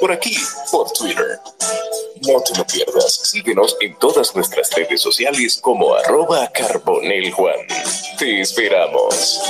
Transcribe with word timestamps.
por 0.00 0.10
aquí, 0.10 0.34
por 0.72 0.90
Twitter. 0.92 1.38
No 2.26 2.40
te 2.40 2.58
lo 2.58 2.66
pierdas, 2.66 3.14
síguenos 3.30 3.76
en 3.80 3.96
todas 3.98 4.34
nuestras 4.34 4.70
redes 4.74 5.00
sociales 5.00 5.58
como 5.60 5.94
arroba 5.94 6.50
carboneljuan. 6.52 7.66
Te 8.18 8.40
esperamos. 8.40 9.40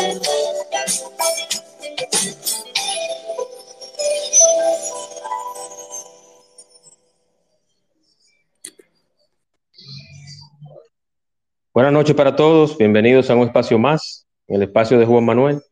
Buenas 11.73 11.93
noches 11.93 12.17
para 12.17 12.35
todos, 12.35 12.77
bienvenidos 12.77 13.31
a 13.31 13.37
un 13.37 13.47
espacio 13.47 13.79
más, 13.79 14.27
el 14.49 14.65
espacio 14.65 14.99
de 14.99 15.07
Juan 15.07 15.25
Manuel. 15.25 15.63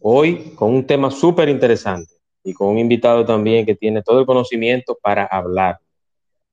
Hoy 0.00 0.52
con 0.56 0.74
un 0.74 0.86
tema 0.86 1.10
súper 1.10 1.48
interesante 1.48 2.15
y 2.46 2.54
con 2.54 2.68
un 2.68 2.78
invitado 2.78 3.26
también 3.26 3.66
que 3.66 3.74
tiene 3.74 4.02
todo 4.02 4.20
el 4.20 4.26
conocimiento 4.26 4.96
para 5.02 5.24
hablar, 5.24 5.80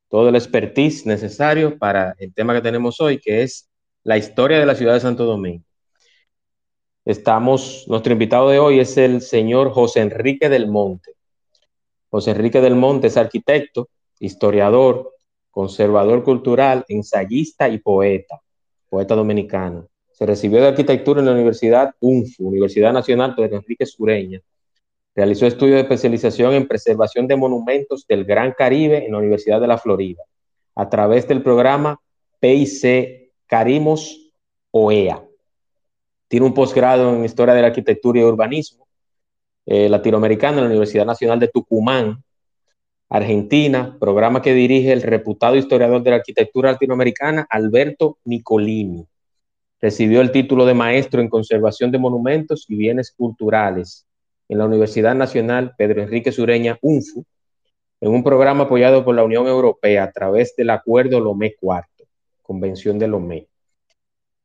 todo 0.09 0.29
el 0.29 0.35
expertise 0.35 1.05
necesario 1.05 1.77
para 1.77 2.15
el 2.17 2.33
tema 2.33 2.55
que 2.55 2.61
tenemos 2.61 2.99
hoy, 2.99 3.19
que 3.19 3.43
es 3.43 3.69
la 4.03 4.17
historia 4.17 4.57
de 4.57 4.65
la 4.65 4.73
ciudad 4.73 4.95
de 4.95 5.01
Santo 5.01 5.23
Domingo. 5.25 5.63
Estamos, 7.05 7.85
nuestro 7.87 8.11
invitado 8.11 8.49
de 8.49 8.57
hoy 8.57 8.79
es 8.79 8.97
el 8.97 9.21
señor 9.21 9.69
José 9.69 9.99
Enrique 9.99 10.49
del 10.49 10.67
Monte. 10.67 11.11
José 12.09 12.31
Enrique 12.31 12.59
del 12.59 12.75
Monte 12.75 13.07
es 13.07 13.17
arquitecto, 13.17 13.89
historiador, 14.19 15.13
conservador 15.51 16.23
cultural, 16.23 16.85
ensayista 16.87 17.69
y 17.69 17.77
poeta, 17.77 18.41
poeta 18.89 19.13
dominicano. 19.13 19.87
Se 20.11 20.25
recibió 20.25 20.59
de 20.59 20.69
arquitectura 20.69 21.19
en 21.19 21.27
la 21.27 21.33
Universidad 21.33 21.93
UNFU, 21.99 22.47
Universidad 22.47 22.93
Nacional 22.93 23.35
Pedro 23.35 23.57
Enrique 23.57 23.85
Sureña. 23.85 24.41
Realizó 25.15 25.45
estudios 25.45 25.75
de 25.75 25.81
especialización 25.81 26.53
en 26.53 26.67
preservación 26.67 27.27
de 27.27 27.35
monumentos 27.35 28.05
del 28.07 28.25
Gran 28.25 28.53
Caribe 28.53 29.05
en 29.05 29.11
la 29.11 29.19
Universidad 29.19 29.61
de 29.61 29.67
la 29.67 29.77
Florida, 29.77 30.23
a 30.75 30.89
través 30.89 31.27
del 31.27 31.43
programa 31.43 31.99
PIC 32.39 33.31
Carimos 33.45 34.31
OEA. 34.71 35.23
Tiene 36.27 36.47
un 36.47 36.53
posgrado 36.53 37.13
en 37.13 37.25
Historia 37.25 37.53
de 37.53 37.61
la 37.61 37.67
Arquitectura 37.67 38.19
y 38.19 38.23
Urbanismo 38.23 38.87
eh, 39.67 39.87
latinoamericano 39.87 40.57
en 40.57 40.63
la 40.63 40.69
Universidad 40.69 41.05
Nacional 41.05 41.39
de 41.39 41.47
Tucumán, 41.47 42.23
Argentina, 43.07 43.95
programa 43.99 44.41
que 44.41 44.55
dirige 44.55 44.91
el 44.91 45.03
reputado 45.03 45.55
historiador 45.55 46.01
de 46.01 46.09
la 46.09 46.15
arquitectura 46.15 46.71
latinoamericana 46.71 47.45
Alberto 47.47 48.17
Nicolini. 48.25 49.05
Recibió 49.79 50.21
el 50.21 50.31
título 50.31 50.65
de 50.65 50.73
maestro 50.73 51.21
en 51.21 51.29
conservación 51.29 51.91
de 51.91 51.99
monumentos 51.99 52.65
y 52.67 52.75
bienes 52.75 53.11
culturales 53.11 54.07
en 54.49 54.57
la 54.57 54.65
Universidad 54.65 55.15
Nacional 55.15 55.73
Pedro 55.77 56.01
Enrique 56.01 56.31
Sureña, 56.31 56.77
UNFU, 56.81 57.25
en 58.01 58.11
un 58.11 58.23
programa 58.23 58.65
apoyado 58.65 59.05
por 59.05 59.15
la 59.15 59.23
Unión 59.23 59.47
Europea 59.47 60.03
a 60.03 60.11
través 60.11 60.55
del 60.55 60.69
Acuerdo 60.71 61.19
Lomé 61.19 61.55
IV, 61.61 61.83
Convención 62.41 62.99
de 62.99 63.07
Lomé. 63.07 63.47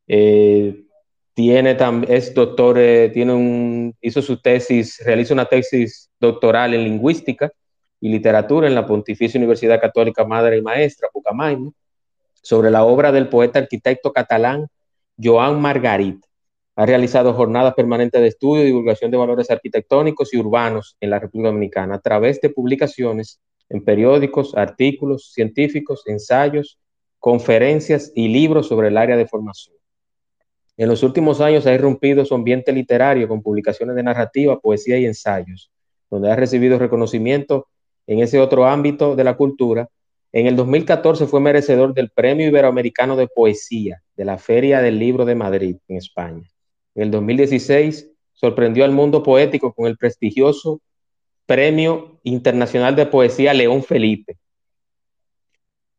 Eh, 0.06 0.84
tiene 1.34 1.76
es 2.08 2.34
doctor, 2.34 2.78
eh, 2.78 3.10
tiene 3.10 3.32
un, 3.32 3.94
hizo 4.00 4.22
su 4.22 4.40
tesis, 4.40 5.00
realiza 5.04 5.34
una 5.34 5.44
tesis 5.44 6.10
doctoral 6.18 6.74
en 6.74 6.84
lingüística 6.84 7.52
y 8.00 8.08
Literatura 8.08 8.66
en 8.66 8.74
la 8.74 8.86
Pontificia 8.86 9.38
Universidad 9.38 9.80
Católica 9.80 10.24
Madre 10.24 10.58
y 10.58 10.62
Maestra, 10.62 11.08
Pucamaima, 11.12 11.70
sobre 12.34 12.70
la 12.70 12.84
obra 12.84 13.12
del 13.12 13.28
poeta 13.28 13.58
arquitecto 13.58 14.12
catalán 14.12 14.68
Joan 15.20 15.60
Margarit. 15.60 16.24
Ha 16.78 16.86
realizado 16.86 17.34
jornadas 17.34 17.74
permanentes 17.74 18.20
de 18.20 18.28
estudio 18.28 18.62
y 18.62 18.66
divulgación 18.66 19.10
de 19.10 19.16
valores 19.16 19.50
arquitectónicos 19.50 20.32
y 20.32 20.36
urbanos 20.36 20.96
en 21.00 21.10
la 21.10 21.18
República 21.18 21.48
Dominicana 21.48 21.96
a 21.96 21.98
través 21.98 22.40
de 22.40 22.50
publicaciones 22.50 23.40
en 23.68 23.82
periódicos, 23.82 24.54
artículos 24.56 25.32
científicos, 25.32 26.04
ensayos, 26.06 26.78
conferencias 27.18 28.12
y 28.14 28.28
libros 28.28 28.68
sobre 28.68 28.86
el 28.86 28.96
área 28.96 29.16
de 29.16 29.26
formación. 29.26 29.74
En 30.76 30.88
los 30.88 31.02
últimos 31.02 31.40
años 31.40 31.66
ha 31.66 31.74
irrumpido 31.74 32.24
su 32.24 32.36
ambiente 32.36 32.70
literario 32.70 33.26
con 33.26 33.42
publicaciones 33.42 33.96
de 33.96 34.04
narrativa, 34.04 34.60
poesía 34.60 34.98
y 34.98 35.06
ensayos, 35.06 35.72
donde 36.08 36.30
ha 36.30 36.36
recibido 36.36 36.78
reconocimiento 36.78 37.66
en 38.06 38.20
ese 38.20 38.38
otro 38.38 38.66
ámbito 38.66 39.16
de 39.16 39.24
la 39.24 39.36
cultura. 39.36 39.88
En 40.30 40.46
el 40.46 40.54
2014 40.54 41.26
fue 41.26 41.40
merecedor 41.40 41.92
del 41.92 42.10
Premio 42.10 42.46
Iberoamericano 42.46 43.16
de 43.16 43.26
Poesía 43.26 44.00
de 44.16 44.24
la 44.24 44.38
Feria 44.38 44.80
del 44.80 45.00
Libro 45.00 45.24
de 45.24 45.34
Madrid, 45.34 45.76
en 45.88 45.96
España. 45.96 46.48
En 46.98 47.04
el 47.04 47.10
2016 47.12 48.10
sorprendió 48.32 48.84
al 48.84 48.90
mundo 48.90 49.22
poético 49.22 49.72
con 49.72 49.86
el 49.86 49.96
prestigioso 49.96 50.80
Premio 51.46 52.18
Internacional 52.24 52.96
de 52.96 53.06
Poesía 53.06 53.54
León 53.54 53.84
Felipe 53.84 54.36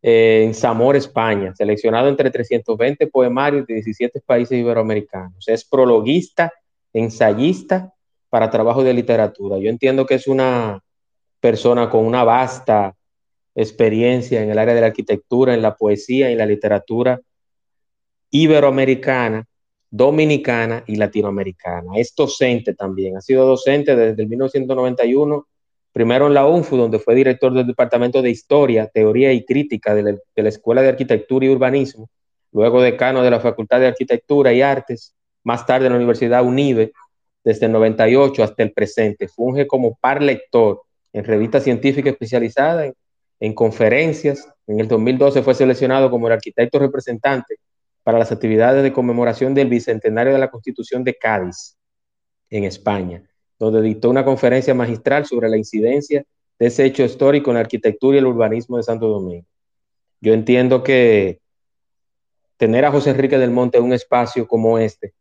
en 0.02 0.54
Zamora, 0.54 0.98
España, 0.98 1.56
seleccionado 1.56 2.10
entre 2.10 2.30
320 2.30 3.08
poemarios 3.08 3.66
de 3.66 3.76
17 3.76 4.20
países 4.26 4.60
iberoamericanos. 4.60 5.48
Es 5.48 5.64
prologuista, 5.64 6.52
ensayista 6.92 7.94
para 8.28 8.50
trabajo 8.50 8.84
de 8.84 8.94
literatura. 8.94 9.58
Yo 9.58 9.70
entiendo 9.70 10.06
que 10.06 10.16
es 10.16 10.28
una 10.28 10.84
persona 11.40 11.90
con 11.90 12.06
una 12.06 12.26
vasta 12.26 12.94
experiencia 13.56 14.44
en 14.44 14.50
el 14.50 14.60
área 14.60 14.76
de 14.76 14.82
la 14.82 14.88
arquitectura, 14.88 15.54
en 15.54 15.62
la 15.62 15.78
poesía, 15.78 16.30
en 16.30 16.40
la 16.40 16.46
literatura 16.46 17.22
iberoamericana, 18.32 19.46
dominicana 19.92 20.84
y 20.88 20.96
latinoamericana. 20.96 21.94
Es 21.96 22.14
docente 22.16 22.74
también, 22.74 23.18
ha 23.18 23.22
sido 23.22 23.46
docente 23.46 23.96
desde 23.96 24.22
el 24.22 24.30
1991, 24.30 25.48
primero 25.92 26.28
en 26.28 26.34
la 26.34 26.46
UNFU, 26.46 26.78
donde 26.78 27.00
fue 27.00 27.16
director 27.16 27.54
del 27.54 27.68
Departamento 27.68 28.22
de 28.22 28.30
Historia, 28.30 28.88
Teoría 28.88 29.34
y 29.34 29.44
Crítica 29.46 29.96
de 29.96 30.20
la, 30.36 30.50
Escuela 30.50 30.82
de 30.82 30.90
Arquitectura 30.90 31.46
y 31.46 31.50
Urbanismo, 31.50 32.10
luego 32.52 32.82
decano 32.82 33.24
de 33.24 33.32
la 33.32 33.40
Facultad 33.40 33.80
de 33.80 33.88
Arquitectura 33.88 34.54
y 34.54 34.62
Artes, 34.62 35.16
más 35.44 35.66
tarde 35.66 35.88
en 35.88 35.94
la 35.94 35.98
Universidad 35.98 36.46
UNIBE, 36.46 36.92
desde 37.44 37.66
el 37.66 37.72
98 37.72 38.44
hasta 38.44 38.64
el 38.64 38.74
presente. 38.74 39.28
Funge 39.28 39.66
como 39.66 39.96
par 39.96 40.22
lector 40.22 40.84
en 41.14 41.24
revistas 41.24 41.64
científicas 41.64 42.14
especializadas, 42.14 42.94
en, 43.40 43.54
conferencias. 43.54 44.48
En 44.68 44.80
el 44.80 44.88
2012 44.88 45.42
fue 45.42 45.56
seleccionado 45.56 46.12
como 46.12 46.28
el 46.28 46.34
arquitecto 46.34 46.78
representante 46.78 47.56
para 48.10 48.18
las 48.18 48.32
actividades 48.32 48.82
de 48.82 48.92
conmemoración 48.92 49.54
del 49.54 49.70
bicentenario 49.70 50.34
de 50.34 50.40
la 50.40 50.50
Constitución 50.50 51.04
de 51.04 51.14
Cádiz, 51.14 51.78
en 52.50 52.64
España, 52.64 53.22
donde 53.60 53.84
dictó 53.84 54.10
una 54.10 54.26
conferencia 54.26 54.74
magistral 54.74 55.28
sobre 55.28 55.48
la 55.48 55.58
incidencia 55.58 56.26
de 56.58 56.66
ese 56.66 56.86
hecho 56.86 57.04
histórico 57.04 57.52
en 57.52 57.54
la 57.54 57.60
arquitectura 57.60 58.16
y 58.16 58.18
el 58.18 58.26
urbanismo 58.26 58.78
de 58.78 58.82
Santo 58.82 59.10
Domingo. 59.10 59.46
Yo 60.22 60.34
entiendo 60.34 60.82
que 60.82 61.40
tener 62.58 62.84
a 62.84 62.92
José 62.92 63.12
Enrique 63.12 63.38
del 63.38 63.52
Monte 63.52 63.78
en 63.78 63.84
un 63.84 63.94
espacio 63.94 64.48
como 64.48 64.80
este, 64.80 65.14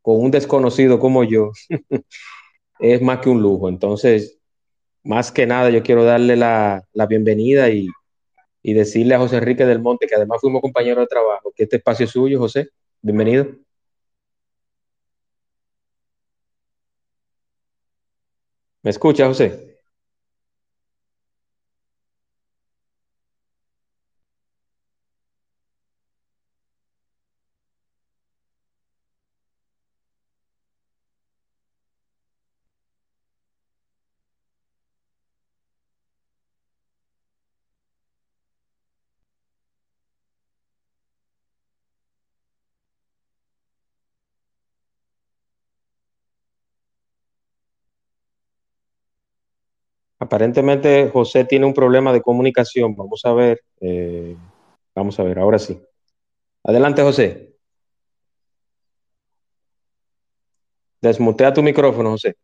con 0.00 0.16
un 0.18 0.30
desconocido 0.30 0.98
como 0.98 1.24
yo, 1.24 1.52
es 2.78 3.02
más 3.02 3.18
que 3.18 3.28
un 3.28 3.42
lujo. 3.42 3.68
Entonces, 3.68 4.38
más 5.04 5.30
que 5.30 5.44
nada 5.44 5.68
yo 5.68 5.82
quiero 5.82 6.04
darle 6.04 6.36
la, 6.36 6.86
bienvenida 7.06 7.68
y, 7.68 7.86
y, 8.62 8.74
decirle 8.74 9.14
a 9.14 9.18
José 9.18 9.38
Enrique 9.38 9.64
del 9.66 9.80
Monte, 9.80 10.06
que 10.06 10.14
además 10.16 10.40
fuimos 10.40 10.60
compañeros 10.62 11.04
de 11.04 11.08
trabajo, 11.08 11.52
que 11.54 11.64
este 11.64 11.76
espacio 11.76 12.04
es 12.04 12.10
suyo, 12.12 12.38
José. 12.38 12.68
Bienvenido. 13.02 13.46
¿Me 18.82 18.90
escucha, 18.90 19.26
José? 19.26 19.69
Aparentemente 50.30 51.10
José 51.12 51.44
tiene 51.44 51.66
un 51.66 51.74
problema 51.74 52.12
de 52.12 52.22
comunicación. 52.22 52.94
Vamos 52.94 53.20
a 53.24 53.32
ver. 53.32 53.62
Eh, 53.80 54.36
vamos 54.94 55.18
a 55.18 55.24
ver, 55.24 55.40
ahora 55.40 55.58
sí. 55.58 55.82
Adelante, 56.64 57.02
José. 57.02 57.56
Desmutea 61.02 61.52
tu 61.52 61.62
micrófono, 61.62 62.10
José. 62.12 62.36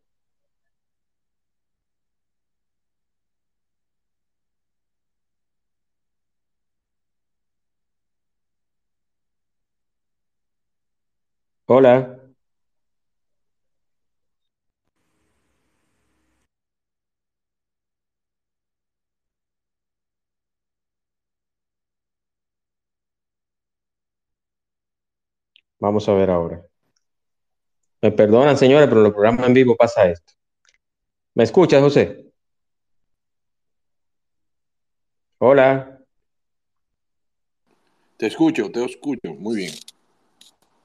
Hola. 11.67 12.16
Vamos 25.79 26.07
a 26.09 26.13
ver 26.13 26.29
ahora. 26.29 26.61
Me 28.01 28.11
perdonan, 28.11 28.57
señores, 28.57 28.87
pero 28.87 28.99
en 28.99 29.03
los 29.05 29.13
programas 29.13 29.47
en 29.47 29.53
vivo 29.53 29.75
pasa 29.75 30.09
esto. 30.09 30.33
¿Me 31.33 31.43
escuchas, 31.43 31.81
José? 31.81 32.25
Hola. 35.39 35.99
Te 38.17 38.27
escucho, 38.27 38.71
te 38.71 38.83
escucho. 38.83 39.33
Muy 39.37 39.57
bien. 39.57 39.73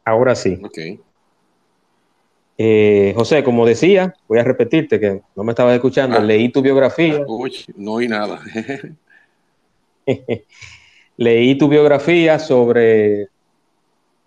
Ahora 0.05 0.35
sí. 0.35 0.61
Ok. 0.63 0.79
Eh, 2.59 3.15
José, 3.17 3.43
como 3.43 3.65
decía, 3.67 4.15
voy 4.29 4.39
a 4.39 4.45
repetirte 4.45 5.01
que 5.01 5.23
no 5.35 5.45
me 5.45 5.53
estabas 5.53 5.75
escuchando. 5.75 6.19
Ah. 6.19 6.21
Leí 6.21 6.51
tu 6.51 6.61
biografía. 6.61 7.25
Uy, 7.27 7.65
no 7.77 7.93
oí 7.95 8.09
nada. 8.09 8.41
Leí 11.17 11.57
tu 11.57 11.69
biografía 11.69 12.39
sobre 12.39 13.29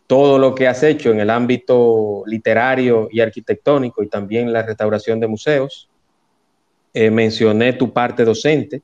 todo 0.07 0.37
lo 0.37 0.53
que 0.53 0.67
has 0.67 0.83
hecho 0.83 1.11
en 1.11 1.19
el 1.19 1.29
ámbito 1.29 2.23
literario 2.27 3.07
y 3.11 3.21
arquitectónico 3.21 4.03
y 4.03 4.07
también 4.07 4.53
la 4.53 4.61
restauración 4.61 5.19
de 5.19 5.27
museos. 5.27 5.89
Eh, 6.93 7.09
mencioné 7.09 7.73
tu 7.73 7.91
parte 7.91 8.23
docente. 8.23 8.81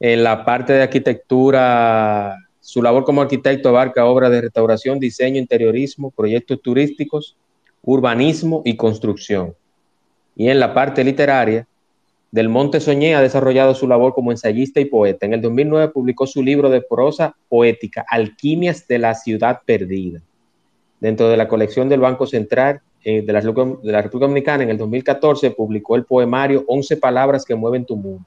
En 0.00 0.22
la 0.22 0.44
parte 0.44 0.72
de 0.72 0.82
arquitectura, 0.82 2.36
su 2.60 2.82
labor 2.82 3.04
como 3.04 3.20
arquitecto 3.20 3.68
abarca 3.68 4.04
obras 4.04 4.30
de 4.30 4.42
restauración, 4.42 5.00
diseño, 5.00 5.38
interiorismo, 5.38 6.10
proyectos 6.10 6.62
turísticos, 6.62 7.36
urbanismo 7.82 8.62
y 8.64 8.76
construcción. 8.76 9.54
Y 10.36 10.48
en 10.48 10.60
la 10.60 10.72
parte 10.72 11.02
literaria, 11.02 11.66
Del 12.30 12.50
Monte 12.50 12.78
Soñé 12.78 13.14
ha 13.14 13.22
desarrollado 13.22 13.74
su 13.74 13.88
labor 13.88 14.12
como 14.12 14.30
ensayista 14.30 14.80
y 14.80 14.84
poeta. 14.84 15.24
En 15.24 15.32
el 15.32 15.40
2009 15.40 15.88
publicó 15.88 16.26
su 16.26 16.42
libro 16.42 16.68
de 16.68 16.82
prosa 16.82 17.34
poética, 17.48 18.04
Alquimias 18.06 18.86
de 18.86 18.98
la 18.98 19.14
Ciudad 19.14 19.62
Perdida. 19.64 20.20
Dentro 21.00 21.28
de 21.28 21.36
la 21.36 21.48
colección 21.48 21.88
del 21.88 22.00
Banco 22.00 22.26
Central 22.26 22.80
eh, 23.04 23.22
de, 23.22 23.32
la, 23.32 23.40
de, 23.40 23.92
la, 23.92 24.02
República 24.02 24.26
Dominicana, 24.26 24.64
en 24.64 24.70
el 24.70 24.78
2014 24.78 25.52
publicó 25.52 25.96
el 25.96 26.04
poemario 26.04 26.64
11 26.66 26.96
Palabras 26.96 27.44
que 27.44 27.54
mueven 27.54 27.86
tu 27.86 27.96
mundo, 27.96 28.24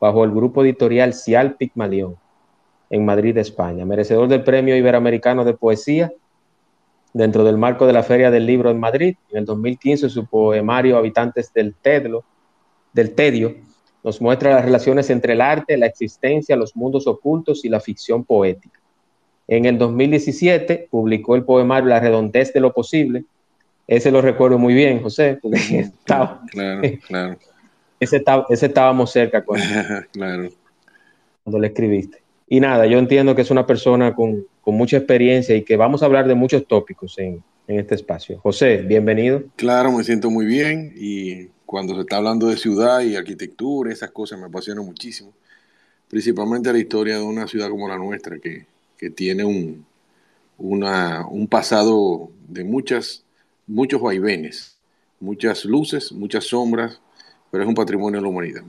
bajo 0.00 0.24
el 0.24 0.30
grupo 0.32 0.64
editorial 0.64 1.14
Cial 1.14 1.56
Pigmalión, 1.56 2.16
en 2.90 3.04
Madrid, 3.04 3.36
España. 3.38 3.84
Merecedor 3.84 4.26
del 4.28 4.42
Premio 4.42 4.76
Iberoamericano 4.76 5.44
de 5.44 5.54
Poesía 5.54 6.12
dentro 7.12 7.44
del 7.44 7.56
marco 7.56 7.86
de 7.86 7.92
la 7.92 8.02
Feria 8.02 8.30
del 8.30 8.46
Libro 8.46 8.70
en 8.70 8.80
Madrid. 8.80 9.14
En 9.30 9.38
el 9.38 9.44
2015 9.44 10.08
su 10.08 10.26
poemario 10.26 10.96
Habitantes 10.96 11.52
del 11.52 11.74
Tedlo, 11.74 12.24
del 12.92 13.14
Tedio 13.14 13.54
nos 14.02 14.20
muestra 14.20 14.54
las 14.54 14.64
relaciones 14.64 15.10
entre 15.10 15.34
el 15.34 15.40
arte, 15.40 15.76
la 15.76 15.86
existencia, 15.86 16.56
los 16.56 16.74
mundos 16.74 17.06
ocultos 17.06 17.64
y 17.64 17.68
la 17.68 17.80
ficción 17.80 18.24
poética. 18.24 18.79
En 19.50 19.64
el 19.64 19.78
2017 19.78 20.86
publicó 20.88 21.34
el 21.34 21.42
poemario 21.42 21.88
La 21.88 21.98
redondez 21.98 22.52
de 22.52 22.60
lo 22.60 22.72
posible. 22.72 23.24
Ese 23.88 24.12
lo 24.12 24.22
recuerdo 24.22 24.58
muy 24.58 24.74
bien, 24.74 25.02
José, 25.02 25.40
porque 25.42 25.58
estaba, 25.80 26.40
claro, 26.52 26.82
claro. 27.06 27.36
Ese, 27.98 28.16
estaba, 28.16 28.46
ese 28.48 28.66
estábamos 28.66 29.10
cerca 29.10 29.44
cuando, 29.44 29.66
claro. 30.12 30.48
cuando 31.44 31.58
le 31.58 31.66
escribiste. 31.66 32.22
Y 32.48 32.58
nada, 32.60 32.86
yo 32.86 32.98
entiendo 32.98 33.34
que 33.34 33.42
es 33.42 33.50
una 33.50 33.66
persona 33.66 34.14
con, 34.14 34.46
con 34.62 34.74
mucha 34.76 34.96
experiencia 34.96 35.54
y 35.54 35.64
que 35.64 35.76
vamos 35.76 36.02
a 36.02 36.06
hablar 36.06 36.26
de 36.26 36.34
muchos 36.34 36.66
tópicos 36.66 37.18
en, 37.18 37.42
en 37.66 37.80
este 37.80 37.96
espacio. 37.96 38.38
José, 38.38 38.78
bienvenido. 38.78 39.42
Claro, 39.56 39.92
me 39.92 40.02
siento 40.04 40.30
muy 40.30 40.46
bien 40.46 40.94
y 40.96 41.48
cuando 41.66 41.94
se 41.94 42.02
está 42.02 42.16
hablando 42.16 42.46
de 42.46 42.56
ciudad 42.56 43.00
y 43.00 43.16
arquitectura, 43.16 43.92
esas 43.92 44.12
cosas 44.12 44.38
me 44.38 44.46
apasionan 44.46 44.86
muchísimo. 44.86 45.34
Principalmente 46.08 46.72
la 46.72 46.78
historia 46.78 47.16
de 47.16 47.22
una 47.22 47.46
ciudad 47.48 47.68
como 47.68 47.86
la 47.86 47.98
nuestra, 47.98 48.38
que, 48.38 48.66
que 49.00 49.08
tiene 49.08 49.44
un, 49.44 49.86
una, 50.58 51.26
un 51.26 51.48
pasado 51.48 52.28
de 52.46 52.64
muchas, 52.64 53.24
muchos 53.66 53.98
vaivenes, 53.98 54.78
muchas 55.20 55.64
luces, 55.64 56.12
muchas 56.12 56.44
sombras, 56.44 57.00
pero 57.50 57.62
es 57.62 57.68
un 57.68 57.74
patrimonio 57.74 58.20
de 58.20 58.22
la 58.22 58.28
humanidad. 58.28 58.62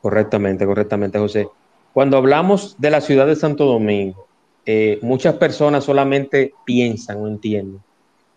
Correctamente, 0.00 0.64
correctamente, 0.64 1.18
José. 1.18 1.48
Cuando 1.92 2.16
hablamos 2.18 2.76
de 2.78 2.90
la 2.90 3.00
ciudad 3.00 3.26
de 3.26 3.34
Santo 3.34 3.64
Domingo, 3.64 4.28
eh, 4.64 5.00
muchas 5.02 5.34
personas 5.34 5.82
solamente 5.82 6.54
piensan 6.64 7.16
o 7.16 7.26
entienden 7.26 7.82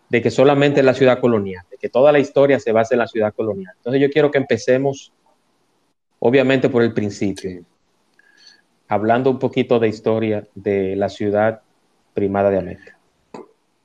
de 0.10 0.22
que 0.24 0.32
solamente 0.32 0.80
es 0.80 0.86
la 0.88 0.96
ciudad 0.96 1.20
colonial, 1.20 1.64
de 1.70 1.78
que 1.78 1.90
toda 1.90 2.12
la 2.12 2.18
historia 2.18 2.60
se 2.60 2.72
basa 2.72 2.96
en 2.96 3.00
la 3.00 3.08
ciudad 3.08 3.32
colonial. 3.32 3.74
Entonces 3.78 4.02
yo 4.02 4.10
quiero 4.10 4.32
que 4.32 4.40
empecemos, 4.40 5.14
obviamente, 6.18 6.68
por 6.68 6.82
el 6.82 6.94
principio, 6.94 7.52
sí. 7.52 7.60
Hablando 8.94 9.30
un 9.30 9.40
poquito 9.40 9.80
de 9.80 9.90
historia 9.90 10.48
de 10.56 10.96
la 10.96 11.10
ciudad 11.10 11.62
primada 12.14 12.50
de 12.50 12.58
América. 12.58 12.98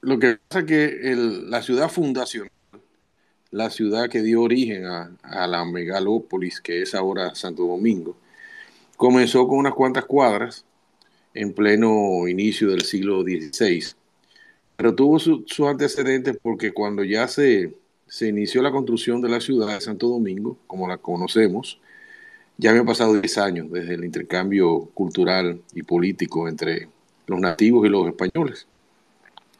Lo 0.00 0.18
que 0.18 0.38
pasa 0.48 0.60
es 0.60 0.66
que 0.66 1.14
la 1.48 1.62
ciudad 1.62 1.88
fundacional, 1.88 2.50
la 3.50 3.70
ciudad 3.70 4.08
que 4.08 4.22
dio 4.22 4.42
origen 4.42 4.86
a, 4.86 5.10
a, 5.22 5.46
la 5.46 5.64
megalópolis 5.64 6.60
que 6.60 6.82
es 6.82 6.94
ahora 6.94 7.34
Santo 7.34 7.66
Domingo, 7.66 8.16
comenzó 8.96 9.48
con 9.48 9.58
unas 9.58 9.74
cuantas 9.74 10.04
cuadras 10.04 10.64
en 11.34 11.52
pleno 11.52 12.28
inicio 12.28 12.70
del 12.70 12.82
siglo 12.82 13.22
XVI 13.22 13.98
pero 14.78 14.94
tuvo 14.94 15.18
sus 15.18 15.42
su 15.46 15.66
antecedentes 15.66 16.38
porque 16.40 16.72
cuando 16.72 17.02
ya 17.02 17.26
se, 17.26 17.74
se, 18.06 18.28
inició 18.28 18.62
la 18.62 18.70
construcción 18.70 19.20
de 19.20 19.28
la 19.28 19.40
ciudad 19.40 19.74
de 19.74 19.80
Santo 19.80 20.06
Domingo, 20.06 20.56
como 20.68 20.86
la 20.86 20.98
conocemos, 20.98 21.80
ya 22.58 22.70
habían 22.70 22.86
pasado 22.86 23.14
10 23.14 23.38
años 23.38 23.70
desde 23.70 23.94
el 23.94 24.04
intercambio 24.04 24.90
cultural 24.92 25.62
y 25.74 25.82
político 25.84 26.48
entre 26.48 26.88
los 27.26 27.40
nativos 27.40 27.86
y 27.86 27.88
los 27.88 28.08
españoles. 28.08 28.66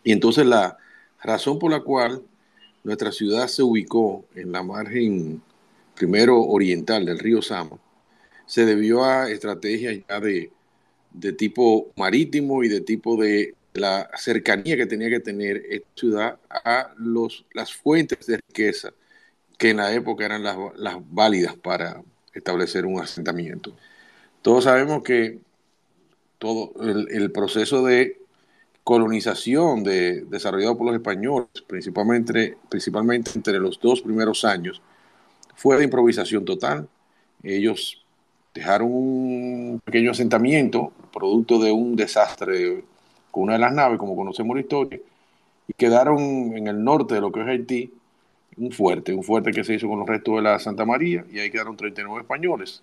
Y 0.02 0.12
entonces 0.12 0.46
la 0.46 0.76
razón 1.22 1.58
por 1.58 1.70
la 1.70 1.80
cual 1.80 2.22
nuestra 2.82 3.12
ciudad 3.12 3.46
se 3.46 3.62
ubicó 3.62 4.24
en 4.34 4.52
la 4.52 4.62
margen 4.62 5.40
primero 5.94 6.42
oriental 6.42 7.04
del 7.04 7.18
río 7.18 7.40
Sama 7.40 7.78
se 8.46 8.64
debió 8.64 9.04
a 9.04 9.30
estrategias 9.30 9.98
ya 10.08 10.20
de, 10.20 10.50
de 11.12 11.32
tipo 11.34 11.92
marítimo 11.96 12.64
y 12.64 12.68
de 12.68 12.80
tipo 12.80 13.20
de 13.20 13.54
la 13.74 14.10
cercanía 14.16 14.76
que 14.76 14.86
tenía 14.86 15.10
que 15.10 15.20
tener 15.20 15.62
esta 15.68 15.88
ciudad 15.94 16.38
a 16.48 16.92
los, 16.96 17.44
las 17.52 17.72
fuentes 17.74 18.26
de 18.26 18.38
riqueza 18.38 18.92
que 19.58 19.70
en 19.70 19.76
la 19.76 19.92
época 19.92 20.24
eran 20.24 20.42
las, 20.42 20.56
las 20.76 20.96
válidas 21.10 21.56
para 21.56 22.02
establecer 22.38 22.87
un 22.87 23.00
asentamiento. 23.00 23.73
Todos 24.43 24.65
sabemos 24.65 25.03
que 25.03 25.39
todo 26.39 26.72
el, 26.81 27.31
proceso 27.32 27.84
de 27.84 28.19
colonización 28.84 29.82
de, 29.82 30.22
desarrollado 30.22 30.79
por 30.79 30.86
los 30.86 30.96
españoles, 30.96 31.48
principalmente, 31.67 32.56
principalmente 32.69 33.32
entre 33.34 33.58
los 33.58 33.79
dos 33.81 34.01
primeros 34.01 34.44
años, 34.44 34.81
fue 35.56 35.77
de 35.77 35.84
improvisación 35.84 36.44
total. 36.44 36.89
Ellos 37.43 38.05
dejaron 38.55 38.89
un 38.93 39.81
pequeño 39.84 40.12
asentamiento, 40.12 40.93
producto 41.12 41.58
de 41.58 41.72
un 41.72 41.96
desastre 41.96 42.84
con 43.31 43.44
una 43.44 43.55
de 43.55 43.58
las 43.58 43.72
naves, 43.72 43.98
como 43.98 44.17
conocemos 44.17 44.56
la 44.56 44.62
historia, 44.62 45.01
y 45.67 45.72
quedaron 45.74 46.56
en 46.56 46.69
el 46.69 46.82
norte 46.82 47.15
de 47.15 47.20
lo 47.20 47.31
que 47.31 47.41
es 47.41 47.46
Haití 47.46 47.93
un 48.58 48.72
fuerte, 48.72 49.15
un 49.15 49.22
fuerte 49.22 49.53
que 49.53 49.65
se 49.65 49.74
hizo 49.74 49.88
con 49.88 49.98
los 49.98 50.08
restos 50.08 50.36
de 50.36 50.43
la 50.43 50.58
Santa 50.58 50.84
María, 50.84 51.24
y 51.32 51.38
ahí 51.38 51.50
quedaron 51.50 51.77
39 51.77 52.20
españoles. 52.22 52.82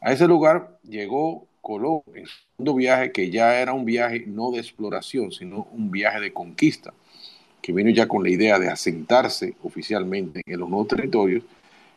A 0.00 0.12
ese 0.12 0.26
lugar 0.26 0.78
llegó 0.88 1.46
Colón 1.60 2.02
en 2.14 2.26
su 2.26 2.34
segundo 2.56 2.74
viaje, 2.74 3.12
que 3.12 3.30
ya 3.30 3.60
era 3.60 3.72
un 3.72 3.84
viaje 3.84 4.24
no 4.26 4.50
de 4.50 4.58
exploración, 4.58 5.30
sino 5.30 5.68
un 5.72 5.90
viaje 5.90 6.20
de 6.20 6.32
conquista, 6.32 6.92
que 7.60 7.72
vino 7.72 7.90
ya 7.90 8.08
con 8.08 8.24
la 8.24 8.30
idea 8.30 8.58
de 8.58 8.68
asentarse 8.68 9.54
oficialmente 9.62 10.42
en 10.44 10.58
los 10.60 10.68
nuevos 10.68 10.88
territorios. 10.88 11.44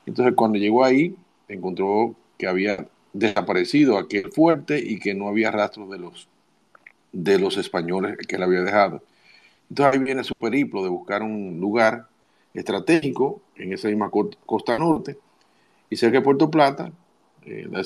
Entonces, 0.05 0.35
cuando 0.35 0.59
llegó 0.59 0.83
ahí, 0.83 1.15
encontró 1.47 2.15
que 2.37 2.47
había 2.47 2.85
desaparecido 3.11 3.97
aquel 3.97 4.31
fuerte 4.31 4.79
y 4.79 4.99
que 4.99 5.15
no 5.15 5.27
había 5.27 5.49
rastros 5.49 5.89
de 5.89 5.97
los 5.97 6.27
de 7.15 7.39
los 7.39 7.57
españoles 7.57 8.17
que 8.27 8.35
él 8.35 8.43
había 8.43 8.61
dejado. 8.61 9.01
Entonces 9.69 9.95
ahí 9.95 10.03
viene 10.03 10.23
su 10.23 10.35
periplo 10.35 10.83
de 10.83 10.89
buscar 10.89 11.23
un 11.23 11.59
lugar 11.59 12.07
estratégico 12.55 13.41
en 13.55 13.73
esa 13.73 13.87
misma 13.89 14.09
costa 14.45 14.79
norte 14.79 15.17
y 15.89 15.95
cerca 15.95 16.19
de 16.19 16.23
Puerto 16.23 16.49
Plata, 16.49 16.91
eh, 17.45 17.67
la 17.69 17.83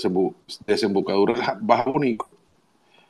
desembocadura 0.66 1.58
Baja 1.62 1.90
Bonico, 1.90 2.30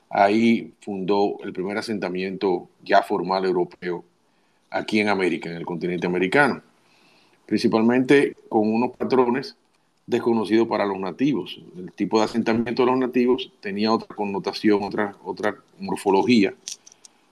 ahí 0.10 0.74
fundó 0.82 1.38
el 1.44 1.54
primer 1.54 1.78
asentamiento 1.78 2.68
ya 2.84 3.04
formal 3.04 3.46
europeo 3.46 4.04
aquí 4.72 5.00
en 5.00 5.10
América, 5.10 5.50
en 5.50 5.58
el 5.58 5.66
continente 5.66 6.08
americano, 6.08 6.62
principalmente 7.46 8.36
con 8.48 8.72
unos 8.72 8.96
patrones 8.96 9.56
desconocido 10.08 10.68
para 10.68 10.86
los 10.86 11.00
nativos. 11.00 11.62
El 11.78 11.92
tipo 11.92 12.18
de 12.18 12.26
asentamiento 12.26 12.84
de 12.84 12.92
los 12.92 13.00
nativos 13.00 13.52
tenía 13.60 13.94
otra 13.94 14.16
connotación, 14.16 14.84
otra, 14.84 15.16
otra 15.24 15.56
morfología 15.80 16.54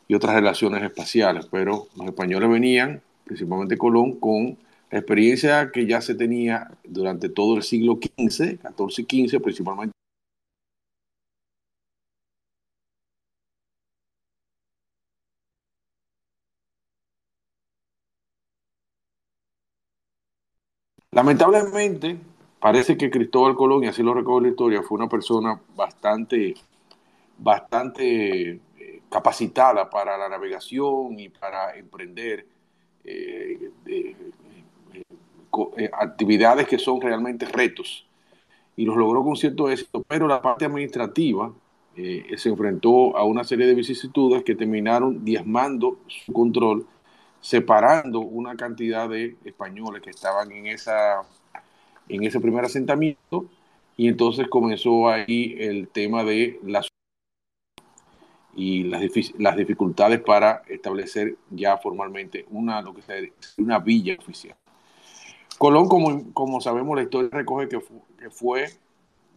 y 0.08 0.14
otras 0.14 0.36
relaciones 0.36 0.84
espaciales, 0.84 1.48
pero 1.50 1.88
los 1.96 2.08
españoles 2.08 2.50
venían, 2.50 3.02
principalmente 3.28 3.78
Colón, 3.78 4.20
con 4.20 4.58
la 4.92 5.00
experiencia 5.00 5.72
que 5.72 5.86
ya 5.86 6.02
se 6.02 6.16
tenía 6.16 6.72
durante 6.84 7.30
todo 7.30 7.58
el 7.58 7.64
siglo 7.64 8.00
XV, 8.02 8.60
XIV 8.62 9.06
y 9.12 9.28
XV, 9.30 9.42
principalmente. 9.42 9.94
Lamentablemente, 21.12 22.18
parece 22.60 22.98
que 22.98 23.10
Cristóbal 23.10 23.56
Colón, 23.56 23.84
y 23.84 23.88
así 23.88 24.04
lo 24.04 24.14
recoge 24.14 24.44
la 24.44 24.50
historia, 24.50 24.84
fue 24.84 24.98
una 24.98 25.10
persona 25.10 25.60
bastante, 25.76 26.54
bastante 27.38 28.52
eh, 28.52 29.02
capacitada 29.10 29.90
para 29.90 30.18
la 30.18 30.30
navegación 30.30 31.20
y 31.20 31.30
para 31.30 31.76
emprender 31.78 32.46
eh, 33.08 33.72
eh, 33.86 34.16
actividades 35.94 36.68
que 36.68 36.78
son 36.78 37.02
realmente 37.02 37.46
retos. 37.46 38.06
Y 38.76 38.86
los 38.86 38.96
logró 38.96 39.24
con 39.24 39.36
cierto 39.36 39.70
éxito, 39.70 40.04
pero 40.08 40.28
la 40.28 40.42
parte 40.42 40.66
administrativa 40.66 41.52
se 41.96 42.50
enfrentó 42.50 43.18
a 43.18 43.24
una 43.24 43.44
serie 43.44 43.66
de 43.66 43.74
vicisitudes 43.74 44.44
que 44.44 44.54
terminaron 44.54 45.26
diezmando 45.26 45.98
su 46.06 46.32
control, 46.32 46.86
separando 47.42 48.20
una 48.20 48.56
cantidad 48.56 49.10
de 49.10 49.36
españoles 49.44 50.04
que 50.04 50.12
estaban 50.12 50.52
en 50.52 50.68
esa 50.68 51.24
en 52.10 52.24
ese 52.24 52.40
primer 52.40 52.66
asentamiento 52.66 53.46
y 53.96 54.08
entonces 54.08 54.48
comenzó 54.48 55.10
ahí 55.10 55.56
el 55.58 55.88
tema 55.90 56.24
de 56.24 56.60
las 56.64 56.88
y 58.58 58.84
las, 58.84 59.02
las 59.38 59.56
dificultades 59.56 60.20
para 60.20 60.64
establecer 60.68 61.36
ya 61.52 61.78
formalmente 61.78 62.46
una, 62.50 62.82
lo 62.82 62.94
que 62.94 63.32
una 63.58 63.78
villa 63.78 64.16
oficial. 64.18 64.56
Colón, 65.60 65.88
como, 65.88 66.34
como 66.34 66.60
sabemos, 66.60 66.98
la 66.98 67.04
historia 67.04 67.30
recoge 67.32 67.70
que 67.70 67.80
fue 68.32 68.68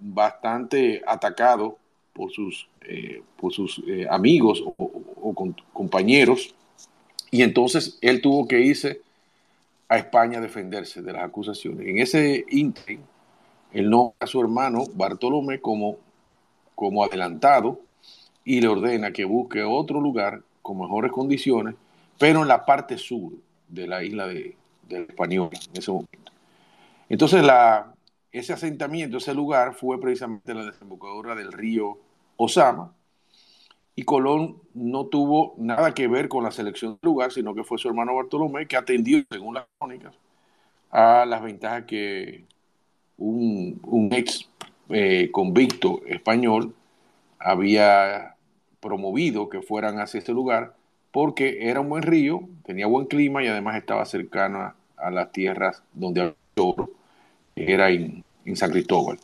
bastante 0.01 1.03
atacado 1.07 1.77
por 2.15 2.33
sus, 2.33 2.69
eh, 2.81 3.23
por 3.37 3.53
sus 3.53 3.83
eh, 3.87 4.07
amigos 4.11 4.65
o, 4.77 5.35
compañeros, 5.73 6.55
y 7.31 7.43
entonces 7.43 7.99
él 8.01 8.21
tuvo 8.23 8.49
que 8.49 8.61
irse 8.61 9.03
a 9.89 9.99
España 9.99 10.39
a 10.39 10.41
defenderse 10.41 11.03
de 11.03 11.13
las 11.13 11.23
acusaciones. 11.23 11.87
En 11.87 11.99
ese 11.99 12.45
ínterin, 12.49 13.03
él 13.73 13.91
nombra 13.91 14.17
a 14.21 14.27
su 14.27 14.41
hermano 14.41 14.85
Bartolomé 14.95 15.61
como, 15.61 15.99
como 16.75 17.05
adelantado 17.05 17.81
y 18.51 18.61
le 18.61 18.67
ordena 18.67 19.13
que 19.13 19.25
busque 19.25 19.63
otro 19.63 20.01
lugar 20.01 20.43
con 20.61 20.77
mejores 20.77 21.13
condiciones, 21.13 21.77
pero 22.19 22.43
en 22.43 22.49
la 22.49 22.67
parte 22.67 22.99
sur 22.99 23.33
de 23.69 23.87
la 23.87 24.03
isla 24.03 24.27
de, 24.27 24.57
de 24.89 25.03
Española 25.03 25.53
en 25.73 25.79
ese 25.79 25.93
momento. 25.93 26.33
Entonces, 27.09 27.45
la, 27.45 27.95
ese 28.33 28.53
asentamiento, 28.53 29.19
ese 29.19 29.35
lugar 29.35 29.75
fue 29.75 30.01
precisamente 30.01 30.53
la 30.53 30.65
desembocadura 30.65 31.37
del 31.37 31.53
río 31.53 31.99
Osama, 32.39 32.93
y 33.95 34.03
Colón 34.03 34.57
no 34.75 35.07
tuvo 35.07 35.55
nada 35.57 35.95
que 35.95 36.09
ver 36.09 36.29
con 36.29 36.43
la 36.43 36.51
selección 36.51 36.99
del 37.01 37.09
lugar, 37.09 37.31
sino 37.31 37.55
que 37.55 37.63
fue 37.63 37.79
su 37.79 37.87
hermano 37.87 38.17
Bartolomé 38.17 38.67
que 38.67 38.77
atendió, 38.77 39.23
según 39.31 39.55
las 39.55 39.67
crónicas, 39.79 40.17
a 40.91 41.25
las 41.25 41.41
ventajas 41.41 41.85
que 41.85 42.47
un, 43.17 44.09
ex 44.11 44.49
eh, 44.89 45.31
convicto 45.31 46.01
español 46.05 46.75
había 47.39 48.35
promovido 48.81 49.49
que 49.49 49.63
fueran 49.63 49.99
hacia 49.99 50.19
ese 50.19 50.33
lugar, 50.33 50.75
porque 51.13 51.69
era 51.69 51.81
un 51.81 51.89
buen 51.89 52.03
río, 52.03 52.49
tenía 52.65 52.87
buen 52.87 53.07
clima 53.07 53.43
y 53.43 53.49
además 53.49 53.77
estaba 53.77 54.05
cercano 54.05 54.75
a, 54.97 55.11
las 55.11 55.33
tierras 55.33 55.83
donde 55.93 56.21
había 56.21 56.35
oro, 56.57 56.91
que 57.55 57.73
era 57.73 57.91
en 57.91 58.25
San 58.55 58.71
Cristóbal. 58.71 59.19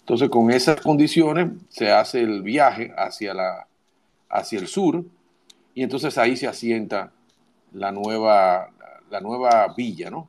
Entonces, 0.00 0.28
con 0.28 0.50
esas 0.50 0.80
condiciones 0.80 1.50
se 1.70 1.90
hace 1.90 2.20
el 2.20 2.42
viaje 2.42 2.92
hacia 2.96 3.32
la 3.32 3.66
hacia 4.34 4.58
el 4.58 4.66
sur, 4.66 5.04
y 5.74 5.82
entonces 5.82 6.18
ahí 6.18 6.36
se 6.36 6.48
asienta 6.48 7.12
la 7.72 7.92
nueva, 7.92 8.70
la 9.10 9.20
nueva 9.20 9.72
villa, 9.76 10.10
¿no? 10.10 10.28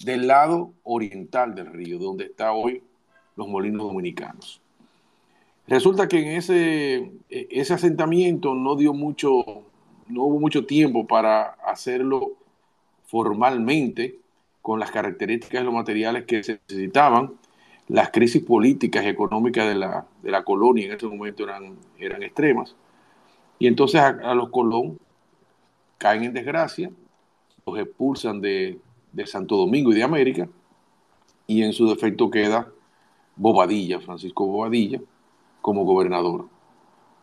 Del 0.00 0.26
lado 0.26 0.72
oriental 0.84 1.54
del 1.54 1.66
río, 1.66 1.98
donde 1.98 2.24
está 2.24 2.52
hoy 2.52 2.82
los 3.36 3.46
molinos 3.46 3.86
dominicanos. 3.86 4.60
Resulta 5.68 6.06
que 6.06 6.18
en 6.20 6.36
ese, 6.36 7.12
ese 7.28 7.74
asentamiento 7.74 8.54
no 8.54 8.76
dio 8.76 8.94
mucho, 8.94 9.64
no 10.08 10.22
hubo 10.24 10.38
mucho 10.38 10.64
tiempo 10.64 11.06
para 11.06 11.56
hacerlo 11.64 12.32
formalmente 13.06 14.18
con 14.62 14.78
las 14.78 14.90
características 14.90 15.60
de 15.60 15.64
los 15.64 15.74
materiales 15.74 16.24
que 16.24 16.42
se 16.42 16.60
necesitaban. 16.68 17.34
Las 17.88 18.10
crisis 18.10 18.42
políticas 18.42 19.04
y 19.04 19.08
económicas 19.08 19.66
de 19.68 19.76
la, 19.76 20.06
de 20.22 20.30
la 20.30 20.42
colonia 20.42 20.86
en 20.86 20.92
ese 20.92 21.06
momento 21.06 21.44
eran, 21.44 21.76
eran 21.98 22.22
extremas. 22.22 22.74
Y 23.58 23.66
entonces 23.66 24.00
a, 24.00 24.34
los 24.34 24.50
Colón 24.50 24.98
caen 25.98 26.24
en 26.24 26.32
desgracia, 26.34 26.90
los 27.64 27.78
expulsan 27.78 28.40
de, 28.40 28.78
Santo 29.24 29.56
Domingo 29.56 29.92
y 29.92 29.94
de 29.94 30.02
América, 30.02 30.48
y 31.46 31.62
en 31.62 31.72
su 31.72 31.88
defecto 31.88 32.30
queda 32.30 32.70
Bobadilla, 33.34 34.00
Francisco 34.00 34.46
Bobadilla, 34.46 35.00
como 35.66 35.84
gobernador. 35.84 36.46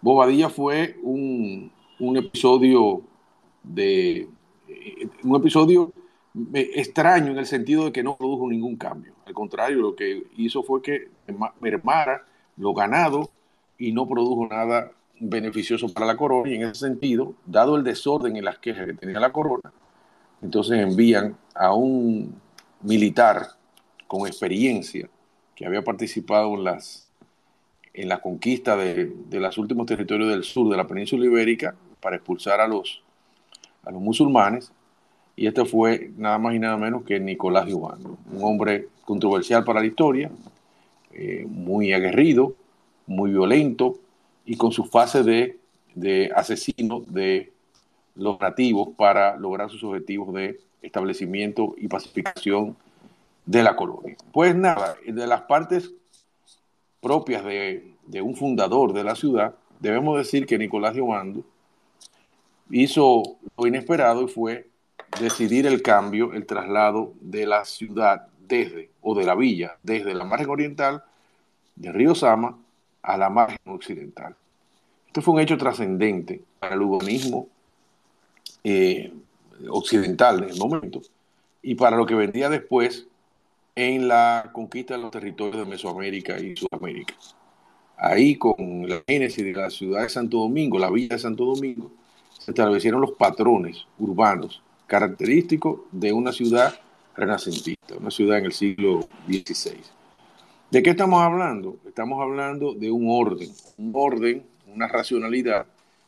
Bobadilla 0.02 0.50
fue 0.50 0.98
un, 1.02 1.72
episodio 2.18 3.02
de 3.64 4.28
un 5.24 5.36
episodio 5.38 5.94
extraño 6.54 7.32
en 7.32 7.38
el 7.38 7.46
sentido 7.46 7.86
de 7.86 7.94
que 7.94 8.04
no 8.04 8.18
produjo 8.18 8.50
ningún 8.50 8.76
cambio. 8.76 9.14
Al 9.26 9.34
contrario, 9.34 9.78
lo 9.78 9.96
que 9.96 10.24
hizo 10.36 10.62
fue 10.62 10.82
que 10.82 11.08
mermara 11.62 12.26
lo 12.58 12.74
ganado 12.74 13.30
y 13.78 13.94
no 13.94 14.10
produjo 14.10 14.46
nada 14.46 14.92
beneficioso 15.22 15.94
para 15.94 16.06
la 16.06 16.18
corona 16.18 16.50
y 16.52 16.56
en 16.56 16.64
ese 16.64 16.82
sentido, 16.88 17.36
dado 17.46 17.78
el 17.78 17.86
desorden 17.86 18.36
en 18.36 18.44
las 18.44 18.58
quejas 18.58 18.86
que 18.88 18.94
tenía 18.94 19.22
la 19.22 19.32
corona, 19.32 19.72
entonces 20.42 20.82
envían 20.82 21.38
a 21.56 21.74
un 21.74 22.36
militar 22.82 23.52
con 24.06 24.28
experiencia 24.28 25.10
que 25.56 25.66
había 25.66 25.82
participado 25.82 26.56
en 26.56 26.66
las 26.66 27.10
en 27.94 28.10
la 28.10 28.22
conquista 28.22 28.76
de, 28.76 29.12
de 29.30 29.40
los 29.40 29.58
últimos 29.58 29.86
territorios 29.86 30.30
del 30.30 30.44
sur 30.44 30.70
de 30.70 30.78
la 30.78 30.88
península 30.88 31.26
ibérica 31.26 31.76
para 32.00 32.16
expulsar 32.16 32.60
a 32.60 32.68
los, 32.68 33.04
a 33.84 33.92
los 33.92 34.02
musulmanes. 34.02 34.72
Y 35.36 35.48
este 35.48 35.66
fue 35.66 36.12
nada 36.18 36.38
más 36.38 36.54
y 36.56 36.60
nada 36.60 36.78
menos 36.78 37.04
que 37.04 37.20
Nicolás 37.20 37.66
de 37.66 37.74
un 37.74 38.18
hombre 38.42 38.88
controversial 39.06 39.64
para 39.64 39.80
la 39.80 39.88
historia, 39.88 40.32
eh, 41.12 41.46
muy 41.48 41.94
aguerrido, 41.94 42.56
muy 43.08 43.32
violento, 43.32 43.96
y 44.46 44.58
con 44.58 44.72
su 44.72 44.86
fase 44.86 45.24
de, 45.24 45.58
de 45.96 46.32
asesino 46.36 47.02
de 47.08 47.52
los 48.16 48.40
nativos 48.40 48.90
para 48.96 49.36
lograr 49.38 49.70
sus 49.70 49.84
objetivos 49.84 50.34
de 50.34 50.60
establecimiento 50.82 51.74
y 51.78 51.88
pacificación 51.88 52.76
de 53.46 53.64
la 53.64 53.76
colonia. 53.76 54.16
Pues 54.32 54.56
nada, 54.56 54.96
de 55.06 55.28
las 55.28 55.42
partes 55.42 55.94
propias 57.04 57.44
de, 57.44 58.22
un 58.22 58.36
fundador 58.36 58.94
de 58.94 59.04
la 59.04 59.14
ciudad, 59.14 59.54
debemos 59.80 60.18
decir 60.18 60.48
que 60.48 60.58
Nicolás 60.58 60.96
Obando 60.98 61.44
hizo 62.72 63.22
lo 63.58 63.68
inesperado 63.68 64.24
y 64.24 64.28
fue 64.30 64.68
decidir 65.20 65.68
el 65.68 65.82
cambio, 65.84 66.34
el 66.34 66.46
traslado 66.46 67.14
de 67.20 67.46
la 67.46 67.66
ciudad 67.66 68.28
desde, 68.40 68.90
o 69.02 69.14
de 69.14 69.26
la 69.26 69.36
villa, 69.36 69.78
desde 69.84 70.16
la 70.16 70.24
margen 70.24 70.50
oriental 70.50 71.04
de 71.76 71.92
Río 71.92 72.16
Sama 72.16 72.58
a 73.02 73.18
la 73.18 73.30
margen 73.30 73.60
occidental. 73.66 74.36
Esto 75.08 75.22
fue 75.22 75.36
un 75.36 75.42
hecho 75.42 75.58
trascendente 75.58 76.42
para 76.60 76.74
el 76.76 76.82
hugonismo 76.82 77.48
eh, 78.64 79.12
occidental 79.70 80.44
en 80.44 80.50
el 80.50 80.58
momento 80.58 81.02
y 81.62 81.76
para 81.76 81.98
lo 81.98 82.06
que 82.06 82.16
vendría 82.16 82.50
después 82.50 83.08
en 83.76 84.08
la 84.08 84.50
conquista 84.54 84.96
de 84.96 85.02
los 85.02 85.12
territorios 85.12 85.58
de 85.58 85.66
Mesoamérica 85.66 86.40
y 86.40 86.56
Sudamérica. 86.56 87.16
Ahí 87.98 88.36
con 88.36 88.88
la 88.88 89.02
génesis 89.08 89.44
de 89.44 89.54
la 89.54 89.70
ciudad 89.70 90.04
de 90.04 90.10
Santo 90.10 90.38
Domingo, 90.38 90.78
la 90.78 90.92
villa 90.92 91.16
de 91.16 91.20
Santo 91.20 91.46
Domingo, 91.46 91.92
se 92.38 92.52
establecieron 92.52 93.02
los 93.02 93.14
patrones 93.14 93.86
urbanos 94.00 94.62
característicos 94.88 95.82
de 95.92 96.12
una 96.12 96.32
ciudad 96.32 96.74
renacentista, 97.16 97.96
una 97.98 98.12
ciudad 98.12 98.40
en 98.40 98.46
el 98.46 98.54
siglo 98.54 99.08
XVI. 99.28 99.82
¿De 100.72 100.82
qué 100.82 100.90
estamos 100.90 101.22
hablando? 101.22 101.78
Estamos 101.88 102.20
hablando 102.22 102.74
de 102.74 102.92
un 102.92 103.08
orden, 103.10 103.50
un 103.78 103.92
orden, 103.96 104.44
una 104.74 104.88
racionalidad 104.88 105.68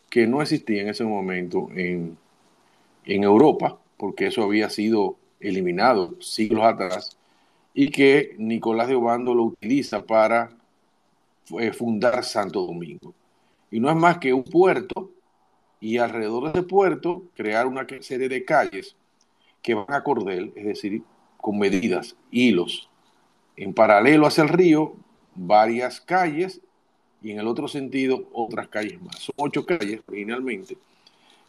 que 0.10 0.27
no 0.27 0.41
existía 0.41 0.81
en 0.81 0.89
ese 0.89 1.03
momento 1.03 1.67
en, 1.75 2.17
Europa, 3.05 3.77
porque 3.98 4.27
eso 4.27 4.41
había 4.41 4.69
sido 4.72 5.17
eliminado 5.39 6.19
siglos 6.19 6.65
atrás, 6.65 7.15
y 7.77 7.89
que 7.89 8.36
Nicolás 8.39 8.88
de 8.88 8.96
Obando 8.96 9.36
lo 9.36 9.44
utiliza 9.44 10.03
para 10.05 10.50
eh, 11.60 11.74
fundar 11.74 12.24
Santo 12.24 12.65
Domingo. 12.65 13.13
Y 13.70 13.82
no 13.82 13.89
es 13.89 13.96
más 13.98 14.17
que 14.17 14.34
un 14.34 14.46
puerto, 14.46 15.12
y 15.82 15.98
alrededor 15.98 16.46
de 16.46 16.60
ese 16.60 16.63
puerto 16.63 17.24
crear 17.36 17.67
una 17.67 17.86
serie 18.00 18.29
de 18.29 18.46
calles 18.46 18.96
que 19.62 19.74
van 19.74 19.91
a 19.91 20.03
cordel, 20.03 20.53
es 20.55 20.65
decir, 20.65 21.03
con 21.38 21.60
medidas, 21.60 22.15
hilos, 22.32 22.89
en 23.58 23.74
paralelo 23.74 24.25
hacia 24.25 24.44
el 24.44 24.50
río, 24.50 24.96
varias 25.36 26.00
calles 26.00 26.62
y 27.22 27.32
en 27.32 27.39
el 27.39 27.48
otro 27.48 27.67
sentido 27.67 28.24
otras 28.32 28.70
calles 28.70 29.01
más. 29.01 29.20
Son 29.20 29.36
ocho 29.38 29.65
calles 29.65 30.01
originalmente 30.08 30.77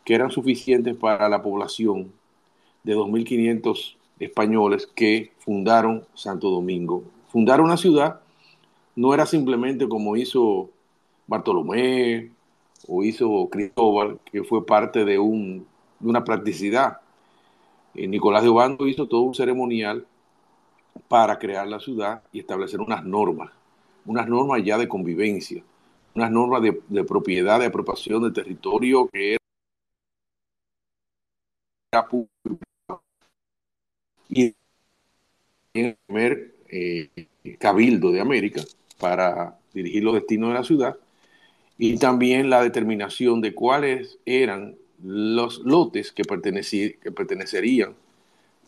que 0.04 0.14
eran 0.14 0.30
suficientes 0.30 0.96
para 0.96 1.28
la 1.28 1.42
población 1.42 2.12
de 2.82 2.96
2.500 2.96 3.96
españoles 4.18 4.86
que 4.86 5.32
fundaron 5.38 6.04
Santo 6.14 6.50
Domingo. 6.50 7.04
Fundar 7.28 7.60
una 7.60 7.76
ciudad 7.76 8.20
no 8.94 9.12
era 9.12 9.26
simplemente 9.26 9.88
como 9.88 10.16
hizo 10.16 10.70
Bartolomé 11.26 12.30
o 12.88 13.02
hizo 13.02 13.48
Cristóbal, 13.50 14.18
que 14.24 14.44
fue 14.44 14.64
parte 14.64 15.04
de, 15.04 15.18
un, 15.18 15.66
de 16.00 16.08
una 16.08 16.24
practicidad. 16.24 16.98
Eh, 17.94 18.06
Nicolás 18.06 18.42
de 18.42 18.48
Obando 18.48 18.86
hizo 18.86 19.06
todo 19.06 19.22
un 19.22 19.34
ceremonial 19.34 20.06
para 21.08 21.38
crear 21.38 21.66
la 21.66 21.80
ciudad 21.80 22.22
y 22.32 22.40
establecer 22.40 22.80
unas 22.80 23.04
normas, 23.04 23.50
unas 24.06 24.28
normas 24.28 24.62
ya 24.64 24.78
de 24.78 24.88
convivencia, 24.88 25.62
unas 26.14 26.30
normas 26.30 26.62
de, 26.62 26.80
de 26.88 27.04
propiedad, 27.04 27.60
de 27.60 27.66
apropiación 27.66 28.22
de 28.22 28.30
territorio 28.30 29.08
que 29.08 29.36
era 31.92 32.08
público 32.08 32.65
y 34.28 34.54
el 35.74 35.96
primer 36.06 36.54
eh, 36.68 37.08
cabildo 37.58 38.10
de 38.10 38.20
América 38.20 38.62
para 38.98 39.58
dirigir 39.72 40.02
los 40.02 40.14
destinos 40.14 40.50
de 40.50 40.54
la 40.54 40.64
ciudad 40.64 40.96
y 41.78 41.98
también 41.98 42.48
la 42.48 42.62
determinación 42.62 43.40
de 43.40 43.54
cuáles 43.54 44.18
eran 44.24 44.76
los 45.02 45.58
lotes 45.58 46.12
que, 46.12 46.22
que 46.22 47.12
pertenecerían 47.12 47.94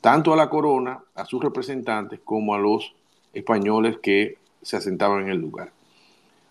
tanto 0.01 0.33
a 0.33 0.37
la 0.37 0.49
corona, 0.49 1.03
a 1.15 1.25
sus 1.25 1.43
representantes, 1.43 2.21
como 2.23 2.55
a 2.55 2.59
los 2.59 2.95
españoles 3.33 3.99
que 3.99 4.37
se 4.63 4.77
asentaban 4.77 5.23
en 5.23 5.29
el 5.31 5.39
lugar. 5.39 5.73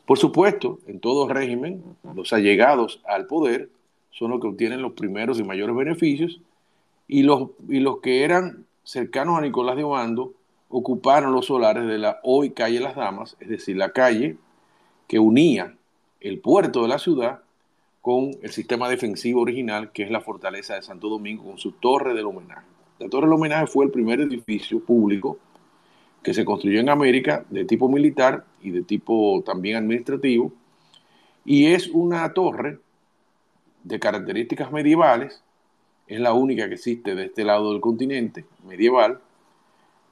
Por 0.06 0.18
supuesto, 0.18 0.80
en 0.88 1.00
todo 1.00 1.28
régimen, 1.28 1.84
los 2.16 2.34
allegados 2.34 3.02
al 3.06 3.28
poder 3.28 3.70
son 4.12 4.32
los 4.32 4.40
que 4.40 4.48
obtienen 4.48 4.82
los 4.82 4.94
primeros 4.94 5.40
y 5.40 5.44
mayores 5.44 5.76
beneficios 5.76 6.42
y 7.08 7.24
los, 7.24 7.50
y 7.68 7.80
los 7.80 8.00
que 8.00 8.24
eran 8.24 8.67
cercanos 8.88 9.38
a 9.38 9.42
Nicolás 9.42 9.76
de 9.76 9.84
Obando 9.84 10.34
ocuparon 10.70 11.34
los 11.34 11.48
solares 11.48 11.86
de 11.88 11.98
la 11.98 12.22
hoy 12.24 12.52
calle 12.52 12.80
Las 12.80 12.96
Damas, 12.96 13.36
es 13.42 13.50
decir, 13.50 13.76
la 13.76 13.92
calle 13.92 14.38
que 15.10 15.20
unía 15.20 15.76
el 16.22 16.40
puerto 16.40 16.84
de 16.84 16.88
la 16.88 16.98
ciudad 16.98 17.42
con 18.02 18.32
el 18.42 18.50
sistema 18.52 18.88
defensivo 18.88 19.42
original, 19.42 19.92
que 19.92 20.04
es 20.04 20.10
la 20.10 20.22
fortaleza 20.22 20.76
de 20.76 20.82
Santo 20.82 21.10
Domingo, 21.10 21.44
con 21.44 21.58
su 21.58 21.74
torre 21.74 22.14
del 22.14 22.28
homenaje. 22.28 22.66
La 23.00 23.10
torre 23.10 23.28
del 23.28 23.34
homenaje 23.34 23.68
fue 23.68 23.84
el 23.84 23.92
primer 23.92 24.22
edificio 24.22 24.80
público 24.80 25.38
que 26.24 26.34
se 26.34 26.46
construyó 26.46 26.80
en 26.80 26.88
América 26.88 27.46
de 27.50 27.66
tipo 27.66 27.90
militar 27.90 28.46
y 28.62 28.72
de 28.72 28.84
tipo 28.84 29.44
también 29.46 29.76
administrativo, 29.76 30.54
y 31.44 31.68
es 31.74 31.90
una 31.90 32.34
torre 32.34 32.80
de 33.84 34.00
características 34.00 34.72
medievales 34.72 35.44
es 36.08 36.20
la 36.20 36.34
única 36.34 36.68
que 36.68 36.76
existe 36.76 37.16
de 37.16 37.26
este 37.26 37.44
lado 37.44 37.72
del 37.72 37.82
continente 37.82 38.46
medieval 38.66 39.20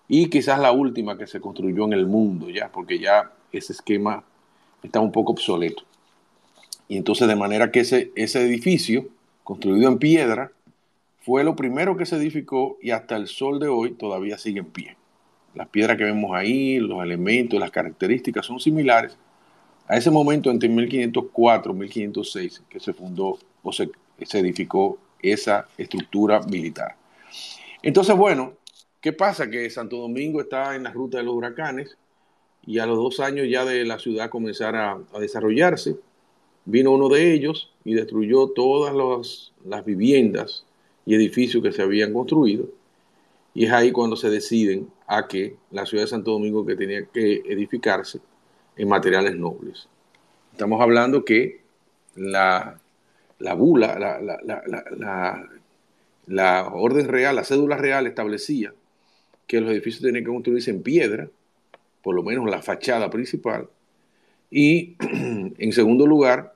y 0.08 0.30
quizás 0.30 0.60
la 0.60 0.72
última 0.72 1.18
que 1.18 1.28
se 1.28 1.42
construyó 1.42 1.86
en 1.86 1.94
el 1.94 2.06
mundo 2.06 2.50
ya, 2.50 2.72
porque 2.72 3.00
ya 3.00 3.32
ese 3.52 3.74
esquema 3.74 4.24
está 4.84 5.00
un 5.00 5.12
poco 5.12 5.32
obsoleto. 5.32 5.84
Y 6.88 6.98
entonces 6.98 7.28
de 7.28 7.36
manera 7.36 7.72
que 7.72 7.80
ese, 7.80 8.12
ese 8.16 8.46
edificio, 8.46 9.08
construido 9.44 9.88
en 9.88 9.98
piedra, 9.98 10.52
fue 11.22 11.44
lo 11.44 11.56
primero 11.56 11.98
que 11.98 12.06
se 12.06 12.18
edificó 12.18 12.78
y 12.82 12.92
hasta 12.92 13.16
el 13.16 13.28
sol 13.28 13.60
de 13.60 13.68
hoy 13.68 13.94
todavía 13.94 14.38
sigue 14.38 14.60
en 14.60 14.66
pie. 14.66 14.96
Las 15.56 15.70
piedras 15.70 15.98
que 15.98 16.04
vemos 16.04 16.36
ahí, 16.36 16.78
los 16.78 17.02
elementos, 17.02 17.60
las 17.60 17.72
características 17.72 18.46
son 18.46 18.60
similares 18.60 19.18
a 19.88 19.98
ese 19.98 20.12
momento 20.12 20.52
entre 20.52 20.70
1504 20.70 21.72
y 21.72 21.75
1506 21.75 22.64
que 22.70 22.79
se 22.79 22.94
fundó 22.94 23.40
o 23.64 23.72
se, 23.72 23.90
se 24.24 24.40
edificó 24.40 25.00
esa 25.31 25.68
estructura 25.77 26.42
militar. 26.42 26.96
Entonces, 27.81 28.16
bueno, 28.16 28.53
¿qué 29.01 29.14
pasa? 29.14 29.50
Que 29.50 29.70
Santo 29.70 29.98
Domingo 29.98 30.42
está 30.42 30.75
en 30.75 30.83
la 30.83 30.92
ruta 30.92 31.18
de 31.18 31.24
los 31.24 31.35
huracanes 31.35 31.98
y 32.66 32.79
a 32.79 32.85
los 32.85 32.98
dos 32.98 33.20
años 33.20 33.48
ya 33.50 33.64
de 33.64 33.85
la 33.85 34.00
ciudad 34.00 34.29
comenzar 34.29 34.75
a, 34.75 35.00
desarrollarse, 35.20 35.98
vino 36.66 36.92
uno 36.92 37.09
de 37.09 37.33
ellos 37.33 37.72
y 37.83 37.94
destruyó 37.94 38.48
todas 38.50 39.51
las 39.64 39.85
viviendas 39.85 40.66
y 41.05 41.14
edificios 41.14 41.61
que 41.61 41.72
se 41.72 41.83
habían 41.83 42.14
construido. 42.14 42.68
Y 43.53 43.66
es 43.66 43.72
ahí 43.72 43.92
cuando 43.92 44.16
se 44.16 44.29
deciden 44.29 44.90
a 45.07 45.27
que 45.27 45.55
la 45.72 45.85
ciudad 45.85 46.03
de 46.03 46.09
Santo 46.09 46.31
Domingo 46.31 46.66
que 46.66 46.75
tenía 46.75 47.05
que 47.05 47.44
edificarse 47.46 48.20
en 48.75 48.90
materiales 48.90 49.35
nobles. 49.35 49.88
Estamos 50.51 50.81
hablando 50.81 51.24
que 51.24 51.61
la 52.16 52.79
la 53.39 53.53
bula, 53.53 54.00
la, 56.27 56.67
orden 56.67 57.07
real, 57.07 57.35
la 57.35 57.43
cédula 57.43 57.77
real 57.77 58.07
establecía 58.07 58.74
que 59.48 59.61
los 59.61 59.71
edificios 59.71 60.01
tenían 60.01 60.24
que 60.24 60.31
construirse 60.31 60.71
en 60.71 60.81
piedra, 60.81 61.29
por 62.01 62.15
lo 62.15 62.24
menos 62.24 62.50
la 62.50 62.61
fachada 62.61 63.09
principal, 63.09 63.69
y 64.50 64.95
en 65.57 65.71
segundo 65.71 66.07
lugar, 66.07 66.55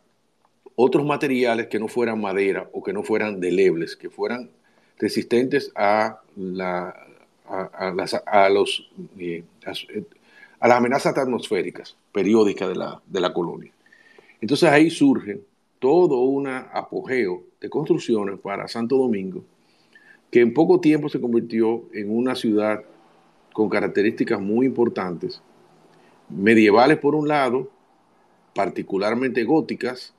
otros 0.75 1.05
materiales 1.05 1.67
que 1.67 1.79
no 1.79 1.87
fueran 1.87 2.21
madera 2.21 2.69
o 2.71 2.81
que 2.81 2.93
no 2.93 3.03
fueran 3.03 3.39
delebles, 3.39 3.95
que 3.95 4.09
fueran 4.09 4.49
resistentes 4.97 5.71
a, 5.75 6.21
la, 6.37 6.95
a, 7.47 7.91
las, 7.91 8.13
a 8.25 8.49
los, 8.49 8.89
eh, 9.17 9.43
a, 9.65 10.67
las 10.67 10.77
amenazas 10.77 11.17
atmosféricas 11.17 11.95
periódicas 12.13 12.69
de 12.69 12.75
la, 12.75 13.01
de 13.05 13.19
la 13.19 13.33
colonia. 13.33 13.71
Entonces 14.41 14.69
ahí 14.69 14.89
surgen 14.89 15.41
todo 15.79 16.19
un 16.21 16.47
apogeo 16.47 17.43
de 17.59 17.69
construcciones 17.69 18.39
para 18.39 18.67
Santo 18.67 18.97
Domingo, 18.97 19.43
que 20.29 20.41
en 20.41 20.53
poco 20.53 20.79
tiempo 20.79 21.09
se 21.09 21.19
convirtió 21.19 21.85
en 21.93 22.15
una 22.15 22.35
ciudad 22.35 22.83
con 23.53 23.69
características 23.69 24.39
muy 24.39 24.65
importantes, 24.65 25.41
medievales 26.29 26.97
por 26.97 27.15
un 27.15 27.27
lado, 27.27 27.69
particularmente 28.53 29.43
góticas, 29.43 30.13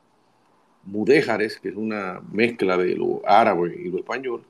mudéjares, 0.85 1.61
que 1.61 1.69
es 1.69 1.77
una 1.77 2.21
mezcla 2.33 2.77
de 2.77 2.97
lo 2.97 3.21
árabe 3.27 3.77
y 3.79 3.91
lo 3.91 3.99
español, 3.99 4.43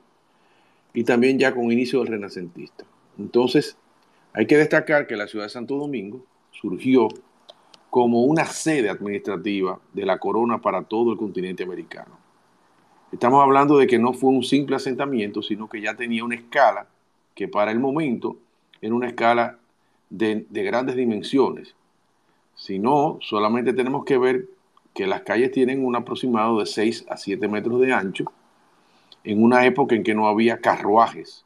y 0.93 1.03
también 1.03 1.37
ya 1.37 1.53
con 1.53 1.71
inicio 1.71 1.99
del 1.99 2.07
renacentista. 2.07 2.85
Entonces, 3.19 3.77
hay 4.33 4.47
que 4.47 4.57
destacar 4.57 5.07
que 5.07 5.17
la 5.17 5.27
ciudad 5.27 5.45
de 5.45 5.49
Santo 5.49 5.77
Domingo 5.77 6.25
surgió 6.51 7.09
como 7.91 8.23
una 8.23 8.45
sede 8.45 8.89
administrativa 8.89 9.77
de 9.91 10.05
la 10.05 10.17
corona 10.17 10.61
para 10.61 10.81
todo 10.83 11.11
el 11.11 11.17
continente 11.17 11.63
americano. 11.63 12.17
Estamos 13.11 13.43
hablando 13.43 13.77
de 13.77 13.85
que 13.85 13.99
no 13.99 14.13
fue 14.13 14.29
un 14.29 14.43
simple 14.43 14.77
asentamiento, 14.77 15.41
sino 15.41 15.67
que 15.67 15.81
ya 15.81 15.93
tenía 15.93 16.23
una 16.23 16.35
escala 16.35 16.87
que 17.35 17.49
para 17.49 17.69
el 17.69 17.79
momento 17.79 18.37
era 18.81 18.95
una 18.95 19.07
escala 19.07 19.59
de, 20.09 20.45
grandes 20.49 20.95
dimensiones. 20.95 21.75
Si 22.55 22.79
no, 22.79 23.19
solamente 23.19 23.73
tenemos 23.73 24.05
que 24.05 24.17
ver 24.17 24.45
que 24.93 25.05
las 25.05 25.23
calles 25.23 25.51
tienen 25.51 25.85
un 25.85 25.97
aproximado 25.97 26.59
de 26.61 26.67
6 26.67 27.07
a 27.09 27.17
7 27.17 27.45
metros 27.49 27.81
de 27.81 27.91
ancho, 27.91 28.23
en 29.25 29.43
una 29.43 29.65
época 29.65 29.95
en 29.95 30.03
que 30.03 30.15
no 30.15 30.29
había 30.29 30.61
carruajes, 30.61 31.43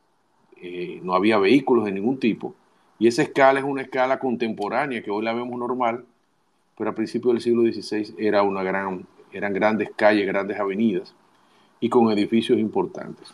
eh, 0.62 1.00
no 1.02 1.16
había 1.16 1.40
vehículos 1.40 1.86
de 1.86 1.92
ningún 1.92 2.20
tipo, 2.20 2.54
y 3.00 3.08
esa 3.08 3.24
escala 3.24 3.60
es 3.60 3.66
una 3.66 3.82
escala 3.82 4.20
contemporánea 4.20 5.02
que 5.02 5.10
hoy 5.10 5.26
la 5.26 5.34
vemos 5.34 5.60
normal, 5.60 6.06
pero 6.78 6.90
a 6.90 6.96
principios 6.96 7.34
del 7.34 7.42
siglo 7.42 7.62
XVI 7.64 8.16
era 8.18 8.44
una 8.44 8.64
gran, 8.64 9.06
eran 9.32 9.54
grandes 9.54 9.90
calles, 9.96 10.28
grandes 10.28 10.60
avenidas 10.60 11.14
y 11.80 11.90
con 11.90 12.12
edificios 12.12 12.60
importantes. 12.60 13.34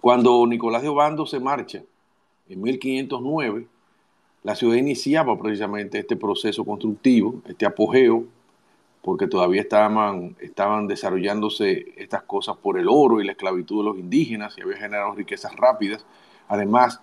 Cuando 0.00 0.46
Nicolás 0.46 0.82
de 0.82 0.88
Obando 0.88 1.26
se 1.26 1.40
marcha 1.40 1.82
en 2.48 2.62
1509, 2.62 3.66
la 4.44 4.54
ciudad 4.54 4.76
iniciaba 4.76 5.36
precisamente 5.36 5.98
este 5.98 6.14
proceso 6.14 6.64
constructivo, 6.64 7.42
este 7.46 7.66
apogeo, 7.66 8.24
porque 9.02 9.26
todavía 9.26 9.60
estaban, 9.60 10.36
estaban 10.40 10.86
desarrollándose 10.86 11.92
estas 11.96 12.22
cosas 12.22 12.56
por 12.56 12.78
el 12.78 12.86
oro 12.88 13.20
y 13.20 13.24
la 13.24 13.32
esclavitud 13.32 13.78
de 13.78 13.84
los 13.90 13.98
indígenas 13.98 14.56
y 14.56 14.62
había 14.62 14.76
generado 14.76 15.14
riquezas 15.14 15.54
rápidas. 15.56 16.04
Además, 16.48 17.00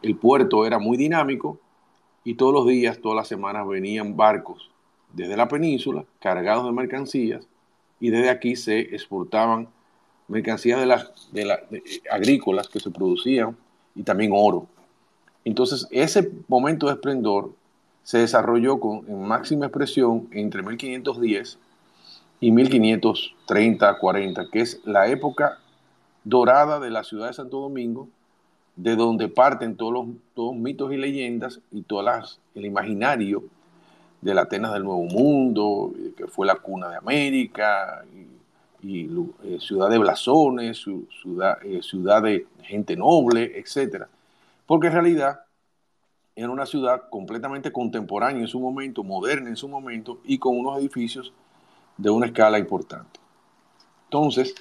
el 0.00 0.16
puerto 0.16 0.64
era 0.64 0.78
muy 0.78 0.96
dinámico 0.96 1.58
y 2.24 2.34
todos 2.34 2.54
los 2.54 2.66
días, 2.66 3.00
todas 3.00 3.16
las 3.16 3.28
semanas 3.28 3.66
venían 3.66 4.16
barcos 4.16 4.70
desde 5.12 5.36
la 5.36 5.48
península 5.48 6.04
cargados 6.20 6.64
de 6.66 6.72
mercancías 6.72 7.46
y 8.00 8.10
desde 8.10 8.30
aquí 8.30 8.56
se 8.56 8.80
exportaban 8.80 9.68
mercancías 10.28 10.78
de 10.80 10.86
las, 10.86 11.10
agrícolas 12.10 12.68
que 12.68 12.80
se 12.80 12.90
producían 12.90 13.56
y 13.94 14.02
también 14.02 14.32
oro. 14.34 14.66
Entonces, 15.44 15.86
ese 15.90 16.30
momento 16.46 16.86
de 16.86 16.92
esplendor 16.92 17.52
se 18.02 18.18
desarrolló 18.18 18.78
con, 18.78 19.08
en 19.08 19.22
máxima 19.22 19.66
expresión 19.66 20.28
entre 20.30 20.62
1510 20.62 21.58
y 22.40 22.52
1530-40, 22.52 24.50
que 24.50 24.60
es 24.60 24.80
la 24.84 25.08
época 25.08 25.58
dorada 26.24 26.78
de 26.78 26.90
la 26.90 27.04
ciudad 27.04 27.28
de 27.28 27.32
Santo 27.32 27.60
Domingo, 27.60 28.08
de 28.76 28.94
donde 28.94 29.28
parten 29.28 29.76
todos 29.76 29.92
los 29.92 30.06
todos 30.34 30.54
mitos 30.54 30.92
y 30.92 30.96
leyendas 30.96 31.60
y 31.72 31.82
todo 31.82 32.08
el 32.54 32.64
imaginario 32.64 33.42
de 34.20 34.34
la 34.34 34.42
Atenas 34.42 34.72
del 34.72 34.84
Nuevo 34.84 35.04
Mundo, 35.04 35.92
que 36.16 36.26
fue 36.26 36.46
la 36.46 36.56
cuna 36.56 36.88
de 36.88 36.96
América, 36.96 38.04
y, 38.82 39.08
eh, 39.44 39.58
ciudad 39.60 39.90
de 39.90 39.98
blasones, 39.98 40.84
ciudad, 41.22 41.58
eh, 41.64 41.82
ciudad 41.82 42.22
de 42.22 42.46
gente 42.62 42.96
noble, 42.96 43.58
etc. 43.58 44.04
porque 44.66 44.86
en 44.86 44.92
realidad 44.92 45.40
era 46.36 46.50
una 46.50 46.66
ciudad 46.66 47.08
completamente 47.10 47.72
contemporánea 47.72 48.42
en 48.42 48.48
su 48.48 48.60
momento, 48.60 49.02
moderna 49.02 49.48
en 49.48 49.56
su 49.56 49.68
momento 49.68 50.20
y 50.24 50.38
con 50.38 50.56
unos 50.56 50.78
edificios 50.78 51.32
de 51.96 52.10
una 52.10 52.26
escala 52.26 52.58
importante. 52.58 53.18
Entonces, 54.04 54.54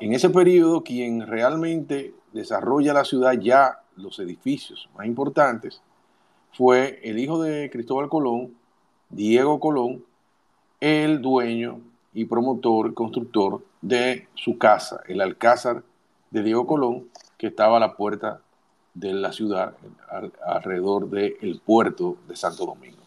en 0.00 0.12
ese 0.12 0.28
periodo, 0.28 0.82
quien 0.82 1.26
realmente 1.26 2.14
desarrolla 2.32 2.92
la 2.92 3.04
ciudad 3.04 3.32
ya 3.32 3.80
los 3.96 4.18
edificios 4.18 4.90
más 4.96 5.06
importantes 5.06 5.80
fue 6.52 7.00
el 7.02 7.18
hijo 7.18 7.42
de 7.42 7.70
Cristóbal 7.70 8.08
Colón, 8.08 8.54
Diego 9.10 9.60
Colón, 9.60 10.04
el 10.80 11.22
dueño 11.22 11.80
y 12.12 12.24
promotor, 12.24 12.94
constructor 12.94 13.64
de 13.80 14.28
su 14.34 14.58
casa, 14.58 15.00
el 15.08 15.20
Alcázar 15.20 15.82
de 16.30 16.42
Diego 16.42 16.66
Colón, 16.66 17.08
que 17.38 17.48
estaba 17.48 17.76
a 17.76 17.80
la 17.80 17.96
puerta 17.96 18.40
de 18.94 19.12
la 19.12 19.32
ciudad, 19.32 19.74
alrededor 20.46 21.10
del 21.10 21.60
puerto 21.64 22.16
de 22.28 22.36
Santo 22.36 22.66
Domingo. 22.66 23.02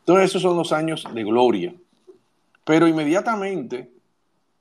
Entonces 0.00 0.30
esos 0.30 0.42
son 0.42 0.56
los 0.56 0.72
años 0.72 1.06
de 1.14 1.22
gloria. 1.22 1.74
Pero 2.64 2.88
inmediatamente, 2.88 3.90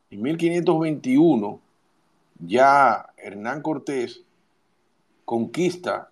en 0.10 0.22
1521, 0.22 1.60
ya 2.40 3.08
Hernán 3.18 3.62
Cortés 3.62 4.22
conquista 5.26 6.10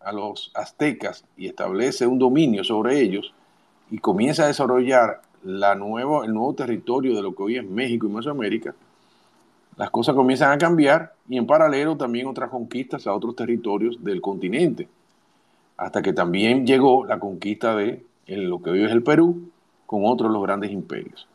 a 0.00 0.12
los 0.12 0.50
aztecas 0.54 1.24
y 1.36 1.46
establece 1.46 2.06
un 2.06 2.18
dominio 2.18 2.62
sobre 2.64 3.00
ellos 3.00 3.34
y 3.90 3.98
comienza 3.98 4.44
a 4.44 4.48
desarrollar 4.48 5.22
el 5.44 5.78
nuevo 5.78 6.54
territorio 6.54 7.14
de 7.14 7.22
lo 7.22 7.34
que 7.34 7.42
hoy 7.42 7.56
es 7.56 7.68
México 7.68 8.06
y 8.06 8.10
Mesoamérica, 8.10 8.74
las 9.76 9.90
cosas 9.90 10.14
comienzan 10.14 10.52
a 10.52 10.58
cambiar 10.58 11.14
y 11.28 11.38
en 11.38 11.46
paralelo 11.46 11.96
también 11.96 12.26
otras 12.26 12.50
conquistas 12.50 13.06
a 13.06 13.14
otros 13.14 13.36
territorios 13.36 14.02
del 14.02 14.20
continente, 14.20 14.88
hasta 15.76 16.02
que 16.02 16.12
también 16.12 16.66
llegó 16.66 17.04
la 17.06 17.20
conquista 17.20 17.76
de 17.76 18.04
lo 18.26 18.60
que 18.60 18.70
hoy 18.70 18.84
es 18.84 18.90
el 18.90 19.02
Perú 19.02 19.50
con 19.86 20.02
otros 20.04 20.32
los 20.32 20.42
grandes 20.42 20.72
imperios. 20.72 21.28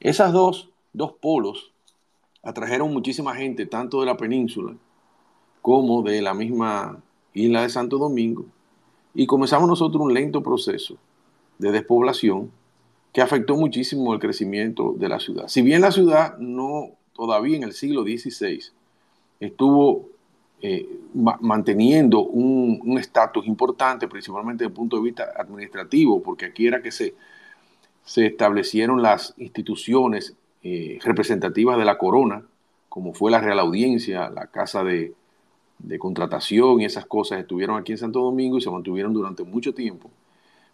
Esas 0.00 0.32
dos, 0.32 0.70
dos 0.94 1.12
polos 1.12 1.72
atrajeron 2.42 2.92
muchísima 2.92 3.34
gente, 3.34 3.66
tanto 3.66 4.00
de 4.00 4.06
la 4.06 4.16
península 4.16 4.74
como 5.60 6.02
de 6.02 6.22
la 6.22 6.34
misma 6.34 6.98
isla 7.34 7.62
de 7.62 7.68
Santo 7.68 7.98
Domingo, 7.98 8.46
y 9.14 9.26
comenzamos 9.26 9.68
nosotros 9.68 10.02
un 10.02 10.12
lento 10.12 10.42
proceso 10.42 10.96
de 11.58 11.72
despoblación 11.72 12.50
que 13.12 13.22
afectó 13.22 13.56
muchísimo 13.56 14.12
el 14.12 14.20
crecimiento 14.20 14.94
de 14.96 15.08
la 15.08 15.20
ciudad. 15.20 15.48
Si 15.48 15.62
bien 15.62 15.80
la 15.80 15.92
ciudad 15.92 16.36
no 16.38 16.90
todavía 17.12 17.56
en 17.56 17.62
el 17.62 17.72
siglo 17.72 18.02
XVI 18.02 18.60
estuvo 19.38 20.08
eh, 20.60 20.88
manteniendo 21.12 22.20
un 22.24 22.96
estatus 22.98 23.46
importante, 23.46 24.08
principalmente 24.08 24.64
desde 24.64 24.72
el 24.72 24.76
punto 24.76 24.96
de 24.96 25.02
vista 25.02 25.32
administrativo, 25.36 26.22
porque 26.22 26.46
aquí 26.46 26.66
era 26.66 26.82
que 26.82 26.90
se, 26.90 27.14
se 28.04 28.26
establecieron 28.26 29.02
las 29.02 29.34
instituciones 29.38 30.34
eh, 30.62 30.98
representativas 31.02 31.78
de 31.78 31.84
la 31.84 31.98
corona, 31.98 32.42
como 32.88 33.12
fue 33.12 33.30
la 33.30 33.40
Real 33.40 33.58
Audiencia, 33.58 34.30
la 34.30 34.46
Casa 34.46 34.84
de, 34.84 35.14
Contratación 35.98 36.80
y 36.80 36.86
esas 36.86 37.04
cosas, 37.04 37.40
estuvieron 37.40 37.76
aquí 37.76 37.92
en 37.92 37.98
Santo 37.98 38.20
Domingo 38.20 38.56
y 38.56 38.62
se 38.62 38.70
mantuvieron 38.70 39.12
durante 39.12 39.42
mucho 39.42 39.74
tiempo. 39.74 40.10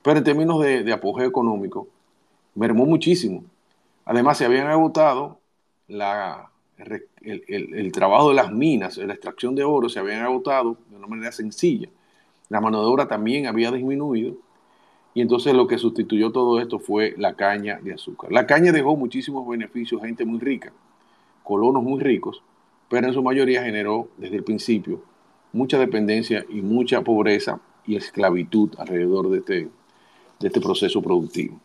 Pero 0.03 0.19
en 0.19 0.25
términos 0.25 0.63
de, 0.63 0.93
apogeo 0.93 1.27
económico, 1.27 1.89
mermó 2.55 2.87
muchísimo. 2.87 3.45
Además, 4.05 4.39
se 4.39 4.45
habían 4.45 4.67
agotado 4.69 5.39
la, 5.89 6.51
el, 7.23 7.93
trabajo 7.93 8.31
de 8.31 8.35
las 8.35 8.53
minas, 8.53 8.97
la 8.97 9.13
extracción 9.13 9.55
de 9.55 9.65
oro, 9.65 9.89
se 9.89 9.99
habían 9.99 10.23
agotado 10.23 10.77
de 10.89 10.97
una 10.97 11.07
manera 11.07 11.33
sencilla. 11.33 11.89
La 12.49 12.61
mano 12.61 12.81
de 12.81 12.87
obra 12.87 13.09
también 13.09 13.47
había 13.47 13.71
disminuido. 13.71 14.37
Y 15.13 15.21
entonces 15.21 15.55
lo 15.55 15.67
que 15.67 15.77
sustituyó 15.77 16.31
todo 16.31 16.61
esto 16.61 16.79
fue 16.79 17.15
la 17.19 17.35
caña 17.35 17.81
de 17.83 17.95
azúcar. 17.95 18.31
La 18.33 18.47
caña 18.47 18.73
dejó 18.73 18.97
muchísimos 18.97 19.47
beneficios 19.47 20.03
gente 20.03 20.25
muy 20.25 20.39
rica, 20.39 20.73
colonos 21.43 21.83
muy 21.83 22.01
ricos, 22.01 22.43
pero 22.89 23.09
en 23.09 23.15
su 23.15 23.23
mayoría 23.23 23.63
generó 23.63 24.09
desde 24.19 24.37
el 24.37 24.45
principio 24.45 25.03
mucha 25.53 25.79
dependencia 25.79 26.45
y 26.49 26.63
mucha 26.63 27.03
pobreza 27.03 27.61
y 27.87 27.97
esclavitud 27.97 28.71
alrededor 28.79 29.31
de 29.31 29.39
este, 29.39 29.69
de 30.41 30.49
este 30.49 30.61
proceso 30.61 31.01
productivo. 31.03 31.61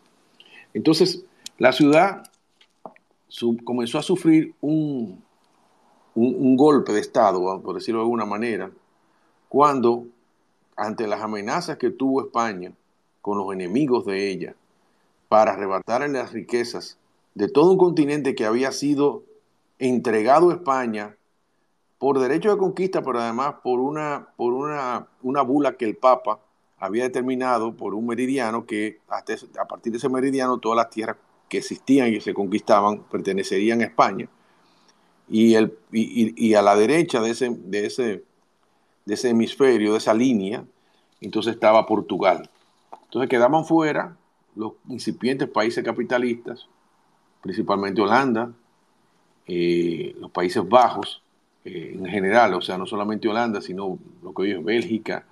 Entonces, 0.74 1.24
la 1.58 1.72
ciudad 1.72 2.30
comenzó 3.64 3.98
a 3.98 4.02
sufrir 4.02 4.54
un, 4.60 5.22
un, 6.14 6.56
golpe 6.56 6.92
de 6.92 7.00
Estado, 7.00 7.60
por 7.62 7.74
decirlo 7.74 8.00
de 8.00 8.04
alguna 8.04 8.26
manera, 8.26 8.70
cuando, 9.48 10.06
ante 10.76 11.06
las 11.06 11.22
amenazas 11.22 11.78
que 11.78 11.90
tuvo 11.90 12.20
España 12.22 12.72
con 13.22 13.38
los 13.38 13.52
enemigos 13.52 14.04
de 14.04 14.30
ella, 14.30 14.54
para 15.28 15.52
arrebatarle 15.52 16.08
las 16.08 16.32
riquezas 16.32 16.98
de 17.34 17.48
todo 17.48 17.72
un 17.72 17.78
continente 17.78 18.34
que 18.34 18.46
había 18.46 18.70
sido 18.72 19.24
entregado 19.78 20.50
a 20.50 20.54
España 20.54 21.16
por 21.98 22.18
derecho 22.18 22.50
de 22.50 22.58
conquista, 22.58 23.02
pero 23.02 23.20
además 23.20 23.56
por 23.62 23.80
una, 23.80 24.28
por 24.36 24.52
una, 24.52 25.08
una 25.22 25.42
bula 25.42 25.76
que 25.76 25.86
el 25.86 25.96
Papa 25.96 26.40
había 26.78 27.04
determinado 27.04 27.74
por 27.74 27.94
un 27.94 28.06
meridiano 28.06 28.66
que 28.66 29.00
a 29.08 29.64
partir 29.66 29.92
de 29.92 29.98
ese 29.98 30.08
meridiano 30.08 30.58
todas 30.58 30.76
las 30.76 30.90
tierras 30.90 31.16
que 31.48 31.58
existían 31.58 32.12
y 32.12 32.20
se 32.20 32.34
conquistaban 32.34 33.02
pertenecerían 33.04 33.80
a 33.80 33.84
España. 33.84 34.28
Y, 35.28 35.54
el, 35.54 35.76
y, 35.90 36.54
a 36.54 36.62
la 36.62 36.76
derecha 36.76 37.20
de 37.20 37.30
ese, 37.30 37.50
de, 37.50 37.86
ese, 37.86 38.24
de 39.04 39.14
ese 39.14 39.30
hemisferio, 39.30 39.92
de 39.92 39.98
esa 39.98 40.14
línea, 40.14 40.64
entonces 41.20 41.54
estaba 41.54 41.84
Portugal. 41.86 42.48
Entonces 43.04 43.28
quedaban 43.28 43.64
fuera 43.64 44.16
los 44.54 44.74
incipientes 44.88 45.48
países 45.48 45.82
capitalistas, 45.84 46.68
principalmente 47.42 48.00
Holanda, 48.00 48.52
eh, 49.46 50.14
los 50.20 50.30
Países 50.30 50.66
Bajos 50.68 51.22
eh, 51.64 51.92
en 51.96 52.06
general, 52.06 52.54
o 52.54 52.60
sea, 52.60 52.78
no 52.78 52.86
solamente 52.86 53.28
Holanda, 53.28 53.60
sino 53.60 53.98
lo 54.22 54.32
que 54.32 54.42
hoy 54.42 54.50
es 54.52 54.64
Bélgica, 54.64 55.24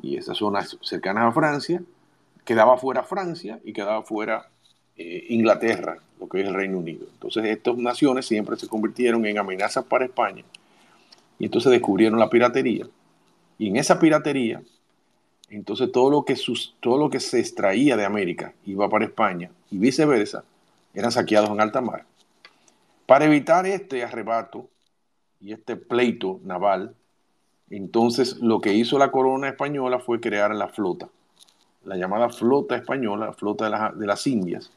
y 0.00 0.16
esas 0.16 0.38
zonas 0.38 0.78
cercanas 0.80 1.24
a 1.24 1.32
Francia, 1.32 1.82
quedaba 2.44 2.76
fuera 2.76 3.02
Francia 3.02 3.60
y 3.64 3.72
quedaba 3.72 4.02
fuera 4.02 4.48
eh, 4.96 5.26
Inglaterra, 5.30 5.98
lo 6.20 6.28
que 6.28 6.40
es 6.40 6.48
el 6.48 6.54
Reino 6.54 6.78
Unido. 6.78 7.06
Entonces 7.12 7.44
estas 7.44 7.76
naciones 7.76 8.26
siempre 8.26 8.56
se 8.56 8.68
convirtieron 8.68 9.24
en 9.26 9.38
amenazas 9.38 9.84
para 9.84 10.04
España 10.04 10.44
y 11.38 11.46
entonces 11.46 11.72
descubrieron 11.72 12.18
la 12.18 12.30
piratería. 12.30 12.86
Y 13.58 13.68
en 13.68 13.76
esa 13.76 13.98
piratería, 13.98 14.62
entonces 15.50 15.90
todo 15.92 16.10
lo 16.10 16.24
que, 16.24 16.36
todo 16.80 16.98
lo 16.98 17.10
que 17.10 17.20
se 17.20 17.40
extraía 17.40 17.96
de 17.96 18.04
América 18.04 18.54
iba 18.64 18.88
para 18.88 19.04
España 19.04 19.50
y 19.70 19.78
viceversa, 19.78 20.44
eran 20.94 21.12
saqueados 21.12 21.50
en 21.50 21.60
alta 21.60 21.80
mar. 21.80 22.04
Para 23.06 23.24
evitar 23.24 23.66
este 23.66 24.04
arrebato 24.04 24.68
y 25.40 25.52
este 25.52 25.76
pleito 25.76 26.40
naval, 26.44 26.94
entonces, 27.72 28.36
lo 28.36 28.60
que 28.60 28.74
hizo 28.74 28.98
la 28.98 29.10
corona 29.10 29.48
española 29.48 29.98
fue 29.98 30.20
crear 30.20 30.54
la 30.54 30.68
flota, 30.68 31.08
la 31.86 31.96
llamada 31.96 32.28
flota 32.28 32.76
española, 32.76 33.24
la 33.24 33.32
flota 33.32 33.92
de, 33.94 34.06
las 34.06 34.26
Indias, 34.26 34.70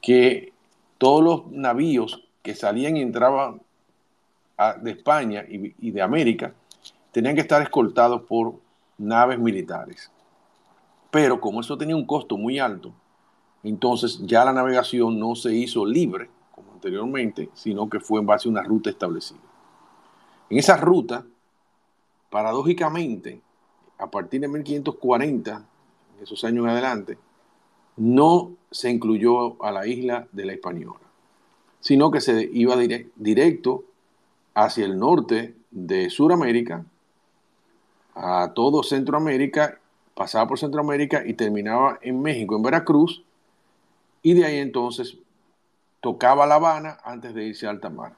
que 0.00 0.50
todos 0.96 1.22
los 1.22 1.52
navíos 1.52 2.26
que 2.42 2.54
salían 2.54 2.96
y 2.96 3.02
entraban 3.02 3.60
de 4.80 4.90
España 4.92 5.44
y, 5.46 5.74
y 5.86 5.90
de 5.90 6.00
América 6.00 6.54
tenían 7.12 7.34
que 7.34 7.42
estar 7.42 7.60
escoltados 7.60 8.22
por 8.22 8.54
naves 8.96 9.38
militares. 9.38 10.10
Pero 11.10 11.38
como 11.38 11.60
eso 11.60 11.76
tenía 11.76 11.94
un 11.94 12.06
costo 12.06 12.38
muy 12.38 12.58
alto, 12.58 12.90
entonces 13.62 14.18
ya 14.22 14.46
la 14.46 14.54
navegación 14.54 15.20
no 15.20 15.34
se 15.36 15.54
hizo 15.54 15.84
libre, 15.84 16.30
como 16.52 16.72
anteriormente, 16.72 17.50
sino 17.52 17.90
que 17.90 18.00
fue 18.00 18.20
en 18.20 18.26
base 18.26 18.48
a 18.48 18.50
una 18.50 18.62
ruta 18.62 18.88
establecida. 18.88 19.40
En 20.48 20.58
esa 20.58 20.78
ruta, 20.78 21.26
paradójicamente, 22.34 23.40
a 23.96 24.10
partir 24.10 24.40
de 24.40 24.48
1540, 24.48 25.64
esos 26.20 26.42
años 26.42 26.64
en 26.64 26.70
adelante, 26.70 27.16
no 27.96 28.50
se 28.72 28.90
incluyó 28.90 29.62
a 29.62 29.70
la 29.70 29.86
isla 29.86 30.26
de 30.32 30.44
la 30.44 30.52
Española, 30.54 30.98
sino 31.78 32.10
que 32.10 32.20
se 32.20 32.50
iba 32.52 32.74
directo 33.14 33.84
hacia 34.52 34.84
el 34.84 34.98
norte 34.98 35.54
de 35.70 36.10
Sudamérica, 36.10 36.84
a 38.16 38.50
todo 38.52 38.82
Centroamérica, 38.82 39.78
pasaba 40.16 40.48
por 40.48 40.58
Centroamérica 40.58 41.24
y 41.24 41.34
terminaba 41.34 42.00
en 42.02 42.20
México, 42.20 42.56
en 42.56 42.62
Veracruz, 42.64 43.22
y 44.22 44.34
de 44.34 44.44
ahí 44.44 44.56
entonces 44.56 45.18
tocaba 46.00 46.46
La 46.46 46.56
Habana 46.56 46.98
antes 47.04 47.32
de 47.32 47.44
irse 47.46 47.68
a 47.68 47.70
alta 47.70 47.90
mar. 47.90 48.16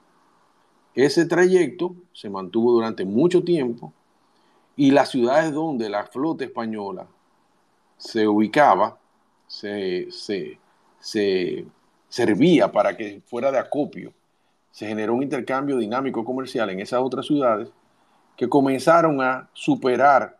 Ese 0.94 1.26
trayecto 1.26 1.94
se 2.14 2.31
mantuvo 2.31 2.72
durante 2.72 3.05
mucho 3.05 3.44
tiempo 3.44 3.92
y 4.76 4.90
las 4.90 5.10
ciudades 5.10 5.52
donde 5.52 5.88
la 5.88 6.04
flota 6.04 6.44
española 6.44 7.06
se 7.96 8.28
ubicaba, 8.28 8.98
se, 9.46 10.08
servía 12.08 12.70
para 12.70 12.96
que 12.96 13.22
fuera 13.24 13.50
de 13.50 13.58
acopio. 13.58 14.12
Se 14.70 14.86
generó 14.86 15.14
un 15.14 15.22
intercambio 15.22 15.78
dinámico 15.78 16.24
comercial 16.24 16.68
en 16.68 16.80
esas 16.80 17.00
otras 17.00 17.26
ciudades 17.26 17.68
que 18.36 18.48
comenzaron 18.48 19.22
a 19.22 19.48
superar 19.54 20.38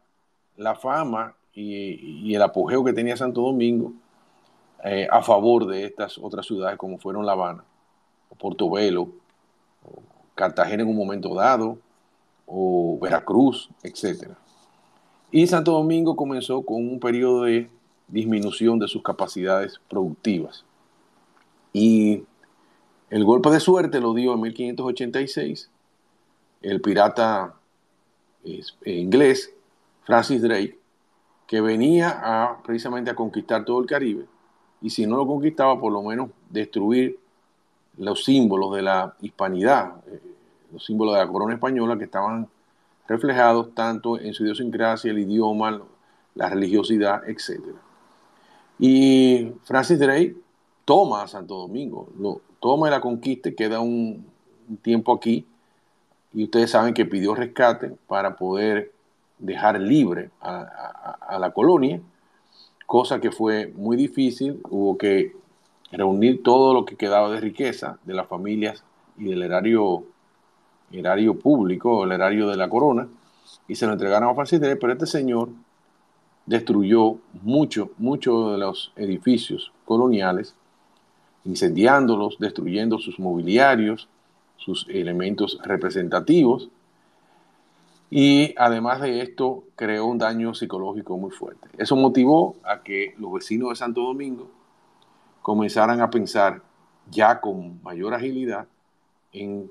la 0.59 0.75
fama 0.75 1.35
y, 1.55 2.35
el 2.35 2.43
apogeo 2.43 2.85
que 2.85 2.93
tenía 2.93 3.17
Santo 3.17 3.41
Domingo 3.41 3.95
eh, 4.85 5.09
a 5.11 5.23
favor 5.23 5.67
de 5.67 5.87
estas 5.87 6.19
otras 6.19 6.45
ciudades 6.45 6.77
como 6.77 6.99
fueron 6.99 7.25
La 7.25 7.33
Habana, 7.33 7.65
o 8.29 8.35
Portobelo, 8.35 9.09
o 9.83 10.03
Cartagena 10.35 10.83
en 10.83 10.91
un 10.91 10.97
momento 10.97 11.35
dado, 11.35 11.79
o 12.47 12.99
Veracruz, 13.01 13.69
etc. 13.83 14.31
Y 15.31 15.47
Santo 15.47 15.73
Domingo 15.73 16.17
comenzó 16.17 16.63
con 16.63 16.77
un 16.77 17.01
periodo 17.01 17.43
de 17.43 17.69
disminución 18.09 18.79
de 18.79 18.89
sus 18.89 19.03
capacidades 19.03 19.81
productivas. 19.89 20.65
Y 21.73 22.23
el 23.11 23.25
golpe 23.25 23.51
de 23.51 23.61
suerte 23.61 24.01
lo 24.01 24.15
dio 24.15 24.35
en 24.35 24.41
1586 24.41 25.71
el 26.63 26.81
pirata 26.81 27.55
eh, 28.45 28.63
inglés 28.85 29.53
Francis 30.05 30.43
Drake, 30.43 30.79
que 31.47 31.61
venía 31.61 32.21
a, 32.23 32.63
precisamente 32.63 33.11
a 33.11 33.15
conquistar 33.15 33.65
todo 33.65 33.81
el 33.81 33.87
Caribe, 33.87 34.27
y 34.81 34.91
si 34.91 35.07
no 35.07 35.17
lo 35.17 35.27
conquistaba, 35.27 35.79
por 35.81 35.93
lo 35.93 36.03
menos 36.03 36.31
destruir 36.51 37.19
los 37.97 38.25
símbolos 38.25 38.75
de 38.75 38.83
la 38.83 39.17
hispanidad, 39.21 39.97
eh, 40.07 40.21
los 40.73 40.85
símbolos 40.85 41.15
de 41.15 41.21
la 41.21 41.29
corona 41.29 41.55
española 41.55 41.97
que 41.99 42.05
estaban 42.05 42.49
reflejados 43.09 43.75
tanto 43.75 44.19
en 44.19 44.35
su 44.35 44.45
idiosincrasia, 44.45 45.11
el 45.11 45.19
idioma, 45.21 45.83
la 46.35 46.49
religiosidad, 46.49 47.29
etc. 47.29 47.61
Y 48.79 49.53
Francis 49.65 49.99
Drake 49.99 50.37
toma 50.85 51.23
a 51.23 51.29
Santo 51.29 51.57
Domingo, 51.57 52.09
toma 52.61 52.89
y 52.89 52.91
la 52.91 53.01
conquista, 53.01 53.51
queda 53.53 53.81
un 53.81 54.27
tiempo 54.83 55.13
aquí, 55.13 55.47
y 56.37 56.45
ustedes 56.45 56.71
saben 56.71 56.93
que 56.93 57.07
pidió 57.07 57.35
rescate 57.35 57.93
para 58.07 58.37
poder 58.37 58.93
dejar 59.39 59.81
libre 59.81 60.31
a, 60.41 61.39
la 61.39 61.51
colonia, 61.51 62.01
cosa 62.87 63.21
que 63.21 63.31
fue 63.31 63.73
muy 63.75 63.97
difícil, 63.97 64.61
hubo 64.69 64.99
que 64.99 65.33
reunir 65.93 66.43
todo 66.43 66.75
lo 66.75 66.85
que 66.85 66.97
quedaba 66.97 67.31
de 67.31 67.41
riqueza 67.41 67.99
de 68.05 68.13
las 68.13 68.27
familias 68.27 68.85
y 69.17 69.31
del 69.31 69.43
erario, 69.43 70.05
erario 70.93 71.39
público, 71.39 72.05
el 72.05 72.13
erario 72.13 72.49
de 72.49 72.57
la 72.57 72.69
corona, 72.69 73.09
y 73.69 73.75
se 73.75 73.87
lo 73.87 73.93
entregaron 73.93 74.29
a 74.29 74.35
Francis 74.35 74.61
pero 74.61 74.93
este 74.93 75.07
señor 75.07 75.49
destruyó 76.47 77.19
mucho, 77.43 77.91
muchos 77.99 78.53
de 78.53 78.59
los 78.59 78.93
edificios 78.97 79.73
coloniales, 79.85 80.55
incendiándolos, 81.45 82.39
destruyendo 82.39 82.99
sus 82.99 83.19
mobiliarios, 83.19 84.09
sus 84.57 84.87
elementos 84.89 85.59
representativos, 85.65 86.71
y 88.09 88.55
además 88.57 89.01
de 89.01 89.21
esto 89.21 89.65
creó 89.75 90.07
un 90.07 90.19
daño 90.19 90.55
psicológico 90.55 91.19
muy 91.19 91.33
fuerte. 91.33 91.69
Eso 91.77 91.97
motivó 91.97 92.57
a 92.63 92.83
que 92.83 93.15
los 93.19 93.33
vecinos 93.33 93.71
de 93.71 93.77
Santo 93.77 94.03
Domingo 94.03 94.49
comenzaran 95.43 96.01
a 96.01 96.11
pensar 96.11 96.63
ya 97.11 97.41
con 97.41 97.83
mayor 97.83 98.15
agilidad 98.15 98.67
en, 99.33 99.71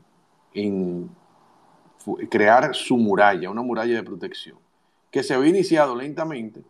crear 2.30 2.76
su 2.76 2.98
muralla, 2.98 3.50
una 3.50 3.62
muralla 3.62 3.96
de 3.96 4.04
protección, 4.04 4.58
que 5.12 5.24
se 5.24 5.34
había 5.34 5.50
iniciado 5.50 5.96
lentamente, 5.96 6.64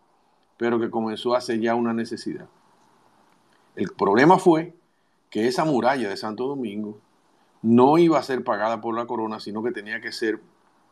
pero 0.58 0.80
que 0.80 0.90
comenzó 0.90 1.36
a 1.36 1.42
ser 1.42 1.60
ya 1.60 1.76
una 1.76 1.94
necesidad. 1.94 2.48
El 3.76 3.92
problema 3.92 4.38
fue 4.40 4.74
que 5.30 5.48
esa 5.48 5.66
muralla 5.66 6.10
de 6.10 6.18
Santo 6.18 6.48
Domingo 6.48 6.98
no 7.62 7.98
iba 7.98 8.20
a 8.20 8.24
ser 8.24 8.44
pagada 8.44 8.80
por 8.80 8.96
la 8.96 9.06
corona, 9.06 9.40
sino 9.40 9.64
que 9.64 9.72
tenía 9.72 10.00
que 10.00 10.12
ser 10.12 10.40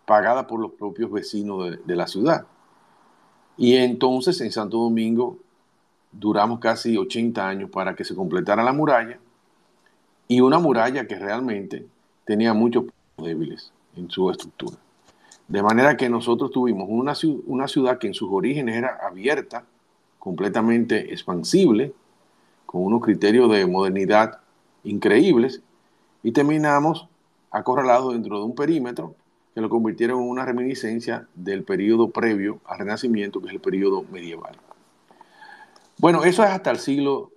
pagada 0.05 0.47
por 0.47 0.59
los 0.59 0.71
propios 0.73 1.11
vecinos 1.11 1.77
de, 1.85 1.95
la 1.95 2.07
ciudad. 2.07 2.45
Y 3.55 3.75
entonces 3.77 4.41
en 4.41 4.51
Santo 4.51 4.77
Domingo 4.77 5.37
duramos 6.11 6.59
casi 6.59 6.97
80 6.97 7.47
años 7.47 7.69
para 7.69 7.95
que 7.95 8.03
se 8.03 8.15
completara 8.15 8.63
la 8.63 8.73
muralla 8.73 9.19
y 10.27 10.41
una 10.41 10.59
muralla 10.59 11.07
que 11.07 11.17
realmente 11.17 11.85
tenía 12.25 12.53
muchos 12.53 12.83
puntos 12.83 13.25
débiles 13.25 13.71
en 13.95 14.09
su 14.09 14.29
estructura. 14.29 14.77
De 15.47 15.61
manera 15.61 15.97
que 15.97 16.09
nosotros 16.09 16.51
tuvimos 16.51 16.87
una, 16.89 17.13
una 17.45 17.67
ciudad 17.67 17.97
que 17.97 18.07
en 18.07 18.13
sus 18.13 18.29
orígenes 18.31 18.77
era 18.77 18.99
abierta, 19.01 19.65
completamente 20.19 21.13
expansible, 21.13 21.93
con 22.65 22.83
unos 22.83 23.01
criterios 23.01 23.51
de 23.51 23.65
modernidad 23.67 24.39
increíbles, 24.83 25.61
y 26.23 26.31
terminamos 26.31 27.07
acorralados 27.51 28.13
dentro 28.13 28.39
de 28.39 28.45
un 28.45 28.55
perímetro 28.55 29.15
que 29.53 29.61
lo 29.61 29.69
convirtieron 29.69 30.21
en 30.21 30.29
una 30.29 30.45
reminiscencia 30.45 31.27
del 31.35 31.63
periodo 31.63 32.09
previo 32.09 32.59
al 32.65 32.79
Renacimiento, 32.79 33.39
que 33.39 33.47
es 33.47 33.53
el 33.53 33.59
periodo 33.59 34.03
medieval. 34.11 34.57
Bueno, 35.99 36.23
eso 36.23 36.43
es 36.43 36.49
hasta 36.49 36.71
el 36.71 36.79
siglo 36.79 37.31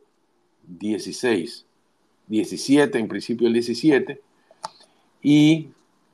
XVI, 0.67 1.65
XVII, 2.29 2.91
en 2.95 3.09
principio 3.09 3.49
el 3.49 3.63
XVII, 3.63 4.21
y 5.27 5.71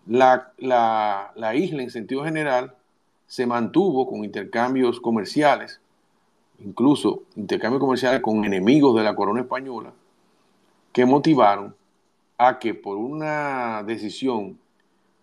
la, 0.06 0.54
la 0.56 1.54
isla 1.54 1.82
en 1.82 1.90
sentido 1.90 2.24
general 2.24 2.74
se 3.26 3.44
mantuvo 3.44 4.06
con 4.06 4.24
intercambios 4.24 5.02
comerciales, 5.02 5.82
incluso 6.64 7.24
intercambios 7.36 7.80
comerciales 7.80 8.22
con 8.22 8.42
enemigos 8.46 8.96
de 8.96 9.02
la 9.02 9.14
corona 9.14 9.42
española, 9.42 9.92
que 10.94 11.04
motivaron 11.04 11.76
a 12.38 12.58
que 12.58 12.72
por 12.72 12.96
una 12.96 13.82
decisión 13.82 14.58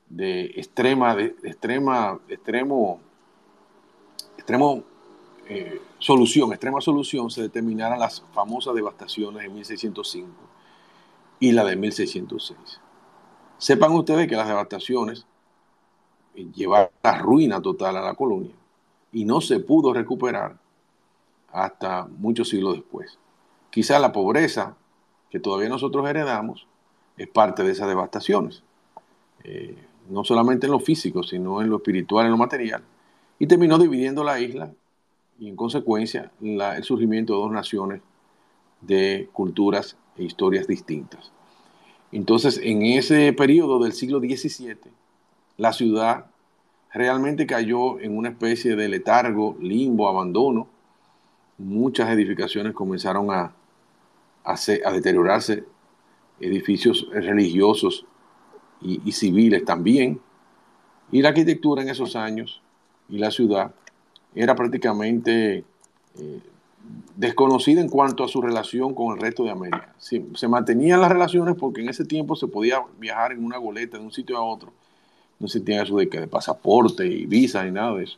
de 0.08 0.46
extrema, 0.56 1.16
de, 1.16 1.36
extrema, 1.42 2.20
extremo, 2.28 3.00
extremo 4.38 4.84
eh, 5.48 5.82
solución, 5.98 6.52
extrema 6.52 6.80
solución, 6.80 7.32
se 7.32 7.42
determinaran 7.42 8.00
las 8.00 8.22
famosas 8.36 8.76
devastaciones 8.76 9.42
de 9.42 9.50
1605 9.50 10.30
y 11.40 11.54
la 11.54 11.66
de 11.66 11.76
1606. 11.76 12.82
Sepan 13.60 13.92
ustedes 13.92 14.28
que 14.28 14.38
las 14.38 14.48
devastaciones 14.48 15.26
eh, 16.34 16.48
llevaron 16.56 16.90
a 17.04 17.18
ruina 17.18 17.62
total 17.62 17.98
a 17.98 18.02
la 18.02 18.14
colonia 18.16 18.56
y 19.12 19.26
no 19.26 19.42
se 19.42 19.60
pudo 19.60 19.94
recuperar 19.94 20.58
hasta 21.52 22.08
muchos 22.18 22.48
siglos 22.50 22.76
después. 22.76 23.20
Quizá 23.70 24.00
la 24.00 24.14
pobreza 24.14 24.78
que 25.30 25.40
todavía 25.40 25.68
nosotros 25.68 26.08
heredamos 26.10 26.68
es 27.18 27.28
parte 27.28 27.64
de 27.64 27.72
esas 27.72 27.90
devastaciones. 27.90 28.64
Eh, 29.44 29.78
no 30.10 30.24
solamente 30.24 30.66
en 30.66 30.72
lo 30.72 30.80
físico, 30.80 31.22
sino 31.22 31.62
en 31.62 31.70
lo 31.70 31.78
espiritual, 31.78 32.26
en 32.26 32.32
lo 32.32 32.38
material, 32.38 32.82
y 33.38 33.46
terminó 33.46 33.78
dividiendo 33.78 34.24
la 34.24 34.40
isla 34.40 34.72
y 35.38 35.50
en 35.50 35.58
consecuencia 35.58 36.32
el 36.42 36.84
surgimiento 36.84 37.34
de 37.34 37.40
dos 37.40 37.52
naciones 37.52 38.02
de 38.82 39.30
culturas 39.34 39.98
e 40.18 40.24
historias 40.24 40.66
distintas. 40.66 41.32
Entonces, 42.12 42.60
en 42.64 42.84
ese 42.84 43.34
periodo 43.34 43.80
del 43.80 43.94
siglo 43.94 44.20
XVII, 44.20 44.78
la 45.58 45.74
ciudad 45.74 46.26
realmente 46.94 47.46
cayó 47.46 48.00
en 48.00 48.18
una 48.18 48.30
especie 48.30 48.76
de 48.76 48.90
letargo, 48.90 49.56
limbo, 49.60 50.10
abandono. 50.10 50.68
Muchas 51.58 52.10
edificaciones 52.10 52.74
comenzaron 52.74 53.30
a, 53.32 53.54
deteriorarse, 54.92 55.66
edificios 56.40 57.08
religiosos 57.12 58.06
y, 58.82 59.12
civiles 59.12 59.64
también. 59.66 60.20
Y 61.12 61.22
la 61.22 61.30
arquitectura 61.30 61.82
en 61.82 61.90
esos 61.90 62.16
años 62.16 62.62
y 63.08 63.18
la 63.18 63.30
ciudad 63.30 63.74
era 64.34 64.56
prácticamente 64.56 65.64
eh, 66.18 66.42
desconocida 67.16 67.82
en 67.82 67.90
cuanto 67.90 68.24
a 68.24 68.28
su 68.28 68.42
relación 68.42 68.94
con 68.94 69.16
el 69.16 69.22
resto 69.22 69.44
de 69.44 69.52
América. 69.52 69.94
se 70.00 70.48
mantenían 70.48 71.02
las 71.02 71.12
relaciones 71.12 71.56
porque 71.56 71.82
en 71.82 71.90
ese 71.90 72.06
tiempo 72.06 72.36
se 72.36 72.48
podía 72.48 72.82
viajar 72.98 73.34
en 73.34 73.44
una 73.44 73.58
goleta 73.58 73.98
de 73.98 74.04
un 74.04 74.12
sitio 74.12 74.38
a 74.38 74.42
otro. 74.42 74.72
No 75.40 75.48
se 75.48 75.60
tenía 75.60 75.84
eso 75.84 75.98
de, 75.98 76.06
de 76.06 76.28
pasaporte 76.28 77.06
y 77.06 77.26
visa 77.26 77.64
ni 77.64 77.72
nada 77.72 77.96
de 77.96 78.04
eso. 78.04 78.18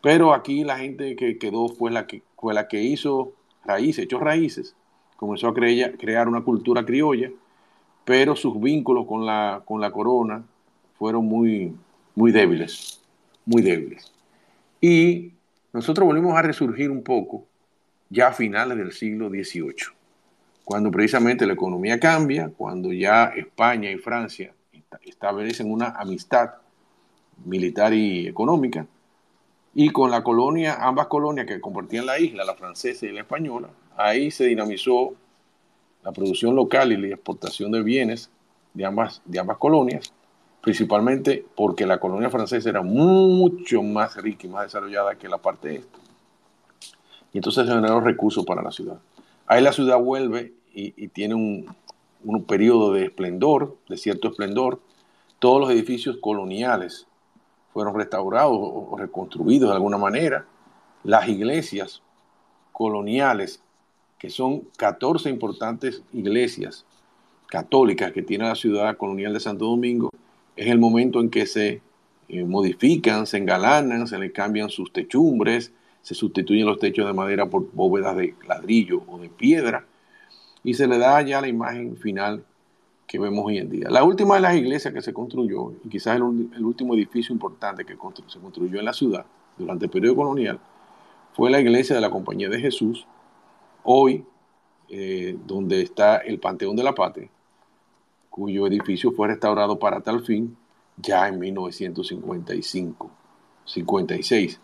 Pero 0.00 0.32
aquí 0.32 0.64
la 0.64 0.78
gente 0.78 1.16
que 1.16 1.38
quedó 1.38 1.68
fue 1.68 1.90
la 1.90 2.06
que, 2.06 2.22
fue 2.36 2.54
la 2.54 2.68
que 2.68 2.82
hizo 2.82 3.32
raíces, 3.64 4.04
echó 4.04 4.18
raíces, 4.18 4.74
comenzó 5.16 5.48
a 5.48 5.54
crear 5.54 6.28
una 6.28 6.42
cultura 6.42 6.84
criolla 6.84 7.30
pero 8.10 8.34
sus 8.34 8.60
vínculos 8.60 9.06
con 9.06 9.24
la, 9.24 9.62
con 9.64 9.80
la 9.80 9.92
corona 9.92 10.42
fueron 10.98 11.26
muy, 11.26 11.72
muy 12.16 12.32
débiles, 12.32 13.00
muy 13.46 13.62
débiles. 13.62 14.12
Y 14.80 15.32
nosotros 15.72 16.06
volvimos 16.06 16.36
a 16.36 16.42
resurgir 16.42 16.90
un 16.90 17.04
poco 17.04 17.46
ya 18.10 18.28
a 18.28 18.32
finales 18.32 18.76
del 18.76 18.92
siglo 18.92 19.30
XVIII, 19.30 19.94
cuando 20.64 20.90
precisamente 20.90 21.46
la 21.46 21.54
economía 21.54 21.98
cambia, 21.98 22.50
cuando 22.54 22.92
ya 22.92 23.32
España 23.36 23.90
y 23.90 23.96
Francia 23.96 24.52
establecen 25.02 25.70
una 25.72 25.90
amistad 25.90 26.50
militar 27.44 27.94
y 27.94 28.26
económica, 28.26 28.86
y 29.72 29.90
con 29.90 30.10
la 30.10 30.22
colonia, 30.22 30.74
ambas 30.80 31.06
colonias 31.06 31.46
que 31.46 31.60
compartían 31.60 32.04
la 32.04 32.18
isla, 32.18 32.44
la 32.44 32.54
francesa 32.54 33.06
y 33.06 33.12
la 33.12 33.20
española, 33.20 33.70
ahí 33.96 34.30
se 34.30 34.44
dinamizó 34.44 35.14
la 36.02 36.12
producción 36.12 36.54
local 36.54 36.92
y 36.92 36.96
la 36.96 37.14
exportación 37.14 37.70
de 37.70 37.82
bienes 37.82 38.30
de 38.74 38.84
ambas, 38.84 39.22
de 39.24 39.38
ambas 39.38 39.58
colonias 39.58 40.12
principalmente 40.60 41.44
porque 41.56 41.86
la 41.86 41.98
colonia 41.98 42.30
francesa 42.30 42.68
era 42.68 42.82
mucho 42.82 43.82
más 43.82 44.16
rica 44.16 44.46
y 44.46 44.50
más 44.50 44.64
desarrollada 44.64 45.14
que 45.16 45.28
la 45.28 45.38
parte 45.38 45.76
este. 45.76 45.98
Y 47.32 47.38
entonces 47.38 47.66
generaron 47.66 48.04
recursos 48.04 48.44
para 48.44 48.62
la 48.62 48.70
ciudad. 48.70 48.98
Ahí 49.46 49.62
la 49.62 49.72
ciudad 49.72 49.98
vuelve 49.98 50.52
y, 50.72 51.08
tiene 51.08 51.34
un, 51.34 51.66
un 52.24 52.44
periodo 52.44 52.92
de 52.92 53.04
esplendor, 53.04 53.76
de 53.88 53.96
cierto 53.96 54.28
esplendor. 54.28 54.80
Todos 55.38 55.60
los 55.60 55.70
edificios 55.70 56.18
coloniales 56.18 57.06
fueron 57.72 57.94
restaurados 57.94 58.56
o 58.56 58.96
reconstruidos 58.96 59.70
de 59.70 59.74
alguna 59.74 59.98
manera. 59.98 60.46
Las 61.02 61.28
iglesias 61.28 62.02
coloniales, 62.72 63.62
que 64.18 64.30
son 64.30 64.62
14 64.76 65.30
importantes 65.30 66.02
iglesias 66.12 66.84
católicas 67.46 68.12
que 68.12 68.22
tiene 68.22 68.44
la 68.44 68.54
ciudad 68.54 68.96
colonial 68.96 69.32
de 69.32 69.40
Santo 69.40 69.66
Domingo, 69.66 70.10
es 70.56 70.68
el 70.68 70.78
momento 70.78 71.20
en 71.20 71.30
que 71.30 71.46
se 71.46 71.82
eh, 72.28 72.44
modifican, 72.44 73.26
se 73.26 73.38
engalanan, 73.38 74.06
se 74.06 74.18
le 74.18 74.30
cambian 74.30 74.70
sus 74.70 74.92
techumbres, 74.92 75.72
se 76.02 76.14
sustituyen 76.14 76.66
los 76.66 76.78
techos 76.78 77.06
de 77.06 77.12
madera 77.12 77.46
por 77.46 77.70
bóvedas 77.72 78.16
de 78.16 78.34
ladrillo 78.46 79.02
o 79.06 79.18
de 79.18 79.28
piedra 79.28 79.86
y 80.62 80.74
se 80.74 80.86
le 80.86 80.98
da 80.98 81.20
ya 81.22 81.40
la 81.40 81.48
imagen 81.48 81.96
final 81.96 82.44
que 83.06 83.18
vemos 83.18 83.44
hoy 83.44 83.58
en 83.58 83.68
día. 83.68 83.88
La 83.90 84.04
última 84.04 84.36
de 84.36 84.40
las 84.40 84.54
iglesias 84.54 84.94
que 84.94 85.02
se 85.02 85.12
construyó, 85.12 85.72
y 85.84 85.88
quizás 85.88 86.16
el, 86.16 86.22
último 86.22 86.94
edificio 86.94 87.32
importante 87.32 87.84
que 87.84 87.94
se 88.28 88.38
construyó 88.38 88.78
en 88.78 88.84
la 88.84 88.92
ciudad 88.92 89.26
durante 89.58 89.86
el 89.86 89.90
periodo 89.90 90.16
colonial, 90.16 90.60
fue 91.32 91.50
la 91.50 91.60
iglesia 91.60 91.96
de 91.96 92.02
la 92.02 92.10
Compañía 92.10 92.48
de 92.48 92.60
Jesús, 92.60 93.06
hoy 93.82 94.24
eh, 94.88 95.36
donde 95.46 95.82
está 95.82 96.18
el 96.18 96.38
Panteón 96.38 96.76
de 96.76 96.84
la 96.84 96.94
Patria, 96.94 97.28
cuyo 98.28 98.66
edificio 98.66 99.10
fue 99.12 99.28
restaurado 99.28 99.78
para 99.78 100.00
tal 100.00 100.24
fin 100.24 100.56
ya 100.96 101.28
en 101.28 101.38
1955, 101.38 103.10
56. 103.64 104.60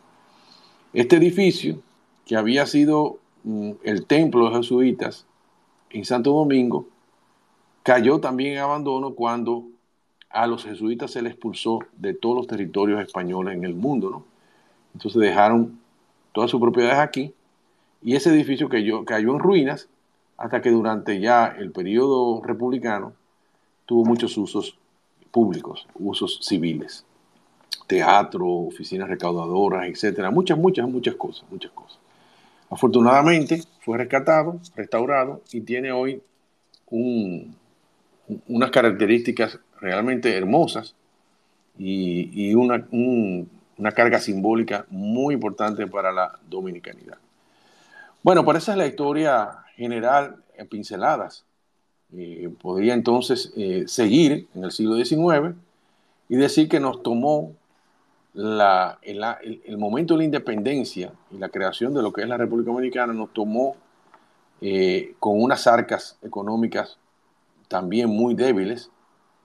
Este 0.92 1.16
edificio, 1.16 1.80
que 2.24 2.36
había 2.36 2.66
sido 2.66 3.18
mm, 3.44 3.72
el 3.82 4.06
templo 4.06 4.44
de 4.44 4.50
los 4.50 4.58
jesuitas 4.58 5.26
en 5.90 6.04
Santo 6.04 6.32
Domingo, 6.32 6.86
cayó 7.82 8.20
también 8.20 8.54
en 8.54 8.58
abandono 8.58 9.14
cuando 9.14 9.64
a 10.30 10.46
los 10.46 10.64
jesuitas 10.64 11.12
se 11.12 11.22
les 11.22 11.32
expulsó 11.32 11.80
de 11.96 12.14
todos 12.14 12.36
los 12.36 12.46
territorios 12.46 13.00
españoles 13.00 13.54
en 13.54 13.64
el 13.64 13.74
mundo. 13.74 14.24
Entonces 14.94 15.20
dejaron 15.20 15.78
todas 16.32 16.50
sus 16.50 16.60
propiedades 16.60 16.98
aquí 16.98 17.32
y 18.02 18.16
ese 18.16 18.30
edificio 18.30 18.68
cayó, 18.68 19.04
cayó 19.04 19.32
en 19.32 19.38
ruinas 19.38 19.88
hasta 20.36 20.60
que 20.60 20.70
durante 20.70 21.20
ya 21.20 21.46
el 21.46 21.72
periodo 21.72 22.42
republicano 22.42 23.14
tuvo 23.86 24.04
muchos 24.04 24.36
usos 24.36 24.78
públicos, 25.30 25.86
usos 25.94 26.40
civiles, 26.42 27.04
teatro, 27.86 28.46
oficinas 28.46 29.08
recaudadoras, 29.08 29.86
etcétera, 29.86 30.30
muchas, 30.30 30.58
muchas, 30.58 30.88
muchas 30.88 31.14
cosas, 31.14 31.44
muchas 31.50 31.70
cosas. 31.72 31.98
Afortunadamente 32.70 33.62
fue 33.80 33.96
rescatado, 33.98 34.60
restaurado 34.74 35.42
y 35.52 35.60
tiene 35.60 35.92
hoy 35.92 36.20
unas 38.48 38.70
características 38.70 39.58
realmente 39.80 40.36
hermosas 40.36 40.94
y, 41.78 42.54
una, 42.54 42.86
una 42.90 43.92
carga 43.92 44.18
simbólica 44.18 44.86
muy 44.90 45.34
importante 45.34 45.86
para 45.86 46.10
la 46.12 46.38
dominicanidad. 46.48 47.18
Bueno, 48.22 48.44
para 48.44 48.58
esa 48.58 48.72
es 48.72 48.78
la 48.78 48.86
historia 48.86 49.58
general 49.76 50.36
en 50.56 50.66
pinceladas. 50.66 51.44
Eh, 52.12 52.48
podría 52.60 52.94
entonces 52.94 53.52
eh, 53.56 53.84
seguir 53.86 54.48
en 54.54 54.64
el 54.64 54.70
siglo 54.70 54.96
XIX 54.96 55.54
y 56.28 56.36
decir 56.36 56.68
que 56.68 56.80
nos 56.80 57.02
tomó 57.02 57.54
la, 58.36 58.98
el, 59.00 59.78
momento 59.78 60.12
de 60.12 60.18
la 60.18 60.24
independencia 60.24 61.10
y 61.30 61.38
la 61.38 61.48
creación 61.48 61.94
de 61.94 62.02
lo 62.02 62.12
que 62.12 62.20
es 62.20 62.28
la 62.28 62.36
República 62.36 62.70
Dominicana, 62.70 63.14
nos 63.14 63.32
tomó 63.32 63.76
eh, 64.60 65.14
con 65.18 65.42
unas 65.42 65.66
arcas 65.66 66.18
económicas 66.22 66.98
también 67.66 68.10
muy 68.10 68.34
débiles, 68.34 68.90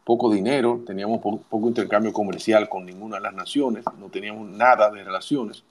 poco 0.04 0.30
dinero, 0.30 0.82
teníamos 0.86 1.22
poco 1.22 1.68
intercambio 1.70 2.12
comercial 2.12 2.68
con 2.68 2.86
ninguna 2.86 3.16
de 3.16 3.24
las 3.24 3.34
naciones, 3.34 3.86
no 3.98 4.10
teníamos 4.10 4.50
nada 4.50 4.92
de 4.92 5.04
relaciones. 5.06 5.64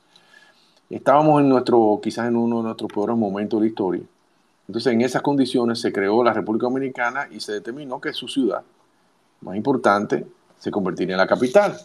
Estábamos 0.88 1.42
en 1.42 1.50
nuestro, 1.50 2.00
quizás 2.02 2.26
en 2.26 2.36
uno 2.36 2.58
de 2.58 2.62
nuestros 2.64 2.90
peores 2.90 3.16
momentos 3.16 3.60
de 3.60 3.66
la 3.66 3.70
historia. 3.70 4.02
Entonces, 4.66 4.94
en 4.94 5.02
esas 5.02 5.20
condiciones 5.20 5.78
se 5.78 5.92
creó 5.92 6.24
la 6.24 6.32
República 6.32 6.64
Dominicana 6.64 7.28
y 7.30 7.40
se 7.40 7.52
determinó 7.52 8.00
que 8.00 8.14
su 8.14 8.28
ciudad 8.28 8.62
más 9.42 9.56
importante 9.56 10.26
se 10.58 10.70
convertiría 10.70 11.16
en 11.16 11.18
la 11.18 11.26
capital. 11.26 11.76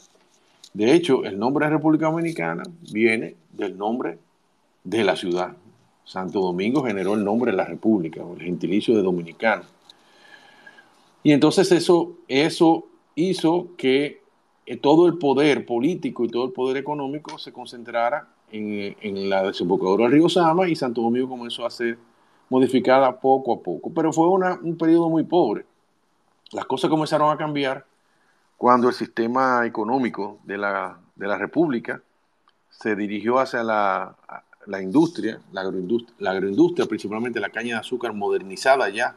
De 0.75 0.93
hecho, 0.93 1.23
el 1.23 1.39
nombre 1.39 1.65
de 1.65 1.71
República 1.71 2.07
Dominicana 2.07 2.63
viene 2.91 3.37
del 3.53 3.77
nombre 3.77 4.19
de 4.83 5.05
la 5.05 5.15
ciudad. 5.15 5.55
Santo 6.03 6.41
Domingo 6.41 6.83
generó 6.83 7.13
el 7.13 7.23
nombre 7.23 7.51
de 7.51 7.57
la 7.57 7.63
República, 7.63 8.21
el 8.29 8.41
gentilicio 8.41 8.93
de 8.93 9.01
dominicano. 9.01 9.63
Y 11.23 11.31
entonces 11.31 11.71
eso, 11.71 12.17
eso 12.27 12.87
hizo 13.15 13.69
que 13.77 14.21
eh, 14.65 14.75
todo 14.75 15.07
el 15.07 15.17
poder 15.17 15.65
político 15.65 16.25
y 16.25 16.27
todo 16.27 16.43
el 16.43 16.51
poder 16.51 16.75
económico 16.75 17.37
se 17.37 17.53
concentrara 17.53 18.27
en, 18.51 18.97
en 18.99 19.29
la 19.29 19.43
desembocadura 19.43 20.03
del 20.03 20.11
río 20.11 20.27
Sama 20.27 20.67
y 20.67 20.75
Santo 20.75 21.01
Domingo 21.01 21.29
comenzó 21.29 21.65
a 21.65 21.69
ser 21.69 21.97
modificada 22.49 23.17
poco 23.17 23.53
a 23.53 23.61
poco. 23.61 23.93
Pero 23.93 24.11
fue 24.11 24.27
un 24.27 24.77
periodo 24.77 25.09
muy 25.09 25.23
pobre. 25.23 25.65
Las 26.51 26.65
cosas 26.65 26.89
comenzaron 26.89 27.31
a 27.31 27.37
cambiar 27.37 27.85
cuando 28.57 28.87
el 28.89 28.93
sistema 28.93 29.65
económico 29.65 30.39
de 30.43 30.57
la, 30.57 30.99
de 31.15 31.27
la 31.27 31.37
República 31.37 32.01
se 32.69 32.95
dirigió 32.95 33.39
hacia 33.39 33.63
la, 33.63 34.15
la 34.67 34.81
industria, 34.81 35.39
la 35.51 35.61
agroindustria, 35.61 36.15
la 36.19 36.31
agroindustria, 36.31 36.85
principalmente 36.87 37.39
la 37.39 37.49
caña 37.49 37.75
de 37.75 37.81
azúcar 37.81 38.13
modernizada 38.13 38.89
ya, 38.89 39.15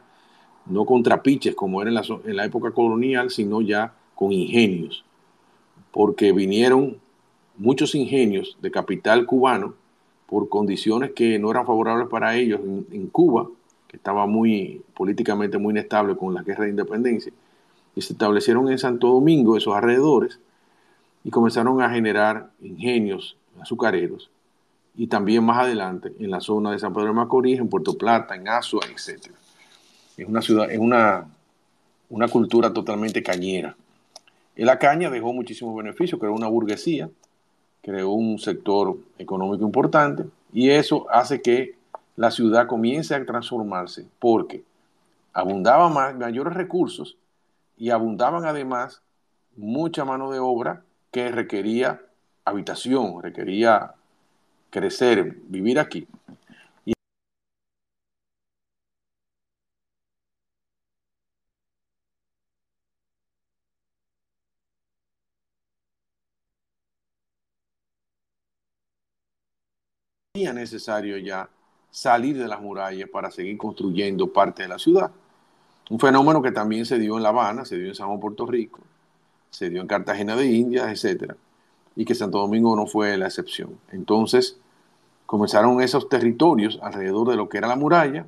no 0.67 0.85
con 0.85 1.03
trapiches 1.03 1.55
como 1.55 1.81
era 1.81 1.91
en 1.91 1.95
la, 1.95 2.03
en 2.25 2.37
la 2.37 2.45
época 2.45 2.71
colonial, 2.73 3.31
sino 3.31 3.61
ya 3.61 3.93
con 4.15 4.33
ingenios, 4.33 5.05
porque 5.93 6.33
vinieron 6.33 6.99
muchos 7.57 7.95
ingenios 7.95 8.57
de 8.61 8.71
capital 8.71 9.27
cubano 9.27 9.75
por 10.27 10.49
condiciones 10.49 11.13
que 11.13 11.39
no 11.39 11.51
eran 11.51 11.67
favorables 11.67 12.09
para 12.09 12.37
ellos 12.37 12.61
en, 12.93 13.07
Cuba, 13.09 13.49
que 13.87 13.97
estaba 13.97 14.27
muy 14.27 14.83
políticamente 14.95 15.57
muy 15.57 15.73
inestable 15.73 16.17
con 16.17 16.35
la 16.35 16.43
guerra 16.43 16.65
de 16.65 16.71
independencia, 16.71 17.33
se 18.01 18.13
establecieron 18.13 18.71
en 18.71 18.79
Santo 18.79 19.09
Domingo, 19.09 19.57
esos 19.57 19.75
alrededores, 19.75 20.39
y 21.25 21.31
comenzaron 21.31 21.81
a 21.83 21.91
generar 21.91 22.51
ingenios 22.61 23.37
azucareros, 23.61 24.31
y 24.95 25.07
también 25.07 25.45
más 25.45 25.59
adelante 25.59 26.13
en 26.19 26.31
la 26.31 26.41
zona 26.41 26.73
de 26.73 26.79
San 26.79 26.93
Pedro 26.93 27.09
de 27.09 27.13
Macorís, 27.13 27.59
en 27.59 27.69
Puerto 27.69 27.97
Plata, 27.97 28.35
en 28.35 28.49
Azua, 28.49 28.83
etc. 28.91 29.33
Es 30.17 30.27
una 30.27 30.43
ciudad, 30.43 30.71
es 30.71 30.79
una, 30.79 31.27
una 32.09 32.29
cultura 32.29 32.73
totalmente 32.73 33.23
cañera. 33.23 33.77
La 34.57 34.79
caña 34.79 35.09
dejó 35.09 35.33
muchísimos 35.33 35.77
beneficios, 35.77 36.19
creó 36.19 36.33
una 36.33 36.49
burguesía, 36.49 37.09
creó 37.81 38.11
un 38.11 38.39
sector 38.41 38.99
económico 39.19 39.65
importante 39.65 40.25
y 40.53 40.71
eso 40.71 41.07
hace 41.11 41.41
que 41.41 41.77
la 42.17 42.33
ciudad 42.33 42.67
comience 42.67 43.15
a 43.15 43.25
transformarse 43.25 44.07
porque 44.19 44.65
abundaban 45.33 45.95
más, 45.95 46.17
mayores 46.17 46.55
recursos 46.55 47.17
y 47.79 47.91
abundaban 47.91 48.45
además 48.45 49.03
mucha 49.57 50.05
mano 50.05 50.31
de 50.31 50.39
obra 50.39 50.85
que 51.11 51.31
requería 51.31 52.03
habitación, 52.45 53.23
requería 53.23 53.95
crecer, 54.71 55.37
vivir 55.49 55.79
aquí. 55.79 56.07
necesario 70.53 71.19
ya 71.19 71.49
salir 71.91 72.39
de 72.39 72.47
las 72.47 72.61
murallas 72.61 73.09
para 73.11 73.31
seguir 73.31 73.59
construyendo 73.59 74.33
parte 74.33 74.63
de 74.63 74.69
la 74.69 74.79
ciudad. 74.79 75.11
Un 75.91 75.99
fenómeno 75.99 76.43
que 76.43 76.53
también 76.53 76.85
se 76.85 76.99
dio 76.99 77.17
en 77.17 77.23
La 77.23 77.31
Habana, 77.31 77.65
se 77.65 77.79
dio 77.79 77.89
en 77.89 77.95
San 77.95 78.09
Juan, 78.09 78.21
Puerto 78.21 78.47
Rico, 78.47 78.81
se 79.51 79.71
dio 79.71 79.81
en 79.81 79.87
Cartagena 79.87 80.37
de 80.37 80.47
Indias, 80.47 81.05
etc. 81.05 81.33
Y 81.97 82.05
que 82.05 82.15
Santo 82.15 82.39
Domingo 82.39 82.77
no 82.77 82.87
fue 82.87 83.17
la 83.17 83.27
excepción. 83.27 83.79
Entonces, 83.91 84.59
comenzaron 85.27 85.81
esos 85.81 86.09
territorios 86.09 86.79
alrededor 86.83 87.29
de 87.29 87.37
lo 87.37 87.49
que 87.49 87.59
era 87.59 87.69
la 87.69 87.77
muralla, 87.77 88.27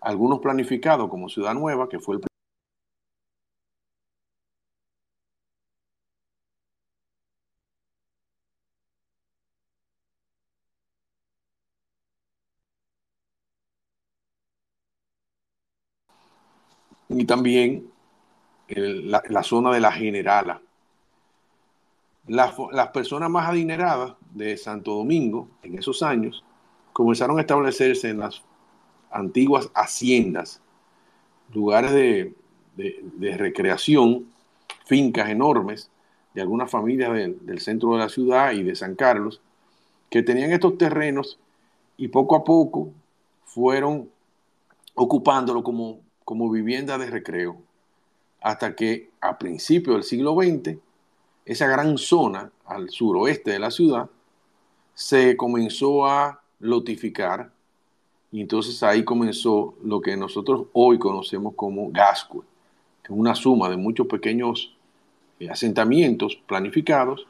algunos 0.00 0.40
planificados 0.40 1.08
como 1.08 1.28
Ciudad 1.28 1.54
Nueva, 1.54 1.88
que 1.88 1.98
fue 1.98 2.16
el 2.16 2.22
y 17.16 17.24
también 17.24 17.90
la, 18.68 19.42
zona 19.42 19.72
de 19.72 19.80
la 19.80 19.92
Generala, 19.92 20.62
las, 22.26 22.54
las 22.72 22.88
personas 22.88 23.30
más 23.30 23.48
adineradas 23.48 24.14
de 24.32 24.56
Santo 24.56 24.94
Domingo 24.94 25.48
en 25.62 25.78
esos 25.78 26.02
años 26.02 26.44
comenzaron 26.92 27.38
a 27.38 27.42
establecerse 27.42 28.10
en 28.10 28.18
las 28.18 28.42
antiguas 29.10 29.70
haciendas, 29.74 30.60
lugares 31.52 31.92
de, 31.92 32.34
recreación, 33.36 34.26
fincas 34.86 35.28
enormes 35.28 35.90
de 36.34 36.40
algunas 36.40 36.70
familias 36.70 37.12
del 37.12 37.60
centro 37.60 37.92
de 37.92 37.98
la 37.98 38.08
ciudad 38.08 38.52
y 38.52 38.62
de 38.62 38.74
San 38.74 38.94
Carlos, 38.94 39.40
que 40.10 40.22
tenían 40.22 40.52
estos 40.52 40.78
terrenos 40.78 41.38
y 41.96 42.08
poco 42.08 42.36
a 42.36 42.44
poco 42.44 42.90
fueron 43.44 44.08
ocupándolo 44.94 45.62
como, 45.62 46.00
como 46.32 46.48
vivienda 46.48 46.96
de 46.96 47.10
recreo, 47.10 47.58
hasta 48.40 48.74
que 48.74 49.10
a 49.20 49.36
principios 49.36 49.96
del 49.96 50.02
siglo 50.02 50.34
XX, 50.34 50.78
esa 51.44 51.66
gran 51.66 51.98
zona 51.98 52.50
al 52.64 52.88
suroeste 52.88 53.50
de 53.50 53.58
la 53.58 53.70
ciudad 53.70 54.08
se 54.94 55.36
comenzó 55.36 56.06
a 56.06 56.40
lotificar 56.58 57.52
y 58.30 58.40
entonces 58.40 58.82
ahí 58.82 59.04
comenzó 59.04 59.74
lo 59.84 60.00
que 60.00 60.16
nosotros 60.16 60.68
hoy 60.72 60.98
conocemos 60.98 61.52
como 61.54 61.90
Gascue, 61.92 62.44
que 63.02 63.12
es 63.12 63.18
una 63.18 63.34
suma 63.34 63.68
de 63.68 63.76
muchos 63.76 64.06
pequeños 64.06 64.74
eh, 65.38 65.50
asentamientos 65.50 66.36
planificados 66.46 67.26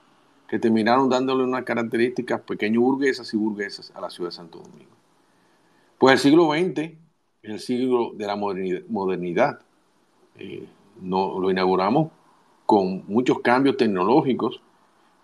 que 0.46 0.60
terminaron 0.60 1.08
dándole 1.08 1.42
unas 1.42 1.64
características 1.64 2.40
pequeños 2.42 2.84
burguesas 2.84 3.34
y 3.34 3.36
burguesas 3.36 3.90
a 3.96 4.00
la 4.00 4.10
ciudad 4.10 4.30
de 4.30 4.36
Santo 4.36 4.60
Domingo. 4.60 4.94
Pues 5.98 6.12
el 6.12 6.18
siglo 6.20 6.52
XX 6.52 7.02
es 7.42 7.50
el 7.50 7.60
siglo 7.60 8.12
de 8.14 8.26
la 8.26 8.36
modernidad. 8.36 9.60
Eh, 10.38 10.66
no, 11.00 11.40
lo 11.40 11.50
inauguramos 11.50 12.10
con 12.66 13.04
muchos 13.08 13.40
cambios 13.40 13.76
tecnológicos 13.76 14.60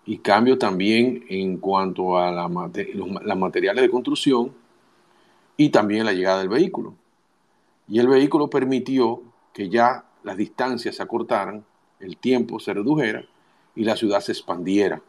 y 0.05 0.17
cambios 0.17 0.59
también 0.59 1.23
en 1.29 1.57
cuanto 1.57 2.17
a 2.17 2.29
la, 2.31 2.49
los, 2.93 3.37
materiales 3.37 3.81
de 3.81 3.89
construcción 3.89 4.53
y 5.55 5.69
también 5.69 6.05
la 6.05 6.13
llegada 6.13 6.39
del 6.39 6.49
vehículo. 6.49 6.93
Y 7.87 7.99
el 7.99 8.07
vehículo 8.07 8.49
permitió 8.49 9.21
que 9.53 9.69
ya 9.69 10.03
las 10.23 10.35
distancias 10.35 10.97
se 10.97 11.03
acortaran, 11.03 11.63
el 12.01 12.17
tiempo 12.17 12.59
se 12.59 12.73
redujera 12.73 13.23
y 13.75 13.85
la 13.85 13.95
ciudad 13.95 14.19
se 14.19 14.33
expandiera. 14.33 15.01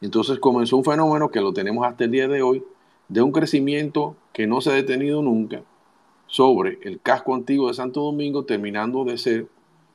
Entonces 0.00 0.38
comenzó 0.38 0.76
un 0.76 0.84
fenómeno 0.84 1.30
que 1.30 1.40
lo 1.40 1.52
tenemos 1.52 1.84
hasta 1.84 2.04
el 2.04 2.12
día 2.12 2.28
de 2.28 2.42
hoy, 2.42 2.62
de 3.08 3.22
un 3.22 3.32
crecimiento 3.32 4.14
que 4.32 4.46
no 4.46 4.60
se 4.60 4.70
ha 4.70 4.74
detenido 4.74 5.20
nunca 5.20 5.64
sobre 6.28 6.78
el 6.82 7.00
casco 7.00 7.34
antiguo 7.34 7.68
de 7.68 7.74
Santo 7.74 8.02
Domingo, 8.02 8.44
terminando 8.44 9.04
de 9.04 9.18
ser 9.18 9.46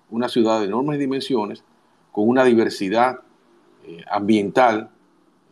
una 0.09 0.27
ciudad 0.27 0.59
de 0.59 0.65
enormes 0.65 0.99
dimensiones, 0.99 1.63
con 2.11 2.27
una 2.27 2.43
diversidad 2.43 3.21
eh, 3.85 4.03
ambiental 4.09 4.89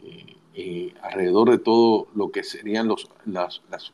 eh, 0.03 0.35
eh, 0.53 0.93
alrededor 1.01 1.49
de 1.49 1.59
todo 1.59 2.07
lo 2.13 2.29
que 2.29 2.43
serían 2.43 2.87
los 2.87 3.09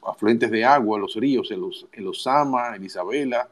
afluentes 0.01 0.49
de 0.49 0.65
agua, 0.65 0.97
los 0.97 1.15
ríos, 1.15 1.51
el, 1.51 1.61
el 1.91 2.07
Osama, 2.07 2.75
el 2.75 2.83
Isabela, 2.83 3.47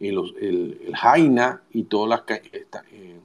el, 0.00 0.18
el, 0.40 0.94
Jaina 0.94 1.62
y 1.72 1.84
todas 1.84 2.22
las 2.28 2.40
eh, 2.92 3.20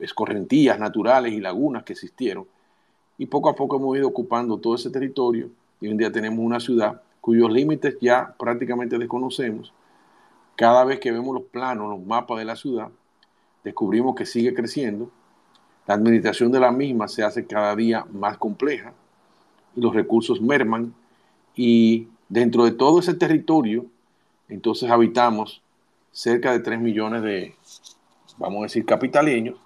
escorrentías 0.00 0.78
naturales 0.78 1.32
y 1.32 1.40
lagunas 1.40 1.84
que 1.84 1.92
existieron. 1.92 2.46
Y 3.18 3.26
poco 3.26 3.48
a 3.48 3.54
poco 3.54 3.76
hemos 3.76 3.96
ido 3.96 4.08
ocupando 4.08 4.58
todo 4.58 4.74
ese 4.74 4.90
territorio 4.90 5.48
y 5.80 5.86
hoy 5.86 5.92
en 5.92 5.98
día 5.98 6.12
tenemos 6.12 6.40
una 6.40 6.60
ciudad 6.60 7.00
cuyos 7.26 7.50
límites 7.50 7.96
ya 8.00 8.36
prácticamente 8.38 8.98
desconocemos. 8.98 9.72
Cada 10.54 10.84
vez 10.84 11.00
que 11.00 11.10
vemos 11.10 11.34
los 11.34 11.42
planos, 11.42 11.90
los 11.90 12.06
mapas 12.06 12.38
de 12.38 12.44
la 12.44 12.54
ciudad, 12.54 12.88
descubrimos 13.64 14.14
que 14.14 14.24
sigue 14.24 14.54
creciendo 14.54 15.10
la 15.88 15.94
administración 15.94 16.52
de 16.52 16.60
la 16.60 16.70
misma 16.70 17.08
se 17.08 17.24
hace 17.24 17.44
cada 17.44 17.74
día 17.74 18.06
más 18.12 18.38
compleja 18.38 18.92
y 19.74 19.80
los 19.80 19.92
recursos 19.92 20.40
merman 20.40 20.94
y 21.56 22.06
dentro 22.28 22.64
de 22.64 22.70
todo 22.70 23.00
ese 23.00 23.14
territorio, 23.14 23.86
entonces 24.48 24.88
habitamos 24.88 25.62
cerca 26.12 26.52
de 26.52 26.60
3 26.60 26.78
millones 26.78 27.22
de, 27.22 27.56
vamos 28.38 28.60
a 28.60 28.62
decir, 28.66 28.86
capitaleños, 28.86 29.56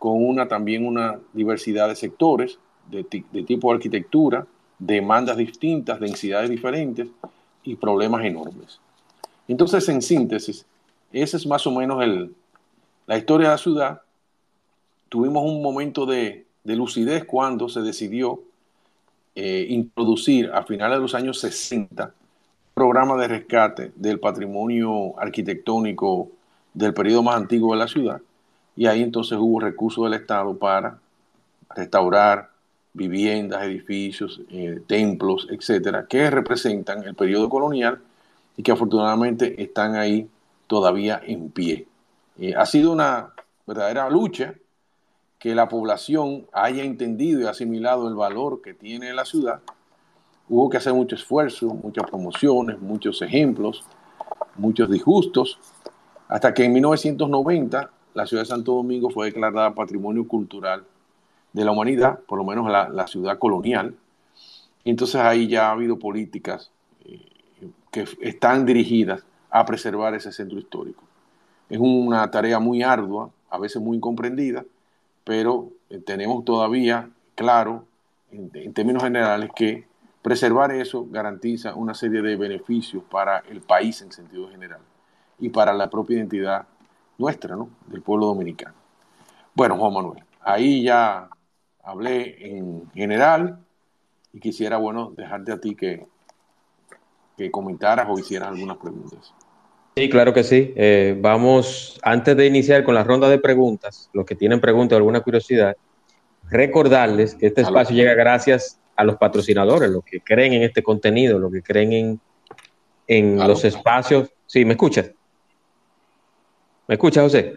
con 0.00 0.24
una 0.24 0.48
también 0.48 0.84
una 0.84 1.20
diversidad 1.32 1.88
de 1.88 1.94
sectores, 1.94 2.58
de, 2.90 3.04
tipo 3.04 3.72
arquitectura, 3.72 4.48
demandas 4.78 5.36
distintas, 5.36 6.00
densidades 6.00 6.50
diferentes 6.50 7.08
y 7.64 7.74
problemas 7.76 8.24
enormes. 8.24 8.80
Entonces, 9.46 9.88
en 9.88 10.02
síntesis, 10.02 10.64
esa 11.12 11.36
es 11.36 11.46
más 11.46 11.66
o 11.66 11.70
menos 11.70 12.02
el, 12.02 12.34
la 13.06 13.16
historia 13.16 13.48
de 13.48 13.54
la 13.54 13.58
ciudad 13.58 14.02
tuvimos 15.08 15.42
un 15.44 15.62
momento 15.62 16.06
de, 16.06 16.46
lucidez 16.64 17.24
cuando 17.24 17.66
se 17.70 17.80
decidió 17.80 18.42
eh, 19.34 19.66
introducir 19.70 20.50
a 20.52 20.64
finales 20.64 20.98
de 20.98 21.02
los 21.02 21.14
años 21.14 21.40
60 21.40 22.04
un 22.04 22.12
programa 22.74 23.16
de 23.16 23.28
rescate 23.28 23.92
del 23.96 24.20
patrimonio 24.20 25.18
arquitectónico 25.18 26.28
del 26.74 26.92
periodo 26.92 27.22
más 27.22 27.36
antiguo 27.36 27.72
de 27.72 27.78
la 27.78 27.88
ciudad 27.88 28.20
y 28.76 28.84
ahí 28.84 29.02
entonces 29.02 29.38
hubo 29.38 29.58
recursos 29.60 30.04
del 30.04 30.20
Estado 30.20 30.54
para 30.58 30.98
restaurar 31.74 32.50
viviendas, 32.92 33.62
edificios, 33.64 34.40
eh, 34.50 34.80
templos, 34.86 35.46
etcétera, 35.50 36.06
que 36.06 36.30
representan 36.30 37.04
el 37.04 37.14
periodo 37.14 37.48
colonial 37.48 38.00
y 38.56 38.62
que 38.62 38.72
afortunadamente 38.72 39.62
están 39.62 39.94
ahí 39.94 40.28
todavía 40.66 41.20
en 41.24 41.50
pie. 41.50 41.86
Eh, 42.38 42.54
ha 42.56 42.66
sido 42.66 42.92
una 42.92 43.32
verdadera 43.66 44.08
lucha 44.10 44.54
que 45.38 45.54
la 45.54 45.68
población 45.68 46.46
haya 46.52 46.82
entendido 46.82 47.40
y 47.40 47.46
asimilado 47.46 48.08
el 48.08 48.14
valor 48.14 48.60
que 48.60 48.74
tiene 48.74 49.12
la 49.12 49.24
ciudad, 49.24 49.60
hubo 50.48 50.68
que 50.68 50.78
hacer 50.78 50.94
mucho 50.94 51.14
esfuerzo, 51.14 51.66
muchas 51.68 52.08
promociones, 52.08 52.80
muchos 52.80 53.22
ejemplos, 53.22 53.84
muchos 54.56 54.90
disgustos, 54.90 55.58
hasta 56.26 56.52
que 56.52 56.64
en 56.64 56.72
1990 56.72 57.90
la 58.14 58.26
ciudad 58.26 58.42
de 58.42 58.48
Santo 58.48 58.74
Domingo 58.74 59.10
fue 59.10 59.26
declarada 59.26 59.74
Patrimonio 59.74 60.26
Cultural 60.26 60.84
de 61.52 61.64
la 61.64 61.72
Humanidad, 61.72 62.20
por 62.20 62.38
lo 62.38 62.44
menos 62.44 62.70
la, 62.70 63.06
ciudad 63.06 63.38
colonial. 63.38 63.94
Entonces 64.84 65.20
ahí 65.20 65.48
ya 65.48 65.68
ha 65.68 65.72
habido 65.72 65.98
políticas 65.98 66.70
eh, 67.04 67.20
que 67.90 68.06
están 68.20 68.64
dirigidas 68.66 69.24
a 69.50 69.64
preservar 69.64 70.14
ese 70.14 70.32
centro 70.32 70.58
histórico. 70.58 71.02
Es 71.68 71.78
una 71.78 72.30
tarea 72.30 72.58
muy 72.58 72.82
ardua, 72.82 73.30
a 73.50 73.58
veces 73.58 73.82
muy 73.82 73.96
incomprendida, 73.96 74.64
pero 75.24 75.70
eh, 75.90 75.98
tenemos 75.98 76.44
todavía 76.44 77.10
claro, 77.38 77.84
en, 78.32 78.72
términos 78.72 79.04
generales, 79.04 79.50
que 79.54 79.86
preservar 80.22 80.72
eso 80.72 81.06
garantiza 81.08 81.76
una 81.76 81.94
serie 81.94 82.20
de 82.20 82.34
beneficios 82.34 83.04
para 83.04 83.38
el 83.48 83.60
país 83.60 84.02
en 84.02 84.10
sentido 84.10 84.50
general 84.50 84.80
y 85.38 85.48
para 85.48 85.72
la 85.72 85.88
propia 85.88 86.16
identidad 86.16 86.66
nuestra, 87.16 87.54
¿no? 87.54 87.70
Del 87.86 88.02
pueblo 88.02 88.26
dominicano. 88.26 88.74
Bueno, 89.54 89.76
Juan 89.76 89.94
Manuel, 89.94 90.24
ahí 90.42 90.82
ya 90.82 91.28
hablé 91.88 92.36
en 92.46 92.90
general 92.92 93.60
y 94.34 94.40
quisiera, 94.40 94.76
bueno, 94.76 95.14
dejarte 95.16 95.52
a 95.52 95.58
ti 95.58 95.74
que, 95.74 96.06
que 97.36 97.50
comentaras 97.50 98.06
o 98.10 98.18
hicieras 98.18 98.50
algunas 98.50 98.76
preguntas. 98.76 99.32
Sí, 99.96 100.10
claro 100.10 100.34
que 100.34 100.44
sí. 100.44 100.74
Eh, 100.76 101.16
vamos, 101.18 101.98
antes 102.02 102.36
de 102.36 102.46
iniciar 102.46 102.84
con 102.84 102.94
la 102.94 103.04
ronda 103.04 103.28
de 103.30 103.38
preguntas, 103.38 104.10
los 104.12 104.26
que 104.26 104.34
tienen 104.34 104.60
preguntas 104.60 104.96
o 104.96 104.98
alguna 104.98 105.22
curiosidad, 105.22 105.76
recordarles 106.50 107.34
que 107.34 107.46
este 107.46 107.62
espacio 107.62 107.96
llega 107.96 108.12
gracias 108.12 108.78
a 108.94 109.04
los 109.04 109.16
patrocinadores, 109.16 109.90
los 109.90 110.04
que 110.04 110.20
creen 110.20 110.52
en 110.52 110.64
este 110.64 110.82
contenido, 110.82 111.38
los 111.38 111.50
que 111.50 111.62
creen 111.62 111.92
en, 111.94 112.20
en 113.06 113.48
los 113.48 113.64
espacios. 113.64 114.30
Sí, 114.44 114.62
¿me 114.66 114.72
escuchas? 114.72 115.10
¿Me 116.86 116.96
escuchas, 116.96 117.24
José? 117.24 117.56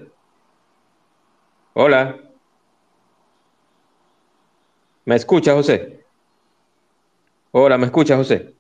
Hola. 1.74 2.31
¿Me 5.06 5.16
escuchas, 5.16 5.56
José? 5.56 6.04
Hola, 7.52 7.78
¿me 7.78 7.86
escuchas, 7.86 8.18
José? 8.18 8.54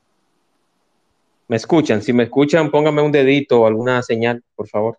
¿Me 1.47 1.55
escuchan? 1.55 2.01
Si 2.01 2.13
me 2.13 2.23
escuchan, 2.23 2.71
pónganme 2.71 3.01
un 3.01 3.11
dedito 3.11 3.61
o 3.61 3.67
alguna 3.67 4.01
señal, 4.01 4.43
por 4.55 4.67
favor. 4.67 4.97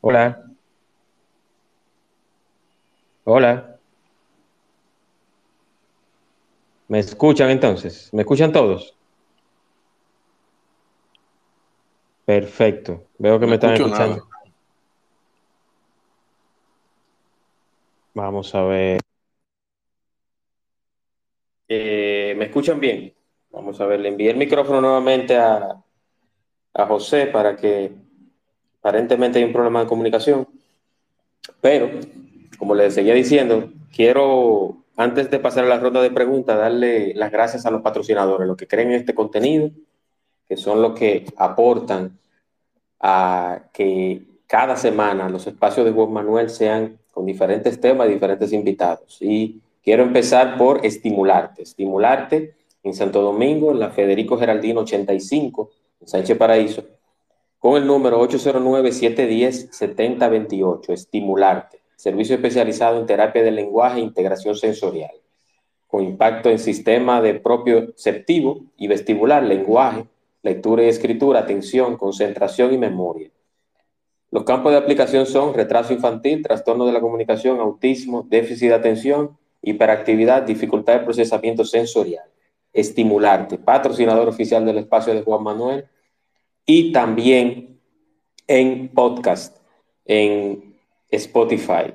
Hola. 0.00 0.44
Hola. 3.24 3.78
¿Me 6.88 6.98
escuchan 6.98 7.50
entonces? 7.50 8.10
¿Me 8.12 8.22
escuchan 8.22 8.52
todos? 8.52 8.94
Perfecto. 12.24 13.04
Veo 13.18 13.40
que 13.40 13.46
me 13.46 13.54
están 13.54 13.74
escuchando. 13.74 14.28
Vamos 18.14 18.54
a 18.54 18.62
ver. 18.62 19.00
Eh, 21.68 22.34
¿Me 22.36 22.44
escuchan 22.46 22.78
bien? 22.78 23.12
Vamos 23.50 23.80
a 23.80 23.86
ver, 23.86 24.00
le 24.00 24.08
envié 24.08 24.30
el 24.30 24.36
micrófono 24.36 24.80
nuevamente 24.80 25.36
a, 25.36 25.82
a 26.74 26.86
José 26.86 27.26
para 27.26 27.56
que 27.56 27.92
aparentemente 28.78 29.38
hay 29.38 29.44
un 29.44 29.52
problema 29.52 29.80
de 29.80 29.86
comunicación. 29.86 30.46
Pero, 31.60 31.90
como 32.58 32.74
les 32.74 32.94
seguía 32.94 33.14
diciendo, 33.14 33.72
quiero, 33.94 34.84
antes 34.96 35.30
de 35.30 35.38
pasar 35.40 35.64
a 35.64 35.68
la 35.68 35.80
ronda 35.80 36.00
de 36.02 36.10
preguntas, 36.10 36.56
darle 36.56 37.14
las 37.14 37.32
gracias 37.32 37.66
a 37.66 37.70
los 37.70 37.82
patrocinadores, 37.82 38.46
los 38.46 38.56
que 38.56 38.68
creen 38.68 38.88
en 38.92 39.00
este 39.00 39.14
contenido, 39.14 39.70
que 40.46 40.56
son 40.56 40.82
los 40.82 40.98
que 40.98 41.26
aportan 41.36 42.18
a 43.00 43.70
que 43.72 44.22
cada 44.46 44.76
semana 44.76 45.28
los 45.28 45.46
espacios 45.46 45.86
de 45.86 45.92
Juan 45.92 46.12
Manuel 46.12 46.50
sean 46.50 46.98
con 47.14 47.24
diferentes 47.24 47.80
temas, 47.80 48.08
diferentes 48.08 48.52
invitados. 48.52 49.16
Y 49.20 49.60
quiero 49.82 50.02
empezar 50.02 50.58
por 50.58 50.84
estimularte. 50.84 51.62
Estimularte 51.62 52.56
en 52.82 52.92
Santo 52.92 53.22
Domingo, 53.22 53.70
en 53.70 53.78
la 53.78 53.90
Federico 53.90 54.36
Geraldino 54.36 54.80
85, 54.80 55.70
en 56.00 56.08
Sánchez 56.08 56.36
Paraíso, 56.36 56.82
con 57.58 57.80
el 57.80 57.86
número 57.86 58.20
809-710-7028. 58.28 60.92
Estimularte. 60.92 61.78
Servicio 61.94 62.34
especializado 62.34 62.98
en 62.98 63.06
terapia 63.06 63.44
del 63.44 63.54
lenguaje 63.54 64.00
e 64.00 64.02
integración 64.02 64.56
sensorial, 64.56 65.12
con 65.86 66.02
impacto 66.02 66.50
en 66.50 66.58
sistema 66.58 67.22
de 67.22 67.34
propioceptivo 67.34 68.64
y 68.76 68.88
vestibular, 68.88 69.44
lenguaje, 69.44 70.06
lectura 70.42 70.82
y 70.82 70.88
escritura, 70.88 71.38
atención, 71.40 71.96
concentración 71.96 72.74
y 72.74 72.78
memoria. 72.78 73.30
Los 74.34 74.42
campos 74.42 74.72
de 74.72 74.78
aplicación 74.78 75.26
son 75.26 75.54
retraso 75.54 75.92
infantil, 75.92 76.42
trastorno 76.42 76.84
de 76.86 76.92
la 76.92 77.00
comunicación, 77.00 77.60
autismo, 77.60 78.26
déficit 78.28 78.66
de 78.66 78.74
atención, 78.74 79.38
hiperactividad, 79.62 80.42
dificultad 80.42 80.94
de 80.94 81.04
procesamiento 81.04 81.64
sensorial. 81.64 82.24
Estimularte, 82.72 83.58
patrocinador 83.58 84.28
oficial 84.28 84.66
del 84.66 84.78
espacio 84.78 85.14
de 85.14 85.22
Juan 85.22 85.44
Manuel 85.44 85.84
y 86.66 86.90
también 86.90 87.78
en 88.48 88.88
podcast, 88.88 89.56
en 90.04 90.74
Spotify. 91.10 91.94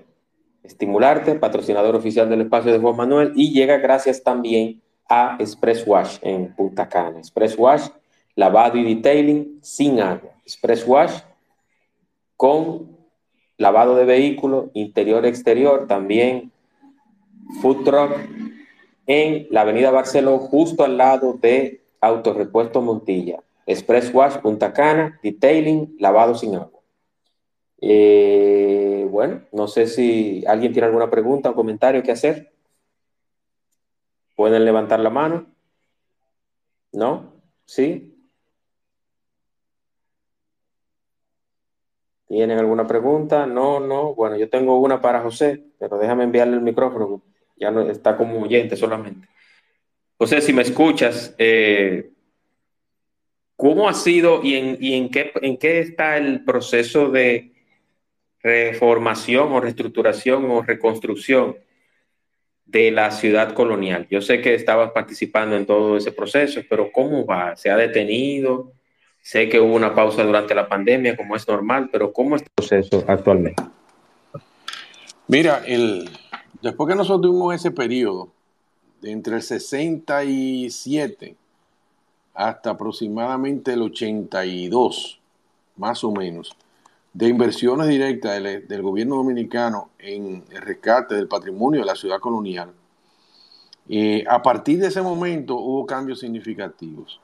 Estimularte, 0.64 1.36
patrocinador 1.36 1.98
oficial 1.98 2.30
del 2.30 2.40
espacio 2.40 2.72
de 2.72 2.80
Juan 2.80 2.96
Manuel 2.96 3.34
y 3.36 3.52
llega 3.52 3.80
gracias 3.80 4.24
también 4.24 4.82
a 5.10 5.36
Express 5.42 5.86
Wash 5.86 6.20
en 6.22 6.56
Punta 6.56 6.88
Cana. 6.88 7.20
Express 7.20 7.58
Wash, 7.58 7.90
lavado 8.34 8.78
y 8.78 8.96
detailing 8.96 9.60
sin 9.62 10.00
agua. 10.00 10.32
Express 10.46 10.88
Wash 10.88 11.20
con 12.40 12.96
lavado 13.58 13.98
de 13.98 14.06
vehículo, 14.06 14.72
interior, 14.74 15.26
exterior, 15.26 15.88
también 15.88 16.54
food 17.62 17.84
truck 17.84 18.14
en 19.08 19.48
la 19.52 19.62
avenida 19.62 19.92
Barceló, 19.92 20.40
justo 20.40 20.86
al 20.86 20.96
lado 20.96 21.34
de 21.34 21.84
Autorepuesto 22.00 22.82
Montilla. 22.82 23.44
Express 23.66 24.14
Wash 24.14 24.38
Punta 24.38 24.72
Cana, 24.72 25.20
detailing, 25.22 25.98
lavado 26.00 26.34
sin 26.34 26.56
agua. 26.56 26.80
Eh, 27.82 29.06
bueno, 29.12 29.42
no 29.52 29.68
sé 29.68 29.88
si 29.88 30.46
alguien 30.48 30.72
tiene 30.72 30.86
alguna 30.86 31.10
pregunta 31.10 31.50
o 31.50 31.56
comentario 31.56 32.04
que 32.04 32.14
hacer. 32.14 32.54
¿Pueden 34.38 34.64
levantar 34.64 35.02
la 35.02 35.10
mano? 35.10 35.48
¿No? 36.94 37.34
¿Sí? 37.66 38.09
¿Tienen 42.30 42.60
alguna 42.60 42.86
pregunta? 42.86 43.48
No, 43.48 43.80
no. 43.80 44.14
Bueno, 44.14 44.38
yo 44.38 44.48
tengo 44.50 44.80
una 44.80 45.02
para 45.02 45.20
José, 45.22 45.64
pero 45.80 45.98
déjame 45.98 46.26
enviarle 46.26 46.58
el 46.58 46.62
micrófono. 46.62 47.24
Ya 47.58 47.72
no 47.72 47.82
está 47.90 48.16
como 48.16 48.40
oyente 48.40 48.78
solamente. 48.78 49.28
José, 50.16 50.40
si 50.40 50.54
me 50.54 50.62
escuchas, 50.62 51.34
eh, 51.40 52.12
¿cómo 53.56 53.90
ha 53.90 53.96
sido 53.96 54.44
y, 54.44 54.54
en, 54.56 55.10
qué, 55.10 55.32
en 55.42 55.58
qué 55.58 55.80
está 55.80 56.18
el 56.18 56.46
proceso 56.46 57.10
de 57.10 57.52
reformación 58.44 59.52
o 59.52 59.60
reestructuración 59.60 60.46
o 60.52 60.62
reconstrucción 60.62 61.58
de 62.64 62.92
la 62.92 63.10
ciudad 63.10 63.56
colonial? 63.56 64.06
Yo 64.12 64.22
sé 64.22 64.40
que 64.40 64.54
estabas 64.54 64.92
participando 64.92 65.56
en 65.56 65.66
todo 65.66 65.98
ese 65.98 66.12
proceso, 66.12 66.62
pero 66.70 66.92
¿cómo 66.92 67.26
va? 67.26 67.56
¿Se 67.56 67.72
ha 67.72 67.76
detenido? 67.76 68.79
Sé 69.22 69.50
que 69.50 69.60
hubo 69.60 69.76
una 69.76 69.94
pausa 69.94 70.24
durante 70.24 70.56
la 70.56 70.68
pandemia, 70.68 71.16
como 71.16 71.36
es 71.36 71.48
normal, 71.48 71.90
pero 71.92 72.12
¿cómo 72.14 72.36
está 72.36 72.48
el 72.48 72.54
proceso 72.56 73.04
actualmente? 73.08 73.64
Mira, 75.28 75.62
el, 75.66 76.10
después 76.62 76.90
que 76.90 76.96
nosotros 76.96 77.22
tuvimos 77.22 77.54
ese 77.54 77.72
periodo, 77.72 78.30
de 79.02 79.12
entre 79.12 79.36
el 79.36 79.42
67 79.42 81.36
hasta 82.34 82.72
aproximadamente 82.72 83.74
el 83.74 83.82
82, 83.84 85.20
más 85.78 86.04
o 86.04 86.12
menos, 86.12 86.56
de 87.14 87.28
inversiones 87.28 87.88
directas 87.88 88.42
del, 88.42 88.68
del, 88.68 88.82
gobierno 88.82 89.18
dominicano 89.18 89.90
en 90.00 90.44
el 90.50 90.62
rescate 90.62 91.16
del 91.16 91.28
patrimonio 91.28 91.82
de 91.82 91.86
la 91.86 91.96
ciudad 91.96 92.20
colonial, 92.20 92.74
eh, 93.90 94.24
a 94.28 94.42
partir 94.42 94.80
de 94.80 94.88
ese 94.88 95.02
momento 95.02 95.56
hubo 95.58 95.86
cambios 95.86 96.20
significativos 96.20 97.20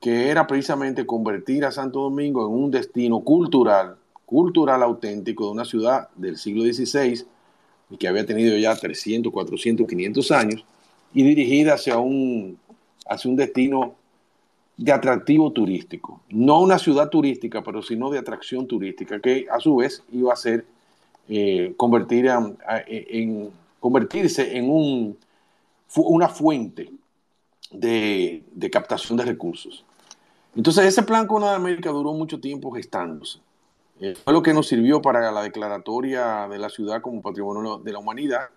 que 0.00 0.30
era 0.30 0.46
precisamente 0.46 1.04
convertir 1.04 1.64
a 1.64 1.72
Santo 1.72 2.02
Domingo 2.02 2.46
en 2.46 2.52
un 2.52 2.70
destino 2.70 3.18
cultural, 3.24 3.96
cultural 4.24 4.84
auténtico 4.84 5.46
de 5.46 5.50
una 5.50 5.64
ciudad 5.64 6.10
del 6.14 6.36
siglo 6.36 6.62
XVI 6.62 7.26
y 7.90 7.96
que 7.96 8.06
había 8.06 8.24
tenido 8.24 8.56
ya 8.56 8.76
300, 8.76 9.32
400, 9.32 9.84
500 9.84 10.30
años 10.30 10.64
y 11.12 11.24
dirigida 11.24 11.74
hacia 11.74 11.98
un, 11.98 12.56
hacia 13.04 13.28
un 13.28 13.36
destino 13.36 13.97
de 14.78 14.92
atractivo 14.92 15.52
turístico. 15.52 16.20
No 16.30 16.60
una 16.60 16.78
ciudad 16.78 17.10
turística, 17.10 17.62
pero 17.62 17.82
sino 17.82 18.10
de 18.10 18.20
atracción 18.20 18.66
turística, 18.66 19.20
que 19.20 19.46
a 19.50 19.58
su 19.58 19.76
vez 19.76 20.04
iba 20.12 20.32
a 20.32 20.36
ser 20.36 20.64
eh, 21.28 21.74
convertir 21.76 22.30
en, 22.86 23.50
convertirse 23.80 24.56
en 24.56 24.70
un, 24.70 25.18
una 25.96 26.28
fuente 26.28 26.90
de, 27.72 28.70
captación 28.72 29.18
de 29.18 29.24
recursos. 29.24 29.84
Entonces 30.54 30.86
ese 30.86 31.02
plan 31.02 31.26
con 31.26 31.42
de 31.42 31.50
América 31.50 31.90
duró 31.90 32.12
mucho 32.12 32.40
tiempo 32.40 32.70
gestándose. 32.70 33.40
Eh, 34.00 34.14
fue 34.14 34.32
lo 34.32 34.42
que 34.42 34.54
nos 34.54 34.68
sirvió 34.68 35.02
para 35.02 35.32
la 35.32 35.42
declaratoria 35.42 36.46
de 36.48 36.58
la 36.58 36.70
ciudad 36.70 37.02
como 37.02 37.20
patrimonio 37.20 37.78
de 37.78 37.92
la 37.92 37.98
humanidad 37.98 38.48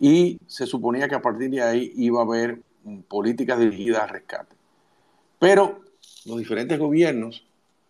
y 0.00 0.40
se 0.48 0.66
suponía 0.66 1.08
que 1.08 1.14
a 1.14 1.22
partir 1.22 1.48
de 1.50 1.62
ahí 1.62 1.92
iba 1.94 2.20
a 2.20 2.24
haber 2.24 2.60
mm, 2.82 3.02
políticas 3.02 3.60
dirigidas 3.60 4.02
al 4.02 4.08
rescate. 4.08 4.56
Pero 5.44 5.82
los 6.24 6.38
diferentes 6.38 6.78
gobiernos 6.78 7.44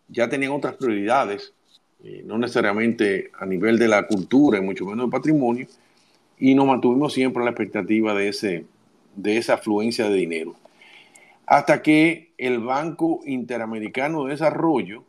ya 0.09 0.29
tenían 0.29 0.51
otras 0.51 0.75
prioridades, 0.75 1.53
eh, 2.03 2.25
no 2.27 2.37
necesariamente 2.37 3.31
a 3.39 3.47
nivel 3.47 3.79
de 3.79 3.87
la 3.87 4.09
cultura 4.09 4.59
y 4.59 4.61
mucho 4.61 4.85
menos 4.85 5.05
del 5.05 5.11
patrimonio, 5.11 5.69
y 6.37 6.53
nos 6.57 6.67
mantuvimos 6.67 7.13
siempre 7.13 7.43
a 7.43 7.45
la 7.45 7.53
expectativa 7.53 8.13
de, 8.13 8.27
ese, 8.27 8.65
de 9.15 9.37
esa 9.37 9.55
afluencia 9.55 10.09
de 10.09 10.17
dinero. 10.17 10.57
Hasta 11.47 11.81
que 11.81 12.33
el 12.39 12.59
Banco 12.59 13.21
Interamericano 13.25 14.25
de 14.25 14.33
Desarrollo, 14.33 15.05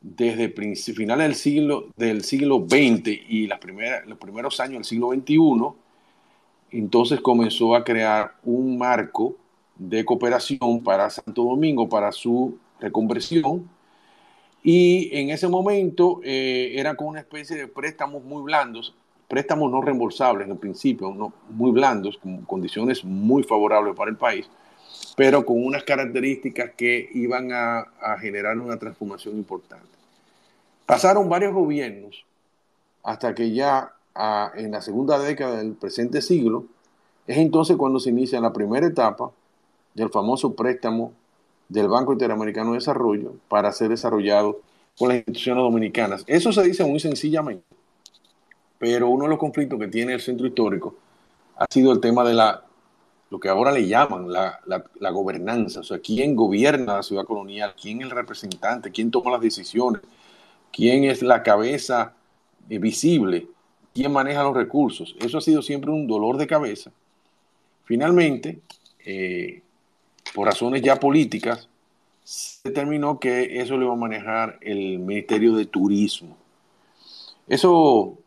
desde 0.00 0.48
finales 0.48 1.26
del 1.26 1.34
siglo, 1.34 1.88
del 1.94 2.24
siglo 2.24 2.64
XX 2.66 3.06
y 3.28 3.48
los 3.48 4.18
primeros 4.18 4.60
años 4.60 4.76
del 4.76 4.84
siglo 4.84 5.10
XXI, 5.10 6.78
entonces 6.78 7.20
comenzó 7.20 7.74
a 7.74 7.84
crear 7.84 8.32
un 8.44 8.78
marco 8.78 9.36
de 9.80 10.04
cooperación 10.04 10.84
para 10.84 11.08
Santo 11.08 11.42
Domingo, 11.42 11.88
para 11.88 12.12
su 12.12 12.58
reconversión. 12.78 13.68
Y 14.62 15.08
en 15.16 15.30
ese 15.30 15.48
momento 15.48 16.20
eh, 16.22 16.72
era 16.74 16.94
con 16.94 17.08
una 17.08 17.20
especie 17.20 17.56
de 17.56 17.66
préstamos 17.66 18.22
muy 18.22 18.42
blandos, 18.42 18.94
préstamos 19.26 19.72
no 19.72 19.80
reembolsables 19.80 20.46
en 20.46 20.52
el 20.52 20.58
principio, 20.58 21.14
no, 21.14 21.32
muy 21.48 21.70
blandos, 21.70 22.18
con 22.18 22.42
condiciones 22.42 23.02
muy 23.04 23.42
favorables 23.42 23.96
para 23.96 24.10
el 24.10 24.18
país, 24.18 24.50
pero 25.16 25.46
con 25.46 25.64
unas 25.64 25.82
características 25.84 26.72
que 26.76 27.08
iban 27.14 27.50
a, 27.50 27.86
generar 28.20 28.58
una 28.58 28.78
transformación 28.78 29.36
importante. 29.36 29.86
Pasaron 30.84 31.26
varios 31.30 31.54
gobiernos 31.54 32.26
hasta 33.02 33.34
que 33.34 33.50
ya 33.52 33.94
en 34.56 34.72
la 34.72 34.82
segunda 34.82 35.18
década 35.18 35.56
del 35.56 35.72
presente 35.72 36.20
siglo, 36.20 36.66
es 37.26 37.38
entonces 37.38 37.78
cuando 37.78 37.98
se 37.98 38.10
inicia 38.10 38.40
la 38.40 38.52
primera 38.52 38.86
etapa 38.86 39.30
del 39.94 40.10
famoso 40.10 40.54
préstamo 40.54 41.12
del 41.68 41.88
Banco 41.88 42.12
Interamericano 42.12 42.72
de 42.72 42.78
Desarrollo 42.78 43.34
para 43.48 43.72
ser 43.72 43.90
desarrollado 43.90 44.60
por 44.98 45.08
las 45.08 45.18
instituciones 45.18 45.62
dominicanas. 45.62 46.24
Eso 46.26 46.52
se 46.52 46.62
dice 46.62 46.84
muy 46.84 47.00
sencillamente, 47.00 47.64
pero 48.78 49.08
uno 49.08 49.24
de 49.24 49.30
los 49.30 49.38
conflictos 49.38 49.78
que 49.78 49.88
tiene 49.88 50.14
el 50.14 50.20
centro 50.20 50.46
histórico 50.46 50.94
ha 51.56 51.66
sido 51.70 51.92
el 51.92 52.00
tema 52.00 52.24
de 52.24 52.34
la, 52.34 52.64
lo 53.30 53.38
que 53.38 53.48
ahora 53.48 53.72
le 53.72 53.86
llaman 53.86 54.30
la, 54.32 54.58
la, 54.66 55.10
gobernanza, 55.10 55.80
o 55.80 55.84
sea, 55.84 55.98
quién 56.00 56.34
gobierna 56.34 56.96
la 56.96 57.02
ciudad 57.02 57.24
colonial, 57.24 57.74
quién 57.80 57.98
es 58.00 58.04
el 58.04 58.10
representante, 58.10 58.90
quién 58.90 59.10
toma 59.10 59.30
las 59.30 59.40
decisiones, 59.40 60.02
quién 60.72 61.04
es 61.04 61.22
la 61.22 61.42
cabeza 61.42 62.14
eh, 62.68 62.78
visible 62.78 63.48
quién 63.94 64.12
maneja 64.12 64.42
los 64.42 64.54
recursos. 64.54 65.14
Eso 65.20 65.38
ha 65.38 65.40
sido 65.40 65.62
siempre 65.62 65.90
un 65.90 66.06
dolor 66.06 66.36
de 66.36 66.46
cabeza. 66.46 66.92
Finalmente, 67.84 68.60
eh, 69.04 69.62
por 70.34 70.46
razones 70.46 70.82
ya 70.82 70.96
políticas, 70.96 71.68
se 72.24 72.68
determinó 72.68 73.18
que 73.18 73.60
eso 73.60 73.76
lo 73.76 73.86
iba 73.86 73.94
a 73.94 73.96
manejar 73.96 74.58
el 74.60 74.98
Ministerio 74.98 75.54
de 75.54 75.66
Turismo. 75.66 76.36
Eso 77.48 78.18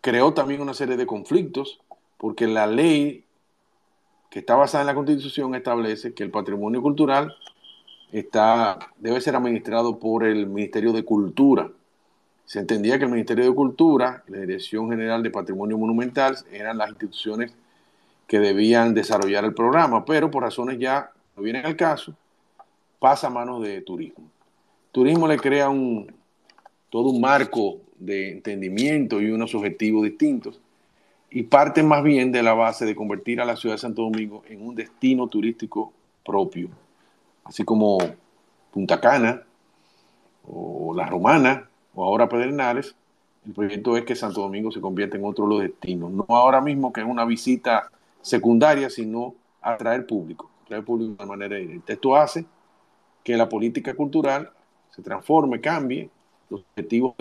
creó 0.00 0.32
también 0.32 0.60
una 0.60 0.72
serie 0.72 0.96
de 0.96 1.06
conflictos, 1.06 1.80
porque 2.16 2.46
la 2.46 2.66
ley 2.66 3.24
que 4.30 4.38
está 4.38 4.54
basada 4.56 4.82
en 4.82 4.86
la 4.86 4.94
Constitución 4.94 5.54
establece 5.54 6.14
que 6.14 6.22
el 6.22 6.30
patrimonio 6.30 6.80
cultural 6.80 7.34
está, 8.12 8.78
debe 8.98 9.20
ser 9.20 9.36
administrado 9.36 9.98
por 9.98 10.24
el 10.24 10.46
Ministerio 10.46 10.92
de 10.92 11.04
Cultura. 11.04 11.70
Se 12.44 12.60
entendía 12.60 12.98
que 12.98 13.04
el 13.04 13.10
Ministerio 13.10 13.44
de 13.44 13.54
Cultura 13.54 14.22
la 14.28 14.38
Dirección 14.38 14.88
General 14.88 15.22
de 15.22 15.30
Patrimonio 15.30 15.76
Monumental 15.76 16.36
eran 16.52 16.78
las 16.78 16.90
instituciones 16.90 17.52
que 18.26 18.40
debían 18.40 18.94
desarrollar 18.94 19.44
el 19.44 19.54
programa, 19.54 20.04
pero 20.04 20.30
por 20.30 20.42
razones 20.42 20.78
ya 20.78 21.10
no 21.36 21.42
vienen 21.42 21.64
al 21.64 21.76
caso, 21.76 22.14
pasa 22.98 23.28
a 23.28 23.30
manos 23.30 23.62
de 23.62 23.82
turismo. 23.82 24.24
Turismo 24.90 25.28
le 25.28 25.36
crea 25.38 25.68
un, 25.68 26.12
todo 26.90 27.10
un 27.10 27.20
marco 27.20 27.78
de 27.98 28.32
entendimiento 28.32 29.20
y 29.20 29.30
unos 29.30 29.54
objetivos 29.54 30.04
distintos 30.04 30.60
y 31.30 31.42
parte 31.42 31.82
más 31.82 32.02
bien 32.02 32.32
de 32.32 32.42
la 32.42 32.54
base 32.54 32.84
de 32.84 32.94
convertir 32.94 33.40
a 33.40 33.44
la 33.44 33.56
ciudad 33.56 33.74
de 33.74 33.80
Santo 33.80 34.02
Domingo 34.02 34.42
en 34.48 34.66
un 34.66 34.74
destino 34.74 35.28
turístico 35.28 35.92
propio, 36.24 36.70
así 37.44 37.64
como 37.64 37.98
Punta 38.70 39.00
Cana 39.00 39.42
o 40.48 40.94
La 40.96 41.06
Romana 41.06 41.68
o 41.94 42.04
ahora 42.04 42.28
Pedernales. 42.28 42.94
El 43.44 43.52
proyecto 43.52 43.96
es 43.96 44.04
que 44.04 44.16
Santo 44.16 44.40
Domingo 44.40 44.72
se 44.72 44.80
convierta 44.80 45.16
en 45.16 45.24
otro 45.24 45.44
de 45.44 45.50
los 45.50 45.62
destinos, 45.62 46.10
no 46.10 46.26
ahora 46.28 46.60
mismo 46.60 46.92
que 46.92 47.00
es 47.00 47.06
una 47.06 47.24
visita 47.24 47.90
secundaria, 48.26 48.90
sino 48.90 49.36
atraer 49.62 50.04
público, 50.04 50.50
atraer 50.64 50.84
público 50.84 51.14
de 51.16 51.26
manera 51.26 51.56
directa. 51.56 51.92
Esto 51.92 52.16
hace 52.16 52.44
que 53.22 53.36
la 53.36 53.48
política 53.48 53.94
cultural 53.94 54.50
se 54.90 55.00
transforme, 55.00 55.60
cambie, 55.60 56.10
los 56.50 56.62
objetivos 56.62 57.14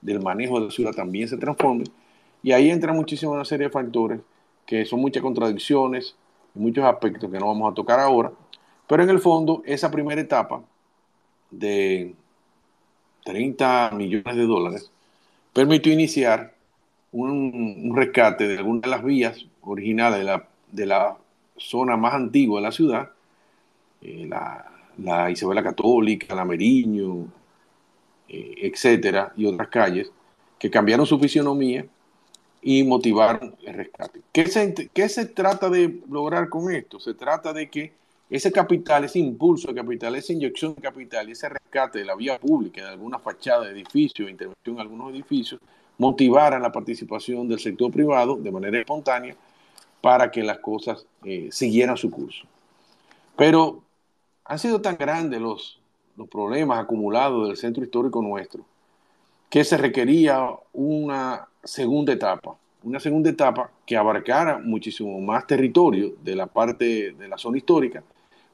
del 0.00 0.20
manejo 0.20 0.58
de 0.58 0.66
la 0.66 0.70
ciudad 0.70 0.92
también 0.92 1.28
se 1.28 1.36
transformen, 1.36 1.86
y 2.42 2.52
ahí 2.52 2.70
entra 2.70 2.94
muchísimo 2.94 3.32
una 3.32 3.44
serie 3.44 3.66
de 3.66 3.72
factores 3.72 4.20
que 4.64 4.86
son 4.86 5.00
muchas 5.00 5.22
contradicciones, 5.22 6.16
muchos 6.54 6.84
aspectos 6.84 7.30
que 7.30 7.38
no 7.38 7.48
vamos 7.48 7.70
a 7.70 7.74
tocar 7.74 8.00
ahora, 8.00 8.32
pero 8.86 9.02
en 9.02 9.10
el 9.10 9.18
fondo 9.18 9.62
esa 9.66 9.90
primera 9.90 10.18
etapa 10.18 10.62
de 11.50 12.14
30 13.24 13.90
millones 13.92 14.34
de 14.34 14.46
dólares 14.46 14.90
permitió 15.52 15.92
iniciar 15.92 16.54
un, 17.12 17.92
rescate 17.94 18.48
de 18.48 18.58
algunas 18.58 18.82
de 18.82 18.88
las 18.88 19.04
vías 19.04 19.46
originales 19.62 20.18
de 20.18 20.24
la, 20.24 20.48
de 20.72 20.86
la 20.86 21.16
zona 21.56 21.96
más 21.96 22.14
antigua 22.14 22.60
de 22.60 22.66
la 22.66 22.72
ciudad, 22.72 23.10
eh, 24.02 24.26
la, 24.28 24.64
la, 24.98 25.30
Isabela 25.30 25.62
Católica, 25.62 26.34
la 26.34 26.44
Meriño, 26.44 27.26
eh, 28.28 28.54
etcétera, 28.62 29.32
y 29.36 29.46
otras 29.46 29.68
calles, 29.68 30.10
que 30.58 30.70
cambiaron 30.70 31.06
su 31.06 31.18
fisionomía 31.18 31.86
y 32.62 32.82
motivaron 32.84 33.54
el 33.62 33.74
rescate. 33.74 34.20
¿Qué 34.32 34.46
se, 34.46 34.90
¿Qué 34.92 35.08
se 35.08 35.26
trata 35.26 35.70
de 35.70 36.00
lograr 36.10 36.48
con 36.48 36.72
esto? 36.72 36.98
Se 36.98 37.14
trata 37.14 37.52
de 37.52 37.70
que 37.70 37.92
ese 38.28 38.52
capital, 38.52 39.04
ese 39.04 39.18
impulso 39.18 39.68
de 39.68 39.74
capital, 39.74 40.14
esa 40.16 40.32
inyección 40.32 40.74
de 40.74 40.82
capital 40.82 41.28
ese 41.30 41.48
rescate 41.48 42.00
de 42.00 42.04
la 42.04 42.14
vía 42.14 42.38
pública, 42.38 42.82
de 42.82 42.88
alguna 42.90 43.18
fachada 43.18 43.64
de 43.64 43.72
edificios, 43.72 44.28
intervención 44.28 44.76
en 44.76 44.80
algunos 44.80 45.12
edificios, 45.12 45.60
motivaran 45.98 46.62
la 46.62 46.72
participación 46.72 47.48
del 47.48 47.58
sector 47.58 47.90
privado 47.90 48.36
de 48.36 48.50
manera 48.50 48.78
espontánea 48.78 49.36
para 50.00 50.30
que 50.30 50.42
las 50.42 50.58
cosas 50.60 51.04
eh, 51.24 51.48
siguieran 51.50 51.96
su 51.96 52.10
curso. 52.10 52.46
Pero 53.36 53.82
han 54.44 54.58
sido 54.58 54.80
tan 54.80 54.96
grandes 54.96 55.40
los, 55.40 55.80
los 56.16 56.28
problemas 56.28 56.78
acumulados 56.78 57.48
del 57.48 57.56
centro 57.56 57.84
histórico 57.84 58.22
nuestro 58.22 58.64
que 59.50 59.64
se 59.64 59.76
requería 59.76 60.50
una 60.72 61.48
segunda 61.64 62.12
etapa, 62.12 62.54
una 62.82 63.00
segunda 63.00 63.30
etapa 63.30 63.70
que 63.86 63.96
abarcara 63.96 64.58
muchísimo 64.58 65.20
más 65.20 65.46
territorio 65.46 66.12
de 66.22 66.36
la 66.36 66.46
parte 66.46 67.12
de 67.12 67.28
la 67.28 67.38
zona 67.38 67.58
histórica, 67.58 68.02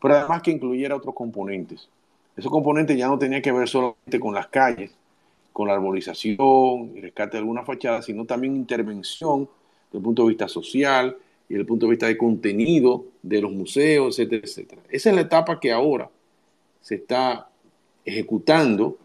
pero 0.01 0.15
además 0.15 0.43
que 0.43 0.53
incluyera 0.53 0.97
otros 0.97 1.15
componentes. 1.15 1.89
Esos 2.37 2.51
componentes 2.51 2.97
ya 2.97 3.09
no 3.09 3.19
tenían 3.19 3.43
que 3.43 3.53
ver 3.53 3.69
solamente 3.69 4.21
con 4.21 4.35
las 4.35 4.47
calles, 4.49 4.93
con 5.55 5.69
la 5.69 5.75
arborización 5.75 6.91
y 6.97 7.01
rescate 7.01 7.37
de 7.37 7.39
algunas 7.39 7.65
fachadas, 7.65 8.07
sino 8.07 8.25
también 8.25 8.57
intervención 8.57 9.49
desde 9.87 9.99
el 9.99 10.03
punto 10.03 10.23
de 10.23 10.29
vista 10.31 10.49
social 10.49 11.17
y 11.49 11.53
desde 11.55 11.61
el 11.61 11.67
punto 11.67 11.87
de 11.87 11.91
vista 11.91 12.09
de 12.09 12.19
contenido 12.19 13.05
de 13.23 13.41
los 13.41 13.53
museos, 13.53 14.19
etcétera, 14.19 14.43
etcétera. 14.45 14.83
Esa 14.91 15.11
es 15.11 15.15
la 15.15 15.23
etapa 15.23 15.61
que 15.61 15.71
ahora 15.71 16.11
se 16.81 16.97
está 16.97 17.49
ejecutando, 18.05 18.99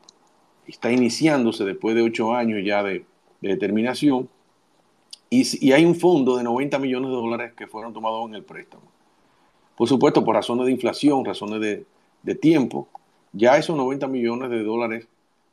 está 0.65 0.91
iniciándose 0.91 1.65
después 1.65 1.95
de 1.95 2.01
ocho 2.01 2.33
años 2.33 2.65
ya 2.65 2.81
de, 2.81 3.05
determinación, 3.41 4.27
y, 5.29 5.71
hay 5.71 5.85
un 5.85 5.93
fondo 5.93 6.35
de 6.35 6.43
90 6.43 6.79
millones 6.79 7.11
de 7.11 7.15
dólares 7.15 7.53
que 7.55 7.67
fueron 7.67 7.93
tomados 7.93 8.27
en 8.27 8.33
el 8.33 8.43
préstamo. 8.43 8.91
Por 9.77 9.87
supuesto, 9.87 10.25
por 10.25 10.33
razones 10.33 10.65
de 10.65 10.71
inflación, 10.71 11.23
razones 11.23 11.61
de, 11.61 11.85
de 12.23 12.33
tiempo, 12.33 12.87
ya 13.33 13.55
esos 13.55 13.77
90 13.77 14.07
millones 14.07 14.49
de 14.49 14.63
dólares 14.63 15.07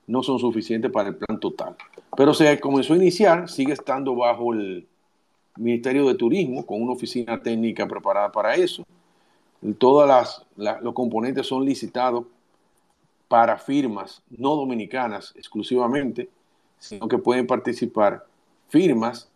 no 0.06 0.22
son 0.22 0.38
suficientes 0.38 0.90
para 0.90 1.08
el 1.08 1.16
plan 1.16 1.40
total. 1.40 1.76
Pero 2.16 2.32
se 2.32 2.58
comenzó 2.60 2.94
a 2.94 2.96
iniciar, 2.96 3.48
sigue 3.48 3.72
estando 3.72 4.14
bajo 4.14 4.52
el 4.52 4.86
Ministerio 5.56 6.06
de 6.06 6.14
Turismo, 6.14 6.64
con 6.64 6.82
una 6.82 6.92
oficina 6.92 7.40
técnica 7.40 7.86
preparada 7.86 8.30
para 8.30 8.54
eso. 8.54 8.84
Todos 9.78 10.46
los 10.56 10.94
componentes 10.94 11.46
son 11.46 11.64
licitados 11.64 12.24
para 13.28 13.58
firmas 13.58 14.22
no 14.30 14.54
dominicanas 14.54 15.32
exclusivamente, 15.36 16.28
sino 16.78 17.08
que 17.08 17.18
pueden 17.18 17.46
participar 17.46 18.24
firmas 18.68 19.28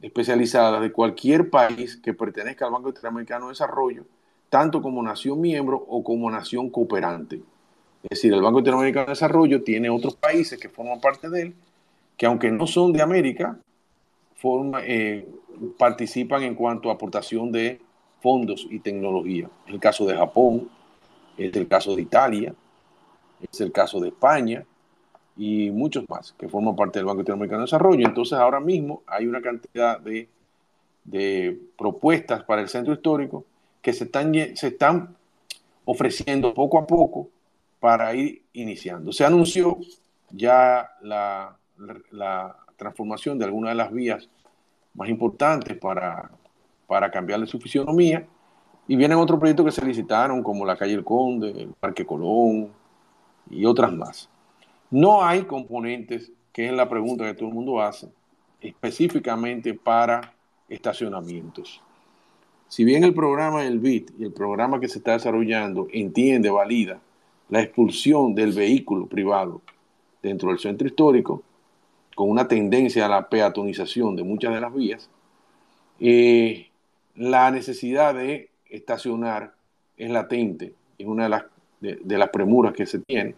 especializadas 0.00 0.82
de 0.82 0.92
cualquier 0.92 1.50
país 1.50 1.96
que 1.96 2.14
pertenezca 2.14 2.66
al 2.66 2.72
Banco 2.72 2.90
Interamericano 2.90 3.46
de 3.46 3.52
Desarrollo, 3.52 4.04
tanto 4.50 4.82
como 4.82 5.02
nación 5.02 5.40
miembro 5.40 5.84
o 5.88 6.04
como 6.04 6.30
nación 6.30 6.68
cooperante. 6.68 7.42
Es 8.04 8.18
decir, 8.18 8.34
el 8.34 8.42
Banco 8.42 8.58
Interamericano 8.58 9.06
de 9.06 9.12
Desarrollo 9.12 9.62
tiene 9.62 9.88
otros 9.88 10.14
países 10.14 10.58
que 10.60 10.68
forman 10.68 11.00
parte 11.00 11.30
de 11.30 11.42
él, 11.42 11.54
que 12.18 12.26
aunque 12.26 12.50
no 12.50 12.66
son 12.66 12.92
de 12.92 13.00
América, 13.00 13.58
eh, 14.82 15.26
participan 15.78 16.42
en 16.42 16.54
cuanto 16.54 16.90
a 16.90 16.94
aportación 16.94 17.50
de 17.50 17.80
fondos 18.20 18.66
y 18.70 18.78
tecnología. 18.80 19.48
Es 19.66 19.72
el 19.72 19.80
caso 19.80 20.04
de 20.04 20.14
Japón, 20.14 20.68
es 21.38 21.56
el 21.56 21.66
caso 21.66 21.96
de 21.96 22.02
Italia, 22.02 22.54
es 23.50 23.60
el 23.62 23.72
caso 23.72 23.98
de 24.00 24.08
España 24.08 24.64
y 25.36 25.70
muchos 25.70 26.04
más 26.08 26.34
que 26.38 26.48
forman 26.48 26.76
parte 26.76 26.98
del 26.98 27.06
Banco 27.06 27.20
Interamericano 27.20 27.60
de 27.60 27.66
Desarrollo. 27.66 28.06
Entonces 28.06 28.38
ahora 28.38 28.60
mismo 28.60 29.02
hay 29.06 29.26
una 29.26 29.40
cantidad 29.40 29.98
de, 29.98 30.28
de 31.04 31.58
propuestas 31.78 32.44
para 32.44 32.60
el 32.60 32.68
centro 32.68 32.92
histórico 32.92 33.46
que 33.80 33.94
se 33.94 34.04
están, 34.04 34.34
se 34.34 34.68
están 34.68 35.16
ofreciendo 35.86 36.52
poco 36.52 36.78
a 36.78 36.86
poco 36.86 37.30
para 37.84 38.14
ir 38.14 38.40
iniciando. 38.54 39.12
Se 39.12 39.26
anunció 39.26 39.76
ya 40.30 40.88
la, 41.02 41.54
transformación 42.78 43.38
de 43.38 43.44
algunas 43.44 43.72
de 43.72 43.74
las 43.74 43.92
vías 43.92 44.26
más 44.94 45.10
importantes 45.10 45.76
para, 45.76 46.30
para 46.86 47.10
cambiarle 47.10 47.46
su 47.46 47.60
fisionomía 47.60 48.26
y 48.88 48.96
vienen 48.96 49.18
otros 49.18 49.38
proyectos 49.38 49.66
que 49.66 49.70
se 49.70 49.84
licitaron 49.84 50.42
como 50.42 50.64
la 50.64 50.78
calle 50.78 50.94
El 50.94 51.04
Conde, 51.04 51.50
el 51.50 51.74
Parque 51.78 52.06
Colón 52.06 52.70
y 53.50 53.66
otras 53.66 53.92
más. 53.92 54.30
No 54.90 55.22
hay 55.22 55.42
componentes, 55.42 56.32
que 56.54 56.68
es 56.68 56.72
la 56.72 56.88
pregunta 56.88 57.26
que 57.26 57.34
todo 57.34 57.50
el 57.50 57.54
mundo 57.54 57.82
hace, 57.82 58.08
específicamente 58.62 59.74
para 59.74 60.32
estacionamientos. 60.70 61.82
Si 62.66 62.82
bien 62.82 63.04
el 63.04 63.12
programa 63.12 63.60
del 63.60 63.78
BIT 63.78 64.12
y 64.18 64.24
el 64.24 64.32
programa 64.32 64.80
que 64.80 64.88
se 64.88 64.96
está 64.96 65.12
desarrollando 65.12 65.86
entiende, 65.92 66.48
valida 66.48 66.98
la 67.48 67.62
expulsión 67.62 68.34
del 68.34 68.52
vehículo 68.52 69.06
privado 69.06 69.60
dentro 70.22 70.48
del 70.48 70.58
centro 70.58 70.86
histórico, 70.86 71.42
con 72.14 72.30
una 72.30 72.48
tendencia 72.48 73.06
a 73.06 73.08
la 73.08 73.28
peatonización 73.28 74.16
de 74.16 74.22
muchas 74.22 74.54
de 74.54 74.60
las 74.60 74.74
vías, 74.74 75.10
eh, 76.00 76.68
la 77.16 77.50
necesidad 77.50 78.14
de 78.14 78.50
estacionar 78.68 79.54
es 79.96 80.10
latente, 80.10 80.74
es 80.98 81.06
una 81.06 81.24
de 81.24 81.28
las, 81.28 81.44
de, 81.80 82.18
las 82.18 82.30
premuras 82.30 82.72
que 82.72 82.86
se 82.86 82.98
tiene, 83.00 83.34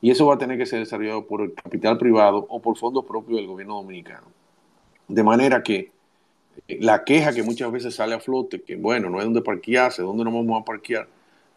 y 0.00 0.10
eso 0.10 0.26
va 0.26 0.34
a 0.34 0.38
tener 0.38 0.58
que 0.58 0.66
ser 0.66 0.78
desarrollado 0.80 1.26
por 1.26 1.42
el 1.42 1.54
capital 1.54 1.98
privado 1.98 2.46
o 2.48 2.60
por 2.60 2.76
fondos 2.76 3.04
propios 3.04 3.38
del 3.38 3.46
gobierno 3.46 3.76
dominicano. 3.76 4.26
De 5.08 5.22
manera 5.22 5.62
que 5.62 5.90
eh, 6.68 6.78
la 6.80 7.04
queja 7.04 7.32
que 7.32 7.42
muchas 7.42 7.70
veces 7.72 7.94
sale 7.94 8.14
a 8.14 8.20
flote, 8.20 8.62
que 8.62 8.76
bueno, 8.76 9.10
no 9.10 9.18
hay 9.18 9.24
dónde 9.24 9.42
parquearse, 9.42 10.02
dónde 10.02 10.24
nos 10.24 10.32
vamos 10.32 10.60
a 10.60 10.64
parquear, 10.64 11.08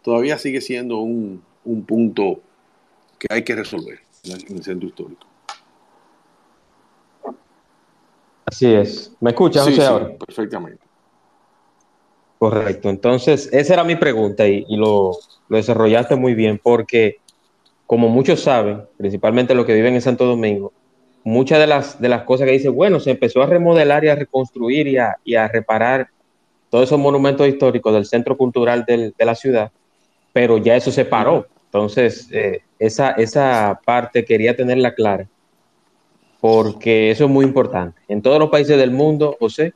todavía 0.01 0.37
sigue 0.37 0.61
siendo 0.61 0.97
un, 0.97 1.41
un 1.65 1.85
punto 1.85 2.41
que 3.19 3.27
hay 3.29 3.43
que 3.43 3.55
resolver 3.55 3.99
en 4.23 4.57
el 4.57 4.63
centro 4.63 4.87
histórico. 4.87 5.25
Así 8.45 8.73
es. 8.73 9.11
¿Me 9.19 9.31
escuchas, 9.31 9.65
sí, 9.65 9.81
ahora? 9.81 10.11
Perfectamente. 10.17 10.83
Correcto. 12.37 12.89
Entonces, 12.89 13.49
esa 13.53 13.73
era 13.73 13.83
mi 13.83 13.95
pregunta 13.95 14.47
y, 14.47 14.65
lo, 14.75 15.11
lo, 15.47 15.57
desarrollaste 15.57 16.15
muy 16.15 16.33
bien 16.35 16.59
porque, 16.61 17.17
como 17.87 18.09
muchos 18.09 18.41
saben, 18.41 18.83
principalmente 18.97 19.55
los 19.55 19.65
que 19.65 19.73
viven 19.73 19.95
en 19.95 20.01
Santo 20.01 20.25
Domingo, 20.25 20.73
muchas 21.23 21.59
de 21.59 21.67
las, 21.67 22.01
de 22.01 22.09
las 22.09 22.23
cosas 22.23 22.45
que 22.45 22.53
dice, 22.53 22.69
bueno, 22.69 22.99
se 22.99 23.11
empezó 23.11 23.41
a 23.41 23.45
remodelar 23.45 24.03
y 24.03 24.09
a 24.09 24.15
reconstruir 24.15 24.87
y 24.87 24.97
a, 24.97 25.17
y 25.23 25.35
a 25.35 25.47
reparar 25.47 26.09
todos 26.69 26.85
esos 26.85 26.99
monumentos 26.99 27.47
históricos 27.47 27.93
del 27.93 28.05
centro 28.05 28.35
cultural 28.35 28.83
del, 28.85 29.13
de 29.17 29.25
la 29.25 29.35
ciudad, 29.35 29.71
pero 30.33 30.57
ya 30.57 30.75
eso 30.75 30.91
se 30.91 31.05
paró. 31.05 31.47
Entonces, 31.73 32.29
eh, 32.31 32.61
esa, 32.77 33.11
esa 33.13 33.81
parte 33.83 34.23
quería 34.23 34.55
tenerla 34.55 34.93
clara, 34.93 35.27
porque 36.39 37.09
eso 37.09 37.25
es 37.25 37.31
muy 37.31 37.45
importante. 37.45 37.99
En 38.07 38.21
todos 38.21 38.37
los 38.37 38.51
países 38.51 38.77
del 38.77 38.91
mundo, 38.91 39.35
José, 39.39 39.73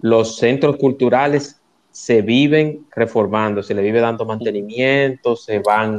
los 0.00 0.38
centros 0.38 0.78
culturales 0.78 1.60
se 1.90 2.22
viven 2.22 2.86
reformando, 2.90 3.62
se 3.62 3.74
le 3.74 3.82
vive 3.82 4.00
dando 4.00 4.24
mantenimiento, 4.24 5.36
se 5.36 5.58
van, 5.58 5.98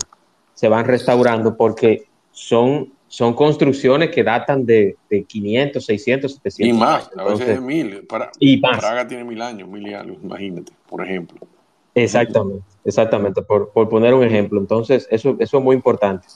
se 0.55 0.69
van 0.69 0.85
restaurando, 0.85 1.55
porque 1.55 2.05
son, 2.31 2.91
son 3.07 3.35
construcciones 3.35 4.09
que 4.09 4.23
datan 4.23 4.65
de, 4.65 4.95
de 5.07 5.23
500, 5.23 5.85
600, 5.85 6.33
700 6.33 6.75
Y 6.75 6.79
más, 6.79 7.11
a 7.15 7.23
veces 7.25 7.45
de 7.45 7.61
mil. 7.61 8.07
Para, 8.07 8.31
y 8.39 8.57
Praga 8.57 9.07
tiene 9.07 9.23
mil 9.23 9.41
años, 9.43 9.69
mil 9.69 9.93
años, 9.93 10.17
imagínate, 10.23 10.71
por 10.89 11.05
ejemplo. 11.05 11.47
Exactamente, 11.93 12.63
exactamente, 12.87 13.41
por, 13.41 13.71
poner 13.71 14.13
un 14.13 14.23
ejemplo. 14.23 14.59
Entonces, 14.59 15.07
eso, 15.11 15.35
eso 15.39 15.57
es 15.57 15.63
muy 15.63 15.75
importante. 15.75 16.27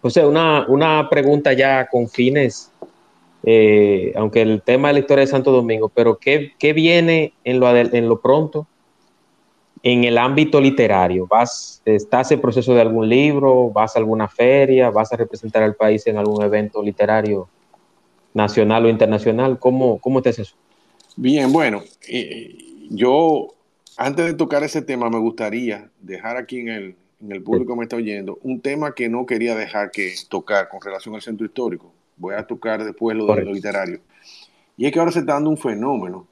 O 0.00 0.10
sea, 0.10 0.26
una, 0.26 0.66
una 0.68 1.08
pregunta 1.10 1.52
ya 1.52 1.86
con 1.86 2.08
fines, 2.08 2.72
eh, 3.44 4.12
aunque 4.16 4.42
el 4.42 4.62
tema 4.62 4.88
de 4.88 4.94
la 4.94 5.00
historia 5.00 5.20
de 5.20 5.30
Santo 5.30 5.52
Domingo, 5.52 5.90
pero 5.94 6.18
¿qué, 6.18 6.52
qué 6.58 6.72
viene 6.72 7.34
en 7.44 7.60
lo, 7.60 7.76
en 7.76 8.08
lo 8.08 8.20
pronto 8.20 8.66
en 9.82 10.04
el 10.04 10.16
ámbito 10.16 10.60
literario? 10.60 11.26
¿Vas, 11.26 11.82
¿Estás 11.84 12.32
en 12.32 12.40
proceso 12.40 12.74
de 12.74 12.80
algún 12.80 13.06
libro? 13.06 13.70
¿Vas 13.70 13.94
a 13.94 13.98
alguna 13.98 14.26
feria? 14.26 14.90
¿Vas 14.90 15.12
a 15.12 15.16
representar 15.16 15.62
al 15.62 15.74
país 15.74 16.06
en 16.06 16.16
algún 16.16 16.42
evento 16.42 16.82
literario 16.82 17.46
nacional 18.32 18.86
o 18.86 18.88
internacional? 18.88 19.58
¿Cómo, 19.58 19.98
cómo 19.98 20.22
te 20.22 20.30
haces 20.30 20.48
eso? 20.48 20.56
Bien, 21.16 21.52
bueno, 21.52 21.82
eh, 22.08 22.56
yo 22.90 23.53
antes 23.96 24.26
de 24.26 24.34
tocar 24.34 24.62
ese 24.64 24.82
tema, 24.82 25.10
me 25.10 25.18
gustaría 25.18 25.90
dejar 26.00 26.36
aquí 26.36 26.60
en 26.60 26.68
el, 26.68 26.96
en 27.20 27.32
el 27.32 27.42
público 27.42 27.72
que 27.72 27.78
me 27.78 27.84
está 27.84 27.96
oyendo 27.96 28.38
un 28.42 28.60
tema 28.60 28.94
que 28.94 29.08
no 29.08 29.26
quería 29.26 29.54
dejar 29.54 29.90
que 29.90 30.14
tocar 30.28 30.68
con 30.68 30.80
relación 30.80 31.14
al 31.14 31.22
centro 31.22 31.46
histórico. 31.46 31.92
Voy 32.16 32.34
a 32.34 32.46
tocar 32.46 32.84
después 32.84 33.16
lo 33.16 33.26
de 33.26 33.44
lo 33.44 33.52
literario. 33.52 34.00
Y 34.76 34.86
es 34.86 34.92
que 34.92 34.98
ahora 34.98 35.12
se 35.12 35.20
está 35.20 35.34
dando 35.34 35.50
un 35.50 35.58
fenómeno 35.58 36.26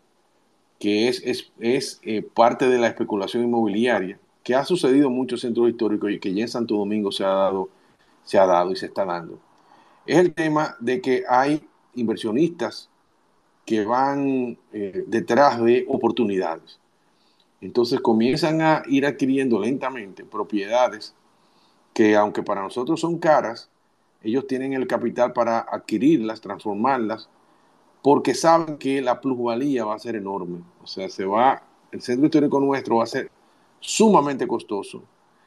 que 0.79 1.09
es, 1.09 1.23
es, 1.25 1.53
es 1.61 2.01
eh, 2.03 2.23
parte 2.23 2.69
de 2.69 2.79
la 2.79 2.89
especulación 2.89 3.45
inmobiliaria, 3.45 4.19
que 4.43 4.57
ha 4.57 4.65
sucedido 4.65 5.07
en 5.07 5.15
muchos 5.15 5.41
centros 5.41 5.69
históricos 5.69 6.11
y 6.11 6.19
que 6.19 6.35
ya 6.35 6.43
en 6.43 6.49
Santo 6.49 6.77
Domingo 6.77 7.13
se 7.13 7.25
ha 7.25 7.29
dado, 7.29 7.69
se 8.25 8.37
ha 8.37 8.47
dado 8.47 8.73
y 8.73 8.77
se 8.77 8.87
está 8.87 9.05
dando. 9.05 9.39
Es 10.07 10.19
el 10.19 10.35
tema 10.35 10.77
de 10.81 11.01
que 11.01 11.23
hay 11.29 11.63
inversionistas 11.95 12.89
que 13.65 13.85
van 13.85 14.59
eh, 14.73 15.05
detrás 15.07 15.63
de 15.63 15.85
oportunidades. 15.89 16.81
Entonces 17.63 18.01
comienzan 18.01 18.61
a 18.61 18.83
ir 18.87 19.07
adquiriendo 19.07 19.59
lentamente 19.61 20.25
propiedades 20.25 21.15
que 21.95 22.17
aunque 22.17 22.43
para 22.43 22.61
nosotros 22.61 23.01
son 23.01 23.19
caras, 23.19 23.71
ellos 24.23 24.47
tienen 24.47 24.73
el 24.73 24.87
capital 24.87 25.33
para 25.33 25.61
adquirirlas, 25.61 26.41
transformarlas, 26.41 27.29
porque 28.03 28.35
saben 28.35 28.79
que 28.79 29.01
la 29.01 29.21
plusvalía 29.21 29.85
va 29.85 29.95
a 29.95 29.99
ser 29.99 30.17
enorme. 30.17 30.61
O 30.83 30.87
sea, 30.87 31.09
se 31.09 31.25
va, 31.25 31.63
el 31.93 32.03
centro 32.03 32.27
histórico 32.27 32.59
nuestro 32.59 32.97
va 32.97 33.05
a 33.05 33.07
ser 33.07 33.31
sumamente 33.79 34.47
costoso. 34.47 35.03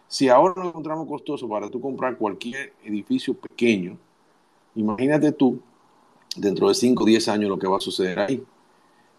Si 0.08 0.30
ahora 0.30 0.64
lo 0.64 0.70
encontramos 0.70 1.08
costoso 1.08 1.50
para 1.50 1.70
tú 1.70 1.82
comprar 1.82 2.18
cualquier 2.18 2.74
edificio 2.84 3.34
pequeño, 3.34 3.98
imagínate 4.76 5.34
tú, 5.34 5.60
dentro 6.38 6.70
de 6.70 6.76
5 6.76 7.04
o 7.04 7.06
10 7.06 7.28
años, 7.28 7.50
lo 7.50 7.60
que 7.60 7.68
va 7.68 7.78
a 7.78 7.82
suceder 7.82 8.20
ahí. 8.20 8.44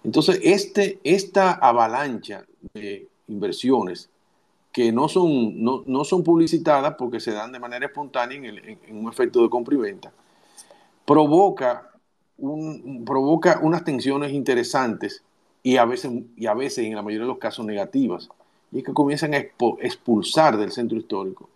Entonces, 0.06 0.38
este, 0.44 1.00
esta 1.02 1.54
avalancha 1.54 2.46
de 2.74 3.08
inversiones 3.26 4.08
que 4.70 4.92
no 4.92 5.08
son, 5.08 5.64
no, 5.64 6.04
son 6.04 6.22
publicitadas 6.22 6.94
porque 6.96 7.18
se 7.18 7.32
dan 7.32 7.50
de 7.50 7.58
manera 7.58 7.86
espontánea 7.86 8.38
en, 8.38 8.96
un 8.96 9.08
efecto 9.10 9.42
de 9.42 9.50
compra 9.50 9.74
y 9.74 9.78
venta, 9.78 10.12
provoca, 11.04 11.90
un, 12.38 13.04
provoca 13.04 13.58
unas 13.60 13.82
tensiones 13.82 14.30
interesantes 14.32 15.24
y 15.64 15.76
a, 15.76 15.84
veces, 15.84 16.12
y 16.36 16.46
a 16.46 16.54
veces, 16.54 16.84
en 16.84 16.94
la 16.94 17.02
mayoría 17.02 17.24
de 17.24 17.32
los 17.32 17.38
casos, 17.38 17.66
negativas. 17.66 18.28
Y 18.70 18.78
es 18.78 18.84
que 18.84 18.94
comienzan 18.94 19.34
a 19.34 19.38
expulsar 19.38 20.56
del 20.56 20.70
centro 20.70 20.96
histórico 20.96 21.50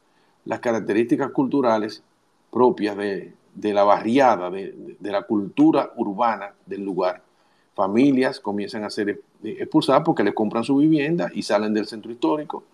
las 0.44 0.58
características 0.58 1.30
culturales 1.30 2.02
propias 2.50 2.96
de, 2.96 3.32
la 3.62 3.84
barriada, 3.84 4.50
de 4.50 4.96
la 5.02 5.22
cultura 5.22 5.92
urbana 5.94 6.52
del 6.66 6.82
lugar 6.82 7.29
familias 7.74 8.40
comienzan 8.40 8.84
a 8.84 8.90
ser 8.90 9.20
expulsadas 9.42 10.02
porque 10.04 10.24
les 10.24 10.34
compran 10.34 10.64
su 10.64 10.76
vivienda 10.76 11.30
y 11.34 11.42
salen 11.42 11.74
del 11.74 11.86
centro 11.86 12.10
histórico. 12.10 12.64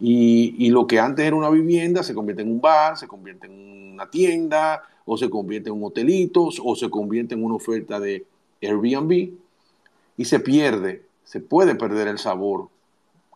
Y, 0.00 0.68
lo 0.70 0.86
que 0.86 0.98
antes 0.98 1.24
era 1.24 1.36
una 1.36 1.50
vivienda 1.50 2.02
se 2.02 2.14
convierte 2.14 2.42
en 2.42 2.50
un 2.50 2.60
bar, 2.60 2.98
se 2.98 3.06
convierte 3.06 3.46
en 3.46 3.92
una 3.94 4.10
tienda, 4.10 4.82
o 5.04 5.16
se 5.16 5.30
convierte 5.30 5.70
en 5.70 5.76
un 5.76 5.84
hotelito, 5.84 6.48
o 6.62 6.76
se 6.76 6.90
convierte 6.90 7.34
en 7.34 7.44
una 7.44 7.54
oferta 7.54 8.00
de 8.00 8.26
Airbnb, 8.60 9.30
y 10.16 10.24
se 10.24 10.40
pierde, 10.40 11.04
se 11.24 11.40
puede 11.40 11.74
perder 11.74 12.08
el 12.08 12.18
sabor 12.18 12.68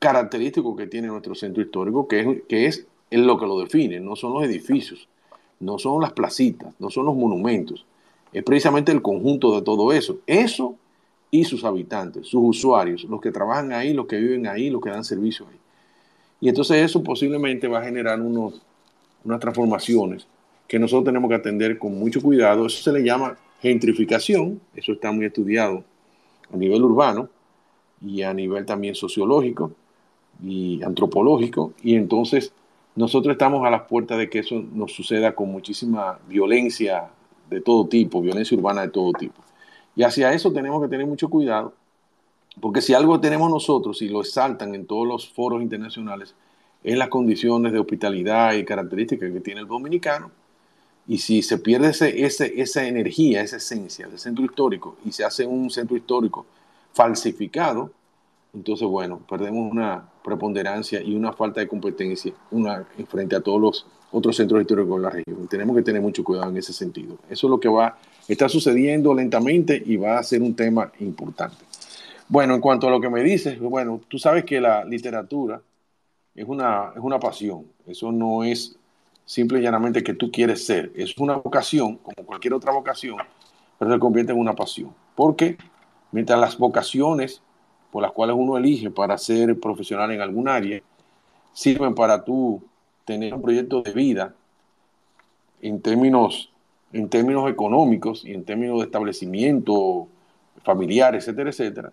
característico 0.00 0.76
que 0.76 0.86
tiene 0.86 1.08
nuestro 1.08 1.34
centro 1.34 1.62
histórico, 1.62 2.08
que 2.08 2.20
es, 2.20 2.38
que 2.48 2.66
es 2.66 2.86
lo 3.10 3.38
que 3.38 3.46
lo 3.46 3.60
define, 3.60 4.00
no 4.00 4.16
son 4.16 4.34
los 4.34 4.44
edificios, 4.44 5.08
no 5.60 5.78
son 5.78 6.00
las 6.00 6.12
placitas, 6.12 6.72
no 6.78 6.90
son 6.90 7.06
los 7.06 7.16
monumentos, 7.16 7.84
es 8.32 8.42
precisamente 8.42 8.92
el 8.92 9.02
conjunto 9.02 9.54
de 9.54 9.62
todo 9.62 9.92
eso. 9.92 10.18
Eso 10.26 10.76
y 11.30 11.44
sus 11.44 11.64
habitantes, 11.64 12.26
sus 12.26 12.42
usuarios, 12.42 13.04
los 13.04 13.20
que 13.20 13.30
trabajan 13.30 13.72
ahí, 13.72 13.92
los 13.92 14.06
que 14.06 14.16
viven 14.16 14.46
ahí, 14.46 14.70
los 14.70 14.80
que 14.80 14.90
dan 14.90 15.04
servicio 15.04 15.46
ahí. 15.48 15.58
Y 16.40 16.48
entonces 16.48 16.82
eso 16.82 17.02
posiblemente 17.02 17.68
va 17.68 17.80
a 17.80 17.84
generar 17.84 18.20
unos, 18.20 18.62
unas 19.24 19.40
transformaciones 19.40 20.26
que 20.66 20.78
nosotros 20.78 21.04
tenemos 21.04 21.28
que 21.28 21.34
atender 21.34 21.78
con 21.78 21.98
mucho 21.98 22.20
cuidado. 22.22 22.66
Eso 22.66 22.82
se 22.82 22.92
le 22.92 23.04
llama 23.04 23.36
gentrificación, 23.60 24.60
eso 24.74 24.92
está 24.92 25.10
muy 25.10 25.26
estudiado 25.26 25.84
a 26.52 26.56
nivel 26.56 26.82
urbano 26.82 27.28
y 28.04 28.22
a 28.22 28.32
nivel 28.32 28.64
también 28.64 28.94
sociológico 28.94 29.72
y 30.42 30.82
antropológico. 30.82 31.72
Y 31.82 31.96
entonces 31.96 32.52
nosotros 32.94 33.32
estamos 33.32 33.66
a 33.66 33.70
las 33.70 33.82
puertas 33.82 34.18
de 34.18 34.30
que 34.30 34.40
eso 34.40 34.62
nos 34.72 34.92
suceda 34.92 35.34
con 35.34 35.50
muchísima 35.50 36.18
violencia 36.28 37.08
de 37.50 37.60
todo 37.60 37.86
tipo, 37.86 38.20
violencia 38.20 38.56
urbana 38.56 38.82
de 38.82 38.88
todo 38.88 39.12
tipo. 39.12 39.42
Y 39.98 40.04
hacia 40.04 40.32
eso 40.32 40.52
tenemos 40.52 40.80
que 40.80 40.86
tener 40.86 41.08
mucho 41.08 41.28
cuidado, 41.28 41.74
porque 42.60 42.80
si 42.80 42.94
algo 42.94 43.18
tenemos 43.18 43.50
nosotros 43.50 44.00
y 44.00 44.08
lo 44.08 44.20
exaltan 44.20 44.72
en 44.76 44.86
todos 44.86 45.04
los 45.04 45.28
foros 45.28 45.60
internacionales, 45.60 46.36
es 46.84 46.96
las 46.96 47.08
condiciones 47.08 47.72
de 47.72 47.80
hospitalidad 47.80 48.52
y 48.52 48.64
características 48.64 49.32
que 49.32 49.40
tiene 49.40 49.62
el 49.62 49.66
dominicano. 49.66 50.30
Y 51.08 51.18
si 51.18 51.42
se 51.42 51.58
pierde 51.58 51.88
ese, 51.88 52.60
esa 52.60 52.86
energía, 52.86 53.42
esa 53.42 53.56
esencia 53.56 54.06
del 54.06 54.20
centro 54.20 54.44
histórico 54.44 54.96
y 55.04 55.10
se 55.10 55.24
hace 55.24 55.44
un 55.44 55.68
centro 55.68 55.96
histórico 55.96 56.46
falsificado, 56.92 57.90
entonces, 58.54 58.86
bueno, 58.86 59.20
perdemos 59.28 59.68
una 59.68 60.08
preponderancia 60.22 61.02
y 61.02 61.16
una 61.16 61.32
falta 61.32 61.58
de 61.58 61.66
competencia 61.66 62.32
una, 62.52 62.86
frente 63.08 63.34
a 63.34 63.40
todos 63.40 63.60
los 63.60 63.86
otros 64.12 64.36
centros 64.36 64.60
históricos 64.60 64.96
de 64.96 65.02
la 65.02 65.10
región. 65.10 65.48
Tenemos 65.48 65.76
que 65.76 65.82
tener 65.82 66.00
mucho 66.00 66.22
cuidado 66.22 66.50
en 66.50 66.56
ese 66.56 66.72
sentido. 66.72 67.18
Eso 67.28 67.48
es 67.48 67.50
lo 67.50 67.58
que 67.58 67.68
va, 67.68 67.98
está 68.28 68.48
sucediendo 68.48 69.14
lentamente 69.14 69.82
y 69.84 69.96
va 69.96 70.18
a 70.18 70.22
ser 70.22 70.42
un 70.42 70.54
tema 70.54 70.92
importante. 71.00 71.56
Bueno, 72.28 72.54
en 72.54 72.60
cuanto 72.60 72.88
a 72.88 72.90
lo 72.90 73.00
que 73.00 73.08
me 73.08 73.22
dices, 73.22 73.58
bueno, 73.58 74.00
tú 74.06 74.18
sabes 74.18 74.44
que 74.44 74.60
la 74.60 74.84
literatura 74.84 75.62
es 76.34 76.46
una, 76.46 76.92
es 76.94 77.00
una 77.02 77.18
pasión. 77.18 77.66
Eso 77.86 78.12
no 78.12 78.44
es 78.44 78.76
simple 79.24 79.60
y 79.60 79.62
llanamente 79.62 80.02
que 80.02 80.14
tú 80.14 80.30
quieres 80.30 80.64
ser. 80.64 80.92
Es 80.94 81.16
una 81.18 81.36
vocación, 81.36 81.96
como 81.96 82.26
cualquier 82.26 82.54
otra 82.54 82.72
vocación, 82.72 83.16
pero 83.78 83.92
se 83.92 83.98
convierte 83.98 84.32
en 84.32 84.38
una 84.38 84.54
pasión. 84.54 84.94
Porque 85.14 85.56
mientras 86.12 86.38
las 86.38 86.58
vocaciones 86.58 87.42
por 87.90 88.02
las 88.02 88.12
cuales 88.12 88.36
uno 88.38 88.56
elige 88.56 88.90
para 88.90 89.16
ser 89.16 89.58
profesional 89.58 90.10
en 90.10 90.20
algún 90.20 90.48
área 90.48 90.82
sirven 91.52 91.94
para 91.94 92.22
tú 92.24 92.62
tener 93.04 93.34
un 93.34 93.42
proyecto 93.42 93.82
de 93.82 93.92
vida 93.92 94.34
en 95.60 95.80
términos, 95.80 96.52
en 96.92 97.08
términos 97.08 97.50
económicos 97.50 98.24
y 98.24 98.32
en 98.32 98.44
términos 98.44 98.78
de 98.78 98.84
establecimiento 98.84 100.08
familiar, 100.62 101.14
etcétera, 101.14 101.50
etcétera. 101.50 101.92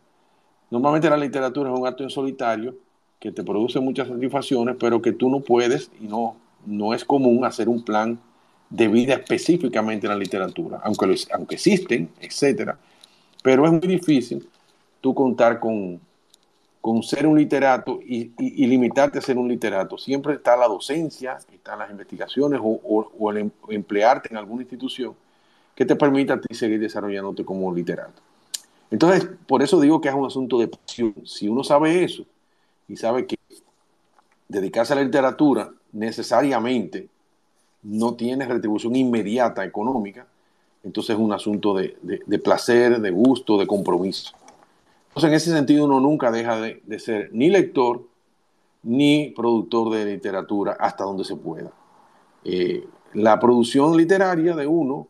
Normalmente 0.72 1.10
la 1.10 1.18
literatura 1.18 1.72
es 1.72 1.80
un 1.80 1.88
acto 1.88 2.04
en 2.04 2.10
solitario 2.10 2.76
que 3.20 3.32
te 3.32 3.44
produce 3.44 3.80
muchas 3.80 4.08
satisfacciones, 4.08 4.76
pero 4.80 5.02
que 5.02 5.12
tú 5.12 5.30
no 5.30 5.40
puedes 5.40 5.92
y 6.02 6.08
no, 6.08 6.36
no 6.66 6.94
es 6.94 7.06
común 7.06 7.46
hacer 7.46 7.70
un 7.70 7.84
plan 7.84 8.20
de 8.70 8.88
vida 8.88 9.14
específicamente 9.14 10.08
en 10.08 10.14
la 10.14 10.18
literatura, 10.18 10.80
aunque, 10.84 11.16
aunque 11.34 11.56
existen, 11.56 12.10
etcétera. 12.20 12.78
Pero 13.44 13.66
es 13.66 13.72
muy 13.72 13.88
difícil 13.88 14.48
tú 15.02 15.14
contar 15.14 15.60
con, 15.60 16.00
con 16.86 17.02
ser 17.02 17.26
un 17.26 17.36
literato 17.36 18.00
y, 18.00 18.32
limitarte 18.68 19.18
a 19.18 19.22
ser 19.22 19.40
un 19.40 19.48
literato. 19.48 19.98
Siempre 19.98 20.36
está 20.36 20.56
la 20.56 20.68
docencia, 20.68 21.40
están 21.52 21.80
las 21.80 21.90
investigaciones 21.90 22.62
o, 22.64 23.32
el 23.32 23.38
em, 23.38 23.52
emplearte 23.70 24.30
en 24.30 24.38
alguna 24.38 24.62
institución 24.62 25.16
que 25.74 25.84
te 25.84 25.96
permita 25.96 26.36
a 26.36 26.40
ti 26.40 26.54
seguir 26.54 26.80
desarrollándote 26.80 27.44
como 27.44 27.74
literato. 27.74 28.22
Entonces, 28.92 29.28
por 29.48 29.64
eso 29.64 29.82
digo 29.82 30.00
que 30.00 30.10
es 30.10 30.14
un 30.14 30.28
asunto 30.28 30.60
de 30.60 30.68
pasión. 30.68 31.16
Si 31.26 31.48
uno 31.48 31.64
sabe 31.64 32.04
eso 32.04 32.24
y 32.88 32.96
sabe 32.98 33.26
que 33.26 33.36
dedicarse 34.48 34.94
a 34.94 34.98
la 34.98 35.02
literatura 35.02 35.72
necesariamente 35.92 37.08
no 37.82 38.14
tiene 38.14 38.46
retribución 38.46 38.96
inmediata 38.96 39.66
económica, 39.66 40.28
entonces 40.84 41.16
es 41.16 41.20
un 41.20 41.34
asunto 41.34 41.74
de, 41.74 41.98
placer, 42.44 43.02
de 43.02 43.10
gusto, 43.10 43.58
de 43.58 43.66
compromiso. 43.66 44.36
Entonces, 45.16 45.30
en 45.30 45.36
ese 45.36 45.52
sentido, 45.52 45.86
uno 45.86 46.02
nunca 46.02 46.30
deja 46.30 46.60
de, 46.60 47.00
ser 47.00 47.30
ni 47.32 47.50
lector 47.50 48.06
ni 48.84 49.30
productor 49.30 49.90
de 49.92 50.04
literatura 50.04 50.76
hasta 50.78 51.06
donde 51.06 51.24
se 51.24 51.38
pueda. 51.38 51.72
Eh, 52.44 52.86
la 53.14 53.40
producción 53.40 53.96
literaria 53.96 54.54
de 54.58 54.68
uno 54.68 55.08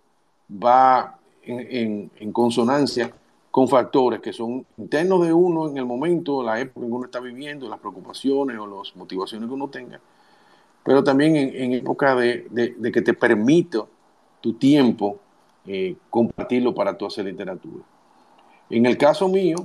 va 0.64 1.18
en, 1.42 2.32
consonancia 2.32 3.12
con 3.50 3.68
factores 3.68 4.20
que 4.20 4.32
son 4.32 4.64
internos 4.78 5.26
de 5.26 5.34
uno 5.34 5.70
en 5.70 5.78
el 5.78 5.86
momento, 5.86 6.44
la 6.44 6.60
época 6.60 6.86
en 6.86 6.92
que 6.92 6.96
uno 6.96 7.06
está 7.06 7.20
viviendo, 7.20 7.68
las 7.68 7.80
preocupaciones 7.80 8.60
o 8.60 8.68
las 8.68 8.96
motivaciones 8.96 9.50
que 9.50 9.56
uno 9.56 9.70
tenga, 9.70 10.00
pero 10.84 11.04
también 11.04 11.36
en, 11.36 11.74
época 11.74 12.16
de, 12.16 12.46
que 12.94 13.02
te 13.02 13.16
permita 13.16 13.80
tu 14.40 14.54
tiempo 14.54 15.18
eh, 15.66 15.96
compartirlo 16.12 16.76
para 16.76 16.96
tu 16.96 17.08
hacer 17.08 17.26
literatura. 17.26 17.84
En 18.70 18.86
el 18.86 19.00
caso 19.00 19.28
mío, 19.28 19.56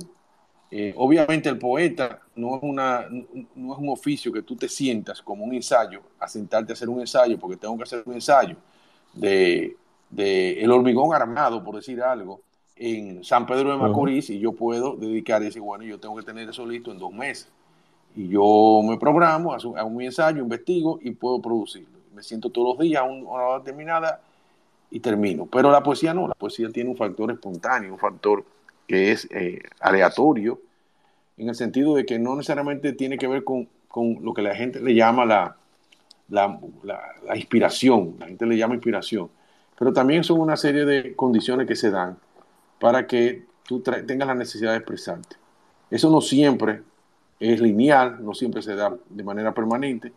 eh, 0.73 0.93
obviamente 0.95 1.49
el 1.49 1.57
poeta 1.57 2.21
no 2.35 2.55
es, 2.55 2.63
una, 2.63 3.05
no 3.09 3.73
es 3.73 3.79
un 3.79 3.89
oficio 3.89 4.31
que 4.31 4.41
tú 4.41 4.55
te 4.55 4.69
sientas 4.69 5.21
como 5.21 5.43
un 5.43 5.53
ensayo, 5.53 6.01
a 6.17 6.29
sentarte 6.29 6.71
a 6.71 6.73
hacer 6.73 6.87
un 6.87 7.01
ensayo, 7.01 7.37
porque 7.37 7.57
tengo 7.57 7.75
que 7.75 7.83
hacer 7.83 8.03
un 8.05 8.13
ensayo 8.13 8.55
de, 9.13 9.75
el 10.17 10.71
hormigón 10.71 11.13
armado, 11.13 11.61
por 11.61 11.75
decir 11.75 12.01
algo, 12.01 12.39
en 12.77 13.21
San 13.21 13.45
Pedro 13.45 13.71
de 13.71 13.77
Macorís, 13.77 14.29
y 14.29 14.39
yo 14.39 14.53
puedo 14.53 14.95
dedicar 14.95 15.43
ese, 15.43 15.59
bueno, 15.59 15.83
yo 15.83 15.99
tengo 15.99 16.15
que 16.15 16.23
tener 16.23 16.49
eso 16.49 16.65
listo 16.65 16.91
en 16.91 16.97
dos 16.97 17.11
meses. 17.11 17.49
Y 18.15 18.29
yo 18.29 18.81
me 18.83 18.97
programo, 18.97 19.53
hago, 19.53 19.89
mi 19.89 20.05
ensayo, 20.05 20.41
investigo 20.41 20.99
y 21.01 21.11
puedo 21.11 21.41
producirlo. 21.41 21.99
Me 22.13 22.23
siento 22.23 22.49
todos 22.49 22.75
los 22.75 22.79
días 22.79 23.01
a 23.01 23.05
una 23.05 23.29
hora 23.29 23.59
determinada 23.59 24.21
y 24.89 24.99
termino. 24.99 25.45
Pero 25.45 25.69
la 25.69 25.83
poesía 25.83 26.13
no, 26.13 26.27
la 26.27 26.33
poesía 26.33 26.69
tiene 26.69 26.89
un 26.89 26.97
factor 26.97 27.31
espontáneo, 27.31 27.93
un 27.93 27.99
factor 27.99 28.43
que 28.91 29.13
es 29.13 29.25
eh, 29.31 29.61
aleatorio, 29.79 30.59
en 31.37 31.47
el 31.47 31.55
sentido 31.55 31.95
de 31.95 32.05
que 32.05 32.19
no 32.19 32.35
necesariamente 32.35 32.91
tiene 32.91 33.17
que 33.17 33.25
ver 33.25 33.45
con, 33.45 33.69
lo 34.21 34.33
que 34.33 34.41
la 34.41 34.53
gente 34.53 34.81
le 34.81 34.93
llama 34.93 35.23
la, 35.23 35.55
la, 36.27 36.59
inspiración, 37.33 38.17
la 38.19 38.27
gente 38.27 38.45
le 38.45 38.57
llama 38.57 38.73
inspiración, 38.73 39.29
pero 39.79 39.93
también 39.93 40.25
son 40.25 40.41
una 40.41 40.57
serie 40.57 40.83
de 40.83 41.15
condiciones 41.15 41.67
que 41.67 41.75
se 41.77 41.89
dan 41.89 42.17
para 42.81 43.07
que 43.07 43.45
tú 43.65 43.79
tengas 43.79 44.27
la 44.27 44.35
necesidad 44.35 44.71
de 44.71 44.79
expresarte. 44.79 45.37
Eso 45.89 46.09
no 46.09 46.19
siempre 46.19 46.81
es 47.39 47.61
lineal, 47.61 48.21
no 48.21 48.33
siempre 48.33 48.61
se 48.61 48.75
da 48.75 48.93
de 49.09 49.23
manera 49.23 49.53
permanente. 49.53 50.11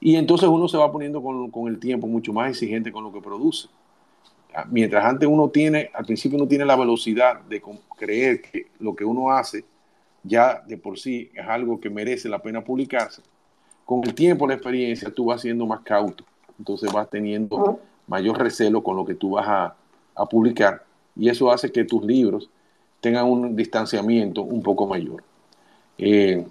Y 0.00 0.16
entonces 0.16 0.48
uno 0.48 0.66
se 0.66 0.76
va 0.76 0.90
poniendo 0.90 1.22
con, 1.22 1.68
el 1.68 1.78
tiempo 1.78 2.08
mucho 2.08 2.32
más 2.32 2.50
exigente 2.50 2.90
con 2.90 3.04
lo 3.04 3.12
que 3.12 3.20
produce. 3.20 3.68
Mientras 4.70 5.04
antes 5.04 5.28
uno 5.28 5.48
tiene, 5.48 5.90
al 5.94 6.04
principio 6.04 6.36
uno 6.38 6.46
tiene 6.46 6.64
la 6.64 6.76
velocidad 6.76 7.40
de 7.42 7.62
creer 7.96 8.42
que 8.42 8.66
lo 8.80 8.94
que 8.94 9.04
uno 9.04 9.30
hace 9.30 9.64
ya 10.22 10.62
de 10.66 10.76
por 10.76 10.98
sí 10.98 11.30
es 11.34 11.46
algo 11.46 11.80
que 11.80 11.90
merece 11.90 12.28
la 12.28 12.40
pena 12.40 12.62
publicarse, 12.62 13.22
con 13.84 14.04
el 14.04 14.14
tiempo, 14.14 14.46
la 14.46 14.54
experiencia, 14.54 15.12
tú 15.12 15.26
vas 15.26 15.40
siendo 15.40 15.66
más 15.66 15.80
cauto. 15.80 16.24
Entonces 16.58 16.92
vas 16.92 17.10
teniendo 17.10 17.80
mayor 18.06 18.38
recelo 18.38 18.82
con 18.82 18.96
lo 18.96 19.04
que 19.04 19.14
tú 19.14 19.30
vas 19.30 19.46
a, 19.48 19.76
publicar 20.30 20.84
y 21.16 21.30
eso 21.30 21.50
hace 21.50 21.72
que 21.72 21.84
tus 21.84 22.04
libros 22.04 22.48
tengan 23.00 23.26
un 23.26 23.56
distanciamiento 23.56 24.42
un 24.42 24.62
poco 24.62 24.86
mayor. 24.86 25.24
Eh, 25.98 26.46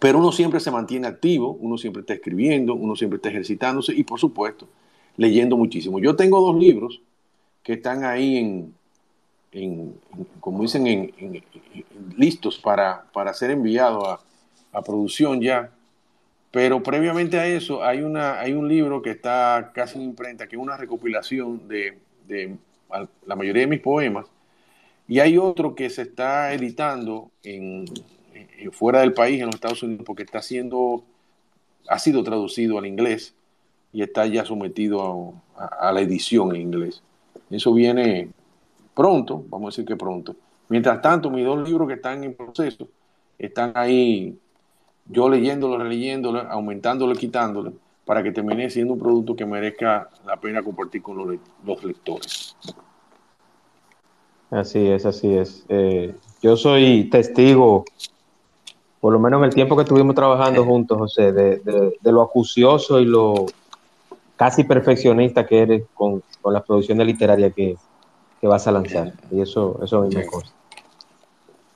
pero 0.00 0.18
uno 0.18 0.32
siempre 0.32 0.60
se 0.60 0.70
mantiene 0.70 1.08
activo, 1.08 1.56
uno 1.60 1.76
siempre 1.76 2.00
está 2.00 2.14
escribiendo, 2.14 2.74
uno 2.74 2.96
siempre 2.96 3.16
está 3.16 3.28
ejercitándose 3.28 3.92
y 3.92 4.04
por 4.04 4.18
supuesto 4.18 4.66
leyendo 5.16 5.56
muchísimo. 5.56 5.98
Yo 5.98 6.16
tengo 6.16 6.40
dos 6.40 6.56
libros 6.56 7.02
que 7.62 7.74
están 7.74 8.04
ahí 8.04 8.36
en, 9.52 9.94
como 10.40 10.62
dicen, 10.62 10.86
en, 10.86 11.44
listos 12.16 12.58
para, 12.58 13.04
para, 13.12 13.34
ser 13.34 13.50
enviados 13.50 14.08
a, 14.08 14.78
a, 14.78 14.82
producción 14.82 15.40
ya. 15.40 15.70
Pero 16.50 16.82
previamente 16.82 17.38
a 17.38 17.46
eso 17.46 17.82
hay, 17.82 18.02
una, 18.02 18.40
hay 18.40 18.52
un 18.52 18.68
libro 18.68 19.00
que 19.00 19.10
está 19.10 19.72
casi 19.74 19.98
en 19.98 20.04
imprenta, 20.04 20.46
que 20.46 20.56
es 20.56 20.62
una 20.62 20.76
recopilación 20.76 21.66
de, 21.68 21.98
de 22.26 22.56
la 23.26 23.36
mayoría 23.36 23.62
de 23.62 23.68
mis 23.68 23.80
poemas. 23.80 24.26
Y 25.08 25.20
hay 25.20 25.38
otro 25.38 25.74
que 25.74 25.90
se 25.90 26.02
está 26.02 26.52
editando 26.52 27.30
en, 27.42 27.84
fuera 28.72 29.00
del 29.00 29.12
país, 29.12 29.40
en 29.40 29.46
los 29.46 29.56
Estados 29.56 29.82
Unidos, 29.82 30.04
porque 30.06 30.22
está 30.22 30.42
siendo, 30.42 31.04
ha 31.88 31.98
sido 31.98 32.22
traducido 32.22 32.78
al 32.78 32.86
inglés 32.86 33.34
y 33.92 34.02
está 34.02 34.26
ya 34.26 34.44
sometido 34.44 35.34
a, 35.56 35.92
la 35.92 36.00
edición 36.00 36.54
en 36.54 36.62
inglés. 36.62 37.02
Eso 37.50 37.72
viene 37.72 38.30
pronto, 38.94 39.44
vamos 39.48 39.66
a 39.66 39.70
decir 39.70 39.84
que 39.84 39.96
pronto. 39.96 40.34
Mientras 40.68 41.00
tanto, 41.02 41.30
mis 41.30 41.44
dos 41.44 41.66
libros 41.66 41.88
que 41.88 41.94
están 41.94 42.24
en 42.24 42.34
proceso 42.34 42.88
están 43.38 43.72
ahí, 43.74 44.38
yo 45.06 45.28
leyéndolo, 45.28 45.78
releyéndolo, 45.78 46.40
aumentándolo, 46.40 47.14
quitándolo, 47.14 47.72
para 48.04 48.22
que 48.22 48.32
termine 48.32 48.70
siendo 48.70 48.94
un 48.94 48.98
producto 48.98 49.36
que 49.36 49.44
merezca 49.44 50.08
la 50.26 50.36
pena 50.36 50.62
compartir 50.62 51.02
con 51.02 51.16
los, 51.16 51.84
lectores. 51.84 52.56
Así 54.50 54.86
es, 54.86 55.06
así 55.06 55.34
es. 55.34 55.64
Eh, 55.68 56.14
yo 56.42 56.56
soy 56.56 57.04
testigo 57.10 57.84
por 59.02 59.12
lo 59.12 59.18
menos 59.18 59.40
en 59.40 59.46
el 59.46 59.54
tiempo 59.54 59.74
que 59.74 59.82
estuvimos 59.82 60.14
trabajando 60.14 60.64
juntos, 60.64 60.96
José, 60.96 61.32
de, 61.32 61.92
lo 62.04 62.22
acucioso 62.22 63.00
y 63.00 63.04
lo 63.04 63.46
casi 64.42 64.64
perfeccionista 64.64 65.46
que 65.46 65.62
eres 65.62 65.82
con, 65.94 66.20
con 66.40 66.52
la 66.52 66.64
producción 66.64 66.98
literaria 66.98 67.50
que, 67.50 67.76
que, 68.40 68.46
vas 68.48 68.66
a 68.66 68.72
lanzar. 68.72 69.12
Y 69.30 69.40
eso, 69.40 69.78
eso 69.84 69.98
a 69.98 70.02
mí 70.02 70.12
me 70.12 70.26
consta. 70.26 70.52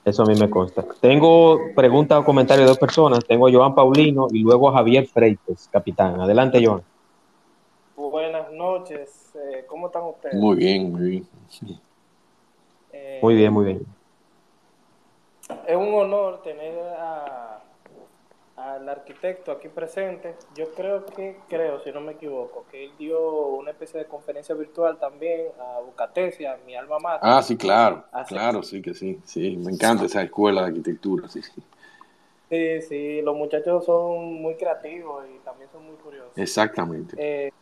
Eso 0.05 0.23
a 0.25 0.27
mí 0.27 0.35
me 0.35 0.51
consta. 0.51 0.85
Tengo 1.01 1.61
preguntas 1.77 2.19
o 2.19 2.25
comentarios 2.25 2.67
de 2.67 2.71
dos 2.71 2.79
personas. 2.79 3.25
Tengo 3.25 3.47
a 3.47 3.53
Joan 3.53 3.73
Paulino 3.73 4.27
y 4.33 4.41
luego 4.41 4.69
a 4.69 4.73
Javier 4.73 5.07
Freites, 5.07 5.69
capitán. 5.71 6.21
Adelante, 6.21 6.61
Joan. 6.65 6.83
Buenas 7.95 8.51
noches. 8.51 9.33
Eh, 9.37 9.65
¿Cómo 9.69 9.87
están 9.87 10.03
ustedes? 10.03 10.35
Muy 10.35 10.57
bien, 10.57 10.91
muy 10.91 11.11
bien. 11.11 11.29
muy 13.23 13.35
bien, 13.37 13.53
muy 13.53 13.65
bien 13.65 13.97
es 15.67 15.77
un 15.77 15.95
honor 15.95 16.43
tener 16.43 16.75
al 18.57 18.89
arquitecto 18.89 19.53
aquí 19.53 19.69
presente. 19.69 20.35
Yo 20.55 20.73
creo 20.75 21.05
que, 21.05 21.37
creo, 21.49 21.83
si 21.83 21.93
no 21.93 22.01
me 22.01 22.13
equivoco, 22.13 22.65
que 22.71 22.85
él 22.85 22.93
dio 22.99 23.49
una 23.49 23.71
especie 23.71 24.01
de 24.01 24.07
conferencia 24.07 24.55
virtual 24.55 24.99
también 24.99 25.49
a 25.59 25.81
Bucatesia, 25.81 26.59
mi 26.67 26.75
alma 26.75 26.99
mater. 26.99 27.21
Ah, 27.23 27.43
sí, 27.43 27.57
claro, 27.57 28.05
claro, 28.29 28.63
sí 28.63 28.81
que 28.81 28.95
sí, 28.95 29.21
sí, 29.25 29.57
me 29.57 29.73
encanta 29.73 30.07
esa 30.07 30.23
escuela 30.23 30.63
de 30.63 30.69
arquitectura, 30.69 31.29
sí, 31.29 31.43
sí. 31.43 31.63
Sí, 32.49 32.83
sí, 32.83 33.23
los 33.23 33.37
muchachos 33.37 33.85
son 33.85 34.35
muy 34.35 34.55
creativos 34.55 35.25
y 35.35 35.39
también 35.41 35.69
son 35.71 35.85
muy 35.85 35.97
curiosos. 35.97 36.37
Exactamente. 36.37 37.17
Eh, 37.19 37.53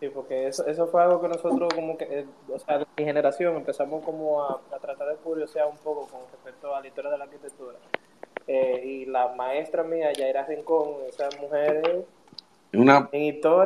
Sí, 0.00 0.08
porque 0.08 0.48
eso, 0.48 0.66
eso 0.66 0.86
fue 0.88 1.02
algo 1.02 1.20
que 1.20 1.28
nosotros 1.28 1.72
como 1.72 1.96
que, 1.96 2.04
eh, 2.04 2.26
o 2.52 2.58
sea, 2.58 2.78
de 2.78 2.86
mi 2.96 3.04
generación 3.04 3.56
empezamos 3.56 4.04
como 4.04 4.42
a, 4.42 4.60
tratar 4.80 5.08
de 5.08 5.16
curiosear 5.16 5.68
un 5.68 5.78
poco 5.78 6.08
con 6.08 6.20
respecto 6.32 6.74
a 6.74 6.80
la 6.80 6.86
historia 6.86 7.10
de 7.12 7.18
la 7.18 7.24
arquitectura. 7.24 7.78
Eh, 8.46 8.82
y 8.84 9.04
la 9.06 9.34
maestra 9.34 9.82
mía, 9.82 10.12
Yaira 10.12 10.44
Rincón, 10.44 10.96
esa 11.08 11.28
mujer 11.40 12.04
una, 12.76 13.10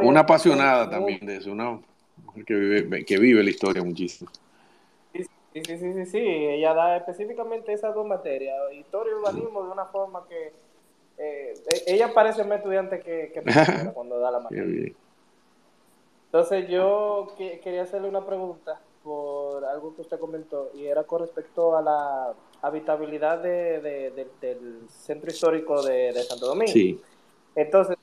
una 0.03 0.21
apasionada 0.21 0.89
también 0.89 1.25
de 1.25 1.37
eso, 1.37 1.53
una 1.53 1.81
mujer 2.25 2.45
que 2.45 2.55
vive, 2.55 3.05
que 3.05 3.19
vive 3.19 3.43
la 3.43 3.51
historia 3.51 3.83
muchísimo. 3.83 4.31
Sí, 5.13 5.25
sí, 5.53 5.77
sí, 5.79 5.93
sí, 5.93 6.07
sí, 6.07 6.19
ella 6.19 6.75
da 6.75 6.97
específicamente 6.97 7.73
esas 7.73 7.95
dos 7.95 8.07
materias, 8.07 8.55
historia 8.73 9.13
y 9.13 9.15
urbanismo, 9.15 9.65
de 9.65 9.71
una 9.71 9.87
forma 9.87 10.27
que 10.29 10.53
eh, 11.19 11.55
e, 11.87 11.95
ella 11.95 12.13
parece 12.13 12.45
más 12.45 12.59
estudiante 12.59 13.01
que, 13.01 13.33
que 13.33 13.43
cuando 13.95 14.19
da 14.19 14.31
la 14.31 14.41
materia. 14.41 14.93
Entonces 16.27 16.69
yo 16.69 17.35
quería 17.39 17.83
hacerle 17.83 18.09
una 18.09 18.25
pregunta 18.25 18.79
por 19.03 19.65
algo 19.65 19.95
que 19.95 20.03
usted 20.03 20.19
comentó 20.19 20.71
y 20.75 20.85
era 20.85 21.05
con 21.05 21.21
respecto 21.21 21.75
a 21.75 21.81
la 21.81 22.35
habitabilidad 22.63 23.39
de, 23.43 24.29
del 24.41 24.89
centro 24.89 25.31
histórico 25.31 25.83
de, 25.83 26.13
Santo 26.23 26.47
Domingo. 26.47 26.73
Sí. 26.73 27.01
Entonces, 27.55 27.97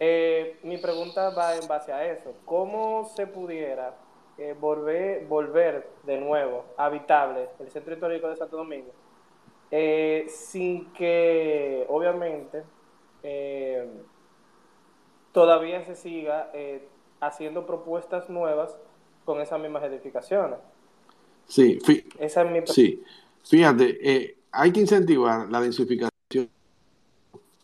eh, 0.00 0.58
mi 0.62 0.78
pregunta 0.78 1.30
va 1.30 1.56
en 1.56 1.66
base 1.66 1.92
a 1.92 2.10
eso. 2.10 2.34
¿Cómo 2.44 3.10
se 3.14 3.26
pudiera 3.26 3.94
eh, 4.36 4.52
volver, 4.60 5.26
volver 5.26 5.88
de 6.02 6.18
nuevo 6.18 6.64
habitable 6.76 7.50
el 7.60 7.70
centro 7.70 7.94
histórico 7.94 8.28
de 8.28 8.34
Santo 8.34 8.56
Domingo, 8.56 8.90
eh, 9.70 10.26
sin 10.28 10.92
que 10.92 11.86
obviamente 11.88 12.64
eh, 13.22 13.86
todavía 15.30 15.84
se 15.84 15.94
siga 15.94 16.50
haciendo 17.20 17.64
propuestas 17.64 18.28
nuevas 18.28 18.76
con 19.24 19.40
esas 19.40 19.60
mismas 19.60 19.84
edificaciones. 19.84 20.58
Sí, 21.46 21.78
Esa 22.18 22.42
es 22.42 22.50
mi 22.50 22.66
sí. 22.66 23.04
Fíjate, 23.44 24.36
hay 24.50 24.72
que 24.72 24.80
incentivar 24.80 25.50
la 25.50 25.60
densificación, 25.60 26.10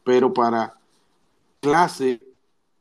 pero 0.05 0.33
para 0.33 0.79
clase 1.61 2.21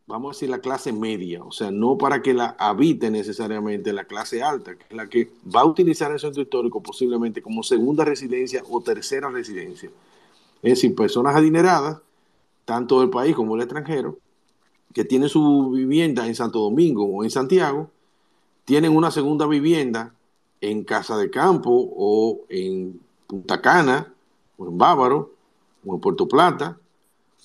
vamos 0.09 0.31
a 0.31 0.33
decir, 0.35 0.49
la 0.49 0.59
clase 0.59 0.91
media, 0.91 1.43
o 1.43 1.51
sea, 1.51 1.69
no 1.69 1.95
para 1.95 2.23
que 2.23 2.33
la 2.33 2.55
habite 2.57 3.11
necesariamente 3.11 3.93
la 3.93 4.05
clase 4.05 4.41
alta, 4.41 4.75
que 4.75 4.83
es 4.89 4.95
la 4.95 5.07
que 5.07 5.29
va 5.55 5.61
a 5.61 5.65
utilizar 5.65 6.11
el 6.11 6.19
centro 6.19 6.41
histórico 6.41 6.81
posiblemente 6.81 7.43
como 7.43 7.61
segunda 7.61 8.03
residencia 8.03 8.63
o 8.71 8.81
tercera 8.81 9.29
residencia. 9.29 9.91
Es 10.63 10.71
decir, 10.71 10.95
personas 10.95 11.35
adineradas, 11.35 11.99
tanto 12.65 13.01
del 13.01 13.11
país 13.11 13.35
como 13.35 13.53
del 13.53 13.65
extranjero, 13.65 14.17
que 14.95 15.05
tienen 15.05 15.29
su 15.29 15.69
vivienda 15.69 16.25
en 16.25 16.33
Santo 16.33 16.57
Domingo 16.59 17.05
o 17.05 17.23
en 17.23 17.29
Santiago, 17.29 17.91
tienen 18.65 18.97
una 18.97 19.11
segunda 19.11 19.45
vivienda 19.45 20.15
en 20.61 20.83
Casa 20.83 21.17
de 21.17 21.29
Campo 21.29 21.69
o 21.71 22.45
en 22.49 22.99
Punta 23.27 23.61
Cana 23.61 24.13
o 24.57 24.67
en 24.67 24.77
Bávaro 24.77 25.33
o 25.85 25.95
en 25.95 26.01
Puerto 26.01 26.27
Plata 26.27 26.77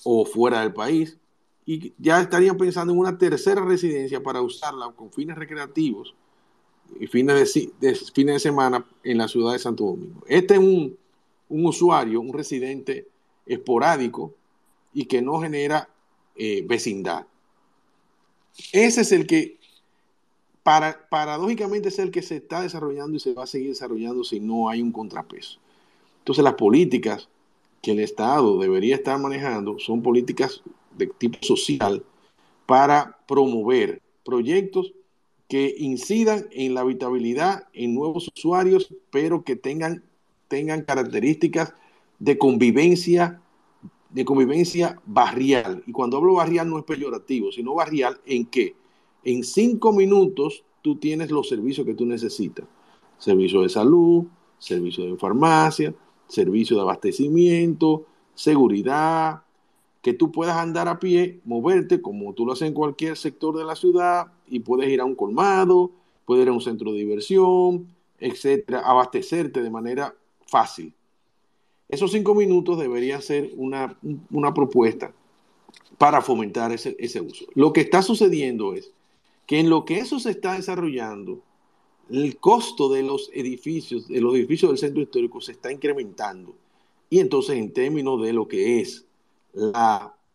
o 0.03 0.25
fuera 0.25 0.61
del 0.61 0.73
país 0.73 1.17
y 1.65 1.93
ya 1.97 2.21
estarían 2.21 2.57
pensando 2.57 2.93
en 2.93 2.99
una 2.99 3.17
tercera 3.17 3.63
residencia 3.63 4.21
para 4.21 4.41
usarla 4.41 4.91
con 4.91 5.11
fines 5.11 5.35
recreativos 5.35 6.13
y 6.99 7.07
fines 7.07 7.53
de, 7.79 7.95
fines 7.95 8.35
de 8.35 8.39
semana 8.39 8.85
en 9.03 9.17
la 9.17 9.27
ciudad 9.27 9.53
de 9.53 9.59
Santo 9.59 9.85
Domingo. 9.85 10.23
Este 10.27 10.55
es 10.55 10.59
un, 10.59 10.97
usuario, 11.49 12.21
un 12.21 12.33
residente 12.33 13.07
esporádico 13.45 14.33
y 14.93 15.05
que 15.05 15.21
no 15.21 15.39
genera 15.39 15.89
eh, 16.35 16.63
vecindad. 16.67 17.25
Ese 18.71 19.01
es 19.01 19.11
el 19.11 19.25
que, 19.27 19.54
para, 20.65 21.07
paradójicamente, 21.09 21.89
es 21.89 21.99
el 21.99 22.09
que 22.09 22.23
se 22.23 22.37
está 22.37 22.63
desarrollando 22.63 23.15
y 23.15 23.19
se 23.19 23.35
va 23.35 23.43
a 23.43 23.47
seguir 23.47 23.69
desarrollando 23.69 24.23
si 24.23 24.39
no 24.39 24.67
hay 24.67 24.81
un 24.81 24.91
contrapeso. 24.91 25.59
Entonces, 26.17 26.43
las 26.43 26.55
políticas 26.55 27.29
que 27.83 27.91
el 27.91 27.99
Estado 27.99 28.57
debería 28.57 28.95
estar 28.95 29.19
manejando 29.19 29.77
son 29.77 30.01
políticas 30.01 30.63
de 30.97 31.05
tipo 31.05 31.37
social 31.43 32.03
para 32.65 33.19
promover 33.27 34.01
proyectos 34.25 34.93
que 35.47 35.75
incidan 35.77 36.47
en 36.49 36.73
la 36.73 36.81
habitabilidad 36.81 37.67
en 37.73 37.93
nuevos 37.93 38.31
usuarios, 38.35 38.91
pero 39.11 39.43
que 39.43 39.55
tengan, 39.55 40.03
tengan 40.47 40.81
características 40.81 41.75
de 42.17 42.39
convivencia, 42.39 43.39
de 44.09 44.25
convivencia 44.25 44.99
barrial. 45.05 45.83
Y 45.85 45.91
cuando 45.91 46.17
hablo 46.17 46.33
barrial 46.33 46.67
no 46.67 46.79
es 46.79 46.85
peyorativo, 46.85 47.51
sino 47.51 47.75
barrial 47.75 48.19
en 48.25 48.47
que 48.47 48.73
en 49.25 49.43
cinco 49.43 49.91
minutos 49.91 50.63
tú 50.81 50.95
tienes 50.95 51.31
los 51.31 51.49
servicios 51.49 51.85
que 51.85 51.95
tú 51.95 52.05
necesitas. 52.05 52.65
Servicio 53.17 53.63
de 53.63 53.69
salud, 53.69 54.25
servicio 54.59 55.05
de 55.05 55.17
farmacia, 55.17 55.93
servicio 56.27 56.75
de 56.75 56.83
abastecimiento, 56.83 58.05
seguridad, 58.35 59.41
que 60.01 60.13
tú 60.13 60.31
puedas 60.31 60.57
andar 60.57 60.87
a 60.87 60.99
pie, 60.99 61.41
moverte 61.43 62.01
como 62.01 62.33
tú 62.33 62.45
lo 62.45 62.53
haces 62.53 62.67
en 62.67 62.75
cualquier 62.75 63.17
sector 63.17 63.57
de 63.57 63.65
la 63.65 63.75
ciudad 63.75 64.27
y 64.47 64.59
puedes 64.59 64.89
ir 64.89 65.01
a 65.01 65.05
un 65.05 65.15
colmado, 65.15 65.91
puedes 66.25 66.43
ir 66.43 66.49
a 66.49 66.53
un 66.53 66.61
centro 66.61 66.91
de 66.91 66.99
diversión, 66.99 67.87
etcétera, 68.19 68.81
abastecerte 68.81 69.63
de 69.63 69.69
manera 69.71 70.15
fácil. 70.45 70.93
Esos 71.89 72.11
cinco 72.11 72.35
minutos 72.35 72.77
deberían 72.77 73.21
ser 73.21 73.51
una, 73.57 73.97
propuesta 74.53 75.11
para 75.97 76.21
fomentar 76.21 76.71
ese, 76.71 76.95
ese 76.99 77.21
uso. 77.21 77.45
Lo 77.55 77.73
que 77.73 77.81
está 77.81 78.01
sucediendo 78.01 78.73
es 78.73 78.91
que 79.45 79.59
en 79.59 79.69
lo 79.69 79.85
que 79.85 79.99
eso 79.99 80.19
se 80.19 80.31
está 80.31 80.53
desarrollando, 80.53 81.41
el 82.09 82.37
costo 82.37 82.89
de 82.89 83.03
los 83.03 83.29
edificios, 83.33 84.07
de 84.07 84.21
los 84.21 84.35
edificios 84.35 84.71
del 84.71 84.77
centro 84.77 85.01
histórico 85.01 85.41
se 85.41 85.53
está 85.53 85.71
incrementando. 85.71 86.55
Y 87.09 87.19
entonces 87.19 87.57
en 87.57 87.71
términos 87.71 88.21
de 88.21 88.33
lo 88.33 88.47
que 88.47 88.81
es 88.81 89.05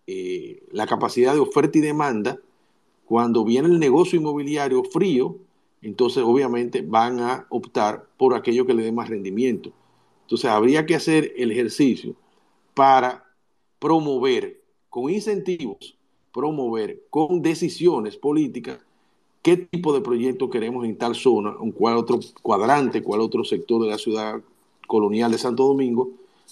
eh, 0.06 0.62
la, 0.72 0.86
capacidad 0.86 1.34
de 1.34 1.40
oferta 1.40 1.78
y 1.78 1.80
demanda, 1.80 2.38
cuando 3.04 3.44
viene 3.44 3.68
el 3.68 3.78
negocio 3.78 4.18
inmobiliario 4.18 4.84
frío, 4.84 5.36
entonces 5.82 6.22
obviamente 6.24 6.82
van 6.82 7.20
a 7.20 7.46
optar 7.50 8.08
por 8.16 8.34
aquello 8.34 8.66
que 8.66 8.74
le 8.74 8.84
dé 8.84 8.92
más 8.92 9.08
rendimiento. 9.08 9.72
Entonces 10.22 10.50
habría 10.50 10.86
que 10.86 10.94
hacer 10.94 11.32
el 11.36 11.50
ejercicio 11.50 12.14
para 12.74 13.24
promover 13.78 14.60
con 14.88 15.10
incentivos, 15.10 15.96
promover 16.32 17.02
con 17.10 17.42
decisiones 17.42 18.16
políticas 18.16 18.78
qué 19.42 19.56
tipo 19.56 19.92
de 19.92 20.00
proyecto 20.00 20.50
queremos 20.50 20.84
en 20.84 20.96
tal 20.96 21.14
zona, 21.14 21.54
en 21.60 21.72
cuál 21.72 21.96
otro 21.96 22.20
cuadrante, 22.42 23.02
cuál 23.02 23.20
otro 23.20 23.44
sector 23.44 23.82
de 23.82 23.88
la 23.88 23.98
ciudad 23.98 24.40
colonial 24.86 25.32
de 25.32 25.38
Santo 25.38 25.64
Domingo, 25.66 26.10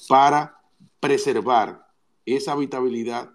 para 0.08 0.60
preservar 1.00 1.86
esa 2.24 2.52
habitabilidad 2.52 3.30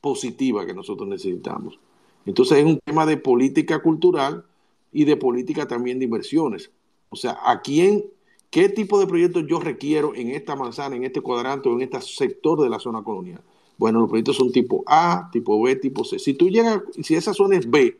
positiva 0.00 0.66
que 0.66 0.74
nosotros 0.74 1.08
necesitamos. 1.08 1.78
Entonces 2.24 2.58
es 2.58 2.64
un 2.64 2.78
tema 2.84 3.06
de 3.06 3.16
política 3.16 3.80
cultural 3.80 4.44
y 4.92 5.04
de 5.04 5.16
política 5.16 5.66
también 5.66 5.98
de 5.98 6.04
inversiones. 6.06 6.70
O 7.10 7.16
sea, 7.16 7.38
¿a 7.44 7.60
quién, 7.62 8.04
qué 8.50 8.68
tipo 8.68 8.98
de 9.00 9.06
proyectos 9.06 9.44
yo 9.48 9.60
requiero 9.60 10.14
en 10.14 10.30
esta 10.30 10.56
manzana, 10.56 10.96
en 10.96 11.04
este 11.04 11.20
cuadrante 11.20 11.68
o 11.68 11.72
en 11.74 11.82
este 11.82 12.00
sector 12.02 12.60
de 12.60 12.68
la 12.68 12.78
zona 12.78 13.02
colonial? 13.02 13.40
Bueno, 13.76 14.00
los 14.00 14.08
proyectos 14.08 14.36
son 14.36 14.50
tipo 14.50 14.82
A, 14.86 15.28
tipo 15.32 15.62
B, 15.62 15.76
tipo 15.76 16.04
C. 16.04 16.18
Si 16.18 16.34
tú 16.34 16.48
llegas, 16.48 16.82
si 17.00 17.14
esa 17.14 17.32
zona 17.32 17.56
es 17.56 17.70
B, 17.70 17.96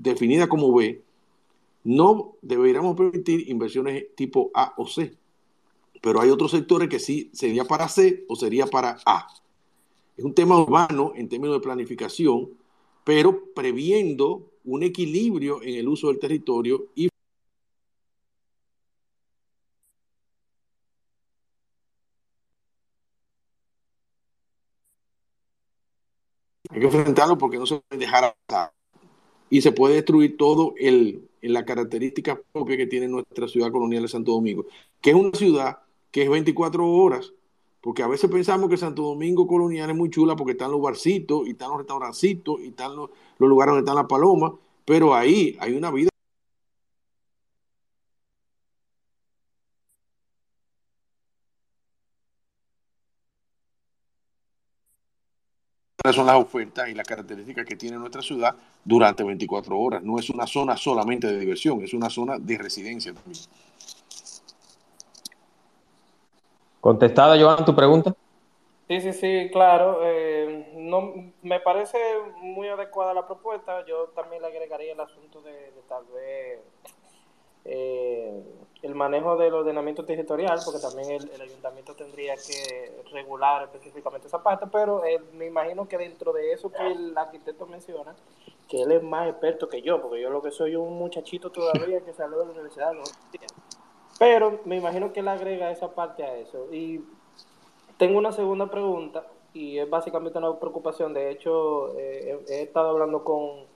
definida 0.00 0.48
como 0.48 0.74
B, 0.74 1.02
no 1.84 2.36
deberíamos 2.42 2.96
permitir 2.96 3.48
inversiones 3.50 4.06
tipo 4.16 4.50
A 4.54 4.74
o 4.78 4.86
C 4.86 5.16
pero 6.02 6.20
hay 6.20 6.30
otros 6.30 6.52
sectores 6.52 6.88
que 6.88 6.98
sí 7.00 7.30
sería 7.32 7.64
para 7.64 7.88
C 7.88 8.24
o 8.28 8.36
sería 8.36 8.66
para 8.66 8.98
A. 9.06 9.28
Es 10.16 10.24
un 10.24 10.34
tema 10.34 10.58
urbano 10.60 11.12
en 11.16 11.28
términos 11.28 11.56
de 11.56 11.62
planificación, 11.62 12.50
pero 13.04 13.44
previendo 13.54 14.44
un 14.64 14.82
equilibrio 14.82 15.62
en 15.62 15.76
el 15.76 15.88
uso 15.88 16.08
del 16.08 16.18
territorio 16.18 16.86
y 16.94 17.08
Hay 26.70 26.78
que 26.80 26.86
enfrentarlo 26.86 27.36
porque 27.38 27.58
no 27.58 27.66
se 27.66 27.80
puede 27.80 28.00
dejar 28.00 28.36
pasar. 28.46 28.72
Y 29.50 29.60
se 29.62 29.72
puede 29.72 29.94
destruir 29.94 30.36
todo 30.36 30.74
el, 30.78 31.22
la 31.42 31.64
característica 31.64 32.40
propia 32.52 32.76
que 32.76 32.86
tiene 32.86 33.08
nuestra 33.08 33.48
ciudad 33.48 33.70
colonial 33.70 34.02
de 34.02 34.08
Santo 34.08 34.32
Domingo, 34.32 34.66
que 35.00 35.10
es 35.10 35.16
una 35.16 35.32
ciudad 35.32 35.78
que 36.10 36.22
es 36.22 36.30
24 36.30 36.86
horas, 36.88 37.32
porque 37.80 38.02
a 38.02 38.08
veces 38.08 38.30
pensamos 38.30 38.68
que 38.68 38.76
Santo 38.76 39.02
Domingo 39.02 39.46
Colonial 39.46 39.90
es 39.90 39.96
muy 39.96 40.10
chula 40.10 40.34
porque 40.34 40.52
están 40.52 40.72
los 40.72 40.80
barcitos 40.80 41.46
y 41.46 41.50
están 41.50 41.68
los 41.68 41.78
restaurancitos 41.78 42.60
y 42.60 42.68
están 42.68 42.96
los, 42.96 43.10
lugares 43.38 43.72
donde 43.72 43.82
están 43.82 43.94
las 43.94 44.06
palomas, 44.06 44.52
pero 44.84 45.14
ahí 45.14 45.56
hay 45.60 45.74
una 45.74 45.90
vida. 45.90 46.10
Son 56.12 56.26
las 56.26 56.36
ofertas 56.36 56.88
y 56.88 56.94
las 56.94 57.06
características 57.06 57.64
que 57.64 57.76
tiene 57.76 57.96
nuestra 57.96 58.22
ciudad 58.22 58.54
durante 58.84 59.24
24 59.24 59.78
horas. 59.78 60.02
No 60.02 60.18
es 60.18 60.30
una 60.30 60.46
zona 60.46 60.76
solamente 60.76 61.26
de 61.26 61.38
diversión, 61.38 61.82
es 61.82 61.94
una 61.94 62.10
zona 62.10 62.38
de 62.38 62.58
residencia 62.58 63.12
también. 63.12 63.44
¿Contestada, 66.80 67.36
Joan, 67.40 67.64
tu 67.64 67.74
pregunta? 67.74 68.14
Sí, 68.88 69.00
sí, 69.00 69.12
sí, 69.12 69.48
claro. 69.50 70.00
Eh, 70.04 70.72
no, 70.76 71.32
me 71.42 71.58
parece 71.58 71.98
muy 72.40 72.68
adecuada 72.68 73.12
la 73.12 73.26
propuesta. 73.26 73.84
Yo 73.86 74.12
también 74.14 74.42
le 74.42 74.48
agregaría 74.48 74.92
el 74.92 75.00
asunto 75.00 75.42
de, 75.42 75.72
tal 75.88 76.04
vez 76.14 76.60
eh, 77.64 78.42
el 78.82 78.94
manejo 78.94 79.36
del 79.36 79.54
ordenamiento 79.54 80.04
territorial, 80.04 80.60
porque 80.64 80.80
también 80.80 81.10
el, 81.10 81.40
ayuntamiento 81.40 81.94
tendría 81.94 82.34
que 82.36 83.02
regular 83.12 83.64
específicamente 83.64 84.28
esa 84.28 84.42
parte, 84.42 84.66
pero 84.70 85.04
eh, 85.04 85.20
me 85.32 85.46
imagino 85.46 85.88
que 85.88 85.98
dentro 85.98 86.32
de 86.32 86.52
eso 86.52 86.70
que 86.70 86.86
el 86.86 87.16
arquitecto 87.16 87.66
menciona, 87.66 88.14
que 88.68 88.82
él 88.82 88.92
es 88.92 89.02
más 89.02 89.28
experto 89.28 89.68
que 89.68 89.82
yo, 89.82 90.00
porque 90.00 90.20
yo 90.20 90.30
lo 90.30 90.42
que 90.42 90.50
soy 90.50 90.76
un 90.76 90.98
muchachito 90.98 91.50
todavía 91.50 92.00
que 92.00 92.12
salió 92.12 92.38
de 92.38 92.46
la 92.46 92.52
universidad, 92.52 92.92
no 92.92 93.02
pero 94.18 94.60
me 94.64 94.76
imagino 94.76 95.12
que 95.12 95.20
él 95.20 95.28
agrega 95.28 95.70
esa 95.70 95.94
parte 95.94 96.24
a 96.24 96.36
eso. 96.36 96.72
Y 96.72 97.04
tengo 97.98 98.18
una 98.18 98.32
segunda 98.32 98.70
pregunta 98.70 99.26
y 99.52 99.78
es 99.78 99.88
básicamente 99.88 100.38
una 100.38 100.58
preocupación. 100.58 101.12
De 101.12 101.30
hecho, 101.30 101.94
eh, 101.98 102.42
he, 102.48 102.62
estado 102.62 102.90
hablando 102.90 103.24
con, 103.24 103.66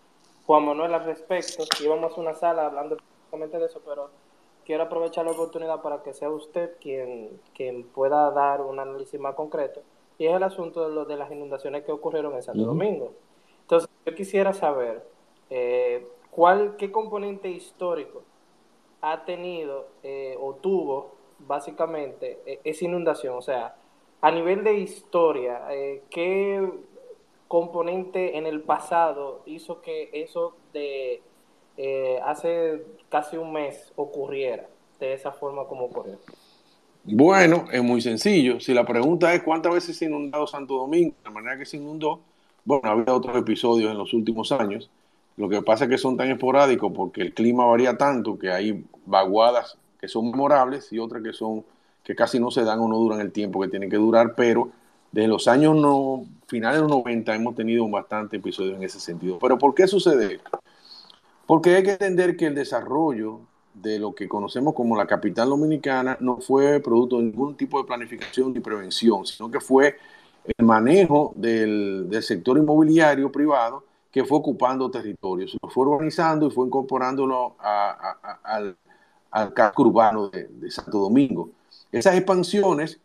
Juan 0.47 0.65
Manuel 0.65 0.95
al 0.95 1.05
respecto. 1.05 1.65
Íbamos 1.83 2.17
a 2.17 2.21
una 2.21 2.35
sala 2.35 2.67
hablando 2.67 2.97
de 2.97 3.65
eso, 3.65 3.81
pero 3.87 4.11
quiero 4.65 4.85
aprovechar 4.85 5.25
la 5.25 5.33
oportunidad 5.33 5.83
para 5.83 6.03
que 6.03 6.13
sea 6.13 6.31
usted 6.31 6.77
quien, 6.81 7.41
quien 7.55 7.85
pueda 7.85 8.31
dar 8.31 8.61
un 8.61 8.79
análisis 8.79 9.19
más 9.19 9.35
concreto. 9.35 9.83
Y 10.19 10.27
es 10.27 10.35
el 10.35 10.43
asunto 10.43 10.89
de, 10.89 10.95
lo, 10.95 11.05
de 11.05 11.17
las 11.17 11.31
inundaciones 11.31 11.85
que 11.85 11.93
ocurrieron 11.93 12.35
en 12.35 12.43
Santo 12.43 12.63
Domingo. 12.63 13.13
Entonces, 13.63 13.89
yo 14.05 14.15
quisiera 14.15 14.53
saber 14.53 15.03
eh, 15.49 16.07
cuál, 16.31 16.77
qué 16.77 16.93
componente 16.93 17.49
histórico 17.49 18.23
ha 19.01 19.25
tenido 19.25 19.89
eh, 20.03 20.37
o 20.41 20.55
tuvo 20.55 21.13
básicamente 21.39 22.41
e, 22.45 22.61
esa 22.65 22.85
inundación. 22.85 23.37
O 23.37 23.43
sea, 23.43 23.77
a 24.21 24.31
nivel 24.31 24.65
de 24.65 24.75
historia, 24.75 25.63
eh, 25.71 26.03
¿qué 26.11 26.69
componente 27.49 28.37
en 28.37 28.47
el 28.47 28.63
pasado 28.63 29.41
hizo 29.47 29.81
que 29.81 30.11
eso 30.13 30.55
de 30.73 31.23
hace 32.25 32.85
casi 33.09 33.37
un 33.37 33.53
mes 33.53 33.93
ocurriera 33.97 34.67
de 34.99 35.15
esa 35.15 35.33
forma 35.33 35.65
como 35.65 35.87
ocurrió? 35.87 36.19
Bueno, 37.05 37.65
es 37.73 37.83
muy 37.83 38.01
sencillo. 38.01 38.61
Si 38.61 38.75
la 38.75 38.85
pregunta 38.85 39.33
es 39.33 39.43
cuántas 39.43 39.73
veces 39.73 39.97
se 39.97 40.05
inundado 40.05 40.47
Santo 40.47 40.75
Domingo, 40.75 41.15
de 41.19 41.25
la 41.25 41.31
manera 41.31 41.59
que 41.59 41.65
se 41.65 41.79
inundó, 41.79 42.21
bueno, 42.65 42.89
ha 42.89 42.93
habido 42.93 43.15
otros 43.15 43.37
episodios 43.37 43.91
en 43.91 43.99
los 43.99 44.13
últimos 44.13 44.53
años. 44.53 44.91
Lo 45.37 45.49
que 45.49 45.63
pasa 45.63 45.85
es 45.85 45.91
que 45.91 45.99
son 45.99 46.17
tan 46.17 46.31
esporádicos 46.31 46.93
porque 46.95 47.23
el 47.23 47.33
clima 47.33 47.65
varía 47.65 47.97
tanto 47.97 48.39
que 48.39 48.51
hay 48.51 48.85
vaguadas 49.07 49.79
que 49.99 50.09
son 50.09 50.31
memorables 50.31 50.93
y 50.93 50.99
otras 50.99 51.23
que 51.23 51.33
son 51.33 51.65
que 52.05 52.15
casi 52.15 52.39
no 52.39 52.51
se 52.51 52.65
dan 52.65 52.81
o 52.81 52.89
no 52.89 52.97
duran 52.97 53.21
el 53.21 53.33
tiempo 53.33 53.61
que 53.61 53.69
tienen 53.69 53.91
que 53.91 53.97
durar, 53.97 54.35
pero 54.35 54.71
desde 55.13 55.29
los 55.29 55.49
años 55.49 55.77
no, 55.77 56.25
finales 56.47 56.79
de 56.79 56.89
los 56.89 56.91
90 56.91 57.35
hemos 57.35 57.55
tenido 57.55 57.89
bastante 57.89 58.37
episodios 58.37 58.77
en 58.77 58.83
ese 58.83 59.01
sentido. 59.01 59.39
Pero 59.39 59.59
¿por 59.59 59.75
qué 59.75 59.87
sucede 59.87 60.35
esto? 60.35 60.61
Porque 61.51 61.75
hay 61.75 61.83
que 61.83 61.91
entender 61.91 62.37
que 62.37 62.47
el 62.47 62.55
desarrollo 62.55 63.41
de 63.75 63.99
lo 63.99 64.15
que 64.15 64.29
conocemos 64.29 64.73
como 64.73 64.97
la 64.97 65.05
capital 65.05 65.49
dominicana 65.49 66.17
no 66.21 66.37
fue 66.37 66.79
producto 66.79 67.17
de 67.17 67.25
ningún 67.25 67.57
tipo 67.57 67.77
de 67.77 67.89
planificación 67.89 68.53
ni 68.53 68.61
prevención, 68.61 69.27
sino 69.27 69.51
que 69.51 69.59
fue 69.59 69.97
el 70.45 70.65
manejo 70.65 71.33
del, 71.35 72.09
sector 72.23 72.57
inmobiliario 72.57 73.33
privado 73.33 73.83
que 74.13 74.25
fue 74.25 74.39
ocupando 74.39 74.93
territorios, 74.93 75.57
lo 75.61 75.69
fue 75.69 75.89
organizando 75.89 76.47
y 76.47 76.53
fue 76.53 76.69
incorporándolo 76.69 77.57
al, 77.59 78.77
casco 79.53 79.83
urbano 79.83 80.29
de, 80.29 80.71
Santo 80.71 80.99
Domingo. 80.99 81.51
Esas 81.91 82.15
expansiones 82.15 83.01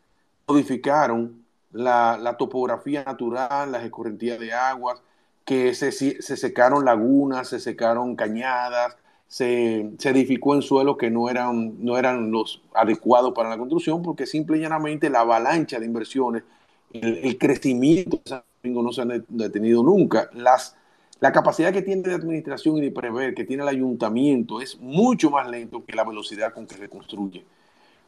modificaron 0.48 1.44
la, 1.72 2.36
topografía 2.38 3.04
natural, 3.06 3.72
las 3.72 3.84
escorrentías 3.84 4.40
de 4.40 4.54
aguas, 4.54 5.02
que 5.46 5.76
se, 5.76 5.92
se 5.92 6.38
secaron 6.38 6.84
lagunas, 6.84 7.50
se 7.50 7.60
secaron 7.60 8.16
cañadas, 8.16 8.98
se, 9.28 9.92
edificó 10.04 10.56
en 10.56 10.62
suelos 10.62 10.98
que 10.98 11.10
no 11.10 11.30
eran, 11.30 11.84
no 11.84 11.98
eran 11.98 12.32
los 12.32 12.62
adecuados 12.74 13.34
para 13.34 13.50
la 13.50 13.58
construcción, 13.58 14.02
porque 14.02 14.26
simple 14.26 14.58
y 14.58 14.62
llanamente 14.62 15.10
la 15.10 15.22
avalancha 15.22 15.80
de 15.80 15.86
inversiones, 15.86 16.44
el, 16.92 17.38
crecimiento 17.38 18.18
de 18.18 18.30
San 18.30 18.44
Domingo 18.64 18.82
no 18.82 18.92
se 18.94 19.02
ha 19.02 19.06
detenido 19.28 19.84
nunca. 19.84 20.30
Las, 20.34 20.76
la 21.20 21.32
capacidad 21.32 21.74
que 21.74 21.82
tiene 21.82 22.04
de 22.04 22.14
administración 22.14 22.78
y 22.78 22.82
de 22.82 22.92
prever, 22.92 23.36
que 23.36 23.44
tiene 23.44 23.64
el 23.64 23.70
ayuntamiento, 23.70 24.62
es 24.62 24.80
mucho 24.80 25.30
más 25.30 25.50
lento 25.50 25.84
que 25.86 25.96
la 25.96 26.06
velocidad 26.06 26.54
con 26.54 26.66
que 26.66 26.76
se 26.76 26.90
construye. 26.90 27.44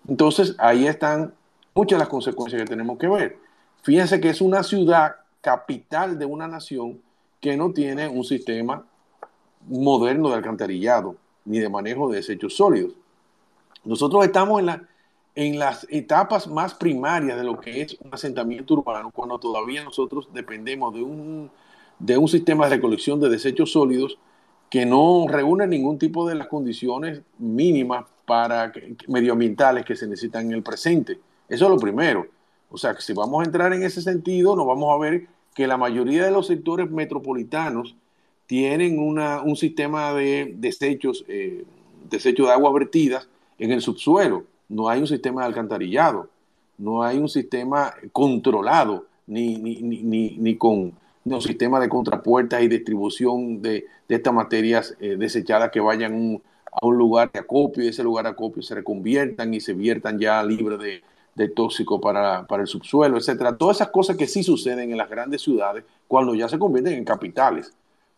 Entonces, 0.08 0.56
ahí 0.58 0.88
están 0.88 1.34
muchas 1.76 1.98
de 1.98 2.00
las 2.00 2.10
consecuencias 2.10 2.62
que 2.62 2.68
tenemos 2.68 2.98
que 2.98 3.08
ver. 3.08 3.38
Fíjense 3.84 4.22
que 4.22 4.30
es 4.30 4.40
una 4.40 4.64
ciudad 4.64 5.18
capital 5.42 6.18
de 6.18 6.26
una 6.26 6.48
nación 6.48 7.02
que 7.40 7.58
no 7.58 7.72
tiene 7.72 8.08
un 8.08 8.24
sistema 8.24 8.86
moderno 9.68 10.30
de 10.30 10.36
alcantarillado 10.36 11.16
ni 11.46 11.60
de 11.60 11.70
manejo 11.70 12.10
de 12.10 12.18
desechos 12.18 12.56
sólidos. 12.56 12.94
Nosotros 13.84 14.26
estamos 14.26 14.60
en, 14.60 14.66
la, 14.66 14.84
en 15.36 15.60
las 15.60 15.88
etapas 15.90 16.48
más 16.48 16.74
primarias 16.74 17.38
de 17.38 17.44
lo 17.44 17.60
que 17.60 17.82
es 17.82 17.98
un 18.04 18.14
asentamiento 18.14 18.74
urbano, 18.74 19.12
cuando 19.12 19.40
todavía 19.40 19.84
nosotros 19.84 20.30
dependemos 20.34 20.94
de 20.94 21.04
un, 21.04 21.50
de 22.00 22.18
un 22.18 22.28
sistema 22.28 22.66
de 22.66 22.76
recolección 22.76 23.20
de 23.20 23.30
desechos 23.30 23.72
sólidos 23.72 24.18
que 24.70 24.86
no 24.86 25.26
reúne 25.30 25.66
ningún 25.68 25.98
tipo 25.98 26.28
de 26.28 26.36
las 26.36 26.48
condiciones 26.48 27.22
mínimas 27.38 28.06
para 28.26 28.74
medioambientales 29.08 29.86
que 29.86 29.96
se 29.96 30.08
necesitan 30.08 30.48
en 30.48 30.52
el 30.54 30.64
presente. 30.64 31.20
Eso 31.48 31.66
es 31.66 31.72
lo 31.72 31.78
primero. 31.78 32.28
O 32.70 32.78
sea, 32.78 32.94
que 32.94 33.02
si 33.02 33.14
vamos 33.14 33.42
a 33.42 33.46
entrar 33.46 33.72
en 33.72 33.84
ese 33.84 34.02
sentido, 34.02 34.56
nos 34.58 34.68
vamos 34.68 34.94
a 34.94 34.98
ver 34.98 35.28
que 35.58 35.66
la 35.66 35.76
mayoría 35.76 36.24
de 36.24 36.30
los 36.30 36.46
sectores 36.46 36.92
metropolitanos 36.92 37.96
tienen 38.46 39.00
un 39.00 39.56
sistema 39.56 40.14
de 40.14 40.54
desechos, 40.56 41.26
eh, 41.28 41.66
desechos 42.12 42.46
de 42.46 42.54
aguas 42.54 42.76
vertidas 42.76 43.28
en 43.58 43.72
el 43.72 43.82
subsuelo. 43.82 44.44
No 44.70 44.88
hay 44.88 45.00
un 45.00 45.08
sistema 45.08 45.42
de 45.42 45.48
alcantarillado, 45.48 46.30
no 46.78 47.02
hay 47.02 47.18
un 47.18 47.28
sistema 47.28 47.92
controlado, 48.12 49.08
ni, 49.26 49.58
ni, 49.58 49.82
ni, 49.82 50.38
ni 50.38 50.56
con 50.58 50.94
un 51.26 51.42
sistema 51.42 51.80
de 51.80 51.90
contrapuertas 51.90 52.62
y 52.62 52.68
distribución 52.68 53.60
de, 53.64 53.88
estas 54.08 54.36
materias 54.36 54.96
eh, 55.00 55.16
desechadas 55.18 55.72
que 55.72 55.80
vayan 55.80 56.40
a 56.72 56.86
un 56.86 56.98
lugar 57.00 57.32
de 57.32 57.40
acopio 57.40 57.84
y 57.84 57.88
ese 57.88 58.04
lugar 58.04 58.26
de 58.26 58.30
acopio 58.30 58.62
se 58.62 58.76
reconviertan 58.76 59.56
y 59.56 59.60
se 59.60 59.74
viertan 59.74 60.20
ya 60.20 60.44
libre 60.44 60.78
de, 60.78 61.02
de 61.38 61.50
tóxico 61.50 62.02
para, 62.02 62.48
para, 62.48 62.64
el 62.64 62.68
subsuelo, 62.68 63.18
etcétera. 63.18 63.56
Todas 63.56 63.78
esas 63.78 63.90
cosas 63.90 64.18
que 64.18 64.26
sí 64.26 64.42
suceden 64.42 64.92
en 64.92 64.98
las 64.98 65.08
grandes 65.08 65.44
ciudades 65.44 65.84
cuando 66.08 66.34
ya 66.34 66.50
se 66.50 66.58
convierten 66.58 66.94
en 66.94 67.06
capitales. 67.06 67.72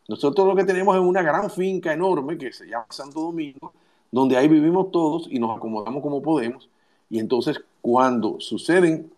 Nosotros 0.07 0.47
lo 0.47 0.55
que 0.55 0.63
tenemos 0.63 0.95
es 0.95 1.01
una 1.01 1.21
gran 1.21 1.51
finca 1.51 1.91
enorme 1.91 2.37
que 2.37 2.53
se 2.53 2.65
llama 2.65 2.85
Santo 2.89 3.19
Domingo, 3.19 3.73
donde 4.09 4.37
ahí 4.37 4.47
vivimos 4.47 4.89
todos 4.91 5.27
y 5.29 5.37
nos 5.37 5.55
acomodamos 5.55 6.01
como 6.01 6.21
podemos. 6.21 6.69
Y 7.09 7.19
entonces 7.19 7.61
cuando 7.81 8.39
suceden 8.39 9.11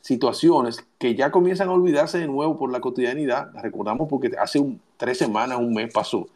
situaciones 0.00 0.86
que 0.96 1.16
ya 1.16 1.32
comienzan 1.32 1.68
a 1.68 1.72
olvidarse 1.72 2.18
de 2.18 2.28
nuevo 2.28 2.56
por 2.56 2.70
la 2.70 2.80
cotidianidad, 2.80 3.52
las 3.52 3.62
recordamos 3.64 4.08
porque 4.08 4.30
hace 4.38 4.64
tres 4.96 5.18
semanas, 5.18 5.58
un 5.58 5.74
mes 5.74 5.92
pasó, 5.92 6.28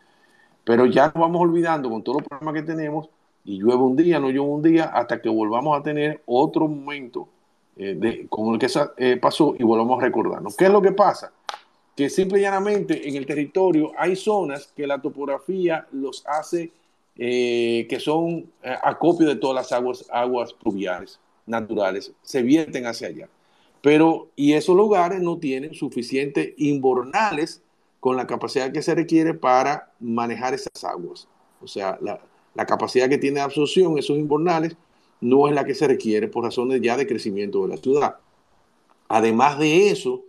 pero 0.65 0.87
ya 0.87 1.05
nos 1.07 1.15
vamos 1.15 1.41
olvidando 1.41 1.89
con 1.89 2.03
todos 2.03 2.19
los 2.19 2.29
problemas 2.29 2.55
que 2.55 2.63
tenemos 2.63 3.09
y 3.45 3.59
llueve 3.59 3.83
un 3.83 3.97
día, 3.97 4.19
no 4.19 4.29
llueve 4.31 4.51
un 4.51 4.63
día, 4.63 4.85
hasta 4.85 5.21
que 5.21 5.29
volvamos 5.29 5.79
a 5.79 5.83
tener 5.83 6.23
otro 6.27 6.69
momento 6.69 7.29
eh, 7.77 7.95
de, 7.95 8.27
como 8.29 8.55
el 8.55 8.61
que 8.61 8.69
eh, 8.99 9.17
pasó 9.17 9.55
y 9.59 9.63
volvamos 9.63 9.99
a 9.99 10.05
recordarnos. 10.05 10.57
¿Qué 10.57 10.67
es 10.67 10.71
lo 10.71 10.83
que 10.83 10.93
pasa? 10.93 11.33
que 11.95 12.09
simple 12.09 12.39
y 12.39 12.43
llanamente 12.43 13.07
en 13.07 13.17
el 13.17 13.27
territorio 13.27 13.93
hay 13.99 14.17
zonas 14.17 14.73
que 14.75 14.87
la 14.87 15.03
topografía 15.03 15.87
los 15.93 16.25
hace 16.27 16.73
eh, 17.19 17.87
que 17.87 18.01
son 18.01 18.51
acopio 18.83 19.29
de 19.29 19.37
todas 19.37 19.55
las 19.55 19.73
aguas, 19.73 20.07
aguas 20.11 20.55
pluviales 20.55 21.21
naturales, 21.45 22.13
se 22.23 22.43
vierten 22.43 22.87
hacia 22.87 23.09
allá. 23.09 23.29
Pero, 23.83 24.29
y 24.37 24.55
esos 24.55 24.75
lugares 24.75 25.21
no 25.21 25.37
tienen 25.37 25.75
suficientes 25.75 26.55
inbornales 26.57 27.61
con 28.01 28.17
la 28.17 28.27
capacidad 28.27 28.73
que 28.73 28.81
se 28.81 28.95
requiere 28.95 29.35
para 29.35 29.91
manejar 30.01 30.55
esas 30.55 30.85
aguas. 30.85 31.29
O 31.61 31.67
sea, 31.67 31.99
la, 32.01 32.21
la 32.55 32.67
capacidad 32.67 33.09
que 33.09 33.19
tiene 33.19 33.37
de 33.37 33.43
absorción 33.43 33.99
esos 33.99 34.19
inbornales 34.19 34.77
no 35.21 35.49
es 35.49 35.55
la 35.55 35.65
que 35.65 35.75
se 35.75 35.87
requiere 35.87 36.29
por 36.29 36.45
razones 36.45 36.81
ya 36.83 36.97
de 36.97 37.07
crecimiento 37.07 37.63
de 37.63 37.69
la 37.69 37.77
ciudad. 37.77 38.17
Además 39.09 39.59
de 39.59 39.91
eso, 39.91 40.23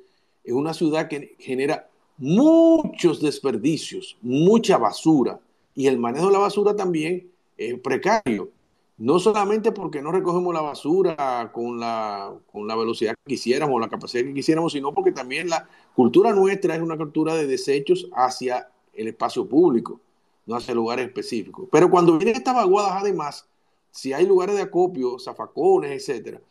es 0.43 0.53
una 0.53 0.73
ciudad 0.73 1.07
que 1.07 1.35
genera 1.39 1.89
muchos 2.17 3.21
desperdicios, 3.21 4.17
mucha 4.21 4.77
basura, 4.77 5.39
y 5.75 5.87
el 5.87 5.97
manejo 5.97 6.27
de 6.27 6.33
la 6.33 6.39
basura 6.39 6.75
también 6.75 7.31
es 7.57 7.79
precario. 7.79 8.49
No 8.97 9.17
solamente 9.17 9.71
porque 9.71 10.01
no 10.01 10.11
recogemos 10.11 10.53
la 10.53 10.61
basura 10.61 11.51
con 11.51 11.79
la, 11.79 12.31
con 12.51 12.67
la 12.67 12.75
velocidad 12.75 13.15
que 13.15 13.33
quisiéramos, 13.33 13.81
la 13.81 13.89
capacidad 13.89 14.23
que 14.23 14.33
quisiéramos, 14.33 14.73
sino 14.73 14.93
porque 14.93 15.11
también 15.11 15.49
la 15.49 15.67
cultura 15.95 16.31
nuestra 16.31 16.75
es 16.75 16.81
una 16.81 16.95
cultura 16.95 17.33
de 17.33 17.47
desechos 17.47 18.07
hacia 18.13 18.69
el 18.93 19.07
espacio 19.07 19.47
público, 19.47 19.99
no 20.45 20.55
hacia 20.55 20.73
lugares 20.73 21.07
específicos. 21.07 21.67
Pero 21.71 21.89
cuando 21.89 22.17
vienen 22.17 22.35
estas 22.35 22.55
vaguadas, 22.55 23.01
además, 23.01 23.47
si 23.91 24.13
hay 24.13 24.25
lugares 24.25 24.55
de 24.55 24.61
acopio, 24.61 25.19
zafacones, 25.19 25.91
etcétera, 25.91 26.41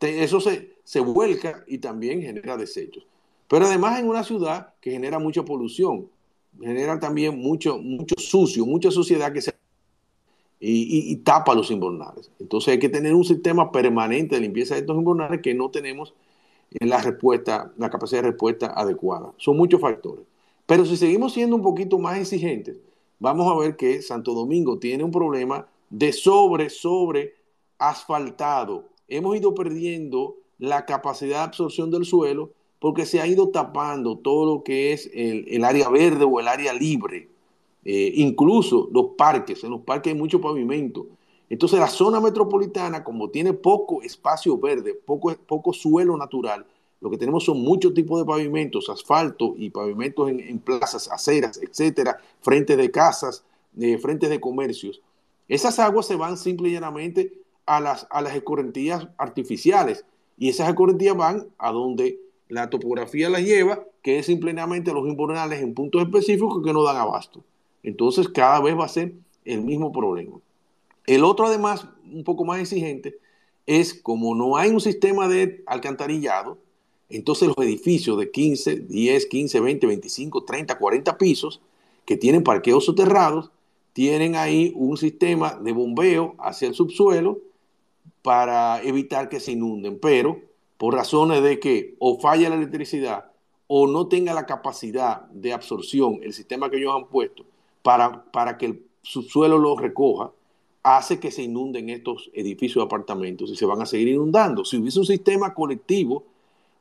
eso 0.00 0.40
se, 0.40 0.74
se 0.84 1.00
vuelca 1.00 1.64
y 1.66 1.78
también 1.78 2.20
genera 2.20 2.56
desechos. 2.56 3.06
Pero 3.48 3.66
además 3.66 3.98
en 3.98 4.08
una 4.08 4.24
ciudad 4.24 4.74
que 4.80 4.90
genera 4.90 5.18
mucha 5.18 5.44
polución, 5.44 6.08
genera 6.60 7.00
también 7.00 7.38
mucho, 7.38 7.78
mucho 7.78 8.14
sucio, 8.18 8.66
mucha 8.66 8.90
suciedad 8.90 9.32
que 9.32 9.40
se 9.40 9.54
y, 10.66 11.16
tapa 11.16 11.54
los 11.54 11.70
invernales. 11.70 12.30
Entonces 12.38 12.72
hay 12.72 12.78
que 12.78 12.88
tener 12.88 13.14
un 13.14 13.24
sistema 13.24 13.70
permanente 13.70 14.34
de 14.34 14.40
limpieza 14.40 14.74
de 14.74 14.80
estos 14.80 14.96
invernales 14.96 15.40
que 15.42 15.54
no 15.54 15.70
tenemos 15.70 16.14
en 16.70 16.88
la 16.88 17.00
respuesta, 17.02 17.72
la 17.76 17.90
capacidad 17.90 18.22
de 18.22 18.30
respuesta 18.30 18.72
adecuada. 18.74 19.32
Son 19.36 19.56
muchos 19.56 19.80
factores. 19.80 20.24
Pero 20.66 20.86
si 20.86 20.96
seguimos 20.96 21.34
siendo 21.34 21.56
un 21.56 21.62
poquito 21.62 21.98
más 21.98 22.18
exigentes, 22.18 22.76
vamos 23.24 23.50
a 23.50 23.58
ver 23.58 23.74
que 23.74 24.02
Santo 24.02 24.34
Domingo 24.34 24.78
tiene 24.78 25.02
un 25.02 25.10
problema 25.10 25.66
de 25.88 26.12
sobre, 26.12 26.68
sobre 26.68 27.32
asfaltado. 27.78 28.90
Hemos 29.08 29.34
ido 29.36 29.54
perdiendo 29.54 30.36
la 30.58 30.84
capacidad 30.84 31.38
de 31.38 31.44
absorción 31.44 31.90
del 31.90 32.04
suelo 32.04 32.50
porque 32.78 33.06
se 33.06 33.22
ha 33.22 33.26
ido 33.26 33.48
tapando 33.48 34.18
todo 34.18 34.54
lo 34.56 34.62
que 34.62 34.92
es 34.92 35.10
el, 35.14 35.64
área 35.64 35.88
verde 35.88 36.26
o 36.26 36.38
el 36.38 36.48
área 36.48 36.74
libre. 36.74 37.30
eh, 37.86 38.12
incluso 38.16 38.88
los 38.92 39.14
parques, 39.16 39.64
en 39.64 39.70
los 39.70 39.80
parques 39.80 40.12
hay 40.12 40.18
mucho 40.18 40.40
pavimento. 40.40 41.06
Entonces 41.48 41.78
la 41.78 41.88
zona 41.88 42.20
metropolitana, 42.20 43.04
como 43.04 43.30
tiene 43.30 43.54
poco 43.54 44.02
espacio 44.02 44.58
verde, 44.58 44.94
poco, 44.94 45.34
poco 45.46 45.72
suelo 45.72 46.16
natural, 46.18 46.66
lo 47.04 47.10
que 47.10 47.18
tenemos 47.18 47.44
son 47.44 47.60
muchos 47.60 47.92
tipos 47.92 48.18
de 48.18 48.24
pavimentos, 48.24 48.88
asfalto 48.88 49.54
y 49.58 49.68
pavimentos 49.68 50.30
en, 50.30 50.58
plazas, 50.58 51.10
aceras, 51.12 51.60
etcétera, 51.62 52.16
frentes 52.40 52.78
de 52.78 52.90
casas, 52.90 53.44
eh, 53.78 53.98
frentes 53.98 54.30
de 54.30 54.40
comercios. 54.40 55.02
Esas 55.46 55.78
aguas 55.80 56.06
se 56.06 56.16
van 56.16 56.38
simple 56.38 56.70
y 56.70 56.72
llanamente 56.72 57.34
a 57.66 57.78
las, 57.78 58.06
a 58.08 58.22
las 58.22 58.34
escorrentías 58.34 59.06
artificiales 59.18 60.06
y 60.38 60.48
esas 60.48 60.70
escorrentías 60.70 61.14
van 61.14 61.46
a 61.58 61.72
donde 61.72 62.18
la 62.48 62.70
topografía 62.70 63.28
las 63.28 63.42
lleva, 63.42 63.84
que 64.00 64.18
es 64.18 64.24
simplemente 64.24 64.94
los 64.94 65.06
invernales 65.06 65.60
en 65.60 65.74
puntos 65.74 66.00
específicos 66.00 66.64
que 66.64 66.72
no 66.72 66.84
dan 66.84 66.96
abasto. 66.96 67.44
Entonces 67.82 68.30
cada 68.30 68.62
vez 68.62 68.78
va 68.78 68.86
a 68.86 68.88
ser 68.88 69.12
el 69.44 69.60
mismo 69.60 69.92
problema. 69.92 70.38
El 71.06 71.24
otro, 71.24 71.44
además, 71.44 71.86
un 72.10 72.24
poco 72.24 72.46
más 72.46 72.60
exigente, 72.60 73.18
es 73.66 73.92
como 73.92 74.34
no 74.34 74.56
hay 74.56 74.70
un 74.70 74.80
sistema 74.80 75.28
de 75.28 75.62
alcantarillado, 75.66 76.63
entonces 77.08 77.48
los 77.48 77.58
edificios 77.58 78.18
de 78.18 78.30
15, 78.30 78.76
10, 78.76 79.26
15, 79.26 79.60
20, 79.60 79.86
25, 79.86 80.44
30, 80.44 80.78
40 80.78 81.18
pisos 81.18 81.60
que 82.04 82.16
tienen 82.16 82.42
parqueos 82.42 82.84
soterrados, 82.84 83.50
tienen 83.92 84.36
ahí 84.36 84.72
un 84.74 84.96
sistema 84.96 85.54
de 85.54 85.72
bombeo 85.72 86.34
hacia 86.38 86.68
el 86.68 86.74
subsuelo 86.74 87.38
para 88.22 88.82
evitar 88.82 89.28
que 89.28 89.40
se 89.40 89.52
inunden, 89.52 89.98
pero 90.00 90.40
por 90.78 90.94
razones 90.94 91.42
de 91.42 91.60
que 91.60 91.94
o 91.98 92.18
falla 92.18 92.48
la 92.48 92.56
electricidad 92.56 93.26
o 93.66 93.86
no 93.86 94.08
tenga 94.08 94.34
la 94.34 94.46
capacidad 94.46 95.22
de 95.30 95.52
absorción 95.52 96.20
el 96.22 96.32
sistema 96.32 96.70
que 96.70 96.78
ellos 96.78 96.94
han 96.94 97.08
puesto 97.08 97.44
para, 97.82 98.24
para 98.32 98.58
que 98.58 98.66
el 98.66 98.82
subsuelo 99.02 99.58
lo 99.58 99.76
recoja, 99.76 100.32
hace 100.82 101.20
que 101.20 101.30
se 101.30 101.42
inunden 101.42 101.88
estos 101.90 102.30
edificios 102.34 102.82
de 102.82 102.86
apartamentos 102.86 103.50
y 103.50 103.56
se 103.56 103.66
van 103.66 103.80
a 103.80 103.86
seguir 103.86 104.08
inundando. 104.08 104.64
Si 104.64 104.76
hubiese 104.76 104.98
un 104.98 105.06
sistema 105.06 105.54
colectivo 105.54 106.24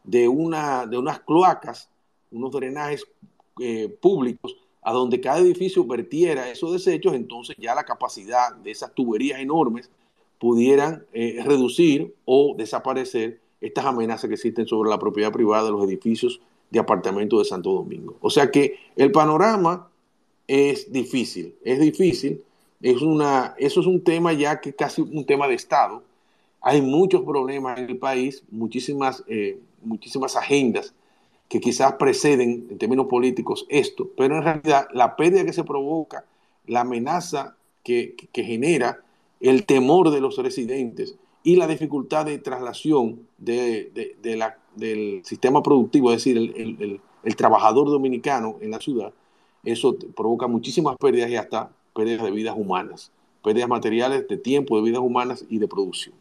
de, 0.03 0.27
una, 0.27 0.85
de 0.85 0.97
unas 0.97 1.19
cloacas, 1.19 1.89
unos 2.31 2.51
drenajes 2.51 3.05
eh, 3.59 3.89
públicos, 4.01 4.55
a 4.81 4.91
donde 4.91 5.21
cada 5.21 5.39
edificio 5.39 5.85
vertiera 5.85 6.49
esos 6.49 6.73
desechos, 6.73 7.13
entonces 7.13 7.55
ya 7.57 7.73
la 7.73 7.85
capacidad 7.85 8.53
de 8.55 8.71
esas 8.71 8.93
tuberías 8.93 9.39
enormes 9.39 9.89
pudieran 10.39 11.05
eh, 11.13 11.41
reducir 11.45 12.13
o 12.25 12.53
desaparecer 12.57 13.39
estas 13.61 13.85
amenazas 13.85 14.27
que 14.27 14.33
existen 14.33 14.67
sobre 14.67 14.89
la 14.89 14.99
propiedad 14.99 15.31
privada 15.31 15.63
de 15.63 15.71
los 15.71 15.85
edificios 15.85 16.41
de 16.69 16.79
apartamentos 16.79 17.39
de 17.39 17.45
Santo 17.45 17.71
Domingo. 17.71 18.17
O 18.19 18.29
sea 18.29 18.51
que 18.51 18.77
el 18.97 19.11
panorama 19.11 19.89
es 20.47 20.91
difícil, 20.91 21.55
es 21.63 21.79
difícil, 21.79 22.43
es 22.81 23.01
una, 23.01 23.55
eso 23.57 23.79
es 23.79 23.87
un 23.87 24.03
tema 24.03 24.33
ya 24.33 24.59
que 24.59 24.73
casi 24.73 25.01
un 25.01 25.25
tema 25.25 25.47
de 25.47 25.53
Estado. 25.53 26.03
Hay 26.59 26.81
muchos 26.81 27.21
problemas 27.21 27.79
en 27.79 27.89
el 27.89 27.97
país, 27.97 28.43
muchísimas, 28.51 29.23
eh, 29.27 29.59
muchísimas 29.83 30.35
agendas 30.35 30.93
que 31.49 31.59
quizás 31.59 31.93
preceden 31.93 32.67
en 32.69 32.77
términos 32.77 33.07
políticos 33.07 33.65
esto, 33.69 34.09
pero 34.17 34.37
en 34.37 34.43
realidad 34.43 34.87
la 34.91 35.15
pérdida 35.15 35.45
que 35.45 35.53
se 35.53 35.63
provoca, 35.63 36.25
la 36.65 36.81
amenaza 36.81 37.55
que, 37.83 38.15
genera, 38.33 39.01
el 39.39 39.65
temor 39.65 40.09
de 40.09 40.21
los 40.21 40.37
residentes 40.37 41.15
y 41.43 41.57
la 41.57 41.67
dificultad 41.67 42.25
de 42.25 42.39
traslación 42.39 43.27
de, 43.37 44.15
del 44.75 45.25
sistema 45.25 45.61
productivo, 45.61 46.11
es 46.11 46.23
decir, 46.23 46.37
el, 46.37 47.01
el 47.23 47.35
trabajador 47.35 47.89
dominicano 47.89 48.57
en 48.61 48.71
la 48.71 48.79
ciudad, 48.79 49.13
eso 49.63 49.95
provoca 50.15 50.47
muchísimas 50.47 50.97
pérdidas 50.97 51.29
y 51.29 51.35
hasta 51.35 51.69
pérdidas 51.93 52.23
de 52.23 52.31
vidas 52.31 52.55
humanas, 52.57 53.11
pérdidas 53.43 53.69
materiales 53.69 54.27
de 54.27 54.37
tiempo, 54.37 54.75
de 54.77 54.83
vidas 54.83 55.01
humanas 55.01 55.45
y 55.49 55.59
de 55.59 55.67
producción. 55.67 56.15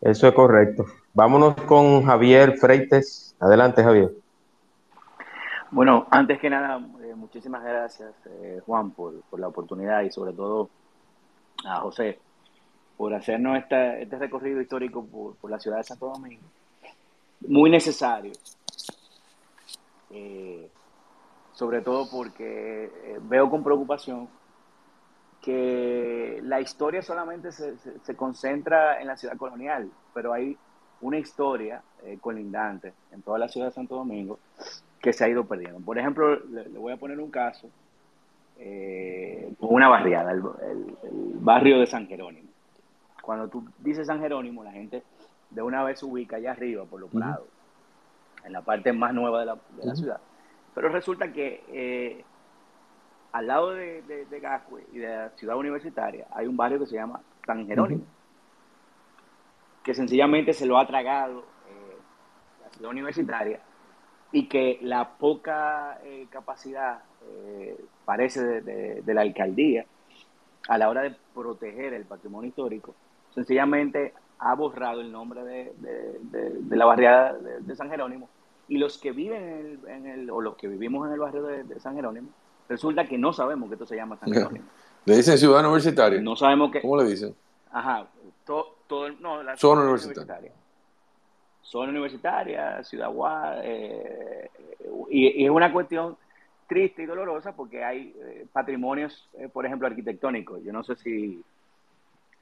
Eso 0.00 0.28
es 0.28 0.34
correcto. 0.34 0.86
Vámonos 1.14 1.54
con 1.66 2.04
Javier 2.04 2.56
Freites. 2.58 3.36
Adelante, 3.38 3.82
Javier. 3.82 4.12
Bueno, 5.70 6.06
antes 6.10 6.38
que 6.38 6.50
nada, 6.50 6.80
eh, 7.02 7.14
muchísimas 7.14 7.62
gracias, 7.62 8.12
eh, 8.26 8.60
Juan, 8.66 8.90
por, 8.90 9.14
la 9.38 9.48
oportunidad 9.48 10.02
y 10.02 10.10
sobre 10.10 10.32
todo 10.32 10.68
a 11.64 11.80
José 11.80 12.18
por 12.96 13.14
hacernos 13.14 13.56
este 13.58 14.16
recorrido 14.18 14.60
histórico 14.60 15.04
por, 15.04 15.50
la 15.50 15.58
ciudad 15.58 15.78
de 15.78 15.84
Santo 15.84 16.10
Domingo. 16.10 16.42
Muy 17.48 17.70
necesario. 17.70 18.32
Eh, 20.10 20.70
sobre 21.52 21.80
todo 21.80 22.08
porque 22.10 22.84
eh, 22.84 23.18
veo 23.22 23.50
con 23.50 23.64
preocupación 23.64 24.28
que 25.40 26.40
la 26.44 26.60
historia 26.60 27.02
solamente 27.02 27.50
se, 27.50 27.76
concentra 28.14 29.00
en 29.00 29.08
la 29.08 29.16
ciudad 29.16 29.36
colonial, 29.36 29.90
pero 30.14 30.32
hay 30.32 30.56
una 31.02 31.18
historia 31.18 31.82
eh, 32.04 32.18
colindante 32.20 32.92
en 33.12 33.22
toda 33.22 33.38
la 33.38 33.48
ciudad 33.48 33.66
de 33.68 33.72
Santo 33.72 33.96
Domingo 33.96 34.38
que 35.00 35.12
se 35.12 35.24
ha 35.24 35.28
ido 35.28 35.44
perdiendo. 35.44 35.80
Por 35.80 35.98
ejemplo, 35.98 36.36
le, 36.46 36.68
voy 36.68 36.92
a 36.92 36.96
poner 36.96 37.20
un 37.20 37.30
caso 37.30 37.68
eh, 38.58 39.52
una 39.60 39.88
barriada, 39.88 40.32
el, 40.32 40.44
barrio 41.40 41.80
de 41.80 41.86
San 41.86 42.06
Jerónimo. 42.06 42.48
Cuando 43.20 43.48
tú 43.48 43.64
dices 43.78 44.06
San 44.06 44.20
Jerónimo, 44.20 44.62
la 44.62 44.72
gente 44.72 45.02
de 45.50 45.62
una 45.62 45.82
vez 45.82 45.98
se 45.98 46.06
ubica 46.06 46.36
allá 46.36 46.52
arriba 46.52 46.84
por 46.84 47.00
los 47.00 47.10
prados, 47.10 47.46
en 48.44 48.52
la 48.52 48.62
parte 48.62 48.92
más 48.92 49.12
nueva 49.12 49.40
de 49.40 49.46
la, 49.46 49.56
de 49.76 49.84
la 49.84 49.94
ciudad. 49.94 50.20
Pero 50.74 50.88
resulta 50.88 51.32
que 51.32 51.64
eh, 51.68 52.24
al 53.32 53.46
lado 53.46 53.70
de, 53.72 54.02
de, 54.02 54.40
Gascue 54.40 54.86
y 54.92 54.98
de 54.98 55.08
la 55.08 55.30
ciudad 55.30 55.56
universitaria 55.56 56.26
hay 56.30 56.46
un 56.46 56.56
barrio 56.56 56.78
que 56.78 56.86
se 56.86 56.94
llama 56.94 57.20
San 57.44 57.66
Jerónimo, 57.66 58.04
que 59.82 59.94
sencillamente 59.94 60.52
se 60.52 60.66
lo 60.66 60.78
ha 60.78 60.86
tragado 60.86 61.40
eh, 61.40 61.96
la 62.62 62.70
ciudad 62.70 62.90
universitaria 62.90 63.60
y 64.30 64.48
que 64.48 64.78
la 64.82 65.10
poca 65.10 66.00
eh, 66.04 66.26
capacidad, 66.30 67.02
parece, 68.04 68.62
de, 68.62 69.14
la 69.14 69.20
alcaldía 69.20 69.84
a 70.68 70.78
la 70.78 70.88
hora 70.88 71.02
de 71.02 71.14
proteger 71.34 71.92
el 71.94 72.04
patrimonio 72.04 72.48
histórico, 72.48 72.94
sencillamente 73.34 74.14
ha 74.38 74.54
borrado 74.54 75.00
el 75.00 75.12
nombre 75.12 75.44
de, 75.44 75.72
la 76.70 76.84
barriada 76.84 77.34
de 77.34 77.76
San 77.76 77.90
Jerónimo 77.90 78.28
y 78.68 78.78
los 78.78 78.96
que 78.96 79.12
viven 79.12 79.80
en 79.86 80.06
el, 80.06 80.30
o 80.30 80.40
los 80.40 80.56
que 80.56 80.66
vivimos 80.66 81.06
en 81.06 81.12
el 81.12 81.20
barrio 81.20 81.42
de, 81.42 81.78
San 81.78 81.94
Jerónimo, 81.94 82.28
resulta 82.68 83.04
que 83.04 83.18
no 83.18 83.32
sabemos 83.32 83.68
que 83.68 83.74
esto 83.74 83.86
se 83.86 83.96
llama 83.96 84.16
San 84.16 84.32
Jerónimo. 84.32 84.64
¿Le 85.04 85.16
dicen 85.16 85.36
ciudad 85.36 85.60
universitaria? 85.60 86.20
No 86.22 86.36
sabemos 86.36 86.70
que... 86.70 86.80
¿Cómo 86.80 86.96
le 86.96 87.04
dicen? 87.04 87.34
Ajá, 87.70 88.06
todo, 88.92 89.10
no, 89.20 89.42
la 89.42 89.56
zona 89.56 89.84
universitaria. 89.84 90.52
Zona 91.62 91.92
universitaria, 91.92 92.84
Ciudad 92.84 93.10
Guad, 93.10 93.60
eh, 93.64 94.50
y, 95.08 95.46
es 95.46 95.50
una 95.50 95.72
cuestión 95.72 96.18
triste 96.66 97.02
y 97.02 97.06
dolorosa 97.06 97.56
porque 97.56 97.82
hay 97.82 98.14
eh, 98.14 98.46
patrimonios, 98.52 99.30
eh, 99.38 99.48
por 99.48 99.64
ejemplo, 99.64 99.86
arquitectónicos. 99.86 100.62
Yo 100.62 100.74
no 100.74 100.84
sé 100.84 100.96
si, 100.96 101.42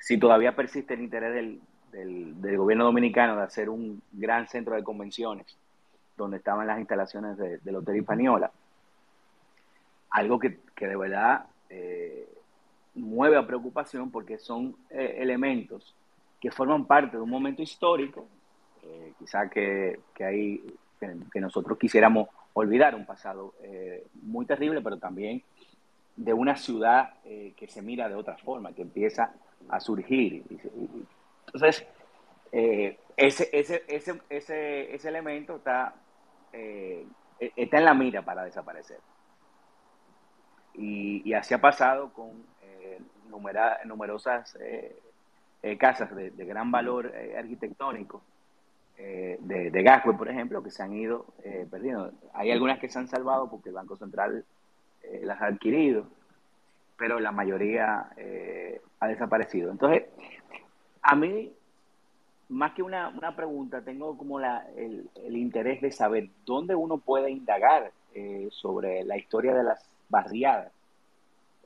si 0.01 0.19
todavía 0.19 0.57
persiste 0.57 0.95
el 0.95 1.03
interés 1.03 1.33
del, 1.33 1.61
del, 1.93 2.43
del, 2.43 2.57
gobierno 2.57 2.85
dominicano 2.85 3.37
de 3.37 3.43
hacer 3.45 3.71
un 3.71 4.03
gran 4.11 4.49
centro 4.49 4.75
de 4.75 4.83
convenciones 4.83 5.57
donde 6.17 6.39
estaban 6.39 6.67
las 6.67 6.81
instalaciones 6.81 7.37
de, 7.37 7.59
del 7.59 7.77
Hotel 7.77 7.99
Hispaniola. 7.99 8.51
Algo 10.11 10.41
que, 10.41 10.59
de 10.81 10.97
verdad 10.97 11.47
mueve 12.93 13.37
a 13.37 13.47
preocupación 13.47 14.11
porque 14.11 14.39
son 14.39 14.75
elementos 14.91 15.95
que 16.41 16.51
forman 16.51 16.87
parte 16.87 17.17
de 17.17 17.23
un 17.23 17.31
momento 17.31 17.63
histórico, 17.63 18.27
eh, 18.83 19.13
quizá 19.19 19.49
que, 19.49 20.01
hay, 20.21 20.65
que, 20.99 21.41
nosotros 21.41 21.79
quisiéramos 21.79 22.29
olvidar, 22.55 22.95
un 22.95 23.07
pasado 23.07 23.55
muy 24.23 24.47
terrible, 24.47 24.81
pero 24.81 24.99
también 24.99 25.43
de 26.17 26.33
una 26.33 26.57
ciudad 26.57 27.15
que 27.23 27.69
se 27.69 27.81
mira 27.81 28.09
de 28.09 28.15
otra 28.15 28.37
forma, 28.37 28.73
que 28.73 28.83
empieza 28.83 29.33
a 29.69 29.79
surgir. 29.81 30.43
Entonces, 31.47 31.87
ese, 32.51 33.49
ese, 33.53 33.85
ese, 33.87 34.21
ese, 34.29 34.95
ese 34.95 35.09
elemento 35.09 35.57
está 35.57 35.95
eh, 36.53 37.07
e-, 37.39 37.53
está 37.57 37.79
en 37.79 37.85
la 37.85 37.95
mira 37.95 38.23
para 38.23 38.45
desaparecer. 38.45 38.99
Y, 40.75 41.33
así 41.35 41.53
ha 41.53 41.61
pasado 41.61 42.13
con 42.13 42.45
eh, 42.63 43.01
numerosas 43.85 44.57
eh, 45.63 45.77
casas 45.77 46.15
de, 46.15 46.31
gran 46.31 46.71
valor 46.71 47.13
arquitectónico, 47.37 48.23
de, 48.97 49.71
de 49.71 49.83
Gascue, 49.83 50.15
por 50.15 50.29
ejemplo, 50.29 50.63
que 50.63 50.71
se 50.71 50.83
han 50.83 50.93
ido 50.93 51.25
perdiendo. 51.71 52.13
Hay 52.35 52.51
algunas 52.51 52.79
que 52.79 52.91
se 52.91 52.99
han 52.99 53.09
salvado 53.09 53.49
porque 53.49 53.71
el 53.71 53.75
Banco 53.75 53.97
Central 53.97 54.45
las 55.23 55.41
ha 55.41 55.47
adquirido, 55.47 56.07
pero 56.99 57.19
la 57.19 57.33
mayoría 57.33 58.11
ha 59.01 59.09
desaparecido. 59.09 59.71
Entonces, 59.71 60.05
a 61.01 61.17
mí 61.17 61.51
más 62.51 62.73
que 62.73 62.83
una, 62.83 63.13
pregunta, 63.37 63.81
tengo 63.83 64.19
como 64.19 64.41
la, 64.41 64.67
el, 64.77 65.37
interés 65.37 65.81
de 65.81 65.93
saber 65.93 66.29
dónde 66.45 66.75
uno 66.75 66.99
puede 66.99 67.31
indagar 67.31 67.93
eh, 68.13 68.49
sobre 68.51 69.05
la 69.05 69.17
historia 69.17 69.55
de 69.55 69.63
las 69.63 69.89
barriadas 70.09 70.73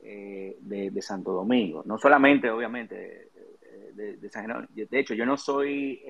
eh, 0.03 0.55
de, 0.61 1.01
Santo 1.01 1.31
Domingo. 1.31 1.81
No 1.85 1.97
solamente, 1.97 2.51
obviamente, 2.51 3.29
de, 3.95 4.29
San 4.29 4.43
Jerónimo. 4.43 4.69
De 4.73 4.99
hecho, 4.99 5.13
yo 5.13 5.25
no 5.25 5.37
soy, 5.37 6.01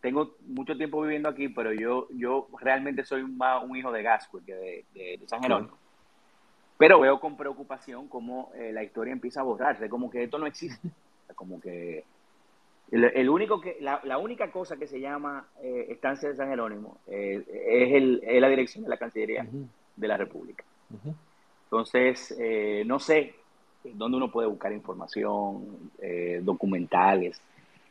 tengo 0.00 0.36
mucho 0.46 0.76
tiempo 0.76 1.02
viviendo 1.02 1.28
aquí, 1.28 1.48
pero 1.48 1.72
yo, 1.72 2.08
yo 2.12 2.48
realmente 2.60 3.04
soy 3.04 3.24
más 3.24 3.62
un 3.64 3.76
hijo 3.76 3.90
de 3.90 4.02
Gasco 4.02 4.40
que 4.44 4.84
de, 4.94 5.20
San 5.26 5.42
Jerónimo. 5.42 5.76
Pero 6.76 7.00
veo 7.00 7.20
con 7.20 7.36
preocupación 7.36 8.08
cómo 8.08 8.52
la 8.72 8.82
historia 8.82 9.12
empieza 9.12 9.40
a 9.40 9.44
borrarse, 9.44 9.88
como 9.88 10.10
que 10.10 10.24
esto 10.24 10.38
no 10.38 10.46
existe, 10.46 10.88
como 11.34 11.60
que 11.60 12.04
el, 12.90 13.28
único 13.28 13.60
que, 13.60 13.78
la, 13.80 14.18
única 14.18 14.50
cosa 14.50 14.76
que 14.76 14.86
se 14.86 15.00
llama 15.00 15.48
eh, 15.62 15.86
Estancia 15.88 16.28
de 16.28 16.36
San 16.36 16.48
Jerónimo 16.48 16.98
eh, 17.06 17.42
es, 17.48 17.94
el, 17.94 18.22
es, 18.24 18.40
la 18.40 18.48
dirección 18.48 18.84
de 18.84 18.90
la 18.90 18.96
Cancillería 18.96 19.46
de 19.96 20.08
la 20.08 20.16
República. 20.16 20.64
Entonces, 21.64 22.34
eh, 22.38 22.84
no 22.86 22.98
sé 23.00 23.34
dónde 23.92 24.16
uno 24.16 24.30
puede 24.30 24.48
buscar 24.48 24.72
información, 24.72 25.90
documentales, 26.42 27.40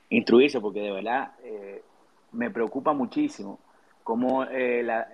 instruirse, 0.10 0.60
porque 0.60 0.82
de 0.82 0.92
verdad 0.92 1.34
me 2.32 2.50
preocupa 2.50 2.94
muchísimo 2.94 3.60
cómo 4.04 4.44
la, 4.46 5.08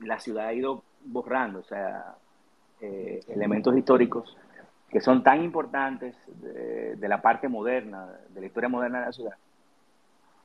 la 0.00 0.20
ciudad 0.20 0.46
ha 0.46 0.52
ido 0.52 0.82
borrando, 1.04 1.60
o 1.60 1.64
sea, 1.64 2.16
elementos 2.80 3.76
históricos 3.76 4.36
que 4.90 5.00
son 5.00 5.22
tan 5.22 5.42
importantes 5.42 6.16
de, 6.26 7.08
la 7.08 7.20
parte 7.20 7.48
moderna, 7.48 8.08
de 8.30 8.40
la 8.40 8.46
historia 8.46 8.68
moderna 8.68 9.00
de 9.00 9.06
la 9.06 9.12
ciudad, 9.12 9.34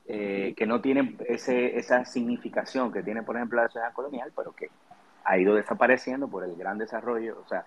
eh, 0.06 0.54
que 0.58 0.66
no 0.66 0.82
tienen 0.82 1.18
ese, 1.28 1.78
esa 1.78 2.04
significación 2.04 2.92
que 2.92 3.04
tiene, 3.04 3.24
por 3.24 3.38
ejemplo, 3.38 3.62
la 3.62 3.70
ciudad 3.70 3.94
colonial, 3.94 4.32
pero 4.36 4.52
que 4.52 4.70
ha 5.24 5.38
ido 5.38 5.56
desapareciendo 5.56 6.28
por 6.28 6.44
el 6.44 6.56
gran 6.58 6.78
desarrollo. 6.78 7.40
O 7.44 7.48
sea, 7.48 7.66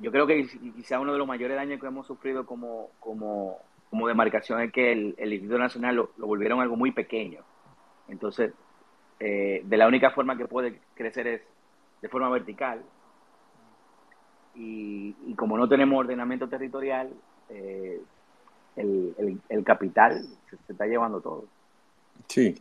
yo 0.00 0.10
creo 0.10 0.26
que 0.26 0.46
quizá 0.76 1.00
uno 1.00 1.12
de 1.12 1.18
los 1.18 1.26
mayores 1.26 1.56
daños 1.56 1.80
que 1.80 1.86
hemos 1.86 2.06
sufrido 2.06 2.46
como, 2.46 2.90
como, 3.00 3.58
como 3.90 4.08
demarcación 4.08 4.60
es 4.60 4.72
que 4.72 4.92
el, 4.92 5.14
el 5.18 5.32
Instituto 5.32 5.58
Nacional 5.58 5.96
lo, 5.96 6.10
volvieron 6.18 6.60
algo 6.60 6.76
muy 6.76 6.92
pequeño. 6.92 7.40
Entonces, 8.08 8.52
eh, 9.20 9.62
de 9.64 9.76
la 9.76 9.88
única 9.88 10.10
forma 10.10 10.36
que 10.36 10.46
puede 10.46 10.80
crecer 10.94 11.26
es 11.26 11.42
de 12.00 12.08
forma 12.08 12.28
vertical, 12.28 12.82
y, 14.54 15.14
como 15.36 15.56
no 15.56 15.68
tenemos 15.68 15.98
ordenamiento 16.00 16.48
territorial, 16.48 17.12
eh, 17.48 18.00
el, 18.76 19.64
capital 19.64 20.24
se, 20.50 20.72
está 20.72 20.86
llevando 20.86 21.20
todo. 21.20 21.44
Sí. 22.26 22.56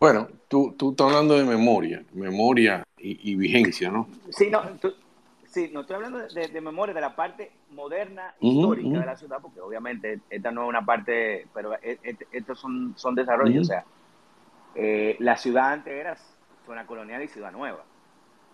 Bueno, 0.00 0.28
tú, 0.48 0.74
tú 0.76 0.90
estás 0.90 1.08
hablando 1.08 1.36
de 1.36 1.44
memoria, 1.44 2.04
memoria 2.12 2.82
y, 2.98 3.36
vigencia, 3.36 3.90
¿no? 3.90 4.08
Sí, 4.30 4.50
no, 4.50 4.62
sí, 5.52 5.70
no 5.72 5.80
estoy 5.80 5.96
hablando 5.96 6.18
de, 6.18 6.60
memoria, 6.60 6.94
de 6.94 7.00
la 7.00 7.14
parte 7.14 7.52
moderna, 7.70 8.34
histórica 8.40 9.00
de 9.00 9.06
la 9.06 9.16
ciudad, 9.16 9.38
porque 9.40 9.60
obviamente 9.60 10.20
esta 10.30 10.50
no 10.50 10.64
es 10.64 10.68
una 10.68 10.84
parte, 10.84 11.46
pero 11.54 11.74
e, 11.74 11.98
e, 12.02 12.16
estos 12.32 12.58
son, 12.58 12.94
son 12.96 13.14
desarrollos, 13.14 13.62
o 13.62 13.64
sea, 13.64 13.84
eh, 14.74 15.16
la 15.20 15.36
ciudad 15.36 15.72
antes 15.72 15.92
era 15.92 16.16
zona 16.66 16.86
colonial 16.86 17.22
y 17.22 17.28
ciudad 17.28 17.52
nueva 17.52 17.84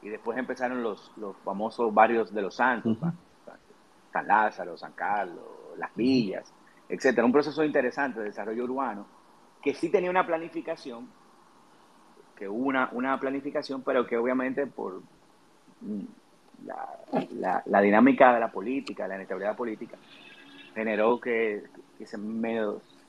y 0.02 0.08
después 0.08 0.38
empezaron 0.38 0.82
los, 0.82 1.12
los 1.16 1.36
famosos 1.38 1.92
barrios 1.92 2.32
de 2.32 2.42
los 2.42 2.54
santos, 2.54 2.96
San 4.12 4.26
Lázaro, 4.26 4.76
San 4.76 4.92
Carlos, 4.92 5.44
Las 5.76 5.94
Villas, 5.94 6.52
etcétera. 6.88 7.24
Un 7.24 7.32
proceso 7.32 7.64
interesante 7.64 8.20
de 8.20 8.26
desarrollo 8.26 8.64
urbano 8.64 9.06
que 9.62 9.74
sí 9.74 9.90
tenía 9.90 10.10
una 10.10 10.26
planificación, 10.26 11.08
que 12.36 12.48
hubo 12.48 12.66
una, 12.66 12.88
una 12.92 13.18
planificación, 13.18 13.82
pero 13.82 14.06
que 14.06 14.16
obviamente 14.16 14.66
por 14.66 15.02
la, 16.64 17.62
la, 17.66 17.80
dinámica 17.80 18.34
de 18.34 18.40
la 18.40 18.50
política, 18.50 19.08
la 19.08 19.16
inestabilidad 19.16 19.56
política, 19.56 19.96
generó 20.74 21.20
que, 21.20 21.62
se, 22.04 22.18